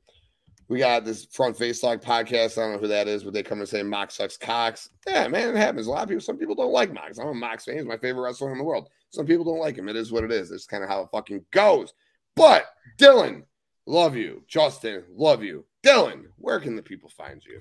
We 0.68 0.78
got 0.78 1.04
this 1.04 1.26
front 1.26 1.56
face 1.58 1.82
lock 1.82 2.00
podcast. 2.00 2.56
I 2.56 2.62
don't 2.62 2.72
know 2.72 2.78
who 2.78 2.88
that 2.88 3.06
is, 3.06 3.22
but 3.22 3.34
they 3.34 3.42
come 3.42 3.60
and 3.60 3.68
say 3.68 3.82
Mox 3.82 4.14
sucks 4.16 4.36
cocks. 4.36 4.88
Yeah, 5.06 5.28
man, 5.28 5.50
it 5.50 5.56
happens. 5.56 5.86
A 5.86 5.90
lot 5.90 6.04
of 6.04 6.08
people, 6.08 6.22
some 6.22 6.38
people 6.38 6.54
don't 6.54 6.72
like 6.72 6.92
Mox. 6.92 7.18
I'm 7.18 7.28
a 7.28 7.34
Mox 7.34 7.64
fan. 7.64 7.76
He's 7.76 7.84
my 7.84 7.98
favorite 7.98 8.22
wrestler 8.22 8.50
in 8.52 8.58
the 8.58 8.64
world. 8.64 8.88
Some 9.10 9.26
people 9.26 9.44
don't 9.44 9.60
like 9.60 9.76
him. 9.76 9.88
It 9.88 9.96
is 9.96 10.10
what 10.10 10.24
it 10.24 10.32
is. 10.32 10.50
It's 10.50 10.66
kind 10.66 10.82
of 10.82 10.88
how 10.88 11.02
it 11.02 11.10
fucking 11.12 11.44
goes. 11.50 11.92
But 12.34 12.64
Dylan, 12.98 13.44
love 13.86 14.16
you. 14.16 14.42
Justin, 14.48 15.04
love 15.14 15.42
you. 15.42 15.66
Dylan, 15.84 16.24
where 16.38 16.58
can 16.60 16.76
the 16.76 16.82
people 16.82 17.10
find 17.10 17.44
you? 17.44 17.60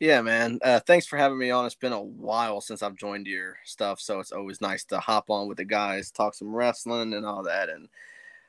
Yeah, 0.00 0.22
man. 0.22 0.58
Uh, 0.62 0.80
thanks 0.80 1.06
for 1.06 1.16
having 1.16 1.38
me 1.38 1.50
on. 1.50 1.66
It's 1.66 1.74
been 1.74 1.92
a 1.92 2.02
while 2.02 2.60
since 2.60 2.82
I've 2.82 2.96
joined 2.96 3.26
your 3.26 3.56
stuff, 3.64 4.00
so 4.00 4.18
it's 4.20 4.32
always 4.32 4.60
nice 4.60 4.84
to 4.86 4.98
hop 4.98 5.30
on 5.30 5.46
with 5.48 5.58
the 5.58 5.64
guys, 5.64 6.10
talk 6.10 6.34
some 6.34 6.54
wrestling 6.54 7.14
and 7.14 7.24
all 7.24 7.44
that. 7.44 7.68
And 7.68 7.88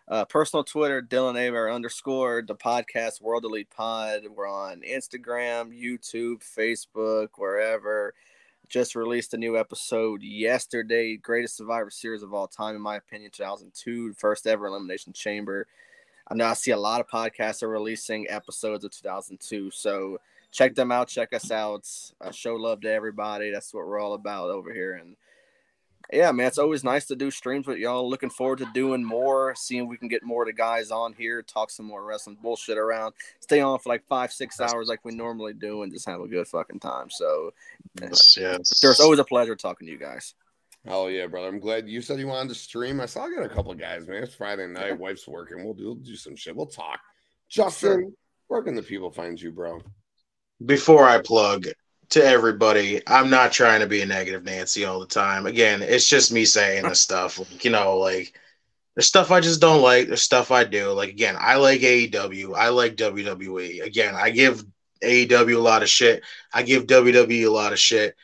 uh, 0.08 0.26
personal 0.26 0.64
Twitter, 0.64 1.02
Dylan 1.02 1.48
Aber 1.48 1.70
underscore 1.72 2.44
the 2.46 2.56
podcast 2.56 3.22
World 3.22 3.46
Elite 3.46 3.70
Pod. 3.70 4.24
We're 4.30 4.50
on 4.50 4.82
Instagram, 4.82 5.72
YouTube, 5.72 6.42
Facebook, 6.44 7.30
wherever. 7.38 8.14
Just 8.68 8.96
released 8.96 9.36
a 9.36 9.38
new 9.38 9.58
episode 9.58 10.24
yesterday. 10.24 11.16
Greatest 11.18 11.58
Survivor 11.58 11.92
Series 11.92 12.24
of 12.24 12.34
all 12.34 12.48
time, 12.48 12.76
in 12.76 12.82
my 12.82 12.96
opinion. 12.96 13.30
2002, 13.32 14.14
first 14.14 14.48
ever 14.48 14.66
Elimination 14.66 15.14
Chamber. 15.14 15.68
I 16.28 16.34
know 16.34 16.46
I 16.46 16.54
see 16.54 16.72
a 16.72 16.78
lot 16.78 17.02
of 17.02 17.08
podcasts 17.08 17.62
are 17.62 17.70
releasing 17.70 18.28
episodes 18.30 18.84
of 18.84 18.92
2002, 18.92 19.70
so 19.70 20.18
check 20.56 20.74
them 20.74 20.92
out. 20.92 21.10
Check 21.10 21.34
us 21.34 21.52
out. 21.52 21.86
Uh, 22.22 22.32
show 22.32 22.56
love 22.56 22.82
to 22.82 22.92
everybody. 22.92 23.52
That's 23.52 23.74
what 23.74 23.86
we're 23.86 24.00
all 24.00 24.14
about 24.14 24.50
over 24.50 24.74
here. 24.74 24.94
And 24.94 25.18
yeah, 26.14 26.32
man, 26.32 26.48
it's 26.48 26.58
always 26.58 26.84
nice 26.84 27.06
to 27.08 27.16
do 27.16 27.30
streams 27.30 27.68
with 27.68 27.78
y'all. 27.78 28.10
Looking 28.10 28.30
forward 28.30 28.60
to 28.60 28.68
doing 28.74 29.04
more, 29.04 29.54
seeing 29.56 29.84
if 29.84 29.90
we 29.90 29.98
can 29.98 30.08
get 30.08 30.24
more 30.24 30.44
of 30.44 30.48
the 30.48 30.54
guys 30.54 30.92
on 30.92 31.14
here, 31.14 31.42
talk 31.42 31.70
some 31.70 31.86
more 31.86 32.04
wrestling 32.06 32.38
bullshit 32.42 32.78
around, 32.78 33.14
stay 33.42 33.60
on 33.60 33.78
for 33.80 33.90
like 33.90 34.06
five, 34.08 34.32
six 34.32 34.62
hours 34.62 34.88
like 34.88 35.04
we 35.04 35.14
normally 35.14 35.54
do, 35.54 35.84
and 35.84 35.92
just 35.92 36.08
have 36.08 36.22
a 36.22 36.28
good 36.28 36.48
fucking 36.48 36.80
time. 36.80 37.10
So, 37.10 37.52
Yes, 38.02 38.38
yes. 38.38 38.84
it's 38.84 39.00
always 39.00 39.20
a 39.20 39.24
pleasure 39.24 39.56
talking 39.56 39.88
to 39.88 39.92
you 39.92 40.00
guys. 40.00 40.36
Oh 40.88 41.08
yeah, 41.08 41.26
brother. 41.26 41.48
I'm 41.48 41.60
glad 41.60 41.90
you 41.90 42.02
said 42.02 42.20
you 42.20 42.28
wanted 42.28 42.50
to 42.50 42.56
stream. 42.56 43.02
I 43.02 43.08
saw 43.08 43.26
I 43.26 43.34
got 43.34 43.44
a 43.46 43.50
couple 43.50 43.72
of 43.72 43.80
guys, 43.80 44.08
man. 44.08 44.22
It's 44.22 44.36
Friday 44.36 44.68
night. 44.68 44.88
Yeah. 44.88 44.94
Wife's 44.94 45.28
working. 45.28 45.64
We'll 45.66 45.74
do, 45.74 45.86
we'll 45.86 45.96
do 45.96 46.16
some 46.16 46.36
shit. 46.36 46.56
We'll 46.56 46.68
talk. 46.68 47.00
Justin, 47.50 48.14
where 48.48 48.62
can 48.62 48.76
the 48.76 48.84
people 48.84 49.10
find 49.10 49.42
you, 49.42 49.52
bro? 49.52 49.82
Before 50.64 51.06
I 51.06 51.22
plug 51.22 51.68
to 52.10 52.24
everybody, 52.24 53.02
I'm 53.08 53.30
not 53.30 53.52
trying 53.52 53.82
to 53.82 53.88
be 53.88 54.02
a 54.02 54.06
negative 54.06 54.44
Nancy 54.44 54.86
all 54.86 55.00
the 55.00 55.08
time. 55.08 55.46
Again, 55.46 55.82
it's 55.82 56.08
just 56.08 56.32
me 56.32 56.46
saying 56.46 56.88
this 56.88 57.00
stuff. 57.00 57.40
Like, 57.40 57.66
you 57.66 57.72
know, 57.72 57.98
like 57.98 58.34
there's 58.96 59.08
stuff 59.08 59.32
I 59.32 59.42
just 59.42 59.60
don't 59.62 59.82
like. 59.82 60.08
There's 60.08 60.22
stuff 60.22 60.52
I 60.52 60.64
do. 60.64 60.92
Like 60.92 61.10
again, 61.10 61.36
I 61.40 61.56
like 61.56 61.82
AEW. 61.82 62.56
I 62.56 62.70
like 62.70 62.96
WWE. 62.96 63.84
Again, 63.84 64.16
I 64.16 64.30
give 64.30 64.64
AEW 65.04 65.56
a 65.56 65.60
lot 65.60 65.84
of 65.84 65.90
shit. 65.90 66.24
I 66.54 66.64
give 66.64 66.88
WWE 66.88 67.46
a 67.46 67.52
lot 67.52 67.74
of 67.74 67.80
shit. 67.80 68.16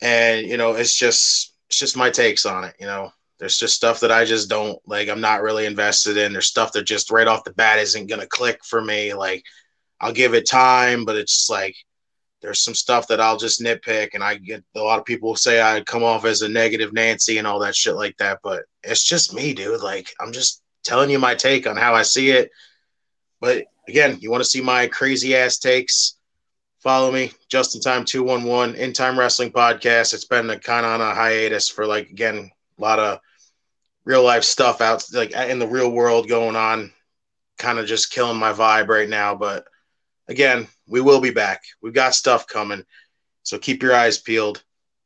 And 0.00 0.46
you 0.46 0.56
know, 0.56 0.72
it's 0.72 0.96
just 0.96 1.54
it's 1.68 1.78
just 1.78 1.96
my 1.96 2.10
takes 2.10 2.46
on 2.46 2.64
it, 2.64 2.74
you 2.80 2.86
know. 2.86 3.10
There's 3.38 3.58
just 3.58 3.74
stuff 3.74 4.00
that 4.00 4.12
I 4.12 4.24
just 4.24 4.48
don't 4.48 4.78
like. 4.86 5.08
I'm 5.08 5.20
not 5.20 5.42
really 5.42 5.66
invested 5.66 6.16
in. 6.16 6.32
There's 6.32 6.46
stuff 6.46 6.72
that 6.72 6.82
just 6.84 7.10
right 7.10 7.26
off 7.26 7.44
the 7.44 7.52
bat 7.52 7.78
isn't 7.80 8.06
gonna 8.06 8.26
click 8.26 8.64
for 8.64 8.80
me. 8.80 9.12
Like 9.12 9.44
I'll 10.04 10.12
give 10.12 10.34
it 10.34 10.46
time, 10.46 11.06
but 11.06 11.16
it's 11.16 11.48
like 11.48 11.74
there's 12.42 12.60
some 12.60 12.74
stuff 12.74 13.08
that 13.08 13.22
I'll 13.22 13.38
just 13.38 13.62
nitpick, 13.62 14.10
and 14.12 14.22
I 14.22 14.34
get 14.34 14.62
a 14.76 14.80
lot 14.80 14.98
of 14.98 15.06
people 15.06 15.34
say 15.34 15.62
I 15.62 15.80
come 15.80 16.02
off 16.02 16.26
as 16.26 16.42
a 16.42 16.48
negative 16.48 16.92
Nancy 16.92 17.38
and 17.38 17.46
all 17.46 17.58
that 17.60 17.74
shit 17.74 17.94
like 17.94 18.14
that, 18.18 18.40
but 18.42 18.64
it's 18.82 19.02
just 19.02 19.32
me, 19.32 19.54
dude. 19.54 19.80
Like 19.80 20.10
I'm 20.20 20.30
just 20.30 20.62
telling 20.84 21.08
you 21.08 21.18
my 21.18 21.34
take 21.34 21.66
on 21.66 21.78
how 21.78 21.94
I 21.94 22.02
see 22.02 22.32
it. 22.32 22.50
But 23.40 23.64
again, 23.88 24.18
you 24.20 24.30
want 24.30 24.44
to 24.44 24.48
see 24.48 24.60
my 24.60 24.88
crazy 24.88 25.34
ass 25.34 25.56
takes? 25.56 26.18
Follow 26.80 27.10
me, 27.10 27.32
Just 27.48 27.74
in 27.74 27.80
Time 27.80 28.04
Two 28.04 28.24
One 28.24 28.44
One 28.44 28.74
In 28.74 28.92
Time 28.92 29.18
Wrestling 29.18 29.52
Podcast. 29.52 30.12
It's 30.12 30.26
been 30.26 30.48
kind 30.58 30.84
of 30.84 30.92
on 30.92 31.00
a 31.00 31.14
hiatus 31.14 31.70
for 31.70 31.86
like 31.86 32.10
again 32.10 32.50
a 32.78 32.82
lot 32.82 32.98
of 32.98 33.20
real 34.04 34.22
life 34.22 34.44
stuff 34.44 34.82
out 34.82 35.02
like 35.14 35.32
in 35.32 35.58
the 35.58 35.66
real 35.66 35.90
world 35.90 36.28
going 36.28 36.56
on, 36.56 36.92
kind 37.56 37.78
of 37.78 37.86
just 37.86 38.12
killing 38.12 38.36
my 38.36 38.52
vibe 38.52 38.88
right 38.88 39.08
now, 39.08 39.34
but 39.34 39.64
again, 40.28 40.68
we 40.86 41.00
will 41.00 41.20
be 41.20 41.30
back. 41.30 41.62
We've 41.82 41.94
got 41.94 42.14
stuff 42.14 42.46
coming. 42.46 42.84
So 43.42 43.58
keep 43.58 43.82
your 43.82 43.94
eyes 43.94 44.18
peeled. 44.18 44.62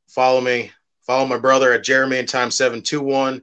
Follow 0.09 0.41
me. 0.41 0.73
Follow 1.07 1.27
my 1.27 1.39
brother 1.39 1.73
at 1.73 1.85
Jeremy 1.85 2.19
in 2.19 2.27
Time 2.27 2.51
721. 2.51 3.43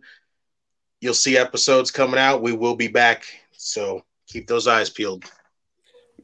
You'll 1.02 1.14
see 1.14 1.38
episodes 1.38 1.92
coming 1.92 2.20
out. 2.20 2.42
We 2.42 2.54
will 2.54 2.76
be 2.76 2.88
back. 2.88 3.26
So 3.52 4.04
keep 4.28 4.48
those 4.48 4.68
eyes 4.68 4.90
peeled. 4.90 5.26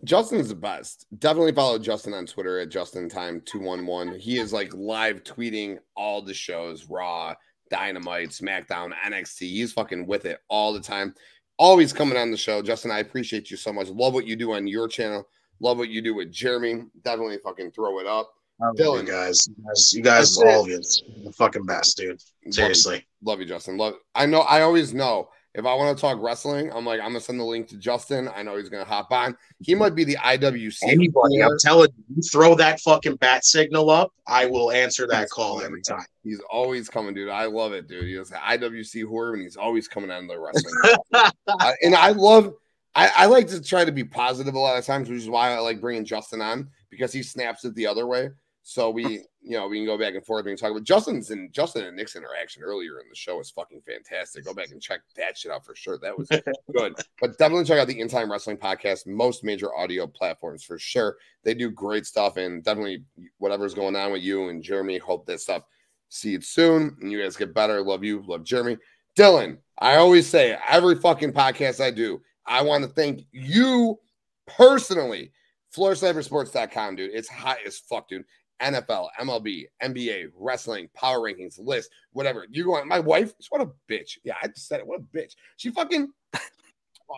Justin's 0.03 0.49
the 0.49 0.55
best. 0.55 1.05
Definitely 1.19 1.51
follow 1.51 1.77
Justin 1.77 2.13
on 2.13 2.25
Twitter 2.25 2.59
at 2.59 2.69
Justin 2.69 3.07
Time 3.07 3.41
two 3.45 3.59
one 3.59 3.85
one. 3.85 4.17
He 4.17 4.39
is 4.39 4.51
like 4.51 4.73
live 4.73 5.23
tweeting 5.23 5.77
all 5.95 6.21
the 6.21 6.33
shows, 6.33 6.89
Raw, 6.89 7.35
Dynamite, 7.69 8.29
SmackDown, 8.29 8.91
NXT. 9.05 9.39
He's 9.41 9.73
fucking 9.73 10.07
with 10.07 10.25
it 10.25 10.39
all 10.47 10.73
the 10.73 10.79
time. 10.79 11.13
Always 11.57 11.93
coming 11.93 12.17
on 12.17 12.31
the 12.31 12.37
show, 12.37 12.63
Justin. 12.63 12.89
I 12.89 12.99
appreciate 12.99 13.51
you 13.51 13.57
so 13.57 13.71
much. 13.71 13.89
Love 13.89 14.13
what 14.15 14.25
you 14.25 14.35
do 14.35 14.53
on 14.53 14.65
your 14.65 14.87
channel. 14.87 15.27
Love 15.61 15.77
what 15.77 15.89
you 15.89 16.01
do 16.01 16.15
with 16.15 16.31
Jeremy. 16.31 16.85
Definitely 17.03 17.37
fucking 17.43 17.71
throw 17.71 17.99
it 17.99 18.07
up. 18.07 18.33
Dylan. 18.77 19.01
you 19.01 19.11
guys, 19.11 19.47
you 19.47 19.63
guys, 19.65 19.93
you 19.93 20.01
guys 20.03 20.37
it. 20.37 20.47
all 20.47 20.61
of 20.63 20.67
you, 20.67 20.81
the 21.23 21.31
fucking 21.31 21.65
best, 21.65 21.97
dude. 21.97 22.21
Seriously. 22.51 23.07
Love 23.23 23.39
you, 23.39 23.45
Justin. 23.45 23.77
Love. 23.77 23.95
I 24.13 24.25
know. 24.25 24.41
I 24.41 24.61
always 24.61 24.93
know 24.93 25.29
if 25.53 25.65
I 25.65 25.73
want 25.73 25.97
to 25.97 26.01
talk 26.01 26.17
wrestling, 26.21 26.71
I'm 26.71 26.85
like, 26.85 27.01
I'm 27.01 27.07
gonna 27.07 27.19
send 27.19 27.39
the 27.39 27.43
link 27.43 27.67
to 27.69 27.77
Justin. 27.77 28.29
I 28.33 28.41
know 28.41 28.55
he's 28.57 28.69
gonna 28.69 28.85
hop 28.85 29.11
on. 29.11 29.35
He 29.59 29.75
might 29.75 29.95
be 29.95 30.03
the 30.03 30.15
IWC. 30.15 30.83
Anybody, 30.83 31.43
I'm 31.43 31.57
telling 31.59 31.89
you, 31.97 32.15
you 32.15 32.21
throw 32.21 32.55
that 32.55 32.79
fucking 32.79 33.17
bat 33.17 33.43
signal 33.43 33.89
up, 33.89 34.13
I 34.27 34.45
will 34.45 34.71
answer 34.71 35.07
that 35.07 35.29
call 35.29 35.61
every 35.61 35.81
time. 35.81 36.05
He's 36.23 36.41
always 36.49 36.87
coming, 36.87 37.13
dude. 37.13 37.29
I 37.29 37.45
love 37.45 37.73
it, 37.73 37.87
dude. 37.87 38.05
He's 38.05 38.29
the 38.29 38.37
IWC 38.37 39.03
whore, 39.03 39.33
and 39.33 39.41
he's 39.41 39.57
always 39.57 39.87
coming 39.87 40.09
on 40.09 40.27
the 40.27 40.39
wrestling. 40.39 41.31
Uh, 41.47 41.71
and 41.81 41.95
I 41.95 42.09
love. 42.09 42.53
I, 42.93 43.11
I 43.15 43.25
like 43.27 43.47
to 43.47 43.61
try 43.61 43.85
to 43.85 43.91
be 43.91 44.03
positive 44.03 44.53
a 44.53 44.59
lot 44.59 44.77
of 44.77 44.85
times, 44.85 45.09
which 45.09 45.19
is 45.19 45.29
why 45.29 45.51
I 45.51 45.59
like 45.59 45.79
bringing 45.79 46.05
Justin 46.05 46.41
on 46.41 46.69
because 46.89 47.13
he 47.13 47.23
snaps 47.23 47.63
it 47.63 47.73
the 47.75 47.87
other 47.87 48.05
way. 48.05 48.29
So 48.63 48.91
we, 48.91 49.23
you 49.41 49.57
know, 49.57 49.67
we 49.67 49.77
can 49.77 49.85
go 49.85 49.97
back 49.97 50.13
and 50.13 50.23
forth. 50.23 50.45
We 50.45 50.51
can 50.51 50.57
talk 50.57 50.71
about 50.71 50.83
Justin's 50.83 51.31
and 51.31 51.51
Justin 51.51 51.85
and 51.85 51.97
Nick's 51.97 52.15
interaction 52.15 52.61
earlier 52.61 52.99
in 52.99 53.09
the 53.09 53.15
show 53.15 53.39
is 53.39 53.49
fucking 53.49 53.81
fantastic. 53.87 54.45
Go 54.45 54.53
back 54.53 54.69
and 54.71 54.81
check 54.81 55.01
that 55.15 55.37
shit 55.37 55.51
out 55.51 55.65
for 55.65 55.73
sure. 55.73 55.97
That 55.97 56.17
was 56.17 56.29
good. 56.75 56.95
But 57.19 57.37
definitely 57.39 57.65
check 57.65 57.79
out 57.79 57.87
the 57.87 57.99
In 57.99 58.07
Time 58.07 58.31
Wrestling 58.31 58.57
Podcast, 58.57 59.07
most 59.07 59.43
major 59.43 59.75
audio 59.75 60.05
platforms 60.05 60.63
for 60.63 60.77
sure. 60.77 61.17
They 61.43 61.55
do 61.55 61.71
great 61.71 62.05
stuff, 62.05 62.37
and 62.37 62.63
definitely 62.63 63.03
whatever's 63.39 63.73
going 63.73 63.95
on 63.95 64.11
with 64.11 64.21
you 64.21 64.49
and 64.49 64.61
Jeremy. 64.61 64.99
Hope 64.99 65.25
that 65.25 65.41
stuff 65.41 65.63
see 66.09 66.35
it 66.35 66.43
soon, 66.43 66.95
and 67.01 67.11
you 67.11 67.21
guys 67.21 67.35
get 67.35 67.55
better. 67.55 67.81
Love 67.81 68.03
you, 68.03 68.23
love 68.27 68.43
Jeremy, 68.43 68.77
Dylan. 69.17 69.57
I 69.79 69.95
always 69.95 70.27
say 70.27 70.57
every 70.69 70.95
fucking 70.95 71.33
podcast 71.33 71.83
I 71.83 71.89
do, 71.89 72.21
I 72.45 72.61
want 72.61 72.83
to 72.83 72.89
thank 72.89 73.25
you 73.31 73.99
personally. 74.47 75.31
FloorSlaverSports.com, 75.75 76.95
dude. 76.95 77.11
It's 77.13 77.29
hot 77.29 77.57
as 77.65 77.79
fuck, 77.79 78.09
dude. 78.09 78.25
NFL, 78.61 79.07
MLB, 79.19 79.65
NBA, 79.81 80.27
wrestling, 80.37 80.89
power 80.93 81.19
rankings, 81.19 81.59
list, 81.59 81.89
whatever. 82.11 82.45
You 82.49 82.75
on. 82.75 82.87
My 82.87 82.99
wife, 82.99 83.33
what 83.49 83.61
a 83.61 83.71
bitch. 83.89 84.17
Yeah, 84.23 84.35
I 84.41 84.47
just 84.47 84.67
said 84.67 84.79
it. 84.79 84.87
What 84.87 84.99
a 84.99 85.17
bitch. 85.17 85.35
She 85.57 85.71
fucking. 85.71 86.09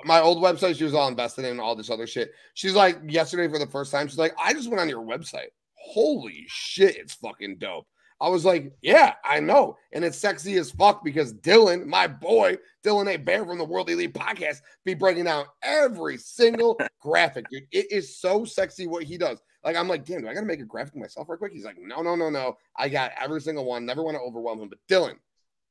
My 0.06 0.20
old 0.22 0.42
website, 0.42 0.76
she 0.76 0.86
was 0.86 0.96
all 0.96 1.08
invested 1.08 1.46
in 1.46 1.60
all 1.60 1.76
this 1.76 1.92
other 1.92 2.08
shit. 2.08 2.32
She's 2.56 2.74
like, 2.74 2.98
yesterday 3.08 3.48
for 3.48 3.60
the 3.60 3.68
first 3.68 3.92
time, 3.92 4.08
she's 4.08 4.18
like, 4.18 4.34
I 4.44 4.52
just 4.54 4.68
went 4.68 4.82
on 4.82 4.90
your 4.90 5.06
website. 5.06 5.50
Holy 5.76 6.46
shit, 6.48 6.96
it's 6.96 7.14
fucking 7.14 7.58
dope. 7.60 7.86
I 8.22 8.30
was 8.30 8.46
like, 8.46 8.74
yeah, 8.82 9.16
I 9.24 9.40
know. 9.40 9.78
And 9.92 10.04
it's 10.04 10.18
sexy 10.18 10.56
as 10.56 10.72
fuck 10.72 11.04
because 11.04 11.34
Dylan, 11.34 11.86
my 11.86 12.08
boy, 12.08 12.58
Dylan 12.84 13.14
A. 13.14 13.18
Bear 13.18 13.46
from 13.46 13.58
the 13.58 13.66
World 13.66 13.90
Elite 13.90 14.14
Podcast, 14.14 14.62
be 14.86 14.94
breaking 14.94 15.26
down 15.26 15.46
every 15.62 16.18
single 16.18 16.80
graphic, 17.02 17.50
dude. 17.50 17.64
It 17.72 17.92
is 17.92 18.18
so 18.18 18.46
sexy 18.46 18.88
what 18.88 19.04
he 19.04 19.18
does. 19.18 19.42
Like, 19.64 19.76
I'm 19.76 19.88
like, 19.88 20.06
damn, 20.06 20.22
do 20.22 20.28
I 20.28 20.34
gotta 20.34 20.46
make 20.46 20.60
a 20.60 20.66
graphic 20.66 20.96
myself 20.96 21.30
real 21.30 21.38
quick? 21.38 21.54
He's 21.54 21.66
like, 21.66 21.78
no, 21.80 22.02
no, 22.02 22.16
no, 22.16 22.30
no. 22.30 22.58
I 22.78 22.90
got 22.90 23.12
every 23.20 23.42
single 23.42 23.66
one. 23.66 23.86
Never 23.86 24.04
want 24.04 24.16
to 24.16 24.22
overwhelm 24.22 24.60
him. 24.60 24.70
But 24.70 24.80
Dylan, 24.90 25.18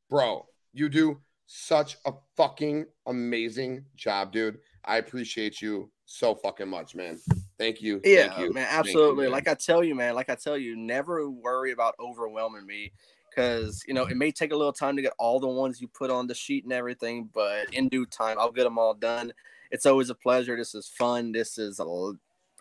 bro, 0.08 0.46
you 0.72 0.88
do 0.88 1.20
such 1.46 1.96
a 2.06 2.12
fucking 2.36 2.86
amazing 3.06 3.84
job, 3.94 4.32
dude. 4.32 4.58
I 4.84 4.96
appreciate 4.96 5.62
you 5.62 5.90
so 6.06 6.34
fucking 6.34 6.68
much, 6.68 6.94
man. 6.94 7.18
Thank 7.58 7.80
you. 7.80 8.00
Yeah, 8.04 8.28
Thank 8.28 8.38
you. 8.38 8.52
man, 8.52 8.66
Thank 8.66 8.86
you, 8.86 8.90
absolutely. 8.90 9.24
man. 9.24 9.32
Like 9.32 9.48
I 9.48 9.54
tell 9.54 9.84
you, 9.84 9.94
man, 9.94 10.14
like 10.14 10.28
I 10.28 10.34
tell 10.34 10.58
you, 10.58 10.76
never 10.76 11.28
worry 11.30 11.72
about 11.72 11.94
overwhelming 12.00 12.66
me 12.66 12.92
because 13.30 13.82
you 13.86 13.94
know 13.94 14.04
it 14.04 14.16
may 14.16 14.30
take 14.30 14.52
a 14.52 14.56
little 14.56 14.72
time 14.72 14.96
to 14.96 15.02
get 15.02 15.12
all 15.18 15.40
the 15.40 15.48
ones 15.48 15.80
you 15.80 15.88
put 15.88 16.10
on 16.10 16.26
the 16.26 16.34
sheet 16.34 16.64
and 16.64 16.72
everything, 16.72 17.28
but 17.32 17.72
in 17.72 17.88
due 17.88 18.06
time, 18.06 18.38
I'll 18.38 18.52
get 18.52 18.64
them 18.64 18.78
all 18.78 18.94
done. 18.94 19.32
It's 19.70 19.86
always 19.86 20.10
a 20.10 20.14
pleasure. 20.14 20.56
This 20.56 20.74
is 20.74 20.88
fun. 20.88 21.32
This 21.32 21.56
is 21.56 21.80
a, 21.80 22.12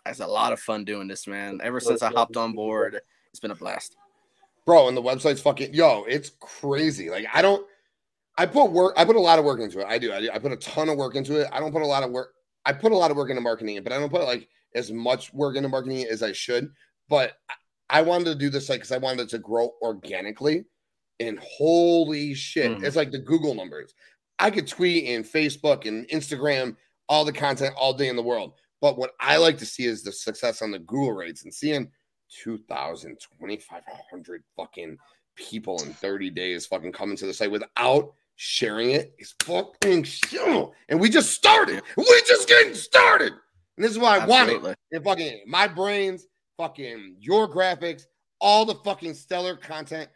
It's 0.06 0.20
a 0.20 0.26
lot 0.26 0.52
of 0.52 0.60
fun 0.60 0.84
doing 0.84 1.08
this, 1.08 1.26
man. 1.26 1.60
Ever 1.62 1.80
since 1.80 2.02
I 2.02 2.10
hopped 2.10 2.36
on 2.36 2.52
board, 2.52 3.00
it's 3.30 3.40
been 3.40 3.50
a 3.50 3.56
blast. 3.56 3.96
Bro, 4.64 4.88
and 4.88 4.96
the 4.96 5.02
website's 5.02 5.42
fucking 5.42 5.74
yo, 5.74 6.04
it's 6.04 6.30
crazy. 6.40 7.10
Like 7.10 7.26
I 7.34 7.42
don't 7.42 7.66
I 8.38 8.46
put 8.46 8.70
work 8.72 8.94
I 8.96 9.04
put 9.04 9.16
a 9.16 9.20
lot 9.20 9.38
of 9.38 9.44
work 9.44 9.60
into 9.60 9.80
it. 9.80 9.86
I 9.86 9.98
do. 9.98 10.12
I, 10.12 10.20
do. 10.20 10.30
I 10.32 10.38
put 10.38 10.52
a 10.52 10.56
ton 10.56 10.88
of 10.88 10.96
work 10.96 11.14
into 11.16 11.40
it. 11.40 11.48
I 11.52 11.60
don't 11.60 11.72
put 11.72 11.82
a 11.82 11.86
lot 11.86 12.02
of 12.02 12.10
work 12.10 12.32
I 12.64 12.72
put 12.72 12.92
a 12.92 12.96
lot 12.96 13.10
of 13.10 13.16
work 13.16 13.28
into 13.30 13.42
marketing 13.42 13.76
it, 13.76 13.84
but 13.84 13.92
I 13.92 13.98
don't 13.98 14.10
put 14.10 14.22
like 14.22 14.48
as 14.74 14.90
much 14.92 15.32
work 15.34 15.56
into 15.56 15.68
marketing 15.68 16.06
as 16.10 16.22
I 16.22 16.32
should. 16.32 16.70
But 17.08 17.32
I 17.90 18.02
wanted 18.02 18.26
to 18.26 18.34
do 18.36 18.48
this 18.48 18.68
like 18.68 18.78
because 18.80 18.92
I 18.92 18.98
wanted 18.98 19.22
it 19.22 19.28
to 19.30 19.38
grow 19.38 19.72
organically. 19.82 20.64
And 21.20 21.38
holy 21.40 22.34
shit, 22.34 22.70
Mhm. 22.70 22.84
it's 22.84 22.96
like 22.96 23.10
the 23.10 23.18
Google 23.18 23.54
numbers. 23.54 23.94
I 24.38 24.50
could 24.50 24.66
tweet 24.66 25.08
and 25.08 25.24
Facebook 25.24 25.86
and 25.86 26.08
Instagram 26.08 26.76
all 27.08 27.24
the 27.24 27.32
content 27.32 27.74
all 27.76 27.92
day 27.92 28.08
in 28.08 28.16
the 28.16 28.22
world. 28.22 28.54
But 28.80 28.96
what 28.96 29.14
I 29.20 29.36
like 29.36 29.58
to 29.58 29.66
see 29.66 29.84
is 29.84 30.02
the 30.02 30.10
success 30.10 30.62
on 30.62 30.70
the 30.70 30.78
Google 30.78 31.12
rates 31.12 31.44
and 31.44 31.52
seeing 31.52 31.90
2,000, 32.42 33.18
2,500 33.38 34.42
fucking 34.56 34.96
people 35.36 35.82
in 35.82 35.92
30 35.92 36.30
days 36.30 36.66
fucking 36.66 36.92
coming 36.92 37.16
to 37.18 37.26
the 37.26 37.34
site 37.34 37.50
without 37.50 38.14
sharing 38.36 38.90
it 38.90 39.14
is 39.18 39.34
fucking 39.42 40.04
shit. 40.04 40.70
And 40.88 41.00
we 41.00 41.08
just 41.08 41.32
started. 41.32 41.82
We 41.96 42.04
just 42.26 42.48
getting 42.48 42.74
started. 42.74 43.32
And 43.76 43.84
this 43.84 43.92
is 43.92 43.98
why 43.98 44.18
I 44.18 44.26
want 44.26 44.50
it. 44.50 44.76
And 44.92 45.04
fucking 45.04 45.44
my 45.46 45.66
brains, 45.68 46.26
fucking 46.56 47.16
your 47.18 47.48
graphics, 47.48 48.02
all 48.40 48.64
the 48.64 48.74
fucking 48.84 49.14
stellar 49.14 49.56
content. 49.56 50.08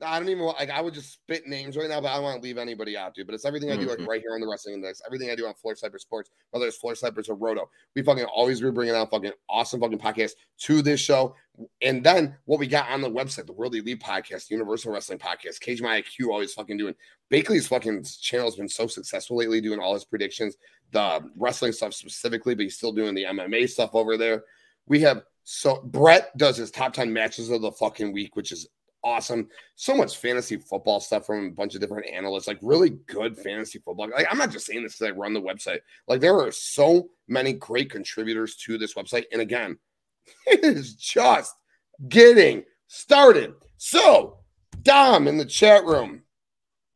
I 0.00 0.18
don't 0.18 0.28
even 0.28 0.44
want, 0.44 0.58
like, 0.58 0.70
I 0.70 0.80
would 0.80 0.94
just 0.94 1.12
spit 1.12 1.46
names 1.48 1.76
right 1.76 1.88
now, 1.88 2.00
but 2.00 2.08
I 2.08 2.14
don't 2.14 2.22
want 2.22 2.40
to 2.40 2.42
leave 2.42 2.56
anybody 2.56 2.96
out, 2.96 3.14
dude. 3.14 3.26
But 3.26 3.34
it's 3.34 3.44
everything 3.44 3.72
I 3.72 3.76
do, 3.76 3.86
like, 3.86 3.98
Mhm. 3.98 4.06
right 4.06 4.20
here 4.20 4.32
on 4.32 4.40
the 4.40 4.46
Wrestling 4.46 4.76
Index, 4.76 5.02
everything 5.04 5.28
I 5.28 5.34
do 5.34 5.46
on 5.46 5.54
Floor 5.54 5.74
Sniper 5.74 5.98
Sports, 5.98 6.30
whether 6.50 6.66
it's 6.66 6.76
Floor 6.76 6.94
Snipers 6.94 7.28
or 7.28 7.34
Roto. 7.34 7.68
We 7.96 8.02
fucking 8.02 8.24
always 8.26 8.60
be 8.60 8.70
bringing 8.70 8.94
out 8.94 9.10
fucking 9.10 9.32
awesome 9.48 9.80
fucking 9.80 9.98
podcasts 9.98 10.34
to 10.58 10.82
this 10.82 11.00
show. 11.00 11.34
And 11.82 12.04
then 12.04 12.36
what 12.44 12.60
we 12.60 12.68
got 12.68 12.88
on 12.90 13.00
the 13.00 13.10
website, 13.10 13.46
the 13.46 13.52
World 13.52 13.74
Elite 13.74 13.98
Podcast, 14.00 14.50
Universal 14.50 14.92
Wrestling 14.92 15.18
Podcast, 15.18 15.58
Cage 15.58 15.82
My 15.82 16.00
IQ, 16.00 16.30
always 16.30 16.54
fucking 16.54 16.76
doing. 16.76 16.94
Bakley's 17.28 17.66
fucking 17.66 18.04
channel 18.04 18.46
has 18.46 18.54
been 18.54 18.68
so 18.68 18.86
successful 18.86 19.36
lately, 19.36 19.60
doing 19.60 19.80
all 19.80 19.94
his 19.94 20.04
predictions, 20.04 20.56
the 20.92 21.28
wrestling 21.36 21.72
stuff 21.72 21.92
specifically, 21.92 22.54
but 22.54 22.62
he's 22.62 22.76
still 22.76 22.92
doing 22.92 23.14
the 23.16 23.24
MMA 23.24 23.66
stuff 23.66 23.90
over 23.94 24.16
there. 24.16 24.44
We 24.86 25.00
have 25.00 25.24
so 25.42 25.80
Brett 25.80 26.36
does 26.36 26.58
his 26.58 26.70
top 26.70 26.92
10 26.92 27.12
matches 27.12 27.50
of 27.50 27.62
the 27.62 27.72
fucking 27.72 28.12
week, 28.12 28.36
which 28.36 28.52
is 28.52 28.68
awesome. 29.04 29.48
So 29.76 29.96
much 29.96 30.16
fantasy 30.16 30.56
football 30.56 31.00
stuff 31.00 31.26
from 31.26 31.46
a 31.46 31.50
bunch 31.50 31.74
of 31.74 31.80
different 31.80 32.06
analysts, 32.06 32.48
like 32.48 32.58
really 32.62 32.90
good 33.06 33.36
fantasy 33.36 33.78
football. 33.78 34.08
Like, 34.10 34.26
I'm 34.30 34.38
not 34.38 34.50
just 34.50 34.66
saying 34.66 34.82
this 34.82 34.98
because 34.98 35.12
I 35.12 35.16
run 35.16 35.34
the 35.34 35.40
website. 35.40 35.80
Like, 36.06 36.20
there 36.20 36.38
are 36.38 36.52
so 36.52 37.08
many 37.28 37.52
great 37.52 37.90
contributors 37.90 38.56
to 38.56 38.78
this 38.78 38.94
website. 38.94 39.24
And 39.32 39.40
again, 39.40 39.78
it 40.46 40.64
is 40.64 40.94
just 40.94 41.54
getting 42.08 42.64
started. 42.86 43.54
So, 43.76 44.38
Dom 44.82 45.28
in 45.28 45.38
the 45.38 45.44
chat 45.44 45.84
room. 45.84 46.22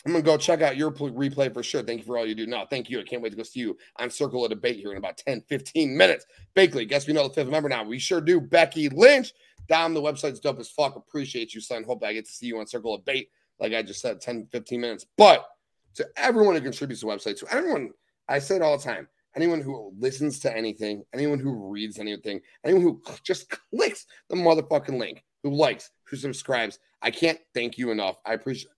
I'm 0.05 0.13
gonna 0.13 0.25
go 0.25 0.37
check 0.37 0.63
out 0.63 0.77
your 0.77 0.91
pl- 0.91 1.13
replay 1.13 1.53
for 1.53 1.63
sure. 1.63 1.83
Thank 1.83 2.01
you 2.01 2.07
for 2.07 2.19
all 2.19 2.27
you 2.27 2.35
do. 2.35 2.47
No, 2.47 2.67
thank 2.69 2.91
you. 2.91 2.99
I 2.99 3.05
can't 3.05 3.23
wait 3.23 3.31
to 3.31 3.37
go 3.37 3.45
see 3.45 3.61
you 3.61 3.77
on 4.01 4.11
Circle 4.11 4.45
of 4.45 4.51
Debate 4.51 4.77
here 4.77 4.91
in 4.91 4.99
about 4.99 5.17
10, 5.17 5.43
15 5.49 5.97
minutes. 5.97 6.27
Bakley, 6.57 6.89
guess 6.89 7.07
we 7.07 7.13
know 7.13 7.29
the 7.29 7.35
fifth 7.35 7.49
member 7.49 7.69
now. 7.69 7.85
We 7.85 8.01
sure 8.01 8.21
do. 8.21 8.41
Becky 8.41 8.89
Lynch. 8.89 9.33
Dom, 9.69 9.95
the 9.95 10.01
website's 10.01 10.41
dope 10.41 10.59
as 10.59 10.69
fuck. 10.69 10.97
Appreciate 10.97 11.55
you, 11.55 11.61
son. 11.61 11.85
Hope 11.85 12.05
I 12.05 12.13
get 12.13 12.27
to 12.27 12.33
see 12.33 12.47
you 12.47 12.59
on 12.59 12.67
Circle 12.67 12.95
of 12.95 13.05
Debate, 13.05 13.31
like 13.59 13.73
I 13.73 13.83
just 13.83 14.01
said, 14.01 14.21
10, 14.21 14.49
15 14.51 14.81
minutes. 14.81 15.07
But 15.17 15.47
to 15.95 16.07
everyone 16.17 16.55
who 16.55 16.61
contributes 16.61 17.01
to 17.01 17.07
the 17.07 17.13
website, 17.13 17.39
to 17.39 17.47
everyone, 17.51 17.91
I 18.29 18.39
say 18.39 18.57
it 18.57 18.63
all 18.63 18.77
the 18.77 18.85
time. 18.85 19.09
Anyone 19.35 19.61
who 19.61 19.93
listens 19.99 20.41
to 20.41 20.55
anything, 20.55 21.05
anyone 21.15 21.39
who 21.39 21.71
reads 21.71 21.99
anything, 21.99 22.41
anyone 22.65 22.83
who 22.83 23.03
just 23.25 23.49
clicks 23.71 24.07
the 24.29 24.37
motherfucking 24.37 24.99
link, 24.99 25.25
who 25.43 25.51
likes, 25.51 25.91
who 26.05 26.17
subscribes, 26.17 26.79
I 27.01 27.11
can't 27.11 27.39
thank 27.55 27.79
you 27.79 27.91
enough. 27.91 28.17
I 28.25 28.35
appreciate 28.35 28.73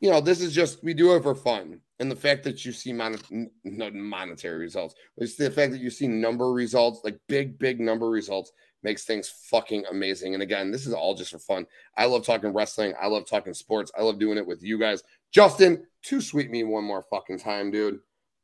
you 0.00 0.10
know, 0.10 0.20
this 0.20 0.40
is 0.40 0.54
just 0.54 0.82
we 0.84 0.94
do 0.94 1.14
it 1.16 1.22
for 1.22 1.34
fun. 1.34 1.80
And 1.98 2.10
the 2.10 2.16
fact 2.16 2.44
that 2.44 2.64
you 2.64 2.72
see 2.72 2.92
mon- 2.92 3.50
monetary 3.64 4.58
results, 4.58 4.94
it's 5.16 5.34
the 5.34 5.50
fact 5.50 5.72
that 5.72 5.80
you 5.80 5.90
see 5.90 6.06
number 6.06 6.52
results, 6.52 7.00
like 7.02 7.18
big, 7.26 7.58
big 7.58 7.80
number 7.80 8.08
results, 8.08 8.52
makes 8.82 9.04
things 9.04 9.28
fucking 9.28 9.84
amazing. 9.90 10.34
And 10.34 10.42
again, 10.42 10.70
this 10.70 10.86
is 10.86 10.94
all 10.94 11.14
just 11.14 11.30
for 11.32 11.38
fun. 11.38 11.66
I 11.96 12.06
love 12.06 12.24
talking 12.24 12.52
wrestling. 12.52 12.94
I 13.00 13.06
love 13.06 13.26
talking 13.26 13.54
sports. 13.54 13.90
I 13.98 14.02
love 14.02 14.18
doing 14.18 14.38
it 14.38 14.46
with 14.46 14.62
you 14.62 14.78
guys. 14.78 15.02
Justin, 15.32 15.84
too 16.02 16.20
sweet 16.20 16.50
me 16.50 16.64
one 16.64 16.84
more 16.84 17.04
fucking 17.10 17.38
time, 17.38 17.70
dude. 17.70 18.00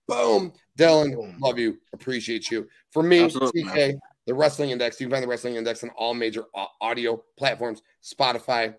Boom. 0.07 0.53
Dylan, 0.79 1.15
Boom. 1.15 1.37
love 1.41 1.59
you. 1.59 1.79
Appreciate 1.93 2.51
you. 2.51 2.69
For 2.91 3.03
me, 3.03 3.25
Absolutely, 3.25 3.65
TK, 3.65 3.95
the 4.27 4.35
Wrestling 4.35 4.71
Index. 4.71 5.01
You 5.01 5.07
can 5.07 5.13
find 5.13 5.23
the 5.23 5.29
Wrestling 5.29 5.57
Index 5.57 5.83
on 5.83 5.91
all 5.91 6.15
major 6.15 6.45
uh, 6.55 6.67
audio 6.81 7.23
platforms 7.39 7.83
Spotify, 8.03 8.75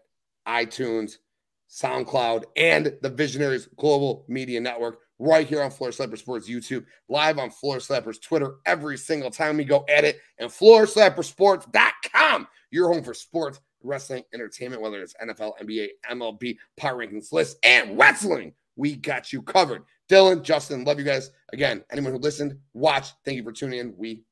iTunes, 0.48 1.18
SoundCloud, 1.70 2.44
and 2.56 2.96
the 3.02 3.10
Visionaries 3.10 3.68
Global 3.78 4.26
Media 4.28 4.60
Network 4.60 5.00
right 5.20 5.48
here 5.48 5.62
on 5.62 5.72
Floor 5.72 5.92
Slappers 5.92 6.20
Sports 6.20 6.50
YouTube, 6.50 6.86
live 7.10 7.38
on 7.38 7.50
Floor 7.50 7.78
Slappers 7.78 8.22
Twitter 8.22 8.56
every 8.66 8.98
single 8.98 9.32
time 9.32 9.58
we 9.58 9.64
go 9.64 9.86
at 9.90 10.04
it, 10.04 10.20
and 10.40 10.50
FloorSlapperSports.com, 10.50 12.48
your 12.72 12.94
home 12.94 13.04
for 13.04 13.14
sports, 13.14 13.60
wrestling, 13.84 14.24
entertainment, 14.34 14.82
whether 14.82 15.02
it's 15.02 15.14
NFL, 15.24 15.54
NBA, 15.62 15.88
MLB, 16.12 16.58
power 16.78 17.06
rankings 17.06 17.32
lists, 17.32 17.56
and 17.64 17.98
wrestling. 17.98 18.54
We 18.76 18.96
got 18.96 19.32
you 19.32 19.42
covered. 19.42 19.84
Dylan, 20.10 20.44
Justin, 20.44 20.84
love 20.84 21.00
you 21.00 21.06
guys. 21.06 21.32
Again, 21.54 21.84
anyone 21.92 22.12
who 22.12 22.20
listened, 22.20 22.58
watched, 22.74 23.16
thank 23.24 23.38
you 23.38 23.44
for 23.44 23.52
tuning 23.52 23.80
in. 23.80 23.94
We 23.98 24.24